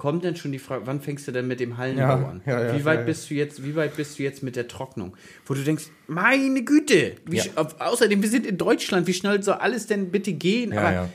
kommt 0.00 0.24
dann 0.24 0.34
schon 0.34 0.50
die 0.50 0.58
Frage, 0.58 0.86
wann 0.86 1.00
fängst 1.00 1.28
du 1.28 1.32
denn 1.32 1.46
mit 1.46 1.60
dem 1.60 1.76
Hallenbau 1.76 2.02
Ja, 2.02 2.28
an? 2.28 2.40
ja, 2.46 2.66
ja, 2.66 2.76
wie 2.76 2.84
weit 2.86 3.04
bist 3.06 3.30
du 3.30 3.34
jetzt, 3.34 3.62
wie 3.64 3.76
weit 3.76 3.96
bist 3.96 4.18
du 4.18 4.22
jetzt 4.22 4.42
mit 4.42 4.56
der 4.56 4.66
Trocknung? 4.66 5.14
Wo 5.46 5.54
du 5.54 5.62
denkst, 5.62 5.84
meine 6.08 6.64
Güte, 6.64 7.16
wie, 7.26 7.42
außerdem, 7.78 8.22
wir 8.22 8.28
sind 8.30 8.46
in 8.46 8.56
Deutschland, 8.56 9.06
wie 9.06 9.12
schnell 9.14 9.42
soll 9.42 9.54
alles 9.54 9.86
denn 9.86 10.10
bitte 10.10 10.32
gehen? 10.32 10.72
Aber 10.76 11.10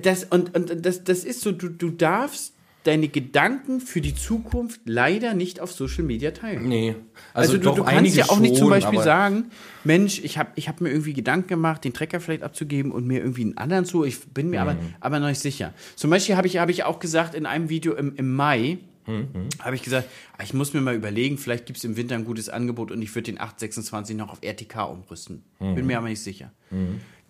das, 0.00 0.24
und, 0.24 0.54
und 0.54 0.84
das, 0.84 1.02
das 1.02 1.24
ist 1.24 1.40
so, 1.40 1.50
du, 1.52 1.68
du 1.68 1.90
darfst 1.90 2.53
deine 2.84 3.08
Gedanken 3.08 3.80
für 3.80 4.00
die 4.00 4.14
Zukunft 4.14 4.80
leider 4.84 5.34
nicht 5.34 5.58
auf 5.60 5.72
Social 5.72 6.04
Media 6.04 6.30
teilen. 6.30 6.68
Nee. 6.68 6.94
Also, 7.32 7.54
du, 7.54 7.60
doch 7.64 7.74
du 7.76 7.84
kannst 7.84 8.14
ja 8.16 8.26
auch 8.30 8.38
nicht 8.38 8.56
zum 8.56 8.70
Beispiel 8.70 8.98
aber- 8.98 9.04
sagen, 9.04 9.46
Mensch, 9.84 10.20
ich 10.22 10.38
habe 10.38 10.50
ich 10.54 10.68
hab 10.68 10.80
mir 10.80 10.90
irgendwie 10.90 11.12
Gedanken 11.14 11.48
gemacht, 11.48 11.84
den 11.84 11.92
Trecker 11.92 12.20
vielleicht 12.20 12.42
abzugeben 12.42 12.92
und 12.92 13.06
mir 13.06 13.18
irgendwie 13.20 13.42
einen 13.42 13.56
anderen 13.58 13.84
zu. 13.84 14.04
Ich 14.04 14.20
bin 14.26 14.50
mir 14.50 14.62
aber, 14.62 14.74
Mhm. 14.74 14.94
aber 15.00 15.18
noch 15.18 15.28
nicht 15.28 15.40
sicher. 15.40 15.72
Zum 15.96 16.10
Beispiel 16.10 16.36
habe 16.36 16.46
ich, 16.46 16.58
hab 16.58 16.68
ich 16.70 16.84
auch 16.84 16.98
gesagt 17.00 17.34
in 17.34 17.46
einem 17.46 17.68
Video 17.68 17.94
im, 17.94 18.14
im 18.16 18.32
Mai, 18.34 18.78
Mhm. 19.06 19.48
habe 19.60 19.76
ich 19.76 19.82
gesagt, 19.82 20.08
ah, 20.38 20.42
ich 20.42 20.54
muss 20.54 20.72
mir 20.72 20.80
mal 20.80 20.94
überlegen, 20.94 21.36
vielleicht 21.36 21.66
gibt 21.66 21.76
es 21.78 21.84
im 21.84 21.96
Winter 21.96 22.14
ein 22.14 22.24
gutes 22.24 22.48
Angebot 22.48 22.90
und 22.90 23.02
ich 23.02 23.14
würde 23.14 23.32
den 23.32 23.38
826 23.40 24.16
noch 24.16 24.30
auf 24.30 24.38
RTK 24.42 24.84
umrüsten. 24.90 25.42
Mhm. 25.60 25.74
Bin 25.74 25.86
mir 25.86 25.98
aber 25.98 26.08
nicht 26.08 26.22
sicher. 26.22 26.50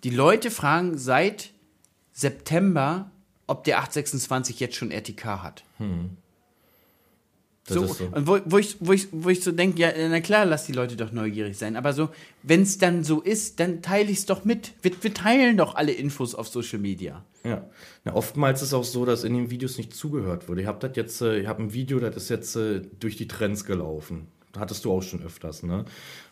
Die 0.04 0.10
Leute 0.10 0.50
fragen 0.52 0.98
seit 0.98 1.50
September, 2.12 3.10
ob 3.46 3.64
der 3.64 3.78
826 3.78 4.60
jetzt 4.60 4.76
schon 4.76 4.90
RTK 4.90 5.42
hat. 5.42 5.64
Das 7.66 7.74
So, 7.74 7.84
ist 7.84 7.98
so. 7.98 8.04
Und 8.06 8.26
wo, 8.26 8.38
wo, 8.44 8.58
ich, 8.58 8.76
wo, 8.80 8.92
ich, 8.92 9.08
wo 9.10 9.30
ich 9.30 9.42
so 9.42 9.50
denke, 9.50 9.80
ja, 9.80 9.90
na 10.08 10.20
klar, 10.20 10.44
lass 10.44 10.66
die 10.66 10.72
Leute 10.72 10.96
doch 10.96 11.12
neugierig 11.12 11.56
sein. 11.56 11.76
Aber 11.76 11.92
so, 11.94 12.10
wenn 12.42 12.62
es 12.62 12.76
dann 12.76 13.04
so 13.04 13.22
ist, 13.22 13.58
dann 13.58 13.80
teile 13.80 14.10
ich 14.10 14.18
es 14.18 14.26
doch 14.26 14.44
mit. 14.44 14.72
Wir, 14.82 14.92
wir 15.00 15.14
teilen 15.14 15.56
doch 15.56 15.74
alle 15.74 15.92
Infos 15.92 16.34
auf 16.34 16.48
Social 16.48 16.78
Media. 16.78 17.24
Ja. 17.42 17.64
Na, 18.04 18.14
oftmals 18.14 18.60
ist 18.60 18.68
es 18.68 18.74
auch 18.74 18.84
so, 18.84 19.06
dass 19.06 19.24
in 19.24 19.32
den 19.34 19.50
Videos 19.50 19.78
nicht 19.78 19.94
zugehört 19.94 20.48
wird. 20.48 20.58
Ich 20.58 20.66
habe 20.66 20.86
das 20.86 20.96
jetzt, 20.96 21.20
äh, 21.22 21.38
ich 21.38 21.46
habe 21.46 21.62
ein 21.62 21.72
Video, 21.72 22.00
das 22.00 22.16
ist 22.16 22.28
jetzt 22.28 22.54
äh, 22.56 22.82
durch 23.00 23.16
die 23.16 23.28
Trends 23.28 23.64
gelaufen. 23.64 24.26
Hattest 24.58 24.84
du 24.84 24.92
auch 24.92 25.02
schon 25.02 25.22
öfters, 25.24 25.62
ne? 25.62 25.84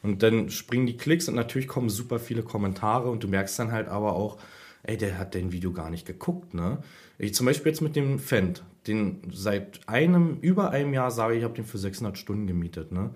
Und 0.02 0.22
dann 0.22 0.48
springen 0.50 0.86
die 0.86 0.96
Klicks 0.96 1.28
und 1.28 1.34
natürlich 1.34 1.66
kommen 1.66 1.88
super 1.88 2.20
viele 2.20 2.42
Kommentare 2.42 3.10
und 3.10 3.24
du 3.24 3.28
merkst 3.28 3.58
dann 3.58 3.72
halt 3.72 3.88
aber 3.88 4.12
auch, 4.14 4.38
ey, 4.84 4.96
der 4.96 5.18
hat 5.18 5.34
dein 5.34 5.52
Video 5.52 5.72
gar 5.72 5.90
nicht 5.90 6.06
geguckt, 6.06 6.54
ne? 6.54 6.78
Ich 7.18 7.34
zum 7.34 7.46
Beispiel 7.46 7.70
jetzt 7.70 7.80
mit 7.80 7.94
dem 7.96 8.18
Fendt, 8.18 8.64
den 8.86 9.20
seit 9.32 9.80
einem, 9.88 10.38
über 10.40 10.70
einem 10.70 10.92
Jahr 10.92 11.10
sage 11.10 11.34
ich, 11.34 11.38
ich 11.40 11.44
habe 11.44 11.54
den 11.54 11.64
für 11.64 11.78
600 11.78 12.18
Stunden 12.18 12.46
gemietet, 12.46 12.92
ne? 12.92 13.10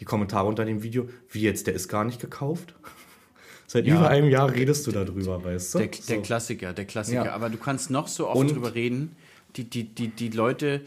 Die 0.00 0.04
Kommentare 0.04 0.48
unter 0.48 0.64
dem 0.64 0.82
Video, 0.82 1.08
wie 1.30 1.42
jetzt, 1.42 1.66
der 1.68 1.74
ist 1.74 1.88
gar 1.88 2.04
nicht 2.04 2.20
gekauft? 2.20 2.74
Seit 3.66 3.86
Ja. 3.86 3.96
über 3.96 4.08
einem 4.10 4.28
Jahr 4.28 4.52
redest 4.52 4.86
du 4.86 4.92
darüber, 4.92 5.42
weißt 5.42 5.74
du? 5.74 5.78
Der, 5.78 5.86
der 5.88 6.00
So. 6.16 6.20
Klassiker, 6.22 6.72
der 6.72 6.84
Klassiker. 6.84 7.24
Ja. 7.26 7.32
Aber 7.32 7.48
du 7.48 7.56
kannst 7.56 7.90
noch 7.90 8.08
so 8.08 8.28
oft 8.28 8.36
Und- 8.40 8.52
drüber 8.54 8.74
reden. 8.74 9.16
Die, 9.56 9.64
die, 9.70 9.84
die, 9.84 10.08
die 10.08 10.28
Leute, 10.30 10.80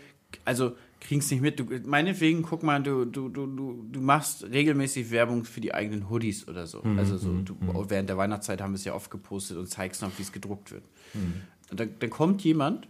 also 0.46 0.76
kriegen 1.08 1.22
es 1.22 1.32
nicht 1.32 1.42
mit. 1.42 1.60
Du, 1.60 1.66
meinetwegen, 1.86 2.42
guck 2.42 2.64
mal, 2.64 2.84
du, 2.84 3.06
du, 3.06 3.30
du, 3.30 3.48
du, 3.90 4.02
machst 4.02 4.44
regelmäßig 4.44 5.10
Werbung 5.10 5.46
für 5.46 5.62
die 5.62 5.74
eigenen 5.74 6.10
Hoodies 6.10 6.48
oder 6.48 6.68
so. 6.68 6.82
Mhm, 6.84 7.00
Also 7.00 7.18
so, 7.18 7.34
du, 7.34 7.56
während 7.88 8.10
der 8.10 8.18
Weihnachtszeit 8.18 8.62
haben 8.62 8.74
wir 8.74 8.78
es 8.78 8.84
ja 8.84 8.94
oft 8.94 9.10
gepostet 9.10 9.58
und 9.58 9.68
zeigst 9.68 10.02
noch, 10.02 10.12
wie 10.18 10.24
es 10.24 10.34
gedruckt 10.34 10.72
wird. 10.72 10.84
Mhm. 11.14 11.42
Und 11.72 11.80
dann, 11.80 11.90
dann 12.00 12.10
kommt 12.10 12.44
jemand, 12.44 12.90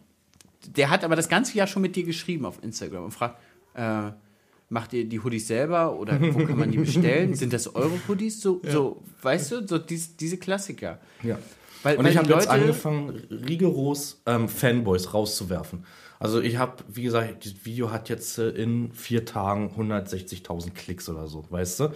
der 0.65 0.89
hat 0.89 1.03
aber 1.03 1.15
das 1.15 1.29
ganze 1.29 1.55
Jahr 1.57 1.67
schon 1.67 1.83
mit 1.83 1.95
dir 1.95 2.03
geschrieben 2.03 2.45
auf 2.45 2.61
Instagram 2.63 3.05
und 3.05 3.11
fragt, 3.11 3.39
äh, 3.75 4.11
macht 4.69 4.93
ihr 4.93 5.05
die 5.05 5.19
Hoodies 5.19 5.47
selber 5.47 5.97
oder 5.97 6.19
wo 6.33 6.43
kann 6.43 6.57
man 6.57 6.71
die 6.71 6.79
bestellen? 6.79 7.35
Sind 7.35 7.53
das 7.53 7.73
eure 7.75 7.99
Hoodies? 8.07 8.41
So, 8.41 8.61
so 8.67 9.03
weißt 9.21 9.51
du, 9.51 9.67
so 9.67 9.77
dies, 9.77 10.17
diese 10.17 10.37
Klassiker. 10.37 10.99
Ja. 11.21 11.37
Weil, 11.83 11.97
Und 11.97 12.05
weil 12.05 12.11
ich 12.11 12.17
habe 12.17 12.33
jetzt 12.33 12.47
angefangen, 12.47 13.09
rigoros 13.29 14.21
ähm, 14.25 14.49
Fanboys 14.49 15.13
rauszuwerfen. 15.13 15.85
Also 16.19 16.41
ich 16.41 16.57
habe, 16.57 16.83
wie 16.87 17.03
gesagt, 17.03 17.45
das 17.45 17.53
Video 17.65 17.91
hat 17.91 18.09
jetzt 18.09 18.37
äh, 18.39 18.49
in 18.49 18.91
vier 18.93 19.25
Tagen 19.25 19.69
160.000 19.77 20.71
Klicks 20.71 21.07
oder 21.09 21.27
so, 21.27 21.45
weißt 21.49 21.79
du? 21.81 21.89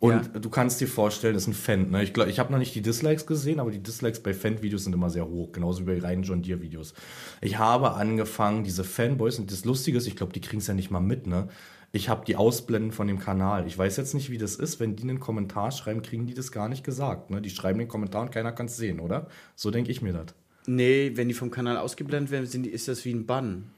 Und 0.00 0.10
Ja. 0.12 0.20
du 0.40 0.50
kannst 0.50 0.80
dir 0.80 0.88
vorstellen, 0.88 1.34
das 1.34 1.44
ist 1.44 1.48
ein 1.48 1.54
Fan. 1.54 1.90
Ne? 1.90 2.02
Ich, 2.02 2.12
glaub, 2.12 2.28
ich 2.28 2.38
habe 2.38 2.52
noch 2.52 2.58
nicht 2.58 2.74
die 2.74 2.82
Dislikes 2.82 3.26
gesehen, 3.26 3.58
aber 3.60 3.70
die 3.70 3.82
Dislikes 3.82 4.20
bei 4.22 4.34
Fan-Videos 4.34 4.84
sind 4.84 4.92
immer 4.92 5.10
sehr 5.10 5.26
hoch, 5.26 5.52
genauso 5.52 5.80
wie 5.86 5.92
bei 5.92 5.98
reinen 6.00 6.22
John 6.22 6.42
Deere-Videos. 6.42 6.94
Ich 7.40 7.58
habe 7.58 7.94
angefangen, 7.94 8.64
diese 8.64 8.84
Fanboys, 8.84 9.38
und 9.38 9.50
das 9.50 9.64
Lustige 9.64 9.98
ist, 9.98 10.06
ich 10.06 10.16
glaube, 10.16 10.32
die 10.32 10.40
kriegen 10.40 10.58
es 10.58 10.66
ja 10.66 10.74
nicht 10.74 10.90
mal 10.90 11.00
mit, 11.00 11.26
ne? 11.26 11.48
Ich 11.92 12.08
habe 12.08 12.24
die 12.24 12.34
ausblenden 12.34 12.90
von 12.90 13.06
dem 13.06 13.20
Kanal. 13.20 13.68
Ich 13.68 13.78
weiß 13.78 13.96
jetzt 13.98 14.14
nicht, 14.14 14.28
wie 14.28 14.36
das 14.36 14.56
ist. 14.56 14.80
Wenn 14.80 14.96
die 14.96 15.04
einen 15.04 15.20
Kommentar 15.20 15.70
schreiben, 15.70 16.02
kriegen 16.02 16.26
die 16.26 16.34
das 16.34 16.50
gar 16.50 16.68
nicht 16.68 16.82
gesagt. 16.82 17.30
Ne? 17.30 17.40
Die 17.40 17.50
schreiben 17.50 17.78
den 17.78 17.86
Kommentar 17.86 18.22
und 18.22 18.32
keiner 18.32 18.50
kann 18.50 18.66
es 18.66 18.76
sehen, 18.76 18.98
oder? 18.98 19.28
So 19.54 19.70
denke 19.70 19.92
ich 19.92 20.02
mir 20.02 20.12
das. 20.12 20.34
Nee, 20.66 21.12
wenn 21.14 21.28
die 21.28 21.34
vom 21.34 21.50
Kanal 21.50 21.76
ausgeblendet 21.76 22.30
werden, 22.30 22.46
sind 22.46 22.66
ist 22.66 22.88
das 22.88 23.04
wie 23.04 23.12
ein 23.12 23.26
Bann. 23.26 23.70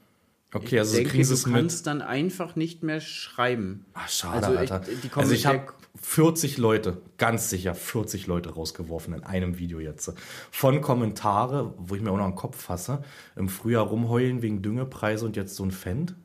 Okay, 0.53 0.79
also 0.79 0.91
ich 0.93 0.97
denke, 0.99 1.09
kriegen 1.11 1.23
sie 1.25 1.29
du 1.31 1.33
es 1.35 1.45
mit. 1.45 1.55
kannst 1.55 1.87
dann 1.87 2.01
einfach 2.01 2.55
nicht 2.55 2.81
mehr 2.81 3.01
schreiben. 3.01 3.85
Ach, 3.93 4.07
schade, 4.07 4.47
Also 4.47 4.53
ich- 4.53 4.71
Alter. 4.71 4.79
die 5.03 5.09
kommen 5.09 5.23
also 5.23 5.33
ich 5.35 5.45
habe 5.45 5.63
40 6.01 6.57
Leute, 6.57 7.01
ganz 7.17 7.49
sicher 7.49 7.75
40 7.75 8.27
Leute 8.27 8.51
rausgeworfen 8.53 9.13
in 9.13 9.23
einem 9.25 9.57
Video 9.59 9.79
jetzt. 9.81 10.13
Von 10.51 10.79
Kommentare, 10.79 11.73
wo 11.77 11.95
ich 11.95 12.01
mir 12.01 12.11
auch 12.11 12.17
noch 12.17 12.23
einen 12.25 12.35
Kopf 12.35 12.61
fasse, 12.61 13.03
im 13.35 13.49
Frühjahr 13.49 13.85
rumheulen 13.87 14.41
wegen 14.41 14.61
Düngepreise 14.61 15.25
und 15.25 15.35
jetzt 15.35 15.55
so 15.55 15.63
ein 15.63 15.71
Fendt. 15.71 16.15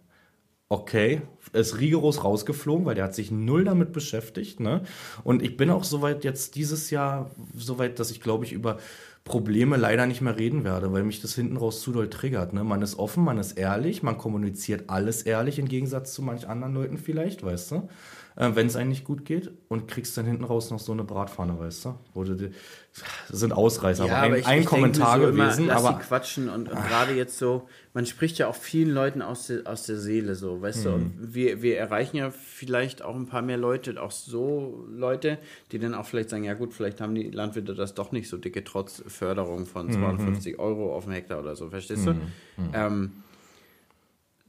Okay, 0.69 1.21
ist 1.53 1.81
rigoros 1.81 2.23
rausgeflogen, 2.25 2.87
weil 2.87 2.95
der 2.95 3.05
hat 3.05 3.15
sich 3.15 3.31
null 3.31 3.65
damit 3.65 3.93
beschäftigt. 3.93 4.59
Ne? 4.61 4.85
Und 5.25 5.43
ich 5.43 5.57
bin 5.59 5.69
auch 5.69 5.85
soweit 5.85 6.25
jetzt 6.25 6.55
dieses 6.55 6.89
Jahr, 6.91 7.31
soweit, 7.55 7.99
dass 7.99 8.11
ich 8.11 8.21
glaube 8.23 8.45
ich 8.47 8.53
über 8.53 8.79
Probleme 9.25 9.77
leider 9.77 10.07
nicht 10.07 10.21
mehr 10.21 10.37
reden 10.37 10.65
werde, 10.65 10.93
weil 10.93 11.05
mich 11.05 11.21
das 11.23 11.35
hinten 11.35 11.57
raus 11.57 11.81
zu 11.81 11.93
doll 11.93 12.11
triggert. 12.11 12.53
Ne? 12.53 12.65
Man 12.65 12.83
ist 12.83 12.99
offen, 12.99 13.23
man 13.23 13.39
ist 13.39 13.53
ehrlich, 13.53 14.03
man 14.03 14.19
kommuniziert 14.19 14.91
alles 14.91 15.23
ehrlich, 15.23 15.59
im 15.61 15.69
Gegensatz 15.69 16.13
zu 16.13 16.23
manch 16.23 16.49
anderen 16.49 16.75
Leuten 16.75 16.99
vielleicht, 16.99 17.45
weißt 17.45 17.71
du. 17.71 17.89
Äh, 18.37 18.51
wenn 18.55 18.67
es 18.67 18.77
eigentlich 18.77 19.05
gut 19.05 19.25
geht 19.25 19.51
und 19.69 19.89
kriegst 19.89 20.17
dann 20.17 20.27
hinten 20.27 20.45
raus 20.45 20.71
noch 20.71 20.79
so 20.81 20.93
eine 20.93 21.05
Bratpfanne, 21.05 21.59
weißt 21.59 21.85
du? 21.87 21.95
Wo 22.15 22.25
du 22.25 22.35
die, 22.35 22.51
das 23.29 23.39
sind 23.41 23.53
Ausreißer, 23.53 24.07
Ja, 24.07 24.17
aber 24.17 24.35
ein, 24.35 24.41
ich, 24.41 24.47
ein 24.47 24.61
ich 24.61 24.67
Kommentar 24.67 25.19
so 25.19 25.27
gewesen, 25.27 25.65
immer, 25.65 25.75
lass 25.75 25.85
aber 25.85 25.99
sie 26.01 26.07
quatschen 26.07 26.49
und, 26.49 26.69
und 26.69 26.77
gerade 26.83 27.13
jetzt 27.13 27.39
so, 27.39 27.69
man 27.95 28.07
spricht 28.07 28.39
ja 28.39 28.49
auch 28.49 28.55
vielen 28.55 28.91
Leuten 28.91 29.23
aus 29.23 29.47
der, 29.49 29.67
aus 29.67 29.85
der 29.85 29.97
Seele 29.99 30.35
so, 30.35 30.61
weißt 30.63 30.85
du, 30.85 30.89
Mhm. 30.91 30.95
und 30.95 31.35
wir, 31.35 31.63
wir 31.63 31.79
erreichen 31.79 32.17
ja 32.17 32.31
vielleicht 32.31 33.03
auch 33.03 33.15
ein 33.15 33.27
paar 33.27 33.43
mehr 33.43 33.57
Leute, 33.59 34.01
auch 34.03 34.11
so 34.11 34.85
Leute, 34.91 35.39
die 35.73 35.79
dann 35.79 35.95
auch 35.95 36.07
vielleicht 36.07 36.31
sagen, 36.31 36.45
ja 36.45 36.55
gut, 36.55 36.73
vielleicht 36.75 37.01
haben 37.01 37.15
die 37.15 37.31
Landwirte 37.31 37.75
das 37.75 37.95
doch 37.95 38.13
nicht 38.13 38.29
so 38.29 38.37
dicke, 38.37 38.65
trotz 38.65 39.03
Förderung 39.07 39.67
von 39.67 39.87
Mhm. 39.87 39.93
250 39.93 40.59
Euro 40.59 40.95
auf 40.95 41.05
den 41.05 41.13
Hektar 41.15 41.41
oder 41.41 41.57
so, 41.57 41.69
verstehst 41.71 42.07
du? 42.07 42.15
Ähm, 42.73 43.13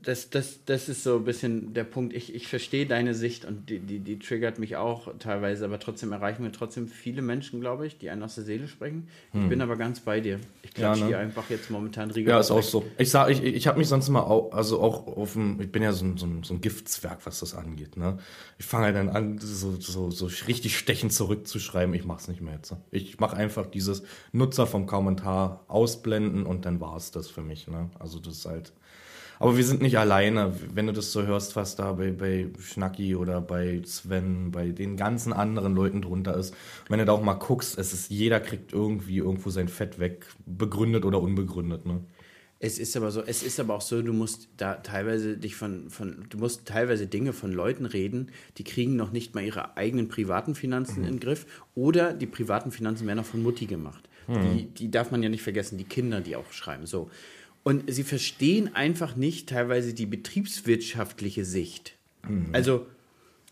das, 0.04 0.30
das, 0.30 0.60
das 0.66 0.89
ist 0.89 1.04
so 1.04 1.18
ein 1.18 1.24
bisschen 1.24 1.74
der 1.74 1.86
Punkt. 1.86 2.14
Ich, 2.14 2.36
ich 2.36 2.47
verstehe 2.47 2.86
deine 2.86 3.14
Sicht 3.14 3.45
und 3.45 3.70
die, 3.70 3.80
die, 3.80 3.99
die 3.99 4.20
triggert 4.20 4.60
mich 4.60 4.76
auch 4.76 5.08
teilweise, 5.18 5.66
aber 5.66 5.80
trotzdem 5.80 6.12
erreichen 6.12 6.43
wir 6.43 6.51
trotzdem 6.51 6.88
viele 6.88 7.22
Menschen, 7.22 7.62
glaube 7.62 7.88
ich, 7.88 7.97
die 7.97 8.10
einen 8.10 8.22
aus 8.24 8.36
der 8.36 8.43
Seele 8.43 8.68
sprechen. 8.68 9.08
Ich 9.34 9.47
bin 9.47 9.62
aber 9.62 9.78
ganz 9.78 10.01
bei 10.01 10.20
dir. 10.20 10.39
Ich 10.62 10.74
klatsche 10.74 10.99
Ja, 10.99 11.06
ne? 11.06 11.10
hier 11.10 11.20
einfach 11.20 11.49
jetzt 11.49 11.72
momentan 11.72 12.12
Riegel. 12.12 12.32
Ja, 12.32 12.39
ist 12.39 12.51
auch 12.51 12.62
so. 12.62 12.86
Ich 12.97 13.10
sag, 13.10 13.30
ich, 13.30 13.41
ich 13.43 13.68
habe 13.68 13.80
mich 13.80 13.88
sonst 13.88 14.10
mal 14.10 14.22
au, 14.22 14.49
also 14.49 14.82
auch 14.82 15.08
auf 15.08 15.34
dem, 15.34 15.60
ich 15.62 15.72
bin 15.72 15.82
ja 15.82 15.93
so 15.93 16.06
ein, 16.06 16.18
so 16.18 16.26
ein, 16.26 16.43
so 16.43 16.54
ein 16.54 16.62
Giftzwerg, 16.62 17.26
was 17.26 17.39
das 17.39 17.56
angeht. 17.56 17.97
Ne? 17.97 18.20
Ich 18.60 18.66
fange 18.66 18.86
halt 18.86 18.95
dann 18.95 19.10
an, 19.10 19.38
so, 19.39 19.76
so, 19.80 20.12
so 20.12 20.30
richtig 20.47 20.78
stechend 20.78 21.14
zurückzuschreiben. 21.14 21.95
Ich 21.95 22.06
mach's 22.06 22.28
nicht 22.28 22.41
mehr 22.41 22.56
jetzt. 22.56 22.76
Ich 22.91 23.20
mache 23.20 23.38
einfach 23.38 23.66
dieses 23.66 24.04
Nutzer 24.32 24.68
vom 24.68 24.86
Kommentar 24.86 25.64
ausblenden 25.68 26.45
und 26.45 26.66
dann 26.66 26.82
war's 26.82 27.12
das 27.12 27.30
für 27.30 27.41
mich. 27.41 27.68
Ne? 27.68 27.89
Also 27.99 28.20
das 28.20 28.34
ist 28.34 28.45
halt. 28.45 28.74
Aber 29.39 29.57
wir 29.57 29.63
sind 29.63 29.81
nicht 29.81 29.97
alleine. 29.97 30.53
Wenn 30.73 30.88
du 30.88 30.93
das 30.93 31.11
so 31.11 31.23
hörst, 31.23 31.55
was 31.55 31.75
da 31.75 31.93
bei, 31.93 32.11
bei 32.11 32.47
Schnacki 32.59 33.15
oder 33.15 33.41
bei 33.41 33.81
Sven, 33.86 34.51
bei 34.51 34.69
den 34.69 34.97
ganzen 34.97 35.34
anderen 35.34 35.75
Leuten 35.75 36.01
drunter 36.01 36.36
ist. 36.36 36.55
Wenn 36.89 36.99
du 36.99 37.05
da 37.05 37.11
auch 37.11 37.23
mal 37.23 37.34
guckst, 37.34 37.77
es 37.77 37.93
ist, 37.93 38.09
jeder 38.09 38.39
kriegt 38.39 38.73
irgendwie 38.73 39.17
irgendwo 39.17 39.49
sein 39.49 39.67
Fett 39.67 39.99
weg, 39.99 40.25
begründet 40.45 41.05
oder 41.05 41.21
unbegründet. 41.21 41.86
Ne? 41.86 42.01
Es 42.59 42.79
ist 42.79 42.95
aber 42.95 43.11
so, 43.11 43.21
es 43.21 43.43
ist 43.43 43.59
aber 43.59 43.75
auch 43.75 43.81
so, 43.81 44.01
du 44.01 44.13
musst 44.13 44.47
da 44.55 44.75
teilweise 44.75 45.38
dich 45.38 45.55
von, 45.55 45.89
von, 45.89 46.25
du 46.29 46.38
musst 46.38 46.65
teilweise 46.65 47.07
Dinge 47.07 47.34
von 47.34 47.51
Leuten 47.51 47.86
reden, 47.86 48.31
die 48.57 48.63
kriegen 48.63 48.95
noch 48.95 49.11
nicht 49.11 49.36
mal 49.36 49.43
ihre 49.43 49.75
eigenen 49.75 50.07
privaten 50.07 50.55
Finanzen 50.55 51.03
in 51.03 51.13
den 51.13 51.19
Griff 51.19 51.45
oder 51.75 52.13
die 52.13 52.25
privaten 52.25 52.71
Finanzen 52.71 53.05
werden 53.05 53.19
auch 53.19 53.25
von 53.25 53.43
Mutti 53.43 53.65
gemacht. 53.65 54.07
Die, 54.27 54.65
die 54.65 54.89
darf 54.89 55.11
man 55.11 55.21
ja 55.21 55.29
nicht 55.29 55.43
vergessen, 55.43 55.77
die 55.77 55.84
Kinder, 55.84 56.21
die 56.21 56.36
auch 56.36 56.49
schreiben. 56.51 56.86
So. 56.86 57.09
Und 57.64 57.91
sie 57.91 58.03
verstehen 58.03 58.76
einfach 58.76 59.16
nicht 59.16 59.49
teilweise 59.49 59.93
die 59.93 60.05
betriebswirtschaftliche 60.05 61.45
Sicht. 61.45 61.95
Also, 62.51 62.86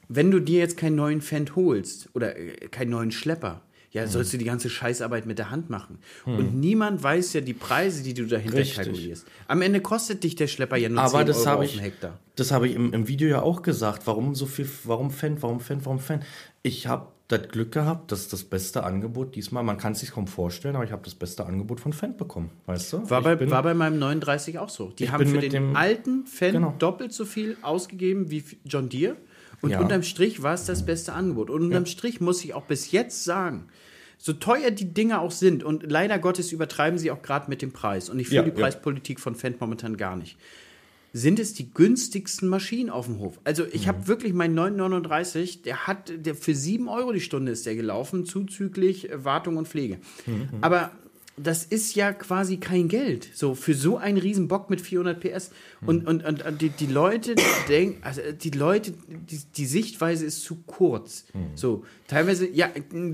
wenn 0.08 0.32
du 0.32 0.40
dir 0.40 0.60
jetzt 0.60 0.78
keinen 0.78 0.96
neuen 0.96 1.22
Fendt 1.22 1.56
holst 1.56 2.10
oder 2.14 2.38
äh, 2.38 2.68
keinen 2.70 2.90
neuen 2.90 3.12
Schlepper, 3.12 3.62
ja, 3.92 4.08
sollst 4.08 4.32
du 4.32 4.38
die 4.38 4.46
ganze 4.46 4.70
Scheißarbeit 4.70 5.26
mit 5.26 5.38
der 5.38 5.52
Hand 5.52 5.70
machen. 5.70 6.00
Und 6.26 6.58
niemand 6.58 7.04
weiß 7.04 7.34
ja 7.34 7.42
die 7.42 7.54
Preise, 7.54 8.04
die 8.04 8.14
du 8.14 8.26
dahinter 8.26 8.60
Richtig. 8.60 8.78
kalkulierst. 8.78 9.28
Am 9.50 9.62
Ende 9.62 9.82
kostet 9.82 10.24
dich 10.24 10.36
der 10.36 10.48
Schlepper 10.48 10.78
ja 10.78 10.88
nur 10.88 11.02
Aber 11.02 11.20
10 11.20 11.28
das 11.28 11.46
Euro 11.46 11.60
auf 11.60 11.72
den 11.72 11.82
Hektar. 11.82 12.18
das 12.38 12.52
habe 12.52 12.70
ich 12.70 12.76
im, 12.76 12.94
im 12.94 13.10
Video 13.10 13.28
ja 13.28 13.42
auch 13.42 13.62
gesagt. 13.62 14.08
Warum 14.08 14.34
so 14.34 14.46
viel, 14.46 14.70
warum 14.86 15.12
Fan, 15.12 15.42
warum 15.42 15.60
Fan, 15.60 15.84
warum 15.84 16.00
Fan? 16.00 16.24
Ich 16.64 16.88
habe 16.88 17.08
das 17.32 17.48
Glück 17.50 17.72
gehabt, 17.72 18.12
dass 18.12 18.28
das 18.28 18.44
beste 18.44 18.84
Angebot 18.84 19.36
diesmal, 19.36 19.64
man 19.64 19.78
kann 19.78 19.94
es 19.94 20.00
sich 20.02 20.12
kaum 20.12 20.28
vorstellen, 20.28 20.76
aber 20.76 20.86
ich 20.86 20.92
habe 20.92 21.02
das 21.04 21.16
beste 21.16 21.46
Angebot 21.46 21.80
von 21.80 21.94
Fan 21.94 22.18
bekommen, 22.18 22.50
weißt 22.66 22.94
du? 22.94 23.10
War 23.10 23.22
bei, 23.22 23.36
bin- 23.36 23.50
war 23.52 23.64
bei 23.64 23.74
meinem 23.74 24.00
39 24.00 24.60
auch 24.60 24.70
so. 24.70 24.90
Die 24.98 25.10
haben 25.10 25.26
für 25.26 25.40
den 25.40 25.52
dem- 25.52 25.76
alten 25.76 26.26
Fan 26.26 26.54
Genau. 26.54 26.76
doppelt 26.80 27.14
so 27.14 27.26
viel 27.26 27.58
ausgegeben 27.62 28.30
wie 28.32 28.44
John 28.66 28.90
Deere. 28.90 29.16
Und 29.62 29.70
Ja. 29.72 29.80
unterm 29.80 30.02
Strich 30.04 30.42
war 30.42 30.54
es 30.56 30.66
das 30.66 30.86
beste 30.86 31.14
Angebot. 31.14 31.50
Und 31.52 31.62
unterm 31.64 31.86
Strich 31.86 32.20
muss 32.20 32.44
ich 32.44 32.54
auch 32.56 32.64
bis 32.66 32.92
jetzt 32.92 33.24
sagen, 33.24 33.68
so 34.18 34.34
teuer 34.34 34.72
die 34.72 34.94
Dinge 34.94 35.20
auch 35.22 35.32
sind, 35.32 35.64
und 35.64 35.90
leider 35.92 36.18
Gottes 36.20 36.52
übertreiben 36.52 36.98
sie 37.00 37.12
auch 37.12 37.22
gerade 37.22 37.50
mit 37.50 37.62
dem 37.62 37.72
Preis. 37.72 38.10
Und 38.10 38.20
ich 38.20 38.28
fühle 38.28 38.38
Ja, 38.42 38.44
die 38.44 38.50
ja. 38.50 38.56
Preispolitik 38.56 39.20
von 39.20 39.36
Fendt 39.36 39.62
momentan 39.62 39.98
gar 39.98 40.16
nicht. 40.16 40.38
Sind 41.14 41.40
es 41.40 41.54
die 41.54 41.74
günstigsten 41.74 42.48
Maschinen 42.48 42.90
auf 42.90 43.06
dem 43.08 43.20
Hof? 43.20 43.40
Also 43.44 43.66
ich 43.66 43.84
Mhm. 43.84 43.88
habe 43.90 44.08
wirklich 44.08 44.34
meinen 44.34 44.56
939, 44.56 45.62
der 45.62 45.88
hat, 45.88 46.12
der 46.26 46.36
für 46.36 46.56
7 46.56 46.88
Euro 46.88 47.12
die 47.12 47.20
Stunde 47.20 47.52
ist 47.52 47.66
der 47.66 47.76
gelaufen, 47.76 48.26
zuzüglich 48.26 49.10
äh, 49.12 49.26
Wartung 49.26 49.58
und 49.58 49.68
Pflege. 49.68 49.98
Mhm. 50.26 50.48
Aber 50.62 50.92
das 51.38 51.64
ist 51.64 51.96
ja 51.96 52.14
quasi 52.14 52.58
kein 52.58 52.88
Geld. 52.88 53.28
So, 53.34 53.56
für 53.56 53.74
so 53.74 53.98
einen 53.98 54.18
riesen 54.18 54.48
Bock 54.48 54.70
mit 54.70 54.80
400 54.80 55.20
PS. 55.20 55.52
Mhm. 55.82 55.88
Und, 55.88 56.08
und, 56.08 56.26
und, 56.26 56.46
und 56.46 56.62
die, 56.62 56.70
die 56.70 56.86
Leute 56.86 57.36
denken, 57.68 58.02
also 58.04 58.22
die 58.40 58.52
Leute, 58.52 58.94
die, 59.08 59.40
die 59.58 59.66
Sichtweise 59.66 60.26
ist 60.26 60.44
zu 60.44 60.58
kurz. 60.66 61.26
Mhm. 61.34 61.40
So, 61.56 61.84
teilweise, 62.08 62.48
ja, 62.48 62.70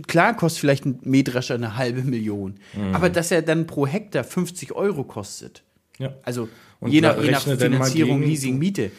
klar 0.08 0.36
kostet 0.36 0.60
vielleicht 0.62 0.86
ein 0.86 1.00
Mähdrescher 1.04 1.56
eine 1.56 1.78
halbe 1.78 2.04
Million. 2.04 2.56
Mhm. 2.76 2.94
Aber 2.96 3.10
dass 3.10 3.32
er 3.32 3.42
dann 3.42 3.66
pro 3.66 3.88
Hektar 3.88 4.24
50 4.24 4.74
Euro 4.74 5.04
kostet. 5.04 5.64
Ja. 6.00 6.14
Also, 6.24 6.48
Und 6.80 6.92
je 6.92 7.02
nach, 7.02 7.22
je 7.22 7.32
nach 7.32 7.42
Finanzierung, 7.42 8.20
gegen- 8.20 8.30
Leasing, 8.30 8.58
Miete. 8.60 8.92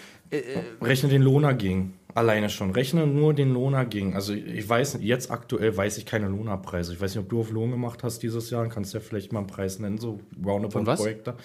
Rechne 0.82 1.09
den 1.09 1.22
Lohner 1.22 1.55
gegen. 1.55 1.94
Alleine 2.14 2.51
schon. 2.51 2.70
Rechne 2.72 3.07
nur 3.07 3.32
den 3.32 3.53
Lohner 3.53 3.84
gegen. 3.84 4.14
Also 4.14 4.32
ich 4.34 4.68
weiß, 4.68 4.99
jetzt 5.01 5.30
aktuell 5.30 5.76
weiß 5.76 5.99
ich 5.99 6.07
keine 6.07 6.26
Lohnabpreise. 6.28 6.92
Ich 6.92 7.01
weiß 7.01 7.14
nicht, 7.14 7.22
ob 7.24 7.30
du 7.30 7.40
auf 7.40 7.51
Lohn 7.51 7.70
gemacht 7.70 8.03
hast 8.03 8.22
dieses 8.22 8.51
Jahr. 8.51 8.66
Kannst 8.68 8.92
du 8.92 8.99
ja 8.99 9.05
vielleicht 9.07 9.32
mal 9.32 9.40
einen 9.40 9.46
Preis 9.46 9.78
nennen, 9.78 9.99
so 9.99 10.20
roundabout 10.44 10.84
pro 10.96 11.07
Hektar. 11.07 11.36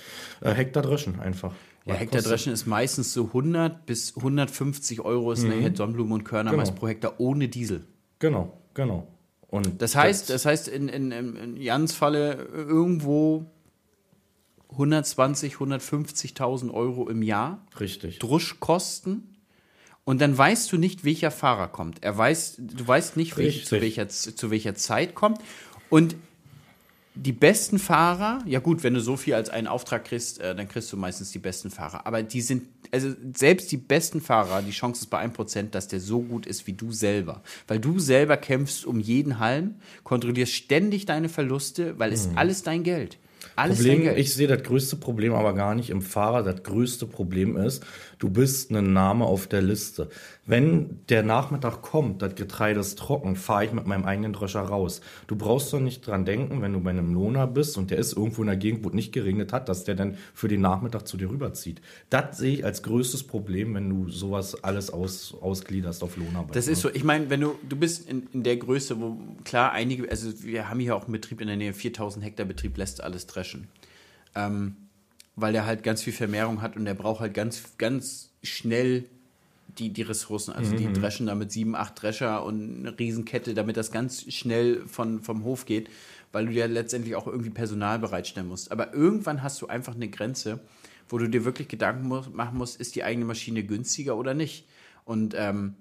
Äh, 0.41 0.51
Hektar 0.53 0.81
dreschen 0.83 1.19
einfach. 1.19 1.53
Ja, 1.85 1.95
Hektar 1.95 2.21
Dreschen 2.21 2.53
ist 2.53 2.65
meistens 2.65 3.13
so 3.13 3.25
100 3.27 3.85
bis 3.85 4.15
150 4.15 5.01
Euro 5.01 5.33
ist 5.33 5.43
eine 5.45 5.75
Sonnenblumen 5.75 6.13
und 6.13 6.23
Körner 6.23 6.51
Genau. 6.51 6.61
meist 6.63 6.75
pro 6.75 6.87
Hektar 6.87 7.15
ohne 7.19 7.49
Diesel. 7.49 7.83
Genau, 8.19 8.57
genau. 8.73 9.07
Und 9.49 9.81
Das 9.81 9.95
heißt, 9.95 10.29
das 10.29 10.45
heißt 10.45 10.69
in, 10.69 10.87
in, 10.87 11.11
in 11.11 11.35
in 11.35 11.57
Jans 11.57 11.93
Falle 11.93 12.47
irgendwo 12.53 13.45
120, 14.73 15.55
150.000 15.55 16.71
Euro 16.71 17.09
im 17.09 17.21
Jahr 17.21 17.65
richtig. 17.79 18.19
Druschkosten. 18.19 19.29
Und 20.05 20.19
dann 20.19 20.37
weißt 20.37 20.71
du 20.71 20.77
nicht, 20.77 21.05
welcher 21.05 21.31
Fahrer 21.31 21.69
kommt. 21.69 22.03
Er 22.03 22.17
weiß, 22.17 22.55
du 22.57 22.85
weißt 22.85 23.15
nicht, 23.15 23.37
welch, 23.37 23.65
zu, 23.65 23.79
welcher, 23.79 24.09
zu 24.09 24.51
welcher 24.51 24.75
Zeit 24.75 25.15
kommt. 25.15 25.39
Und 25.89 26.15
die 27.15 27.31
besten 27.31 27.77
Fahrer, 27.77 28.39
ja 28.45 28.59
gut, 28.59 28.83
wenn 28.83 28.95
du 28.95 28.99
so 28.99 29.15
viel 29.17 29.35
als 29.35 29.49
einen 29.49 29.67
Auftrag 29.67 30.05
kriegst, 30.05 30.39
äh, 30.39 30.55
dann 30.55 30.67
kriegst 30.67 30.91
du 30.91 30.97
meistens 30.97 31.31
die 31.31 31.39
besten 31.39 31.69
Fahrer. 31.69 32.07
Aber 32.07 32.23
die 32.23 32.41
sind, 32.41 32.63
also 32.91 33.13
selbst 33.35 33.71
die 33.71 33.77
besten 33.77 34.19
Fahrer, 34.19 34.61
die 34.63 34.71
Chance 34.71 35.03
ist 35.03 35.09
bei 35.09 35.23
1%, 35.23 35.69
dass 35.69 35.87
der 35.87 35.99
so 35.99 36.21
gut 36.21 36.47
ist 36.47 36.65
wie 36.65 36.73
du 36.73 36.91
selber. 36.91 37.43
Weil 37.67 37.79
du 37.79 37.99
selber 37.99 38.35
kämpfst 38.35 38.85
um 38.85 38.99
jeden 38.99 39.39
Halm, 39.39 39.75
kontrollierst 40.03 40.53
ständig 40.53 41.05
deine 41.05 41.29
Verluste, 41.29 41.99
weil 41.99 42.11
es 42.11 42.29
alles 42.35 42.63
dein 42.63 42.83
Geld. 42.83 43.19
Alles 43.55 43.77
Problem, 43.77 44.15
ich 44.15 44.33
sehe 44.33 44.47
das 44.47 44.63
größte 44.63 44.95
Problem 44.95 45.33
aber 45.33 45.53
gar 45.53 45.75
nicht 45.75 45.89
im 45.89 46.01
Fahrer. 46.01 46.43
Das 46.43 46.63
größte 46.63 47.05
Problem 47.05 47.55
ist, 47.57 47.83
du 48.23 48.29
bist 48.29 48.71
ein 48.71 48.93
Name 48.93 49.25
auf 49.25 49.47
der 49.47 49.61
Liste. 49.61 50.07
Wenn 50.45 51.01
der 51.09 51.23
Nachmittag 51.23 51.81
kommt, 51.81 52.21
das 52.21 52.35
Getreide 52.35 52.79
ist 52.79 52.97
trocken, 52.97 53.35
fahre 53.35 53.65
ich 53.65 53.73
mit 53.73 53.85
meinem 53.85 54.05
eigenen 54.05 54.31
Drescher 54.31 54.61
raus. 54.61 55.01
Du 55.27 55.35
brauchst 55.35 55.73
doch 55.73 55.81
nicht 55.81 56.07
dran 56.07 56.23
denken, 56.23 56.61
wenn 56.61 56.71
du 56.71 56.79
bei 56.79 56.91
einem 56.91 57.13
Lohner 57.13 57.47
bist 57.47 57.77
und 57.77 57.91
der 57.91 57.97
ist 57.97 58.15
irgendwo 58.15 58.41
in 58.41 58.47
der 58.47 58.55
Gegend, 58.55 58.85
wo 58.85 58.87
es 58.87 58.95
nicht 58.95 59.11
geregnet 59.11 59.51
hat, 59.51 59.67
dass 59.67 59.83
der 59.83 59.95
dann 59.95 60.15
für 60.33 60.47
den 60.47 60.61
Nachmittag 60.61 61.05
zu 61.05 61.17
dir 61.17 61.29
rüberzieht. 61.29 61.81
Das 62.09 62.37
sehe 62.37 62.53
ich 62.53 62.65
als 62.65 62.81
größtes 62.83 63.23
Problem, 63.23 63.75
wenn 63.75 63.89
du 63.89 64.09
sowas 64.09 64.63
alles 64.63 64.89
aus, 64.89 65.35
ausgliederst 65.41 66.01
auf 66.01 66.15
Lohnarbeit. 66.15 66.55
Das 66.55 66.67
ne? 66.67 66.71
ist 66.71 66.81
so, 66.81 66.89
ich 66.89 67.03
meine, 67.03 67.29
wenn 67.29 67.41
du, 67.41 67.55
du 67.67 67.75
bist 67.75 68.09
in, 68.09 68.27
in 68.31 68.43
der 68.43 68.55
Größe, 68.55 69.01
wo 69.01 69.17
klar 69.43 69.73
einige, 69.73 70.09
also 70.09 70.31
wir 70.43 70.69
haben 70.69 70.79
hier 70.79 70.95
auch 70.95 71.03
einen 71.03 71.11
Betrieb 71.11 71.41
in 71.41 71.47
der 71.47 71.57
Nähe, 71.57 71.73
4000 71.73 72.23
Hektar 72.23 72.45
Betrieb 72.45 72.77
lässt 72.77 73.03
alles 73.03 73.27
dreschen. 73.27 73.67
Ähm, 74.33 74.77
weil 75.35 75.53
der 75.53 75.65
halt 75.65 75.83
ganz 75.83 76.03
viel 76.03 76.13
Vermehrung 76.13 76.61
hat 76.61 76.75
und 76.75 76.85
der 76.85 76.93
braucht 76.93 77.21
halt 77.21 77.33
ganz, 77.33 77.77
ganz 77.77 78.29
schnell 78.43 79.05
die, 79.79 79.89
die 79.89 80.03
Ressourcen. 80.03 80.53
Also 80.53 80.75
die 80.75 80.91
dreschen 80.93 81.27
damit 81.27 81.51
sieben, 81.51 81.75
acht 81.75 82.01
Drescher 82.01 82.43
und 82.45 82.79
eine 82.79 82.99
Riesenkette, 82.99 83.53
damit 83.53 83.77
das 83.77 83.91
ganz 83.91 84.31
schnell 84.31 84.85
von, 84.87 85.21
vom 85.21 85.43
Hof 85.43 85.65
geht, 85.65 85.89
weil 86.31 86.45
du 86.45 86.51
ja 86.51 86.65
letztendlich 86.65 87.15
auch 87.15 87.27
irgendwie 87.27 87.49
Personal 87.49 87.99
bereitstellen 87.99 88.47
musst. 88.47 88.71
Aber 88.71 88.93
irgendwann 88.93 89.41
hast 89.41 89.61
du 89.61 89.67
einfach 89.67 89.95
eine 89.95 90.09
Grenze, 90.09 90.59
wo 91.09 91.17
du 91.17 91.27
dir 91.27 91.45
wirklich 91.45 91.67
Gedanken 91.67 92.07
machen 92.07 92.57
musst, 92.57 92.79
ist 92.79 92.95
die 92.95 93.03
eigene 93.03 93.25
Maschine 93.25 93.63
günstiger 93.63 94.15
oder 94.17 94.33
nicht. 94.33 94.65
Und 95.05 95.33
ähm, 95.37 95.75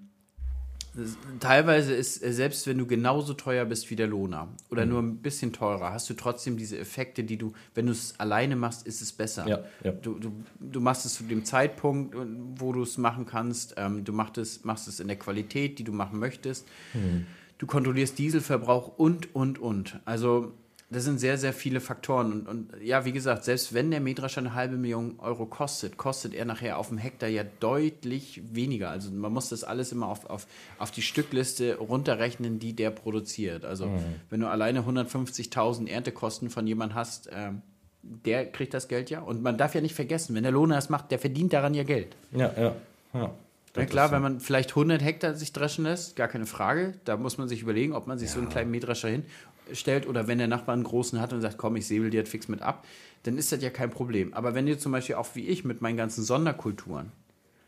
teilweise 1.39 1.93
ist, 1.93 2.23
äh, 2.23 2.31
selbst 2.31 2.67
wenn 2.67 2.77
du 2.77 2.85
genauso 2.85 3.33
teuer 3.33 3.65
bist 3.65 3.89
wie 3.89 3.95
der 3.95 4.07
Lohner 4.07 4.49
oder 4.69 4.85
nur 4.85 5.01
ein 5.01 5.17
bisschen 5.17 5.51
teurer, 5.51 5.91
hast 5.91 6.09
du 6.09 6.13
trotzdem 6.13 6.57
diese 6.57 6.77
Effekte, 6.77 7.23
die 7.23 7.37
du, 7.37 7.53
wenn 7.73 7.87
du 7.87 7.91
es 7.91 8.19
alleine 8.19 8.55
machst, 8.55 8.85
ist 8.85 9.01
es 9.01 9.11
besser. 9.11 9.47
Ja, 9.47 9.63
ja. 9.83 9.91
Du, 9.91 10.19
du, 10.19 10.31
du 10.59 10.81
machst 10.81 11.05
es 11.05 11.15
zu 11.15 11.23
dem 11.23 11.45
Zeitpunkt, 11.45 12.15
wo 12.55 12.73
du 12.73 12.83
es 12.83 12.97
machen 12.97 13.25
kannst. 13.25 13.75
Ähm, 13.77 14.03
du 14.03 14.13
machst 14.13 14.37
es, 14.37 14.63
machst 14.63 14.87
es 14.87 14.99
in 14.99 15.07
der 15.07 15.17
Qualität, 15.17 15.79
die 15.79 15.83
du 15.83 15.91
machen 15.91 16.19
möchtest. 16.19 16.67
Mhm. 16.93 17.25
Du 17.57 17.65
kontrollierst 17.65 18.17
Dieselverbrauch 18.19 18.97
und, 18.97 19.33
und, 19.33 19.59
und. 19.59 19.99
Also 20.05 20.53
das 20.93 21.03
sind 21.03 21.19
sehr, 21.19 21.37
sehr 21.37 21.53
viele 21.53 21.81
Faktoren. 21.81 22.31
Und, 22.31 22.47
und 22.47 22.81
ja, 22.81 23.05
wie 23.05 23.11
gesagt, 23.11 23.43
selbst 23.43 23.73
wenn 23.73 23.91
der 23.91 23.99
Mähdrescher 23.99 24.41
eine 24.41 24.53
halbe 24.53 24.77
Million 24.77 25.19
Euro 25.19 25.45
kostet, 25.45 25.97
kostet 25.97 26.33
er 26.33 26.45
nachher 26.45 26.77
auf 26.77 26.89
dem 26.89 26.97
Hektar 26.97 27.29
ja 27.29 27.43
deutlich 27.59 28.41
weniger. 28.51 28.89
Also 28.89 29.11
man 29.11 29.33
muss 29.33 29.49
das 29.49 29.63
alles 29.63 29.91
immer 29.91 30.07
auf, 30.07 30.25
auf, 30.29 30.47
auf 30.79 30.91
die 30.91 31.01
Stückliste 31.01 31.77
runterrechnen, 31.77 32.59
die 32.59 32.73
der 32.73 32.91
produziert. 32.91 33.65
Also 33.65 33.87
mhm. 33.87 33.99
wenn 34.29 34.39
du 34.39 34.47
alleine 34.47 34.81
150.000 34.81 35.89
Erntekosten 35.89 36.49
von 36.49 36.65
jemandem 36.65 36.95
hast, 36.95 37.29
ähm, 37.33 37.61
der 38.01 38.45
kriegt 38.45 38.73
das 38.73 38.87
Geld 38.87 39.09
ja. 39.09 39.21
Und 39.21 39.41
man 39.41 39.57
darf 39.57 39.75
ja 39.75 39.81
nicht 39.81 39.95
vergessen, 39.95 40.35
wenn 40.35 40.43
der 40.43 40.51
Lohner 40.51 40.75
das 40.75 40.89
macht, 40.89 41.11
der 41.11 41.19
verdient 41.19 41.53
daran 41.53 41.73
ja 41.73 41.83
Geld. 41.83 42.15
Ja, 42.31 42.51
ja, 42.57 42.75
ja. 43.13 43.33
Ja 43.75 43.85
klar, 43.85 44.11
wenn 44.11 44.21
man 44.21 44.39
vielleicht 44.39 44.71
100 44.71 45.01
Hektar 45.01 45.33
sich 45.33 45.51
dreschen 45.51 45.85
lässt, 45.85 46.15
gar 46.15 46.27
keine 46.27 46.45
Frage. 46.45 46.93
Da 47.05 47.17
muss 47.17 47.37
man 47.37 47.47
sich 47.47 47.61
überlegen, 47.61 47.93
ob 47.93 48.05
man 48.05 48.19
sich 48.19 48.29
ja. 48.29 48.35
so 48.35 48.39
einen 48.39 48.49
kleinen 48.49 48.69
Mähdrescher 48.69 49.09
hinstellt 49.09 50.07
oder 50.07 50.27
wenn 50.27 50.37
der 50.37 50.47
Nachbar 50.47 50.73
einen 50.73 50.83
großen 50.83 51.19
hat 51.19 51.33
und 51.33 51.41
sagt, 51.41 51.57
komm, 51.57 51.75
ich 51.75 51.87
säbel 51.87 52.11
dir 52.11 52.21
das 52.21 52.29
fix 52.29 52.47
mit 52.47 52.61
ab, 52.61 52.85
dann 53.23 53.37
ist 53.37 53.51
das 53.51 53.63
ja 53.63 53.71
kein 53.71 53.89
Problem. 53.89 54.33
Aber 54.33 54.53
wenn 54.53 54.67
du 54.67 54.77
zum 54.77 54.91
Beispiel 54.91 55.15
auch 55.15 55.27
wie 55.33 55.47
ich 55.47 55.65
mit 55.65 55.81
meinen 55.81 55.97
ganzen 55.97 56.23
Sonderkulturen, 56.23 57.11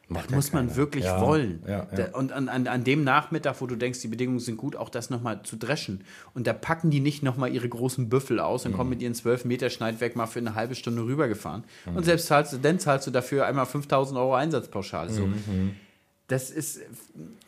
Macht 0.07 0.25
das 0.25 0.35
muss 0.35 0.53
man 0.53 0.67
keiner. 0.67 0.77
wirklich 0.77 1.05
ja, 1.05 1.19
wollen. 1.19 1.63
Ja, 1.67 1.87
ja. 1.97 2.13
Und 2.13 2.31
an, 2.31 2.47
an, 2.47 2.67
an 2.67 2.83
dem 2.83 3.03
Nachmittag, 3.03 3.59
wo 3.59 3.65
du 3.65 3.75
denkst, 3.75 4.01
die 4.01 4.07
Bedingungen 4.07 4.39
sind 4.39 4.57
gut, 4.57 4.75
auch 4.75 4.89
das 4.89 5.09
nochmal 5.09 5.41
zu 5.41 5.55
dreschen. 5.55 6.03
Und 6.35 6.45
da 6.45 6.53
packen 6.53 6.91
die 6.91 6.99
nicht 6.99 7.23
nochmal 7.23 7.51
ihre 7.51 7.67
großen 7.67 8.07
Büffel 8.07 8.39
aus 8.39 8.65
und 8.65 8.73
mhm. 8.73 8.75
kommen 8.75 8.89
mit 8.91 9.01
ihren 9.01 9.15
12 9.15 9.45
Meter 9.45 9.71
Schneidwerk 9.71 10.15
mal 10.15 10.27
für 10.27 10.37
eine 10.37 10.53
halbe 10.53 10.75
Stunde 10.75 11.01
rübergefahren. 11.01 11.63
Mhm. 11.89 11.95
Und 11.95 12.03
selbst 12.03 12.27
zahlst 12.27 12.53
du, 12.53 12.57
dann 12.57 12.77
zahlst 12.77 13.07
du 13.07 13.11
dafür 13.11 13.47
einmal 13.47 13.65
5000 13.65 14.19
Euro 14.19 14.35
Einsatzpauschale. 14.35 15.09
So. 15.09 15.25
Mhm 15.25 15.75
das 16.27 16.49
ist, 16.49 16.81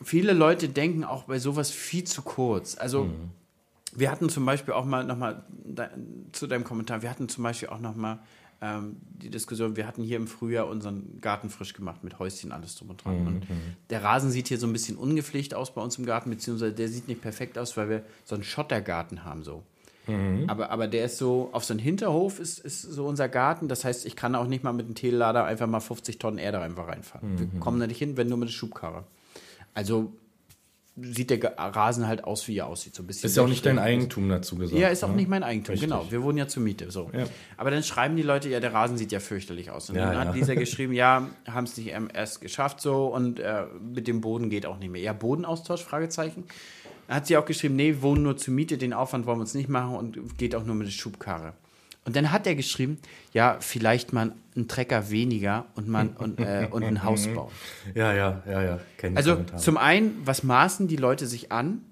viele 0.02 0.32
Leute 0.32 0.68
denken 0.68 1.04
auch 1.04 1.24
bei 1.24 1.38
sowas 1.38 1.70
viel 1.70 2.04
zu 2.04 2.22
kurz. 2.22 2.76
Also, 2.78 3.04
mhm. 3.04 3.30
wir 3.94 4.10
hatten 4.10 4.28
zum 4.28 4.44
Beispiel 4.46 4.74
auch 4.74 4.84
mal 4.84 5.04
nochmal 5.04 5.44
zu 6.32 6.46
deinem 6.46 6.64
Kommentar, 6.64 7.02
wir 7.02 7.10
hatten 7.10 7.28
zum 7.28 7.44
Beispiel 7.44 7.68
auch 7.68 7.80
nochmal 7.80 8.20
ähm, 8.60 8.96
die 9.00 9.30
Diskussion, 9.30 9.76
wir 9.76 9.86
hatten 9.86 10.02
hier 10.02 10.16
im 10.16 10.26
Frühjahr 10.26 10.66
unseren 10.68 11.20
Garten 11.20 11.50
frisch 11.50 11.74
gemacht 11.74 12.02
mit 12.04 12.18
Häuschen, 12.18 12.52
alles 12.52 12.76
drum 12.76 12.90
und 12.90 13.04
dran. 13.04 13.20
Mhm. 13.20 13.26
Und 13.26 13.46
der 13.90 14.02
Rasen 14.02 14.30
sieht 14.30 14.48
hier 14.48 14.58
so 14.58 14.66
ein 14.66 14.72
bisschen 14.72 14.96
ungepflegt 14.96 15.54
aus 15.54 15.74
bei 15.74 15.80
uns 15.80 15.98
im 15.98 16.06
Garten, 16.06 16.30
beziehungsweise 16.30 16.72
der 16.72 16.88
sieht 16.88 17.08
nicht 17.08 17.20
perfekt 17.20 17.58
aus, 17.58 17.76
weil 17.76 17.88
wir 17.88 18.04
so 18.24 18.34
einen 18.34 18.44
Schottergarten 18.44 19.24
haben 19.24 19.42
so. 19.44 19.62
Mhm. 20.08 20.48
Aber, 20.48 20.70
aber 20.70 20.88
der 20.88 21.04
ist 21.04 21.18
so, 21.18 21.50
auf 21.52 21.64
so 21.64 21.74
einem 21.74 21.80
Hinterhof 21.80 22.40
ist, 22.40 22.58
ist 22.58 22.82
so 22.82 23.06
unser 23.06 23.28
Garten. 23.28 23.68
Das 23.68 23.84
heißt, 23.84 24.06
ich 24.06 24.16
kann 24.16 24.34
auch 24.34 24.46
nicht 24.46 24.64
mal 24.64 24.72
mit 24.72 24.88
dem 24.88 24.94
Tellader 24.94 25.44
einfach 25.44 25.66
mal 25.66 25.80
50 25.80 26.18
Tonnen 26.18 26.38
Erde 26.38 26.60
einfach 26.60 26.88
reinfahren. 26.88 27.34
Mhm. 27.34 27.52
Wir 27.52 27.60
kommen 27.60 27.80
da 27.80 27.86
nicht 27.86 27.98
hin, 27.98 28.16
wenn 28.16 28.28
nur 28.28 28.38
mit 28.38 28.48
der 28.48 28.54
Schubkarre. 28.54 29.04
Also 29.74 30.12
sieht 31.00 31.30
der 31.30 31.56
Rasen 31.56 32.06
halt 32.06 32.24
aus, 32.24 32.48
wie 32.48 32.56
er 32.56 32.66
aussieht. 32.66 32.94
So 32.94 33.02
ein 33.02 33.06
bisschen 33.06 33.28
ist 33.28 33.36
ja 33.36 33.42
auch 33.42 33.48
nicht 33.48 33.64
dein 33.64 33.78
Eigentum 33.78 34.28
dazu 34.28 34.56
gesagt. 34.56 34.80
Ja, 34.80 34.88
ist 34.88 35.04
auch 35.04 35.10
ne? 35.10 35.16
nicht 35.16 35.28
mein 35.28 35.42
Eigentum, 35.42 35.74
Richtig. 35.74 35.88
genau. 35.88 36.06
Wir 36.10 36.22
wohnen 36.22 36.38
ja 36.38 36.48
zur 36.48 36.62
Miete. 36.62 36.90
So. 36.90 37.10
Ja. 37.12 37.24
Aber 37.56 37.70
dann 37.70 37.82
schreiben 37.82 38.16
die 38.16 38.22
Leute, 38.22 38.48
ja, 38.48 38.60
der 38.60 38.72
Rasen 38.72 38.96
sieht 38.96 39.12
ja 39.12 39.20
fürchterlich 39.20 39.70
aus. 39.70 39.90
Und 39.90 39.96
ja, 39.96 40.06
dann 40.06 40.14
ja. 40.14 40.24
hat 40.26 40.34
Lisa 40.34 40.54
geschrieben, 40.56 40.92
ja, 40.92 41.28
haben 41.46 41.64
es 41.64 41.76
nicht 41.76 41.94
erst 42.14 42.40
geschafft 42.40 42.80
so 42.80 43.06
und 43.06 43.38
äh, 43.38 43.64
mit 43.80 44.08
dem 44.08 44.20
Boden 44.20 44.50
geht 44.50 44.66
auch 44.66 44.78
nicht 44.78 44.90
mehr. 44.90 45.00
Ja, 45.00 45.12
Bodenaustausch, 45.12 45.82
Fragezeichen 45.82 46.44
hat 47.08 47.26
sie 47.26 47.36
auch 47.36 47.46
geschrieben, 47.46 47.76
nee, 47.76 47.96
wohnen 48.00 48.22
nur 48.22 48.36
zur 48.36 48.54
Miete, 48.54 48.78
den 48.78 48.92
Aufwand 48.92 49.26
wollen 49.26 49.38
wir 49.38 49.42
uns 49.42 49.54
nicht 49.54 49.68
machen 49.68 49.96
und 49.96 50.38
geht 50.38 50.54
auch 50.54 50.64
nur 50.64 50.74
mit 50.74 50.86
der 50.86 50.92
Schubkarre. 50.92 51.54
Und 52.04 52.16
dann 52.16 52.32
hat 52.32 52.46
er 52.46 52.54
geschrieben, 52.54 52.98
ja, 53.34 53.58
vielleicht 53.60 54.14
mal 54.14 54.32
einen 54.56 54.66
Trecker 54.66 55.10
weniger 55.10 55.66
und, 55.74 55.88
man, 55.88 56.08
und, 56.10 56.40
äh, 56.40 56.66
und 56.70 56.82
ein 56.82 57.04
Haus 57.04 57.26
bauen. 57.26 57.50
Ja, 57.94 58.14
ja, 58.14 58.42
ja, 58.46 58.62
ja. 58.62 58.80
Also 59.14 59.32
Kommentare. 59.32 59.60
zum 59.60 59.76
einen, 59.76 60.16
was 60.24 60.42
maßen 60.42 60.88
die 60.88 60.96
Leute 60.96 61.26
sich 61.26 61.52
an 61.52 61.82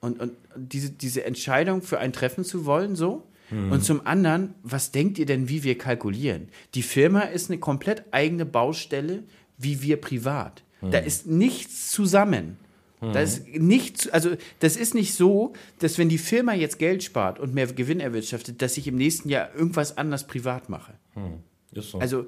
und, 0.00 0.20
und 0.20 0.32
diese, 0.56 0.90
diese 0.90 1.24
Entscheidung 1.24 1.82
für 1.82 1.98
ein 1.98 2.12
Treffen 2.12 2.44
zu 2.44 2.64
wollen, 2.64 2.96
so? 2.96 3.24
Mhm. 3.50 3.72
Und 3.72 3.84
zum 3.84 4.06
anderen, 4.06 4.54
was 4.62 4.90
denkt 4.90 5.18
ihr 5.18 5.26
denn, 5.26 5.48
wie 5.48 5.62
wir 5.62 5.76
kalkulieren? 5.76 6.48
Die 6.74 6.82
Firma 6.82 7.20
ist 7.20 7.50
eine 7.50 7.58
komplett 7.58 8.04
eigene 8.10 8.46
Baustelle, 8.46 9.22
wie 9.58 9.82
wir 9.82 10.00
privat. 10.00 10.62
Mhm. 10.80 10.90
Da 10.92 10.98
ist 10.98 11.26
nichts 11.26 11.90
zusammen. 11.90 12.56
Das 13.00 13.38
ist 13.38 13.48
nicht, 13.48 14.12
also 14.12 14.30
das 14.60 14.76
ist 14.76 14.94
nicht 14.94 15.14
so, 15.14 15.52
dass 15.78 15.98
wenn 15.98 16.08
die 16.08 16.18
Firma 16.18 16.54
jetzt 16.54 16.78
Geld 16.78 17.02
spart 17.02 17.38
und 17.38 17.54
mehr 17.54 17.66
Gewinn 17.68 18.00
erwirtschaftet, 18.00 18.60
dass 18.60 18.76
ich 18.76 18.88
im 18.88 18.96
nächsten 18.96 19.28
Jahr 19.28 19.54
irgendwas 19.54 19.96
anders 19.96 20.26
privat 20.26 20.68
mache. 20.68 20.94
Hm. 21.14 21.42
So. 21.72 21.98
Also 21.98 22.26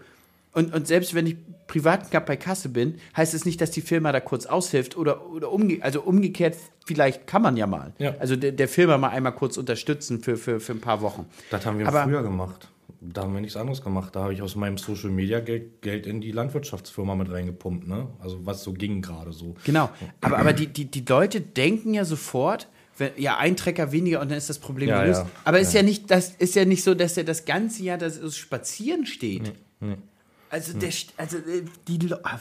und, 0.53 0.75
und 0.75 0.87
selbst 0.87 1.14
wenn 1.14 1.27
ich 1.27 1.37
privat 1.68 2.11
knapp 2.11 2.27
bei 2.27 2.37
Kasse 2.37 2.68
bin, 2.68 2.99
heißt 3.16 3.35
es 3.35 3.41
das 3.41 3.47
nicht, 3.47 3.61
dass 3.61 3.71
die 3.71 3.83
Firma 3.83 4.11
da 4.11 4.18
kurz 4.18 4.47
aushilft 4.47 4.97
oder, 4.97 5.31
oder 5.31 5.53
umge 5.53 5.79
also 5.81 6.03
umgekehrt, 6.03 6.57
vielleicht 6.85 7.27
kann 7.29 7.43
man 7.43 7.57
ja 7.57 7.68
mal. 7.68 7.93
Ja. 7.99 8.16
Also 8.18 8.35
der, 8.35 8.51
der 8.53 8.68
Firma 8.68 8.99
mal 8.99 9.11
einmal 9.11 9.33
kurz 9.33 9.57
unterstützen 9.57 10.23
für, 10.23 10.37
für, 10.37 10.59
für 10.59 10.73
ein 10.73 10.81
paar 10.81 11.03
Wochen. 11.03 11.27
Das 11.51 11.64
haben 11.66 11.79
wir 11.79 11.87
Aber, 11.87 12.03
früher 12.03 12.23
gemacht 12.23 12.68
da 13.01 13.22
haben 13.22 13.32
wir 13.32 13.40
nichts 13.40 13.57
anderes 13.57 13.82
gemacht. 13.82 14.14
Da 14.14 14.24
habe 14.24 14.34
ich 14.34 14.42
aus 14.42 14.57
meinem 14.57 14.76
Social 14.76 15.11
Media 15.11 15.40
Geld, 15.40 15.80
Geld 15.80 16.07
in 16.07 16.20
die 16.20 16.32
Landwirtschaftsfirma 16.32 17.14
mit 17.14 17.30
reingepumpt, 17.30 17.88
ne? 17.88 18.09
Also 18.20 18.44
was 18.44 18.62
so 18.62 18.74
ging 18.74 19.01
gerade 19.01 19.32
so. 19.32 19.55
Genau. 19.64 19.88
Aber, 20.20 20.38
aber 20.38 20.53
die, 20.53 20.66
die, 20.66 20.84
die 20.84 21.05
Leute 21.09 21.40
denken 21.40 21.94
ja 21.94 22.05
sofort, 22.05 22.68
wenn, 22.98 23.12
ja, 23.16 23.38
ein 23.38 23.57
Trecker 23.57 23.90
weniger 23.92 24.20
und 24.20 24.30
dann 24.30 24.36
ist 24.36 24.51
das 24.51 24.59
Problem 24.59 24.90
ja, 24.90 25.03
gelöst. 25.03 25.22
Ja. 25.22 25.30
Aber 25.44 25.57
ja. 25.57 25.62
ist 25.62 25.72
ja 25.72 25.82
nicht, 25.82 26.11
das 26.11 26.30
ist 26.30 26.55
ja 26.55 26.66
nicht 26.66 26.84
so, 26.84 26.94
dass 26.94 27.16
er 27.16 27.24
das 27.24 27.46
ganze 27.46 27.82
Jahr 27.82 27.96
das 27.96 28.36
spazieren 28.36 29.07
steht. 29.07 29.55
Nee, 29.80 29.88
nee. 29.88 29.96
Also, 30.53 30.76
der, 30.76 30.90
also 31.16 31.36
äh, 31.36 31.62
die 31.86 32.12
Ach, 32.24 32.40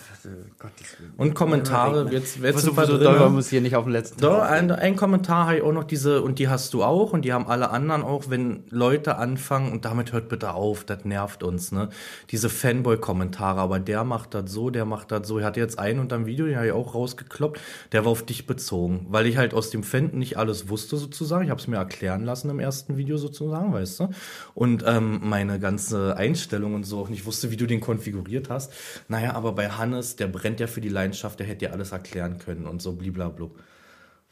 Gottes 0.57 0.97
Und 1.15 1.35
Kommentare, 1.35 2.11
jetzt, 2.11 2.39
jetzt 2.39 2.61
so, 2.61 2.73
so 2.73 2.97
doll 2.97 3.29
muss 3.29 3.49
hier 3.49 3.61
nicht 3.61 3.75
auf 3.75 3.83
den 3.83 3.93
letzten 3.93 4.19
Doch, 4.19 4.41
ein, 4.41 4.71
ein, 4.71 4.95
Kommentar 4.95 5.45
habe 5.45 5.57
ich 5.57 5.61
auch 5.61 5.71
noch 5.71 5.83
diese, 5.83 6.23
und 6.23 6.39
die 6.39 6.47
hast 6.47 6.73
du 6.73 6.83
auch, 6.83 7.13
und 7.13 7.23
die 7.23 7.33
haben 7.33 7.45
alle 7.45 7.69
anderen 7.69 8.01
auch, 8.01 8.31
wenn 8.31 8.63
Leute 8.71 9.17
anfangen, 9.17 9.71
und 9.71 9.85
damit 9.85 10.11
hört 10.11 10.27
bitte 10.27 10.53
auf, 10.55 10.85
das 10.85 11.05
nervt 11.05 11.43
uns, 11.43 11.71
ne? 11.71 11.89
Diese 12.31 12.49
Fanboy-Kommentare, 12.49 13.59
aber 13.59 13.79
der 13.79 14.03
macht 14.03 14.33
das 14.33 14.51
so, 14.51 14.71
der 14.71 14.85
macht 14.85 15.11
das 15.11 15.27
so. 15.27 15.37
Ich 15.37 15.45
hatte 15.45 15.59
jetzt 15.59 15.77
einen 15.77 15.99
unter 15.99 16.17
dem 16.17 16.25
Video, 16.25 16.47
den 16.47 16.55
habe 16.55 16.65
ich 16.65 16.73
auch 16.73 16.95
rausgekloppt, 16.95 17.61
der 17.91 18.05
war 18.05 18.11
auf 18.11 18.25
dich 18.25 18.47
bezogen, 18.47 19.05
weil 19.09 19.27
ich 19.27 19.37
halt 19.37 19.53
aus 19.53 19.69
dem 19.69 19.83
Fan 19.83 20.09
nicht 20.13 20.35
alles 20.35 20.67
wusste 20.67 20.97
sozusagen. 20.97 21.43
Ich 21.43 21.51
habe 21.51 21.61
es 21.61 21.67
mir 21.67 21.77
erklären 21.77 22.25
lassen 22.25 22.49
im 22.49 22.59
ersten 22.59 22.97
Video 22.97 23.17
sozusagen, 23.17 23.71
weißt 23.71 23.99
du? 23.99 24.09
Und 24.55 24.83
ähm, 24.87 25.19
meine 25.21 25.59
ganze 25.59 26.17
Einstellung 26.17 26.73
und 26.73 26.85
so 26.87 27.01
auch 27.01 27.09
nicht 27.09 27.27
wusste, 27.27 27.51
wie 27.51 27.57
du 27.57 27.67
den 27.67 27.79
konfigurierst 27.79 27.98
konfiguriert 27.99 28.49
hast. 28.49 28.71
Naja, 29.09 29.33
aber 29.33 29.51
bei 29.51 29.69
Hannes, 29.69 30.15
der 30.15 30.27
brennt 30.27 30.59
ja 30.59 30.67
für 30.67 30.81
die 30.81 30.89
Leidenschaft, 30.89 31.39
der 31.39 31.47
hätte 31.47 31.59
dir 31.59 31.73
alles 31.73 31.91
erklären 31.91 32.37
können 32.39 32.65
und 32.65 32.81
so 32.81 32.93
bliblablu. 32.93 33.51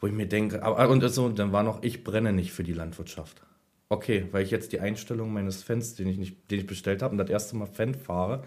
Wo 0.00 0.06
ich 0.06 0.12
mir 0.12 0.26
denke, 0.26 0.62
aber, 0.62 0.88
und 0.88 1.06
so, 1.08 1.28
dann 1.28 1.52
war 1.52 1.62
noch, 1.62 1.82
ich 1.82 2.04
brenne 2.04 2.32
nicht 2.32 2.52
für 2.52 2.64
die 2.64 2.72
Landwirtschaft. 2.72 3.42
Okay, 3.90 4.28
weil 4.32 4.44
ich 4.44 4.50
jetzt 4.50 4.72
die 4.72 4.80
Einstellung 4.80 5.32
meines 5.32 5.62
Fans, 5.62 5.94
den 5.94 6.08
ich, 6.08 6.18
nicht, 6.18 6.50
den 6.50 6.60
ich 6.60 6.66
bestellt 6.66 7.02
habe 7.02 7.12
und 7.12 7.18
das 7.18 7.30
erste 7.30 7.56
Mal 7.56 7.66
Fan 7.66 7.94
fahre, 7.94 8.44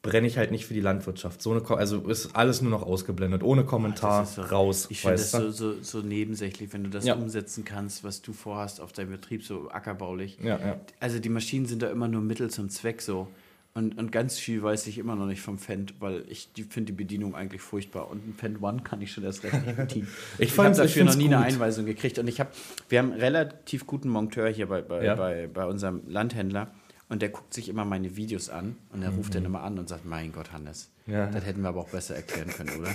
brenne 0.00 0.26
ich 0.26 0.36
halt 0.36 0.50
nicht 0.50 0.66
für 0.66 0.74
die 0.74 0.80
Landwirtschaft. 0.80 1.40
So 1.40 1.52
eine, 1.52 1.68
also 1.70 2.00
ist 2.08 2.34
alles 2.34 2.60
nur 2.60 2.70
noch 2.72 2.82
ausgeblendet, 2.82 3.44
ohne 3.44 3.64
Kommentar, 3.64 4.26
so, 4.26 4.42
raus. 4.42 4.88
Ich 4.90 5.00
finde 5.00 5.18
das 5.18 5.30
so, 5.30 5.50
so, 5.50 5.80
so, 5.80 6.00
nebensächlich, 6.00 6.72
wenn 6.72 6.82
du 6.82 6.90
das 6.90 7.04
ja. 7.04 7.14
umsetzen 7.14 7.64
kannst, 7.64 8.02
was 8.02 8.20
du 8.20 8.32
vorhast 8.32 8.80
auf 8.80 8.92
deinem 8.92 9.10
Betrieb, 9.10 9.44
so 9.44 9.70
ackerbaulich. 9.70 10.38
Ja, 10.42 10.58
ja. 10.58 10.80
Also 10.98 11.20
die 11.20 11.28
Maschinen 11.28 11.66
sind 11.66 11.82
da 11.82 11.90
immer 11.90 12.08
nur 12.08 12.22
Mittel 12.22 12.50
zum 12.50 12.68
Zweck 12.68 13.00
so. 13.02 13.28
Und, 13.74 13.96
und 13.96 14.12
ganz 14.12 14.38
viel 14.38 14.62
weiß 14.62 14.86
ich 14.86 14.98
immer 14.98 15.16
noch 15.16 15.24
nicht 15.24 15.40
vom 15.40 15.56
Fendt, 15.56 15.94
weil 15.98 16.24
ich 16.28 16.50
finde 16.68 16.92
die 16.92 16.96
Bedienung 16.96 17.34
eigentlich 17.34 17.62
furchtbar. 17.62 18.10
Und 18.10 18.28
ein 18.28 18.34
Fendt 18.34 18.60
One 18.60 18.82
kann 18.82 19.00
ich 19.00 19.12
schon 19.12 19.24
erst 19.24 19.44
recht 19.44 19.64
nicht 19.64 19.76
bedienen. 19.76 20.08
ich 20.38 20.50
ich 20.50 20.58
habe 20.58 20.76
dafür 20.76 21.04
noch 21.04 21.16
nie 21.16 21.24
gut. 21.24 21.34
eine 21.34 21.46
Einweisung 21.46 21.86
gekriegt. 21.86 22.18
Und 22.18 22.28
ich 22.28 22.38
habe, 22.38 22.50
wir 22.90 22.98
haben 22.98 23.12
einen 23.12 23.20
relativ 23.20 23.86
guten 23.86 24.10
Monteur 24.10 24.48
hier 24.48 24.66
bei, 24.66 24.82
bei, 24.82 25.04
ja. 25.04 25.14
bei, 25.14 25.46
bei 25.46 25.64
unserem 25.64 26.02
Landhändler. 26.06 26.70
Und 27.08 27.22
der 27.22 27.30
guckt 27.30 27.54
sich 27.54 27.70
immer 27.70 27.84
meine 27.86 28.16
Videos 28.16 28.50
an 28.50 28.76
und 28.90 29.02
er 29.02 29.10
ruft 29.10 29.30
mhm. 29.30 29.34
dann 29.34 29.44
immer 29.46 29.62
an 29.62 29.78
und 29.78 29.88
sagt, 29.88 30.04
mein 30.04 30.32
Gott, 30.32 30.52
Hannes, 30.52 30.90
ja. 31.06 31.26
das 31.26 31.44
hätten 31.44 31.62
wir 31.62 31.68
aber 31.68 31.80
auch 31.80 31.88
besser 31.88 32.16
erklären 32.16 32.48
können, 32.48 32.70
oder? 32.78 32.90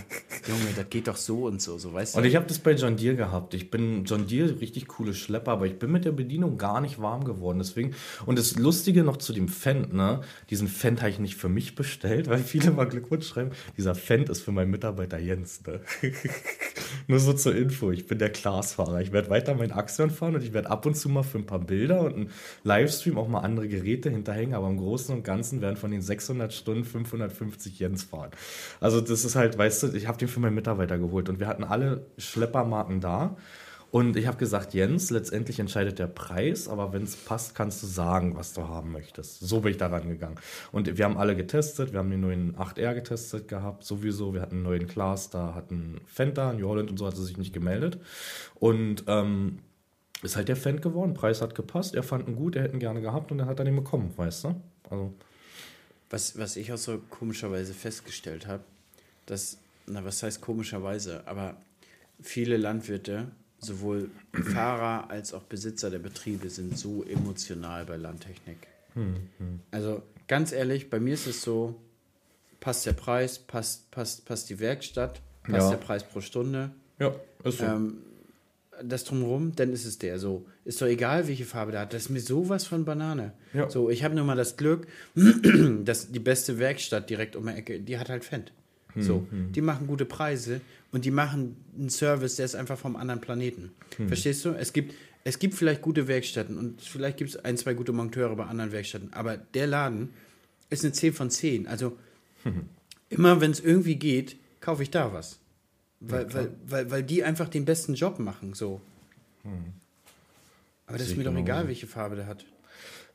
Junge, 0.47 0.73
das 0.75 0.89
geht 0.89 1.07
doch 1.07 1.17
so 1.17 1.45
und 1.45 1.61
so, 1.61 1.77
so 1.77 1.93
weißt 1.93 2.15
du. 2.15 2.19
Und 2.19 2.25
ich 2.25 2.35
habe 2.35 2.45
das 2.45 2.59
bei 2.59 2.71
John 2.71 2.95
Deere 2.95 3.15
gehabt. 3.15 3.53
Ich 3.53 3.69
bin 3.69 4.05
John 4.05 4.27
Deere 4.27 4.59
richtig 4.61 4.87
coole 4.87 5.13
Schlepper, 5.13 5.51
aber 5.51 5.65
ich 5.65 5.77
bin 5.77 5.91
mit 5.91 6.05
der 6.05 6.11
Bedienung 6.11 6.57
gar 6.57 6.81
nicht 6.81 7.01
warm 7.01 7.23
geworden. 7.23 7.59
Deswegen, 7.59 7.93
und 8.25 8.37
das 8.37 8.55
Lustige 8.55 9.03
noch 9.03 9.17
zu 9.17 9.33
dem 9.33 9.47
Fendt, 9.47 9.93
ne? 9.93 10.21
Diesen 10.49 10.67
Fendt 10.67 11.01
habe 11.01 11.09
ich 11.09 11.19
nicht 11.19 11.35
für 11.35 11.49
mich 11.49 11.75
bestellt, 11.75 12.27
weil 12.27 12.39
viele 12.39 12.71
mal 12.71 12.87
Glückwunsch 12.87 13.27
schreiben. 13.27 13.51
Dieser 13.77 13.95
Fendt 13.95 14.29
ist 14.29 14.41
für 14.41 14.51
meinen 14.51 14.71
Mitarbeiter 14.71 15.19
Jens, 15.19 15.61
ne? 15.65 15.81
Nur 17.07 17.19
so 17.19 17.33
zur 17.33 17.55
Info, 17.55 17.91
ich 17.91 18.07
bin 18.07 18.19
der 18.19 18.29
Glasfahrer. 18.29 19.01
Ich 19.01 19.11
werde 19.11 19.29
weiter 19.29 19.55
meinen 19.55 19.71
Axion 19.71 20.09
fahren 20.09 20.35
und 20.35 20.43
ich 20.43 20.53
werde 20.53 20.69
ab 20.69 20.85
und 20.85 20.95
zu 20.95 21.09
mal 21.09 21.23
für 21.23 21.37
ein 21.37 21.45
paar 21.45 21.59
Bilder 21.59 22.01
und 22.01 22.13
einen 22.15 22.31
Livestream 22.63 23.17
auch 23.17 23.27
mal 23.27 23.41
andere 23.41 23.67
Geräte 23.67 24.09
hinterhängen, 24.09 24.55
aber 24.55 24.67
im 24.67 24.77
Großen 24.77 25.15
und 25.15 25.23
Ganzen 25.23 25.61
werden 25.61 25.77
von 25.77 25.91
den 25.91 26.01
600 26.01 26.53
Stunden 26.53 26.83
550 26.83 27.79
Jens 27.79 28.03
fahren. 28.03 28.31
Also 28.79 29.01
das 29.01 29.25
ist 29.25 29.35
halt, 29.35 29.57
weißt 29.57 29.83
du, 29.83 29.87
ich 29.93 30.07
habe 30.07 30.17
den 30.17 30.27
für 30.27 30.39
meinen 30.39 30.55
Mitarbeiter 30.55 30.97
geholt 30.97 31.29
und 31.29 31.39
wir 31.39 31.47
hatten 31.47 31.63
alle 31.63 32.05
Schleppermarken 32.17 33.01
da. 33.01 33.37
Und 33.89 34.17
ich 34.17 34.27
habe 34.27 34.37
gesagt, 34.37 34.73
Jens, 34.73 35.11
letztendlich 35.11 35.59
entscheidet 35.59 35.97
der 35.97 36.07
Preis, 36.07 36.67
aber 36.67 36.91
wenn 36.91 37.03
es 37.03 37.15
passt, 37.15 37.55
kannst 37.55 37.81
du 37.81 37.87
sagen, 37.87 38.35
was 38.35 38.53
du 38.53 38.67
haben 38.67 38.91
möchtest. 38.91 39.39
So 39.39 39.61
bin 39.61 39.71
ich 39.71 39.77
daran 39.77 40.09
gegangen. 40.09 40.35
Und 40.73 40.97
wir 40.97 41.05
haben 41.05 41.17
alle 41.17 41.35
getestet, 41.35 41.93
wir 41.93 41.99
haben 41.99 42.09
den 42.09 42.19
neuen 42.19 42.55
8R 42.57 42.95
getestet 42.95 43.47
gehabt, 43.47 43.85
sowieso. 43.85 44.33
Wir 44.33 44.41
hatten 44.41 44.55
einen 44.55 44.63
neuen 44.63 44.87
Class, 44.87 45.29
da 45.29 45.53
hatten 45.55 46.01
Fenta, 46.05 46.51
New 46.51 46.67
Holland 46.67 46.91
und 46.91 46.97
so 46.97 47.07
hat 47.07 47.15
sie 47.15 47.23
sich 47.23 47.37
nicht 47.37 47.53
gemeldet. 47.53 47.97
Und 48.55 49.05
ähm, 49.07 49.59
ist 50.21 50.35
halt 50.35 50.49
der 50.49 50.57
Fan 50.57 50.81
geworden. 50.81 51.13
Preis 51.13 51.41
hat 51.41 51.55
gepasst, 51.55 51.95
er 51.95 52.03
fand 52.03 52.27
ihn 52.27 52.35
gut, 52.35 52.55
er 52.55 52.63
hätte 52.63 52.73
ihn 52.73 52.79
gerne 52.79 53.01
gehabt 53.01 53.31
und 53.31 53.37
dann 53.37 53.47
hat 53.47 53.59
er 53.59 53.65
den 53.65 53.75
bekommen, 53.75 54.13
weißt 54.15 54.45
du? 54.45 54.61
Also. 54.89 55.13
Was, 56.09 56.37
was 56.37 56.55
ich 56.55 56.71
auch 56.71 56.77
so 56.77 56.99
komischerweise 57.09 57.73
festgestellt 57.73 58.47
habe, 58.47 58.63
dass, 59.25 59.57
na, 59.85 60.03
was 60.05 60.23
heißt 60.23 60.41
komischerweise, 60.41 61.27
aber 61.27 61.57
viele 62.21 62.57
Landwirte, 62.57 63.27
sowohl 63.59 64.09
Fahrer 64.33 65.09
als 65.09 65.33
auch 65.33 65.43
Besitzer 65.43 65.89
der 65.89 65.99
Betriebe, 65.99 66.49
sind 66.49 66.77
so 66.77 67.03
emotional 67.03 67.85
bei 67.85 67.97
Landtechnik. 67.97 68.67
Hm, 68.93 69.15
hm. 69.37 69.59
Also 69.71 70.03
ganz 70.27 70.51
ehrlich, 70.51 70.89
bei 70.89 70.99
mir 70.99 71.13
ist 71.13 71.27
es 71.27 71.41
so, 71.41 71.75
passt 72.59 72.85
der 72.85 72.93
Preis, 72.93 73.39
passt, 73.39 73.89
passt, 73.91 74.25
passt 74.25 74.49
die 74.49 74.59
Werkstatt, 74.59 75.21
passt 75.43 75.55
ja. 75.65 75.69
der 75.71 75.77
Preis 75.77 76.03
pro 76.03 76.21
Stunde. 76.21 76.71
Ja, 76.99 77.15
ist 77.43 77.59
so. 77.59 77.65
Ähm, 77.65 77.97
das 78.83 79.05
drumherum, 79.05 79.55
dann 79.55 79.73
ist 79.73 79.85
es 79.85 79.97
der 79.97 80.19
so. 80.19 80.45
Ist 80.63 80.81
doch 80.81 80.87
egal, 80.87 81.27
welche 81.27 81.45
Farbe 81.45 81.71
der 81.71 81.81
hat. 81.81 81.93
Das 81.93 82.03
ist 82.03 82.09
mir 82.09 82.19
sowas 82.19 82.65
von 82.65 82.85
Banane. 82.85 83.33
Ja. 83.53 83.69
So, 83.69 83.89
ich 83.89 84.03
habe 84.03 84.15
nur 84.15 84.23
mal 84.23 84.35
das 84.35 84.57
Glück, 84.57 84.87
dass 85.83 86.11
die 86.11 86.19
beste 86.19 86.59
Werkstatt 86.59 87.09
direkt 87.09 87.35
um 87.35 87.47
die 87.47 87.53
Ecke, 87.53 87.79
die 87.79 87.97
hat 87.97 88.09
halt 88.09 88.23
Fendt. 88.23 88.51
Hm, 88.93 89.01
so, 89.01 89.25
hm. 89.29 89.51
die 89.51 89.61
machen 89.61 89.87
gute 89.87 90.05
Preise 90.05 90.61
und 90.91 91.05
die 91.05 91.11
machen 91.11 91.57
einen 91.77 91.89
Service, 91.89 92.35
der 92.37 92.45
ist 92.45 92.55
einfach 92.55 92.77
vom 92.77 92.95
anderen 92.95 93.21
Planeten. 93.21 93.71
Hm. 93.97 94.07
Verstehst 94.07 94.45
du? 94.45 94.49
Es 94.51 94.73
gibt, 94.73 94.93
es 95.23 95.39
gibt 95.39 95.53
vielleicht 95.53 95.81
gute 95.81 96.07
Werkstätten 96.07 96.57
und 96.57 96.81
vielleicht 96.81 97.17
gibt 97.17 97.31
es 97.31 97.37
ein, 97.37 97.57
zwei 97.57 97.73
gute 97.73 97.91
Monteure 97.91 98.35
bei 98.35 98.45
anderen 98.45 98.71
Werkstätten, 98.71 99.13
aber 99.13 99.37
der 99.37 99.67
Laden 99.67 100.09
ist 100.69 100.83
eine 100.83 100.93
10 100.93 101.13
von 101.13 101.29
10. 101.29 101.67
Also 101.67 101.97
immer 103.09 103.41
wenn 103.41 103.51
es 103.51 103.59
irgendwie 103.59 103.95
geht, 103.95 104.37
kaufe 104.59 104.83
ich 104.83 104.91
da 104.91 105.13
was. 105.13 105.39
Weil, 105.99 106.27
ja, 106.27 106.33
weil, 106.33 106.51
weil, 106.65 106.91
weil 106.91 107.03
die 107.03 107.23
einfach 107.23 107.49
den 107.49 107.65
besten 107.65 107.95
Job 107.95 108.19
machen, 108.19 108.53
so. 108.53 108.81
Hm. 109.43 109.73
Aber 110.85 110.97
das 110.97 111.07
Sehe 111.07 111.13
ist 111.13 111.17
mir 111.17 111.23
doch 111.23 111.31
genauso. 111.31 111.51
egal, 111.51 111.67
welche 111.67 111.87
Farbe 111.87 112.15
der 112.15 112.27
hat. 112.27 112.45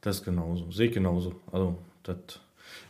Das 0.01 0.17
ist 0.17 0.25
genauso. 0.25 0.71
Sehe 0.73 0.89
ich 0.89 0.95
genauso. 0.95 1.41
Also, 1.51 1.79
das, 2.03 2.17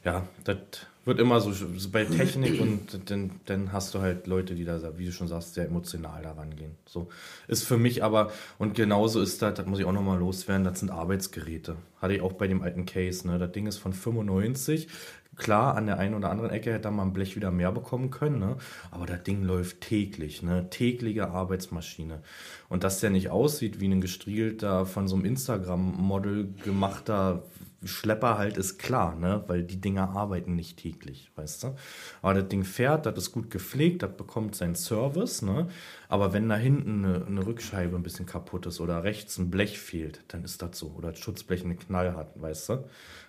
ja, 0.05 0.27
das 0.45 0.57
wird 1.05 1.19
immer 1.19 1.41
so, 1.41 1.53
so 1.53 1.91
bei 1.91 2.05
Technik 2.05 2.61
und 2.61 3.11
dann, 3.11 3.33
dann 3.47 3.73
hast 3.73 3.95
du 3.95 4.01
halt 4.01 4.27
Leute, 4.27 4.55
die 4.55 4.65
da, 4.65 4.81
wie 4.99 5.07
du 5.07 5.13
schon 5.13 5.27
sagst, 5.27 5.55
sehr 5.55 5.67
emotional 5.67 6.23
daran 6.23 6.55
gehen. 6.55 6.77
So 6.87 7.09
ist 7.49 7.65
für 7.65 7.77
mich 7.77 8.05
aber, 8.05 8.31
und 8.59 8.75
genauso 8.75 9.21
ist 9.21 9.43
das, 9.43 9.55
das 9.55 9.67
muss 9.67 9.81
ich 9.81 9.85
auch 9.85 9.93
nochmal 9.93 10.19
loswerden, 10.19 10.65
das 10.65 10.79
sind 10.79 10.91
Arbeitsgeräte. 10.91 11.77
Hatte 12.01 12.15
ich 12.15 12.21
auch 12.21 12.35
bei 12.35 12.47
dem 12.47 12.63
alten 12.63 12.87
Case, 12.87 13.27
ne? 13.27 13.39
Das 13.39 13.51
Ding 13.51 13.67
ist 13.67 13.79
von 13.79 13.93
95, 13.93 14.89
Klar, 15.35 15.77
an 15.77 15.87
der 15.87 15.99
einen 15.99 16.15
oder 16.15 16.31
anderen 16.31 16.51
Ecke 16.51 16.73
hätte 16.75 16.91
man 16.91 17.09
ein 17.09 17.13
Blech 17.15 17.37
wieder 17.37 17.51
mehr 17.51 17.73
bekommen 17.73 18.11
können, 18.11 18.39
ne? 18.39 18.57
aber 18.91 19.07
das 19.07 19.23
Ding 19.23 19.43
läuft 19.43 19.81
täglich, 19.81 20.43
ne? 20.43 20.69
tägliche 20.69 21.31
Arbeitsmaschine. 21.31 22.21
Und 22.69 22.85
dass 22.85 23.01
der 23.01 23.09
nicht 23.09 23.31
aussieht 23.31 23.81
wie 23.81 23.89
ein 23.89 24.03
gestrielter, 24.03 24.85
von 24.85 25.09
so 25.09 25.15
einem 25.15 25.25
Instagram-Model 25.25 26.53
gemachter 26.63 27.45
Schlepper 27.85 28.39
halt, 28.39 28.57
ist 28.57 28.79
klar, 28.79 29.15
ne? 29.17 29.45
weil 29.47 29.63
die 29.63 29.81
Dinger 29.81 30.11
arbeiten 30.11 30.55
nicht 30.55 30.79
täglich, 30.79 31.31
weißt 31.37 31.65
du. 31.65 31.77
Aber 32.21 32.35
das 32.35 32.49
Ding 32.49 32.65
fährt, 32.65 33.07
das 33.07 33.17
ist 33.17 33.33
gut 33.33 33.51
gepflegt, 33.51 34.03
das 34.03 34.17
bekommt 34.17 34.55
seinen 34.55 34.75
Service, 34.75 35.43
ne? 35.43 35.69
aber 36.09 36.33
wenn 36.33 36.49
da 36.49 36.57
hinten 36.57 37.05
eine, 37.05 37.27
eine 37.27 37.47
Rückscheibe 37.47 37.97
ein 37.97 38.03
bisschen 38.03 38.27
kaputt 38.27 38.67
ist 38.67 38.81
oder 38.81 39.05
rechts 39.05 39.39
ein 39.39 39.51
Blech 39.51 39.79
fehlt, 39.79 40.21
dann 40.29 40.45
ist 40.45 40.63
das 40.63 40.79
so. 40.79 40.95
Oder 40.97 41.11
das 41.11 41.21
Schutzblech 41.21 41.65
einen 41.65 41.79
Knall 41.79 42.15
hat, 42.15 42.41
weißt 42.41 42.69
du, 42.69 42.85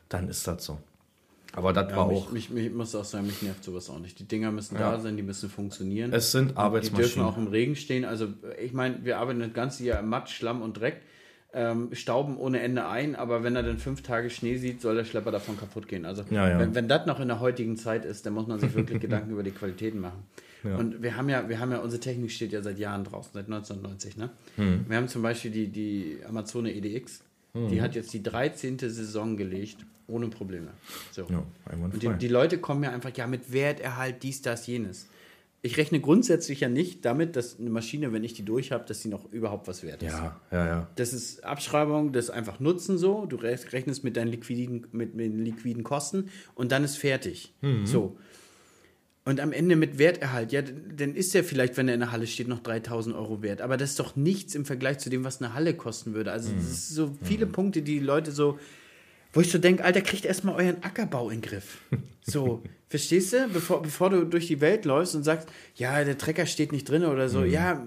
dann 0.10 0.28
ist 0.28 0.48
das 0.48 0.64
so. 0.64 0.80
Aber 1.56 1.72
das 1.72 1.90
ja, 1.92 1.98
war 1.98 2.08
mich, 2.08 2.18
auch. 2.18 2.32
Mich, 2.32 2.50
mich, 2.50 2.72
muss 2.72 2.96
auch 2.96 3.06
sagen, 3.06 3.28
mich 3.28 3.42
nervt 3.42 3.64
sowas 3.64 3.90
auch 3.90 4.00
nicht. 4.00 4.18
Die 4.20 4.28
Dinger 4.28 4.52
müssen 4.52 4.76
ja. 4.76 4.92
da 4.92 5.00
sein, 5.00 5.18
die 5.18 5.24
müssen 5.24 5.50
funktionieren. 5.50 6.12
Es 6.12 6.32
sind 6.32 6.58
Arbeitsmaschinen. 6.58 7.10
Die 7.10 7.14
dürfen 7.14 7.22
auch 7.22 7.38
im 7.38 7.48
Regen 7.48 7.76
stehen. 7.76 8.06
Also, 8.06 8.28
ich 8.60 8.74
meine, 8.74 9.06
wir 9.06 9.20
arbeiten 9.20 9.40
das 9.40 9.54
ganze 9.54 9.84
Jahr 9.84 10.00
im 10.00 10.10
Matsch, 10.10 10.34
Schlamm 10.34 10.64
und 10.64 10.80
Dreck, 10.80 11.02
ähm, 11.54 11.90
stauben 11.94 12.38
ohne 12.38 12.62
Ende 12.62 12.88
ein, 12.88 13.16
aber 13.16 13.44
wenn 13.44 13.56
er 13.56 13.64
dann 13.64 13.78
fünf 13.78 14.02
Tage 14.02 14.30
Schnee 14.30 14.58
sieht, 14.58 14.82
soll 14.82 14.96
der 14.96 15.06
Schlepper 15.06 15.32
davon 15.32 15.58
kaputt 15.58 15.88
gehen. 15.88 16.06
Also, 16.06 16.24
ja, 16.32 16.60
wenn, 16.60 16.74
wenn 16.74 16.88
das 16.88 17.06
noch 17.06 17.20
in 17.20 17.28
der 17.28 17.40
heutigen 17.40 17.78
Zeit 17.78 18.06
ist, 18.06 18.26
dann 18.26 18.34
muss 18.34 18.48
man 18.48 18.60
sich 18.60 18.74
wirklich 18.74 19.00
Gedanken 19.02 19.32
über 19.32 19.44
die 19.44 19.52
Qualitäten 19.52 20.00
machen. 20.00 20.24
Und 20.64 21.04
wir 21.04 21.18
haben 21.18 21.30
ja, 21.30 21.50
wir 21.50 21.60
haben 21.60 21.72
ja, 21.72 21.80
unsere 21.80 22.00
Technik 22.00 22.32
steht 22.32 22.54
ja 22.54 22.62
seit 22.62 22.80
Jahren 22.80 23.04
draußen, 23.04 23.32
seit 23.34 23.46
1990. 23.46 24.18
Ne? 24.18 24.30
Hm. 24.56 24.86
Wir 24.88 24.98
haben 24.98 25.08
zum 25.08 25.22
Beispiel 25.22 25.52
die, 25.52 25.68
die 25.68 26.20
Amazone 26.28 26.74
EDX. 26.74 27.22
Hm. 27.54 27.68
Die 27.68 27.82
hat 27.82 27.96
jetzt 27.96 28.14
die 28.14 28.24
13. 28.24 28.80
Saison 28.80 29.36
gelegt 29.36 29.78
ohne 30.08 30.28
Probleme. 30.28 30.70
So. 31.12 31.26
Ja, 31.30 31.44
und 31.72 32.02
die, 32.02 32.10
die, 32.10 32.28
Leute 32.28 32.58
kommen 32.58 32.84
ja 32.84 32.92
einfach, 32.92 33.12
ja, 33.16 33.28
mit 33.28 33.52
Werterhalt, 33.52 34.24
dies, 34.24 34.42
das, 34.42 34.68
jenes. 34.68 35.08
Ich 35.66 35.78
rechne 35.78 36.02
grundsätzlich 36.02 36.60
ja 36.60 36.68
nicht 36.68 37.06
damit, 37.06 37.38
dass 37.38 37.58
eine 37.58 37.70
Maschine, 37.70 38.12
wenn 38.12 38.26
ich 38.26 38.34
die 38.34 38.44
durch 38.44 38.74
habe, 38.74 38.84
dass 38.86 39.02
sie 39.02 39.08
noch 39.08 39.32
überhaupt 39.32 39.66
was 39.70 39.82
wert 39.82 40.04
ist. 40.04 40.12
Ja, 40.12 40.42
ja, 40.52 40.68
ja. 40.68 40.88
Das 40.98 41.14
ist 41.14 41.46
Abschreibung, 41.46 42.12
das 42.12 42.26
ist 42.26 42.32
einfach 42.32 42.60
Nutzen 42.60 42.98
so. 42.98 43.26
Du 43.26 43.38
rechnest 43.38 44.04
mit 44.04 44.18
deinen 44.18 44.28
liquiden, 44.28 44.88
mit, 44.92 45.16
mit 45.16 45.34
liquiden 45.34 45.84
Kosten 45.84 46.30
und 46.54 46.74
dann 46.74 46.84
ist 46.84 46.98
fertig. 46.98 47.54
Mhm. 47.62 47.86
So. 47.86 48.18
Und 49.24 49.40
am 49.40 49.54
Ende 49.54 49.78
mit 49.78 50.00
Werterhalt, 50.00 50.52
ja, 50.52 50.62
dann 50.62 51.16
ist 51.16 51.34
er 51.34 51.46
vielleicht, 51.46 51.78
wenn 51.78 51.88
er 51.88 51.94
in 51.94 52.02
der 52.02 52.12
Halle 52.12 52.28
steht, 52.28 52.50
noch 52.50 52.60
3000 52.60 53.16
Euro 53.16 53.42
wert. 53.42 53.62
Aber 53.62 53.78
das 53.78 53.92
ist 53.92 54.00
doch 54.02 54.18
nichts 54.18 54.56
im 54.56 54.66
Vergleich 54.66 55.00
zu 55.00 55.10
dem, 55.10 55.24
was 55.24 55.42
eine 55.42 55.54
Halle 55.54 55.76
kosten 55.76 56.14
würde. 56.14 56.34
Also, 56.34 56.52
mhm. 56.52 56.58
das 56.58 56.66
ist 56.66 56.90
so 56.90 57.16
viele 57.24 57.46
mhm. 57.46 57.54
Punkte, 57.54 57.82
die, 57.82 58.00
die 58.00 58.06
Leute 58.06 58.34
so 58.34 58.60
wo 59.34 59.42
ich 59.42 59.52
so 59.52 59.58
denke, 59.58 59.84
Alter, 59.84 60.02
kriegt 60.02 60.26
erstmal 60.26 60.56
euren 60.56 60.84
Ackerbau 60.84 61.30
in 61.30 61.42
den 61.42 61.50
Griff. 61.50 61.80
So, 62.26 62.64
verstehst 62.94 63.34
du? 63.34 63.48
Bevor, 63.52 63.82
bevor 63.82 64.12
du 64.12 64.24
durch 64.24 64.46
die 64.46 64.62
Welt 64.62 64.86
läufst 64.86 65.16
und 65.16 65.24
sagst, 65.24 65.50
ja, 65.74 66.04
der 66.04 66.16
Trecker 66.16 66.46
steht 66.46 66.72
nicht 66.72 66.88
drin 66.88 67.04
oder 67.06 67.28
so, 67.28 67.40
mhm. 67.40 67.50
ja, 67.50 67.84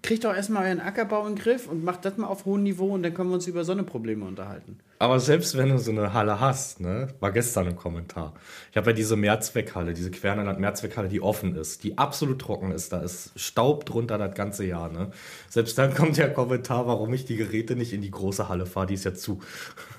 kriegt 0.00 0.24
doch 0.24 0.34
erstmal 0.34 0.64
euren 0.64 0.80
Ackerbau 0.80 1.26
in 1.26 1.34
den 1.34 1.42
Griff 1.42 1.68
und 1.68 1.84
macht 1.84 2.06
das 2.06 2.16
mal 2.16 2.26
auf 2.26 2.46
hohem 2.46 2.62
Niveau 2.62 2.94
und 2.94 3.02
dann 3.02 3.12
können 3.12 3.28
wir 3.28 3.34
uns 3.34 3.46
über 3.46 3.64
so 3.64 3.72
eine 3.72 3.82
Probleme 3.82 4.24
unterhalten. 4.24 4.78
Aber 5.00 5.18
selbst 5.18 5.56
wenn 5.56 5.70
du 5.70 5.78
so 5.78 5.92
eine 5.92 6.12
Halle 6.12 6.40
hast, 6.40 6.78
ne, 6.78 7.08
war 7.20 7.32
gestern 7.32 7.66
im 7.68 7.74
Kommentar. 7.74 8.34
Ich 8.70 8.76
habe 8.76 8.90
ja 8.90 8.92
diese 8.92 9.16
Mehrzweckhalle, 9.16 9.94
diese 9.94 10.10
Quernerland 10.10 10.60
Mehrzweckhalle, 10.60 11.08
die 11.08 11.22
offen 11.22 11.56
ist, 11.56 11.84
die 11.84 11.96
absolut 11.96 12.38
trocken 12.38 12.70
ist. 12.70 12.92
Da 12.92 13.00
ist 13.00 13.32
Staub 13.34 13.86
drunter 13.86 14.18
das 14.18 14.34
ganze 14.34 14.66
Jahr. 14.66 14.92
Ne? 14.92 15.10
Selbst 15.48 15.78
dann 15.78 15.94
kommt 15.94 16.18
der 16.18 16.30
Kommentar, 16.30 16.86
warum 16.86 17.14
ich 17.14 17.24
die 17.24 17.36
Geräte 17.36 17.76
nicht 17.76 17.94
in 17.94 18.02
die 18.02 18.10
große 18.10 18.50
Halle 18.50 18.66
fahre, 18.66 18.88
die 18.88 18.94
ist 18.94 19.04
ja 19.06 19.14
zu. 19.14 19.40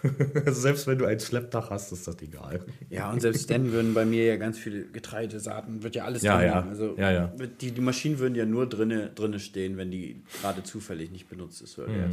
selbst 0.46 0.86
wenn 0.86 1.00
du 1.00 1.06
ein 1.06 1.20
Schleppdach 1.20 1.72
hast, 1.72 1.92
ist 1.92 2.08
das 2.08 2.22
egal. 2.22 2.64
Ja, 2.92 3.12
und 3.12 3.22
selbst 3.22 3.50
dann 3.50 3.72
würden 3.72 3.96
bei 3.96 4.06
mir 4.06 4.26
ja 4.26 4.36
ganz 4.36 4.60
viele 4.60 4.84
Getreidesaaten, 4.84 5.82
wird 5.82 5.96
ja 5.96 6.06
alles 6.06 6.22
ja, 6.22 6.44
ja. 6.44 6.62
Also 6.62 6.96
ja, 7.00 7.12
ja. 7.12 7.34
Die, 7.60 7.72
die 7.72 7.82
Maschinen 7.82 8.20
würden 8.20 8.36
ja 8.36 8.46
nur 8.46 8.70
drinne, 8.70 9.10
drinne 9.16 9.40
stehen, 9.40 9.78
wenn 9.78 9.90
die 9.90 10.22
gerade 10.44 10.62
zufällig 10.62 11.10
nicht 11.10 11.28
benutzt 11.28 11.60
ist. 11.64 11.80
Oder 11.80 11.88
hm. 11.88 12.12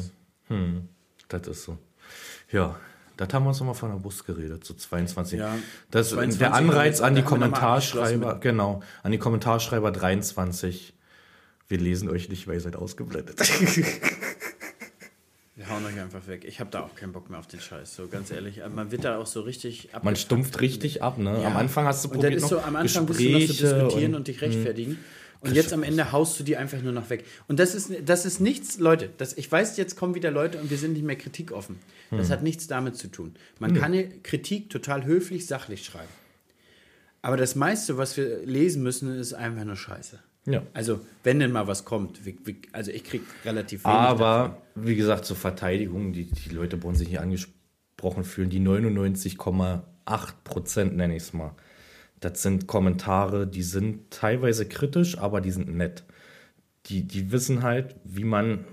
Hm. 0.48 0.88
Das 1.28 1.46
ist 1.46 1.64
so. 1.64 1.76
Ja, 2.50 2.76
das 3.16 3.32
haben 3.34 3.44
wir 3.44 3.48
uns 3.48 3.58
nochmal 3.58 3.74
von 3.74 3.90
der 3.90 3.98
Bus 3.98 4.24
geredet, 4.24 4.64
so 4.64 4.74
22. 4.74 5.38
Ja, 5.40 5.56
das, 5.90 6.10
22 6.10 6.38
der 6.38 6.54
Anreiz 6.54 7.00
an 7.00 7.14
die 7.14 7.22
Kommentarschreiber, 7.22 8.38
genau, 8.40 8.82
an 9.02 9.12
die 9.12 9.18
Kommentarschreiber 9.18 9.90
23. 9.90 10.94
Wir 11.68 11.78
lesen 11.78 12.08
euch 12.08 12.28
nicht, 12.28 12.46
weil 12.46 12.54
ihr 12.54 12.60
seid 12.60 12.76
ausgeblendet. 12.76 13.38
Wir 15.56 15.68
hauen 15.68 15.84
euch 15.84 16.00
einfach 16.00 16.26
weg. 16.28 16.44
Ich 16.46 16.60
habe 16.60 16.70
da 16.70 16.82
auch 16.82 16.94
keinen 16.94 17.12
Bock 17.12 17.28
mehr 17.28 17.40
auf 17.40 17.48
den 17.48 17.58
Scheiß, 17.58 17.96
so 17.96 18.06
ganz 18.06 18.30
ehrlich. 18.30 18.62
Man 18.72 18.92
wird 18.92 19.04
da 19.04 19.18
auch 19.18 19.26
so 19.26 19.40
richtig 19.40 19.92
ab. 19.92 20.04
Man 20.04 20.14
stumpft 20.14 20.60
richtig 20.60 21.02
ab, 21.02 21.18
ne? 21.18 21.42
Ja. 21.42 21.48
Am 21.48 21.56
Anfang 21.56 21.84
hast 21.84 22.04
du 22.04 22.08
probiert 22.10 22.34
und 22.34 22.40
dann 22.40 22.44
ist 22.44 22.48
so, 22.48 22.60
am 22.60 22.76
Anfang 22.76 23.06
Gespräche 23.06 23.48
willst 23.48 23.60
du 23.60 23.64
noch 23.64 23.70
so 23.72 23.84
diskutieren 23.86 24.12
und, 24.12 24.18
und 24.18 24.28
dich 24.28 24.40
rechtfertigen. 24.40 24.92
Mh. 24.92 24.98
Und 25.40 25.54
jetzt 25.54 25.72
am 25.72 25.82
Ende 25.82 26.10
haust 26.10 26.38
du 26.40 26.44
die 26.44 26.56
einfach 26.56 26.82
nur 26.82 26.92
noch 26.92 27.10
weg. 27.10 27.24
Und 27.46 27.60
das 27.60 27.74
ist, 27.74 27.92
das 28.04 28.26
ist 28.26 28.40
nichts, 28.40 28.78
Leute, 28.78 29.10
das, 29.18 29.36
ich 29.36 29.50
weiß, 29.50 29.76
jetzt 29.76 29.96
kommen 29.96 30.14
wieder 30.14 30.30
Leute 30.30 30.58
und 30.58 30.70
wir 30.70 30.78
sind 30.78 30.94
nicht 30.94 31.04
mehr 31.04 31.16
kritikoffen. 31.16 31.76
Das 32.10 32.26
hm. 32.26 32.30
hat 32.30 32.42
nichts 32.42 32.66
damit 32.66 32.96
zu 32.96 33.08
tun. 33.08 33.34
Man 33.58 33.74
hm. 33.74 33.80
kann 33.80 34.22
Kritik 34.22 34.70
total 34.70 35.04
höflich, 35.04 35.46
sachlich 35.46 35.84
schreiben. 35.84 36.08
Aber 37.22 37.36
das 37.36 37.54
meiste, 37.54 37.98
was 37.98 38.16
wir 38.16 38.44
lesen 38.44 38.82
müssen, 38.82 39.16
ist 39.16 39.34
einfach 39.34 39.64
nur 39.64 39.76
Scheiße. 39.76 40.18
Ja. 40.46 40.62
Also, 40.72 41.00
wenn 41.24 41.40
denn 41.40 41.52
mal 41.52 41.66
was 41.66 41.84
kommt, 41.84 42.24
wie, 42.24 42.38
wie, 42.44 42.62
also 42.72 42.90
ich 42.90 43.04
kriege 43.04 43.24
relativ 43.44 43.84
wenig. 43.84 43.96
Aber, 43.96 44.58
davon. 44.74 44.86
wie 44.86 44.96
gesagt, 44.96 45.24
zur 45.24 45.36
Verteidigung, 45.36 46.12
die, 46.12 46.24
die 46.30 46.48
Leute 46.50 46.82
wollen 46.82 46.94
sich 46.94 47.08
nicht 47.08 47.20
angesprochen 47.20 48.24
fühlen, 48.24 48.48
die 48.48 48.60
99,8 48.60 49.82
Prozent, 50.44 50.96
nenne 50.96 51.16
ich 51.16 51.24
es 51.24 51.32
mal, 51.32 51.54
das 52.20 52.42
sind 52.42 52.66
Kommentare, 52.66 53.46
die 53.46 53.62
sind 53.62 54.10
teilweise 54.10 54.66
kritisch, 54.66 55.18
aber 55.18 55.40
die 55.40 55.50
sind 55.50 55.74
nett. 55.74 56.04
Die, 56.86 57.02
die 57.02 57.32
wissen 57.32 57.62
halt, 57.62 57.96
wie 58.04 58.24
man 58.24 58.64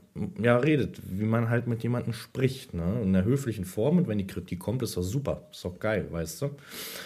ja 0.41 0.57
redet, 0.57 0.99
wie 1.03 1.25
man 1.25 1.49
halt 1.49 1.67
mit 1.67 1.83
jemandem 1.83 2.13
spricht, 2.13 2.73
ne? 2.73 3.01
In 3.03 3.11
der 3.11 3.25
höflichen 3.25 3.65
Form 3.65 3.97
und 3.97 4.07
wenn 4.07 4.17
die 4.17 4.27
Kritik 4.27 4.59
kommt, 4.59 4.81
ist 4.81 4.95
das 4.95 5.07
super, 5.07 5.47
ist 5.51 5.65
doch 5.65 5.77
geil, 5.79 6.07
weißt 6.09 6.43
du? 6.43 6.49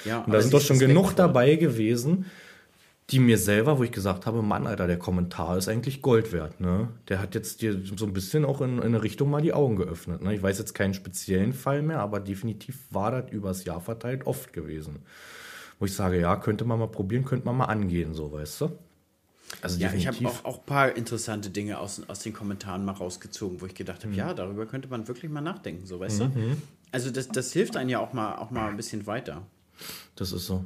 Ja, 0.05 0.19
und 0.19 0.31
da 0.31 0.41
sind 0.41 0.53
doch 0.53 0.61
schon 0.61 0.77
genug 0.77 1.15
dabei 1.15 1.55
gewesen, 1.55 2.25
die 3.09 3.17
mir 3.17 3.39
selber, 3.39 3.79
wo 3.79 3.83
ich 3.83 3.91
gesagt 3.91 4.27
habe, 4.27 4.43
Mann, 4.43 4.67
Alter, 4.67 4.85
der 4.85 4.99
Kommentar 4.99 5.57
ist 5.57 5.67
eigentlich 5.67 6.03
Gold 6.03 6.31
wert, 6.31 6.59
ne? 6.61 6.89
Der 7.07 7.19
hat 7.19 7.33
jetzt 7.33 7.63
dir 7.63 7.81
so 7.83 8.05
ein 8.05 8.13
bisschen 8.13 8.45
auch 8.45 8.61
in, 8.61 8.77
in 8.77 8.83
eine 8.83 9.01
Richtung 9.01 9.31
mal 9.31 9.41
die 9.41 9.53
Augen 9.53 9.77
geöffnet, 9.77 10.21
ne? 10.21 10.35
Ich 10.35 10.43
weiß 10.43 10.59
jetzt 10.59 10.75
keinen 10.75 10.93
speziellen 10.93 11.53
Fall 11.53 11.81
mehr, 11.81 12.01
aber 12.01 12.19
definitiv 12.19 12.77
war 12.91 13.09
das 13.09 13.31
übers 13.31 13.65
Jahr 13.65 13.81
verteilt 13.81 14.27
oft 14.27 14.53
gewesen 14.53 14.99
wo 15.79 15.85
ich 15.85 15.93
sage, 15.93 16.19
ja, 16.19 16.35
könnte 16.35 16.65
man 16.65 16.77
mal 16.79 16.87
probieren, 16.87 17.25
könnte 17.25 17.45
man 17.45 17.57
mal 17.57 17.65
angehen, 17.65 18.13
so, 18.13 18.31
weißt 18.31 18.61
du? 18.61 18.69
Also 19.61 19.79
Ja, 19.79 19.87
ich 19.93 20.03
definitiv. 20.03 20.27
habe 20.27 20.35
auch, 20.37 20.45
auch 20.45 20.59
ein 20.59 20.65
paar 20.65 20.95
interessante 20.95 21.49
Dinge 21.49 21.79
aus, 21.79 22.01
aus 22.07 22.19
den 22.19 22.33
Kommentaren 22.33 22.85
mal 22.85 22.91
rausgezogen, 22.91 23.61
wo 23.61 23.65
ich 23.65 23.73
gedacht 23.75 24.03
Mhm. 24.03 24.09
habe, 24.09 24.17
ja, 24.17 24.33
darüber 24.33 24.65
könnte 24.65 24.87
man 24.89 25.07
wirklich 25.07 25.31
mal 25.31 25.41
nachdenken, 25.41 25.85
so 25.85 25.99
weißt 25.99 26.19
du? 26.21 26.31
Also 26.91 27.11
das, 27.11 27.29
das 27.29 27.51
hilft 27.53 27.75
einem 27.77 27.89
ja 27.89 27.99
auch 27.99 28.13
mal, 28.13 28.35
auch 28.35 28.51
mal 28.51 28.69
ein 28.69 28.77
bisschen 28.77 29.07
weiter. 29.07 29.45
das 30.15 30.31
ist 30.33 30.45
so. 30.45 30.65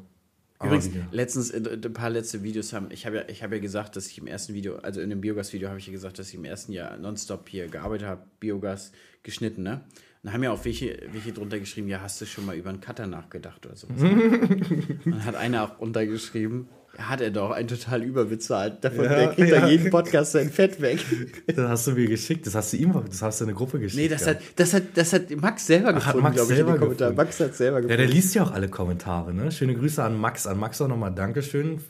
Übrigens, 0.61 0.89
letztens, 1.11 1.51
äh, 1.51 1.57
ein 1.83 1.93
paar 1.93 2.09
letzte 2.09 2.41
Videos 2.41 2.71
haben, 2.71 2.87
ich 2.89 3.05
habe 3.05 3.17
ja, 3.17 3.23
ich 3.27 3.43
habe 3.43 3.55
ja 3.55 3.61
gesagt, 3.61 3.97
dass 3.97 4.07
ich 4.07 4.17
im 4.17 4.27
ersten 4.27 4.53
Video, 4.53 4.77
also 4.77 5.01
in 5.01 5.09
dem 5.09 5.19
Biogas-Video 5.19 5.67
habe 5.67 5.77
ich 5.79 5.87
ja 5.87 5.91
gesagt, 5.91 6.19
dass 6.19 6.29
ich 6.29 6.35
im 6.35 6.45
ersten 6.45 6.71
Jahr 6.71 6.95
nonstop 6.97 7.49
hier 7.49 7.67
gearbeitet 7.67 8.07
habe, 8.07 8.21
Biogas 8.39 8.93
geschnitten, 9.23 9.63
ne? 9.63 9.81
Dann 10.23 10.33
haben 10.33 10.43
ja 10.43 10.51
auch 10.51 10.63
welche, 10.63 10.97
welche 11.11 11.33
drunter 11.33 11.59
geschrieben, 11.59 11.89
ja, 11.89 11.99
hast 12.01 12.21
du 12.21 12.25
schon 12.25 12.45
mal 12.45 12.55
über 12.55 12.69
einen 12.69 12.79
Cutter 12.79 13.07
nachgedacht 13.07 13.65
oder 13.65 13.75
sowas. 13.75 13.99
Dann 15.05 15.25
hat 15.25 15.35
einer 15.35 15.63
auch 15.63 15.79
runtergeschrieben, 15.79 16.69
ja, 16.97 17.09
hat 17.09 17.19
er 17.21 17.29
doch, 17.31 17.51
einen 17.51 17.67
total 17.67 18.03
überbezahlt. 18.03 18.83
Davon 18.85 19.03
Ja, 19.03 19.27
kriegt 19.33 19.49
ja. 19.49 19.55
er 19.57 19.67
jeden 19.69 19.89
Podcast 19.89 20.31
sein 20.31 20.49
Fett 20.49 20.79
weg. 20.79 20.99
Das 21.47 21.67
hast 21.69 21.87
du 21.87 21.91
mir 21.91 22.07
geschickt, 22.07 22.47
das 22.47 22.55
hast 22.55 22.71
du 22.71 22.77
ihm, 22.77 22.93
das 23.09 23.21
hast 23.21 23.41
du 23.41 23.43
in 23.43 23.49
eine 23.49 23.57
Gruppe 23.57 23.79
geschickt. 23.79 24.01
Nee, 24.01 24.07
das 24.07 24.21
ja. 24.21 24.27
hat, 24.27 24.37
das 24.55 24.73
hat, 24.73 24.83
das 24.93 25.11
hat 25.11 25.29
Max 25.35 25.67
selber 25.67 25.89
hat 25.89 25.95
gefunden, 25.95 26.21
Max 26.21 26.35
glaube 26.37 26.53
ich, 26.53 26.59
in 26.59 26.65
gefunden. 26.67 27.15
Max 27.15 27.39
hat 27.41 27.55
selber 27.55 27.77
Ja, 27.77 27.81
gefunden. 27.81 27.97
der 27.97 28.07
liest 28.07 28.33
ja 28.35 28.43
auch 28.43 28.51
alle 28.51 28.69
Kommentare, 28.69 29.33
ne? 29.33 29.51
Schöne 29.51 29.75
Grüße 29.75 30.01
an 30.01 30.15
Max. 30.17 30.47
An 30.47 30.57
Max 30.57 30.79
auch 30.79 30.87
nochmal 30.87 31.13
Dankeschön. 31.13 31.81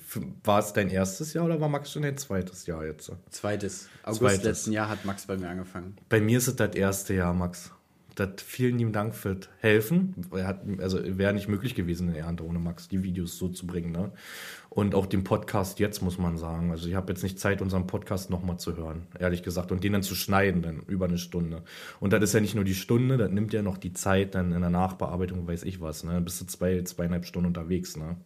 War 0.43 0.57
es 0.59 0.73
dein 0.73 0.89
erstes 0.89 1.33
Jahr 1.33 1.45
oder 1.45 1.61
war 1.61 1.69
Max 1.69 1.91
schon 1.91 2.01
dein 2.01 2.17
zweites 2.17 2.65
Jahr 2.65 2.83
jetzt? 2.83 3.11
Zweites. 3.29 3.89
August 4.01 4.19
Zweites. 4.21 4.43
letzten 4.43 4.71
Jahr 4.71 4.89
hat 4.89 5.05
Max 5.05 5.27
bei 5.27 5.37
mir 5.37 5.49
angefangen. 5.49 5.97
Bei 6.09 6.19
mir 6.19 6.39
ist 6.39 6.47
es 6.47 6.55
das 6.55 6.75
erste 6.75 7.13
Jahr, 7.13 7.33
Max. 7.33 7.71
Das 8.15 8.29
vielen 8.45 8.77
lieben 8.77 8.93
Dank 8.93 9.15
für 9.15 9.35
das 9.35 9.49
Helfen. 9.59 10.13
Er 10.31 10.45
hat, 10.45 10.61
also 10.79 10.99
wäre 11.03 11.33
nicht 11.33 11.47
möglich 11.47 11.73
gewesen 11.73 12.09
in 12.09 12.15
Ernte 12.15 12.45
ohne 12.45 12.59
Max, 12.59 12.87
die 12.87 13.01
Videos 13.01 13.37
so 13.37 13.49
zu 13.49 13.65
bringen. 13.65 13.91
Ne? 13.91 14.11
Und 14.69 14.93
auch 14.93 15.05
den 15.05 15.23
Podcast 15.23 15.79
jetzt, 15.79 16.01
muss 16.01 16.17
man 16.17 16.37
sagen. 16.37 16.71
Also 16.71 16.87
ich 16.87 16.95
habe 16.95 17.11
jetzt 17.11 17.23
nicht 17.23 17.39
Zeit, 17.39 17.61
unseren 17.61 17.87
Podcast 17.87 18.29
nochmal 18.29 18.57
zu 18.57 18.75
hören, 18.77 19.07
ehrlich 19.19 19.41
gesagt. 19.41 19.71
Und 19.71 19.83
den 19.83 19.93
dann 19.93 20.03
zu 20.03 20.15
schneiden, 20.15 20.61
dann 20.61 20.81
über 20.87 21.05
eine 21.05 21.17
Stunde. 21.17 21.63
Und 21.99 22.13
das 22.13 22.21
ist 22.23 22.33
ja 22.33 22.39
nicht 22.39 22.55
nur 22.55 22.63
die 22.63 22.75
Stunde, 22.75 23.17
das 23.17 23.31
nimmt 23.31 23.53
ja 23.53 23.61
noch 23.61 23.77
die 23.77 23.93
Zeit 23.93 24.35
dann 24.35 24.51
in 24.51 24.61
der 24.61 24.69
Nachbearbeitung, 24.69 25.47
weiß 25.47 25.63
ich 25.63 25.81
was. 25.81 26.03
Ne? 26.03 26.13
Dann 26.13 26.25
bist 26.25 26.39
du 26.41 26.45
zwei, 26.45 26.81
zweieinhalb 26.83 27.25
Stunden 27.25 27.47
unterwegs. 27.47 27.97
Ne? 27.97 28.17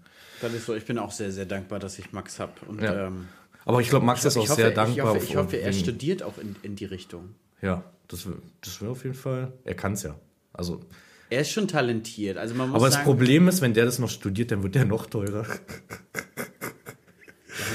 Das 0.41 0.53
ist 0.53 0.65
so, 0.65 0.75
ich 0.75 0.85
bin 0.85 0.97
auch 0.99 1.11
sehr, 1.11 1.31
sehr 1.31 1.45
dankbar, 1.45 1.79
dass 1.79 1.97
ich 1.97 2.11
Max 2.11 2.39
habe. 2.39 2.53
Ja. 2.81 3.07
ähm, 3.07 3.27
Aber 3.65 3.81
ich 3.81 3.89
glaube, 3.89 4.05
Max 4.05 4.23
ist 4.25 4.37
auch 4.37 4.43
ich 4.43 4.49
hoffe, 4.49 4.61
sehr 4.61 4.69
ich 4.69 4.75
dankbar. 4.75 5.15
hoffe, 5.15 5.23
ich 5.23 5.35
hoffe 5.35 5.57
er 5.57 5.73
studiert 5.73 6.23
auch 6.23 6.37
in, 6.37 6.55
in 6.61 6.75
die 6.75 6.85
Richtung. 6.85 7.35
Ja, 7.61 7.83
das, 8.07 8.27
das 8.61 8.81
wäre 8.81 8.91
auf 8.91 9.03
jeden 9.03 9.15
Fall. 9.15 9.53
Er 9.63 9.75
kann 9.75 9.93
es 9.93 10.03
ja. 10.03 10.19
Also, 10.53 10.81
Er 11.29 11.41
ist 11.41 11.51
schon 11.51 11.67
talentiert. 11.67 12.37
Also 12.37 12.55
man 12.55 12.69
muss 12.69 12.77
aber 12.77 12.87
das 12.87 12.95
sagen, 12.95 13.05
Problem 13.05 13.47
ist, 13.47 13.61
wenn 13.61 13.73
der 13.73 13.85
das 13.85 13.99
noch 13.99 14.09
studiert, 14.09 14.51
dann 14.51 14.63
wird 14.63 14.75
der 14.75 14.85
noch 14.85 15.07
teurer. 15.07 15.45
ja, 15.45 15.59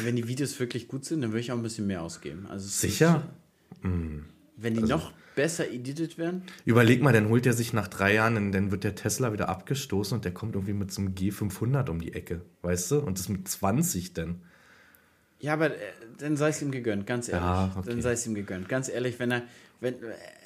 wenn 0.04 0.16
die 0.16 0.26
Videos 0.26 0.58
wirklich 0.58 0.88
gut 0.88 1.04
sind, 1.04 1.22
dann 1.22 1.30
würde 1.30 1.40
ich 1.40 1.52
auch 1.52 1.56
ein 1.56 1.62
bisschen 1.62 1.86
mehr 1.86 2.02
ausgeben. 2.02 2.46
Also 2.48 2.66
Sicher? 2.66 3.30
Ist, 3.82 3.90
wenn 4.56 4.74
die 4.74 4.82
noch 4.82 5.12
besser 5.34 5.70
editet 5.70 6.18
werden. 6.18 6.42
Überleg 6.64 7.02
mal, 7.02 7.12
dann 7.12 7.28
holt 7.28 7.46
er 7.46 7.52
sich 7.52 7.72
nach 7.72 7.88
drei 7.88 8.14
Jahren, 8.14 8.34
dann, 8.34 8.52
dann 8.52 8.70
wird 8.70 8.84
der 8.84 8.94
Tesla 8.94 9.32
wieder 9.32 9.48
abgestoßen 9.48 10.16
und 10.16 10.24
der 10.24 10.32
kommt 10.32 10.54
irgendwie 10.54 10.74
mit 10.74 10.92
so 10.92 11.00
einem 11.00 11.14
G500 11.14 11.88
um 11.88 12.00
die 12.00 12.12
Ecke, 12.12 12.42
weißt 12.62 12.90
du? 12.90 12.98
Und 13.00 13.18
das 13.18 13.28
mit 13.28 13.48
20 13.48 14.14
denn. 14.14 14.42
Ja, 15.42 15.52
aber 15.54 15.72
äh, 15.72 15.78
dann 16.18 16.36
sei 16.36 16.48
es 16.48 16.62
ihm 16.62 16.70
gegönnt, 16.70 17.06
ganz 17.06 17.28
ehrlich. 17.28 17.44
Ja, 17.44 17.74
okay. 17.76 17.88
Dann 17.90 18.00
sei 18.00 18.12
es 18.12 18.26
ihm 18.26 18.34
gegönnt. 18.34 18.68
Ganz 18.68 18.88
ehrlich, 18.88 19.18
wenn 19.18 19.30
er, 19.32 19.42
wenn, 19.80 19.96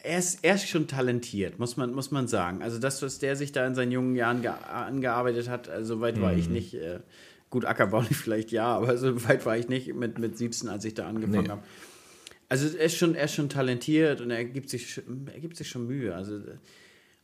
er 0.02 0.18
ist, 0.18 0.39
er 0.43 0.55
ist 0.56 0.68
schon 0.68 0.89
talentiert, 0.89 1.59
muss 1.59 1.77
man, 1.77 1.93
muss 1.93 2.10
man 2.10 2.27
sagen. 2.28 2.62
Also 2.62 2.78
das, 2.78 3.02
was 3.02 3.18
der 3.18 3.36
sich 3.36 3.52
da 3.52 3.66
in 3.66 3.74
seinen 3.74 3.93
jungen 3.93 4.16
Jahren 4.16 4.43
ge- 4.43 4.51
angearbeitet 4.51 5.48
hat, 5.48 5.68
also 5.68 5.97
so 5.97 6.01
weit 6.01 6.20
war 6.20 6.32
Mhm. 6.32 6.39
ich 6.39 6.48
nicht. 6.48 6.74
Äh, 6.74 7.01
gut, 7.51 7.64
Ackerbau 7.66 8.01
vielleicht 8.10 8.51
ja, 8.52 8.66
aber 8.77 8.97
so 8.97 9.23
weit 9.28 9.44
war 9.47 9.56
ich 9.56 9.68
nicht 9.68 9.94
mit, 9.94 10.18
mit 10.18 10.36
17, 10.39 10.68
als 10.68 10.85
ich 10.85 10.94
da 10.94 11.06
angefangen 11.06 11.43
Nee. 11.44 11.48
habe. 11.51 11.62
Also 12.48 12.77
er 12.77 12.85
ist, 12.86 12.97
schon, 12.97 13.14
er 13.14 13.24
ist 13.27 13.35
schon 13.35 13.48
talentiert 13.48 14.20
und 14.20 14.31
er 14.31 14.44
gibt 14.44 14.70
sich, 14.70 15.02
er 15.32 15.40
gibt 15.40 15.56
sich 15.56 15.68
schon 15.68 15.86
Mühe. 15.86 16.14
Also, 16.14 16.40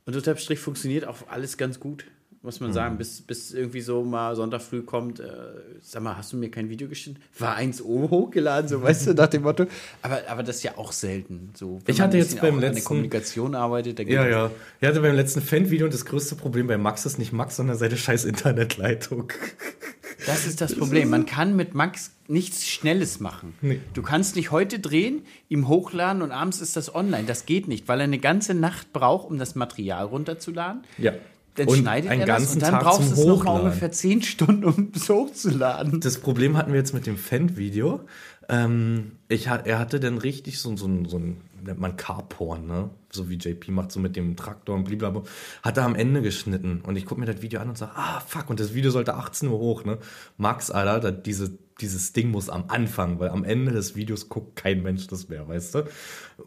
und 0.04 0.16
unterm 0.16 0.36
Strich 0.36 0.58
funktioniert 0.58 1.06
auch 1.06 1.28
alles 1.28 1.56
ganz 1.56 1.78
gut, 1.80 2.04
muss 2.42 2.60
man 2.60 2.72
sagen. 2.72 2.98
Bis, 2.98 3.20
bis 3.22 3.52
irgendwie 3.52 3.80
so 3.80 4.02
mal 4.04 4.34
Sonntag 4.36 4.62
früh 4.62 4.82
kommt, 4.82 5.20
äh, 5.20 5.26
sag 5.80 6.02
mal, 6.02 6.16
hast 6.16 6.32
du 6.32 6.36
mir 6.36 6.50
kein 6.50 6.68
Video 6.68 6.88
geschnitten? 6.88 7.20
War 7.38 7.56
1O 7.56 8.10
hochgeladen, 8.10 8.68
so 8.68 8.82
weißt 8.82 9.06
du, 9.08 9.14
nach 9.14 9.28
dem 9.28 9.42
Motto. 9.42 9.66
Aber, 10.02 10.20
aber 10.28 10.42
das 10.42 10.56
ist 10.56 10.62
ja 10.64 10.76
auch 10.76 10.92
selten. 10.92 11.50
So, 11.54 11.78
Ich 11.86 12.00
hatte 12.00 12.18
jetzt 12.18 12.40
beim 12.40 12.50
auch 12.50 12.54
an 12.56 12.60
der 12.60 12.70
letzten- 12.72 12.84
Kommunikation 12.86 13.54
arbeitet, 13.54 13.98
dann 13.98 14.06
geht 14.06 14.14
Ja, 14.16 14.26
ja. 14.26 14.50
Ich 14.80 14.88
hatte 14.88 15.00
beim 15.00 15.14
letzten 15.14 15.40
Fan-Video 15.40 15.86
und 15.86 15.94
das 15.94 16.04
größte 16.04 16.34
Problem 16.34 16.66
bei 16.66 16.78
Max 16.78 17.06
ist 17.06 17.18
nicht 17.18 17.32
Max, 17.32 17.56
sondern 17.56 17.76
seine 17.78 17.96
scheiß 17.96 18.24
Internetleitung. 18.24 19.32
Das 20.26 20.46
ist 20.46 20.60
das 20.60 20.76
Problem. 20.76 21.10
Man 21.10 21.26
kann 21.26 21.56
mit 21.56 21.74
Max 21.74 22.12
nichts 22.28 22.68
Schnelles 22.68 23.18
machen. 23.18 23.54
Nee. 23.60 23.80
Du 23.92 24.02
kannst 24.02 24.36
nicht 24.36 24.52
heute 24.52 24.78
drehen, 24.78 25.22
ihm 25.48 25.66
hochladen 25.66 26.22
und 26.22 26.30
abends 26.30 26.60
ist 26.60 26.76
das 26.76 26.94
online. 26.94 27.24
Das 27.24 27.44
geht 27.44 27.66
nicht, 27.66 27.88
weil 27.88 27.98
er 28.00 28.04
eine 28.04 28.18
ganze 28.20 28.54
Nacht 28.54 28.92
braucht, 28.92 29.28
um 29.28 29.38
das 29.38 29.56
Material 29.56 30.04
runterzuladen. 30.06 30.82
Ja. 30.98 31.12
Dann 31.54 31.68
Und 31.68 31.78
schneidet 31.78 32.10
einen 32.10 32.20
er 32.22 32.26
das 32.26 32.36
ganzen 32.38 32.54
und 32.54 32.62
dann 32.62 32.70
Tag 32.72 32.82
brauchst 32.82 33.10
du 33.10 33.12
es 33.12 33.18
noch 33.18 33.26
mal 33.26 33.32
Hochladen. 33.34 33.62
ungefähr 33.66 33.92
10 33.92 34.22
Stunden, 34.22 34.64
um 34.64 34.92
es 34.94 35.08
hochzuladen. 35.08 36.00
Das 36.00 36.18
Problem 36.18 36.56
hatten 36.56 36.72
wir 36.72 36.78
jetzt 36.78 36.94
mit 36.94 37.06
dem 37.06 37.18
Fan-Video. 37.18 38.00
Ähm, 38.48 39.12
ich, 39.28 39.46
er 39.46 39.78
hatte 39.78 40.00
dann 40.00 40.18
richtig 40.18 40.58
so, 40.58 40.74
so, 40.76 40.88
so 41.06 41.18
ein, 41.18 41.36
nennt 41.62 41.80
man 41.80 41.96
Carporn, 41.96 42.66
ne? 42.66 42.90
So 43.10 43.28
wie 43.28 43.36
JP 43.36 43.70
macht, 43.72 43.92
so 43.92 44.00
mit 44.00 44.16
dem 44.16 44.36
Traktor 44.36 44.74
und 44.74 44.84
blablabla. 44.84 45.22
Hat 45.62 45.76
er 45.76 45.84
am 45.84 45.94
Ende 45.94 46.22
geschnitten. 46.22 46.80
Und 46.80 46.96
ich 46.96 47.06
gucke 47.06 47.20
mir 47.20 47.26
das 47.26 47.42
Video 47.42 47.60
an 47.60 47.68
und 47.68 47.78
sage, 47.78 47.92
ah, 47.94 48.20
fuck, 48.20 48.48
und 48.50 48.58
das 48.60 48.74
Video 48.74 48.90
sollte 48.90 49.14
18 49.14 49.48
Uhr 49.48 49.58
hoch, 49.58 49.84
ne? 49.84 49.98
Max, 50.38 50.70
Alter, 50.70 51.00
das, 51.00 51.22
diese, 51.22 51.58
dieses 51.80 52.12
Ding 52.12 52.30
muss 52.30 52.48
am 52.48 52.64
Anfang, 52.68 53.18
weil 53.18 53.30
am 53.30 53.44
Ende 53.44 53.72
des 53.72 53.96
Videos 53.96 54.28
guckt 54.28 54.56
kein 54.56 54.82
Mensch 54.82 55.06
das 55.08 55.28
mehr, 55.28 55.46
weißt 55.48 55.74
du? 55.74 55.84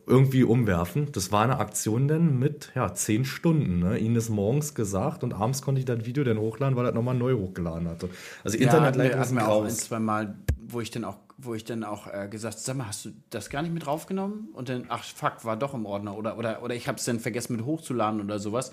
Irgendwie 0.08 0.44
umwerfen. 0.44 1.12
Das 1.12 1.32
war 1.32 1.44
eine 1.44 1.60
Aktion 1.60 2.08
dann 2.08 2.40
mit, 2.40 2.72
ja, 2.76 2.94
10 2.94 3.26
Stunden, 3.26 3.80
ne? 3.80 3.98
Ihnen 3.98 4.16
ist 4.16 4.30
morgens 4.30 4.74
gesagt 4.74 5.24
und 5.24 5.34
abends 5.34 5.62
konnte 5.62 5.80
ich 5.80 5.86
das 5.86 6.06
Video 6.06 6.24
dann 6.24 6.38
hochladen, 6.38 6.76
weil 6.76 6.86
er 6.86 6.92
das 6.92 6.96
nochmal 6.96 7.16
neu 7.16 7.36
hochgeladen 7.36 7.88
hatte. 7.88 8.10
Also 8.44 8.58
Internetleitung 8.58 9.20
hat 9.20 9.28
ist 9.28 9.34
mir 9.34 9.42
ein 9.42 9.48
auch 9.48 9.64
ein, 9.64 9.70
zwei 9.72 10.00
Mal, 10.00 10.36
wo 10.68 10.82
ich 10.82 10.92
dann 10.92 11.04
auch, 11.04 11.18
wo 11.46 11.54
ich 11.54 11.64
dann 11.64 11.84
auch 11.84 12.08
äh, 12.08 12.28
gesagt, 12.30 12.60
sag 12.60 12.78
mal, 12.78 12.88
hast 12.88 13.06
du 13.06 13.10
das 13.30 13.50
gar 13.50 13.62
nicht 13.62 13.74
mit 13.74 13.86
draufgenommen? 13.86 14.50
Und 14.54 14.70
dann, 14.70 14.86
ach 14.90 15.04
fuck, 15.04 15.46
war 15.46 15.58
doch 15.58 15.74
im 15.74 15.86
Ordner 15.86 16.18
oder 16.18 16.38
oder 16.38 16.64
oder 16.64 16.76
ich 16.76 16.88
habe 16.88 16.98
es 16.98 17.06
dann 17.06 17.20
vergessen 17.20 17.56
mit 17.56 17.66
hochzuladen 17.66 18.22
oder 18.22 18.40
sowas. 18.40 18.72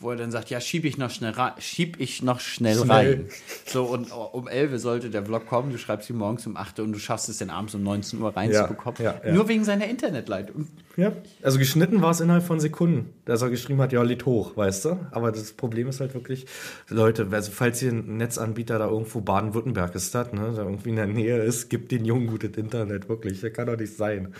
Wo 0.00 0.12
er 0.12 0.16
dann 0.16 0.30
sagt, 0.30 0.48
ja, 0.48 0.60
schieb 0.60 0.84
ich 0.84 0.96
noch 0.96 1.10
schnell 1.10 1.32
rein, 1.32 1.54
schieb 1.58 1.98
ich 1.98 2.22
noch 2.22 2.38
schnell, 2.38 2.76
Schnell. 2.76 2.86
rein. 2.88 3.28
So, 3.66 3.82
und 3.82 4.12
um 4.12 4.46
11 4.46 4.80
sollte 4.80 5.10
der 5.10 5.24
Vlog 5.24 5.46
kommen, 5.46 5.72
du 5.72 5.78
schreibst 5.78 6.08
ihn 6.08 6.16
morgens 6.16 6.46
um 6.46 6.56
8 6.56 6.78
Uhr 6.78 6.84
und 6.84 6.92
du 6.92 7.00
schaffst 7.00 7.28
es 7.28 7.38
dann 7.38 7.50
abends 7.50 7.74
um 7.74 7.82
19 7.82 8.20
Uhr 8.22 8.36
reinzubekommen. 8.36 9.02
Ja, 9.02 9.16
ja, 9.20 9.26
ja. 9.26 9.34
Nur 9.34 9.48
wegen 9.48 9.64
seiner 9.64 9.88
Internetleitung. 9.88 10.68
Ja, 10.96 11.12
also 11.42 11.58
geschnitten 11.58 12.00
war 12.00 12.12
es 12.12 12.20
innerhalb 12.20 12.44
von 12.44 12.60
Sekunden, 12.60 13.12
dass 13.24 13.42
er 13.42 13.50
geschrieben 13.50 13.80
hat, 13.80 13.92
ja, 13.92 14.00
lädt 14.02 14.24
hoch, 14.24 14.56
weißt 14.56 14.84
du? 14.84 15.00
Aber 15.10 15.32
das 15.32 15.52
Problem 15.52 15.88
ist 15.88 15.98
halt 15.98 16.14
wirklich, 16.14 16.46
Leute, 16.88 17.26
also 17.32 17.50
falls 17.50 17.82
ihr 17.82 17.90
ein 17.90 18.18
Netzanbieter 18.18 18.78
da 18.78 18.86
irgendwo 18.86 19.20
Baden-Württemberg 19.20 19.96
ist, 19.96 20.14
das, 20.14 20.32
ne, 20.32 20.52
da 20.54 20.62
irgendwie 20.62 20.90
in 20.90 20.96
der 20.96 21.06
Nähe 21.08 21.42
ist, 21.42 21.70
gibt 21.70 21.90
den 21.90 22.04
Jungen 22.04 22.28
gutes 22.28 22.56
Internet, 22.56 23.08
wirklich. 23.08 23.40
Das 23.40 23.52
kann 23.52 23.66
doch 23.66 23.76
nicht 23.76 23.96
sein, 23.96 24.32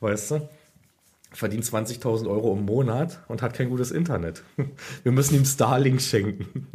weißt 0.00 0.32
du? 0.32 0.48
Verdient 1.36 1.64
20.000 1.64 2.30
Euro 2.30 2.54
im 2.54 2.64
Monat 2.64 3.22
und 3.28 3.42
hat 3.42 3.52
kein 3.52 3.68
gutes 3.68 3.90
Internet. 3.90 4.42
Wir 5.02 5.12
müssen 5.12 5.34
ihm 5.34 5.44
Starlink 5.44 6.00
schenken. 6.00 6.66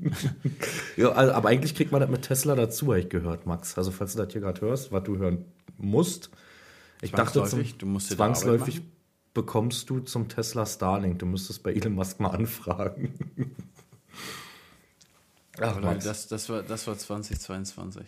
ja, 0.96 1.10
also, 1.12 1.34
aber 1.34 1.50
eigentlich 1.50 1.74
kriegt 1.74 1.92
man 1.92 2.00
das 2.00 2.08
mit 2.08 2.22
Tesla 2.22 2.54
dazu, 2.54 2.86
habe 2.86 3.00
ich 3.00 3.10
gehört, 3.10 3.44
Max. 3.44 3.76
Also 3.76 3.90
falls 3.90 4.14
du 4.14 4.24
das 4.24 4.32
hier 4.32 4.40
gerade 4.40 4.62
hörst, 4.62 4.92
was 4.92 5.04
du 5.04 5.18
hören 5.18 5.44
musst. 5.76 6.30
Ich 7.02 7.12
dachte, 7.12 7.32
zum, 7.32 7.42
Zwangsläufig, 7.42 7.76
du 7.76 7.84
musst 7.84 8.10
zwangsläufig 8.10 8.82
bekommst 9.34 9.90
du 9.90 10.00
zum 10.00 10.26
Tesla 10.30 10.64
Starlink. 10.64 11.18
Du 11.18 11.26
müsstest 11.26 11.62
bei 11.62 11.74
Elon 11.74 11.92
Musk 11.92 12.18
mal 12.18 12.30
anfragen. 12.34 13.12
Ach, 15.60 15.74
Leute, 15.74 15.80
Max. 15.80 16.04
das, 16.06 16.28
das, 16.28 16.48
war, 16.48 16.62
das 16.62 16.86
war 16.86 16.96
2022. 16.96 18.06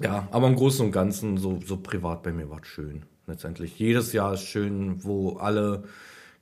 Ja, 0.00 0.26
aber 0.32 0.48
im 0.48 0.56
Großen 0.56 0.84
und 0.84 0.90
Ganzen, 0.90 1.36
so, 1.36 1.60
so 1.64 1.76
privat 1.76 2.24
bei 2.24 2.32
mir 2.32 2.50
war 2.50 2.60
es 2.60 2.66
schön. 2.66 3.04
Letztendlich. 3.26 3.78
Jedes 3.78 4.12
Jahr 4.12 4.34
ist 4.34 4.42
schön, 4.42 5.04
wo 5.04 5.36
alle 5.36 5.84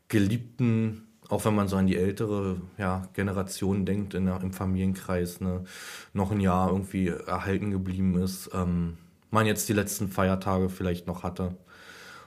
Geliebten, 0.08 1.06
auch 1.28 1.44
wenn 1.44 1.54
man 1.54 1.68
so 1.68 1.76
an 1.76 1.86
die 1.86 1.96
ältere 1.96 2.60
ja, 2.78 3.08
Generation 3.12 3.84
denkt, 3.86 4.14
in 4.14 4.26
im 4.28 4.52
Familienkreis, 4.52 5.40
ne, 5.40 5.64
noch 6.12 6.32
ein 6.32 6.40
Jahr 6.40 6.70
irgendwie 6.70 7.08
erhalten 7.08 7.70
geblieben 7.70 8.18
ist. 8.18 8.50
Ähm, 8.54 8.96
man 9.30 9.46
jetzt 9.46 9.68
die 9.68 9.74
letzten 9.74 10.08
Feiertage 10.08 10.68
vielleicht 10.68 11.06
noch 11.06 11.22
hatte 11.22 11.56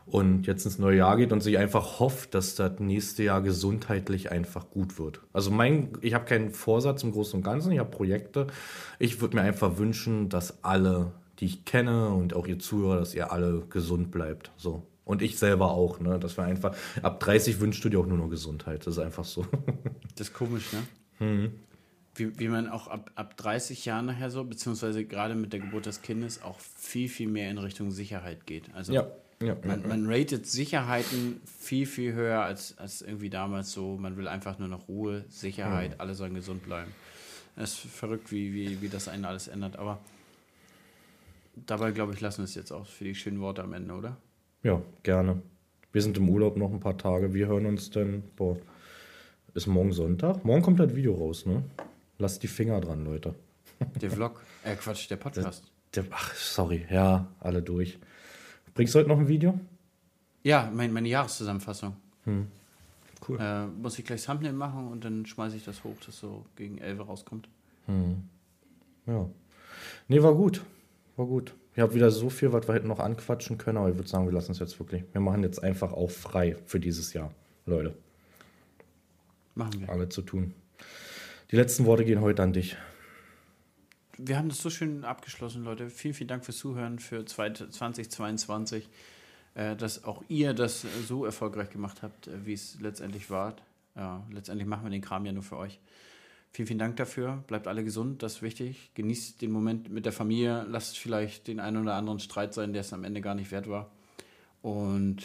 und 0.06 0.48
jetzt 0.48 0.66
ins 0.66 0.80
neue 0.80 0.98
Jahr 0.98 1.18
geht 1.18 1.32
und 1.32 1.42
sich 1.42 1.58
einfach 1.58 2.00
hofft, 2.00 2.34
dass 2.34 2.56
das 2.56 2.80
nächste 2.80 3.24
Jahr 3.24 3.42
gesundheitlich 3.42 4.32
einfach 4.32 4.70
gut 4.70 5.00
wird. 5.00 5.22
Also 5.32 5.52
mein, 5.52 5.90
ich 6.02 6.14
habe 6.14 6.26
keinen 6.26 6.52
Vorsatz 6.52 7.04
im 7.04 7.12
Großen 7.12 7.38
und 7.38 7.44
Ganzen, 7.44 7.72
ich 7.72 7.80
habe 7.80 7.90
Projekte. 7.90 8.48
Ich 9.00 9.22
würde 9.22 9.38
mir 9.38 9.44
einfach 9.44 9.78
wünschen, 9.78 10.30
dass 10.30 10.64
alle, 10.64 11.12
die 11.44 11.48
ich 11.48 11.66
kenne 11.66 12.08
und 12.08 12.34
auch 12.34 12.48
ihr 12.48 12.58
Zuhörer, 12.58 12.98
dass 12.98 13.14
ihr 13.14 13.34
alle 13.34 13.66
gesund 13.70 14.12
bleibt. 14.12 14.52
So. 14.56 14.88
Und 15.04 15.22
ich 15.22 15.38
selber 15.38 15.72
auch, 15.72 16.00
ne? 16.00 16.18
Dass 16.18 16.38
wir 16.38 16.46
einfach, 16.46 16.74
ab 17.02 17.20
30 17.20 17.60
wünschst 17.60 17.84
du 17.84 17.90
dir 17.90 18.00
auch 18.00 18.06
nur 18.06 18.18
noch 18.18 18.30
Gesundheit. 18.30 18.88
Das 18.88 18.96
ist 18.96 19.04
einfach 19.04 19.26
so. 19.26 19.46
Das 20.16 20.28
ist 20.28 20.34
komisch, 20.36 20.72
ne? 21.20 21.52
wie, 22.16 22.40
wie 22.40 22.48
man 22.48 22.70
auch 22.70 22.88
ab, 22.88 23.10
ab 23.16 23.36
30 23.36 23.84
Jahren 23.84 24.06
nachher 24.06 24.30
so, 24.30 24.44
beziehungsweise 24.44 25.04
gerade 25.04 25.34
mit 25.34 25.52
der 25.54 25.60
Geburt 25.60 25.88
des 25.88 26.04
Kindes, 26.04 26.44
auch 26.44 26.60
viel, 26.60 27.10
viel 27.10 27.28
mehr 27.28 27.50
in 27.50 27.58
Richtung 27.58 27.90
Sicherheit 27.90 28.46
geht. 28.46 28.74
Also 28.76 28.94
Ja, 28.94 29.08
ja, 29.42 29.58
man, 29.66 29.82
ja, 29.82 29.88
man 29.88 30.06
ratet 30.06 30.46
Sicherheiten 30.46 31.42
viel, 31.46 31.88
viel 31.88 32.14
höher 32.14 32.44
als, 32.44 32.78
als 32.78 33.02
irgendwie 33.02 33.32
damals 33.32 33.72
so. 33.72 33.98
Man 33.98 34.16
will 34.18 34.28
einfach 34.28 34.60
nur 34.60 34.68
noch 34.68 34.88
Ruhe, 34.88 35.26
Sicherheit, 35.30 36.00
alle 36.00 36.14
sollen 36.14 36.36
gesund 36.36 36.64
bleiben. 36.64 36.92
Es 37.56 37.72
ist 37.72 37.80
verrückt, 37.92 38.32
wie, 38.32 38.54
wie, 38.54 38.82
wie 38.82 38.90
das 38.90 39.08
einen 39.08 39.26
alles 39.26 39.48
ändert. 39.48 39.78
Aber 39.78 40.00
dabei, 41.56 41.92
glaube 41.92 42.14
ich, 42.14 42.22
lassen 42.22 42.40
wir 42.40 42.46
es 42.46 42.56
jetzt 42.56 42.72
auch 42.72 42.86
für 42.86 43.04
die 43.04 43.16
schönen 43.16 43.40
Worte 43.42 43.64
am 43.64 43.74
Ende, 43.74 43.94
oder? 43.94 44.18
ja, 44.64 44.82
gerne. 45.04 45.42
Wir 45.92 46.02
sind 46.02 46.18
im 46.18 46.28
Urlaub 46.28 46.58
noch 46.58 46.72
ein 46.72 46.80
paar 46.80 46.98
Tage. 46.98 47.34
Wir 47.34 47.48
hören 47.48 47.66
uns 47.68 47.92
dann. 47.92 48.24
Boah, 48.36 48.58
ist 49.54 49.68
morgen 49.68 49.94
Sonntag? 49.94 50.44
Morgen 50.44 50.64
kommt 50.64 50.80
das 50.80 50.96
Video 50.96 51.14
raus, 51.14 51.46
ne? 51.46 51.64
Lasst 52.18 52.42
die 52.42 52.48
Finger 52.48 52.82
dran, 52.82 53.06
Leute. 53.06 53.36
Der 54.02 54.10
Vlog, 54.10 54.42
äh 54.64 54.76
Quatsch, 54.76 55.10
der 55.10 55.18
Podcast. 55.18 55.72
Der, 55.94 56.06
ach, 56.10 56.34
sorry, 56.34 56.88
ja, 56.90 57.28
alle 57.40 57.62
durch. 57.62 58.00
Bringst 58.74 58.96
du 58.96 59.00
heute 59.00 59.10
noch 59.10 59.20
ein 59.20 59.28
Video? 59.28 59.60
Ja, 60.42 60.72
mein, 60.74 60.92
meine 60.92 61.10
Jahreszusammenfassung. 61.10 61.96
Cool. 63.28 63.40
Äh, 63.40 63.68
muss 63.68 64.00
ich 64.00 64.06
gleich 64.06 64.26
Thumbnail 64.26 64.54
machen 64.54 64.88
und 64.88 65.06
dann 65.06 65.26
schmeiße 65.26 65.56
ich 65.56 65.64
das 65.64 65.84
hoch, 65.84 65.96
dass 66.06 66.18
so 66.18 66.46
gegen 66.56 66.80
11 66.80 67.08
rauskommt. 67.08 67.48
Ja. 69.06 69.30
Nee, 70.08 70.24
war 70.24 70.34
gut. 70.34 70.64
War 71.16 71.26
gut. 71.26 71.56
Ich 71.76 71.80
habe 71.80 71.94
wieder 71.94 72.12
so 72.12 72.30
viel, 72.30 72.54
was 72.54 72.68
wir 72.68 72.76
hätten 72.76 72.88
noch 72.88 73.00
anquatschen 73.00 73.58
können, 73.58 73.78
aber 73.78 73.90
ich 73.90 73.96
würde 73.96 74.10
sagen, 74.10 74.26
wir 74.26 74.34
lassen 74.34 74.52
es 74.52 74.60
jetzt 74.60 74.80
wirklich. 74.80 75.04
Wir 75.12 75.22
machen 75.22 75.44
jetzt 75.44 75.62
einfach 75.62 75.92
auch 75.94 76.10
frei 76.10 76.56
für 76.66 76.80
dieses 76.80 77.14
Jahr, 77.14 77.32
Leute. 77.66 77.96
Machen 79.56 79.82
wir. 79.82 79.90
Alle 79.90 80.10
zu 80.10 80.22
tun. 80.22 80.54
Die 81.52 81.56
letzten 81.56 81.86
Worte 81.86 82.06
gehen 82.06 82.22
heute 82.22 82.42
an 82.44 82.54
dich. 82.54 82.76
Wir 84.18 84.38
haben 84.38 84.50
das 84.50 84.60
so 84.60 84.70
schön 84.70 85.06
abgeschlossen, 85.06 85.64
Leute. 85.64 85.90
Vielen, 85.90 86.14
vielen 86.14 86.28
Dank 86.28 86.46
fürs 86.46 86.58
Zuhören 86.58 87.00
für 87.00 87.26
2022. 87.26 88.90
Äh, 89.56 89.76
dass 89.76 90.04
auch 90.04 90.24
ihr 90.30 90.54
das 90.54 90.86
so 91.08 91.26
erfolgreich 91.26 91.70
gemacht 91.70 92.02
habt, 92.02 92.28
äh, 92.28 92.46
wie 92.46 92.54
es 92.54 92.80
letztendlich 92.80 93.30
war. 93.30 93.56
Ja, 93.96 94.26
letztendlich 94.32 94.68
machen 94.68 94.84
wir 94.84 94.90
den 94.90 95.02
Kram 95.02 95.26
ja 95.26 95.32
nur 95.32 95.44
für 95.44 95.58
euch. 95.58 95.80
Vielen, 96.54 96.68
vielen 96.68 96.80
Dank 96.80 96.98
dafür. 96.98 97.44
Bleibt 97.48 97.68
alle 97.68 97.84
gesund, 97.84 98.22
das 98.22 98.36
ist 98.36 98.42
wichtig. 98.44 98.92
Genießt 98.94 99.42
den 99.42 99.52
Moment 99.52 99.90
mit 99.90 100.06
der 100.06 100.14
Familie. 100.14 100.66
Lasst 100.70 101.00
vielleicht 101.00 101.48
den 101.48 101.60
einen 101.60 101.78
oder 101.78 101.96
anderen 101.96 102.20
Streit 102.20 102.54
sein, 102.54 102.74
der 102.74 102.82
es 102.82 102.94
am 102.94 103.04
Ende 103.04 103.22
gar 103.22 103.34
nicht 103.34 103.52
wert 103.52 103.68
war. 103.68 103.90
Und 104.62 105.24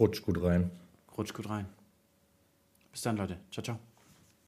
Rutsch 0.00 0.20
gut 0.22 0.42
rein. 0.42 0.70
rutscht 1.16 1.34
gut 1.34 1.48
rein. 1.48 1.66
Bis 2.90 3.02
dann, 3.02 3.16
Leute. 3.16 3.38
Ciao, 3.52 3.62
ciao. 3.62 3.78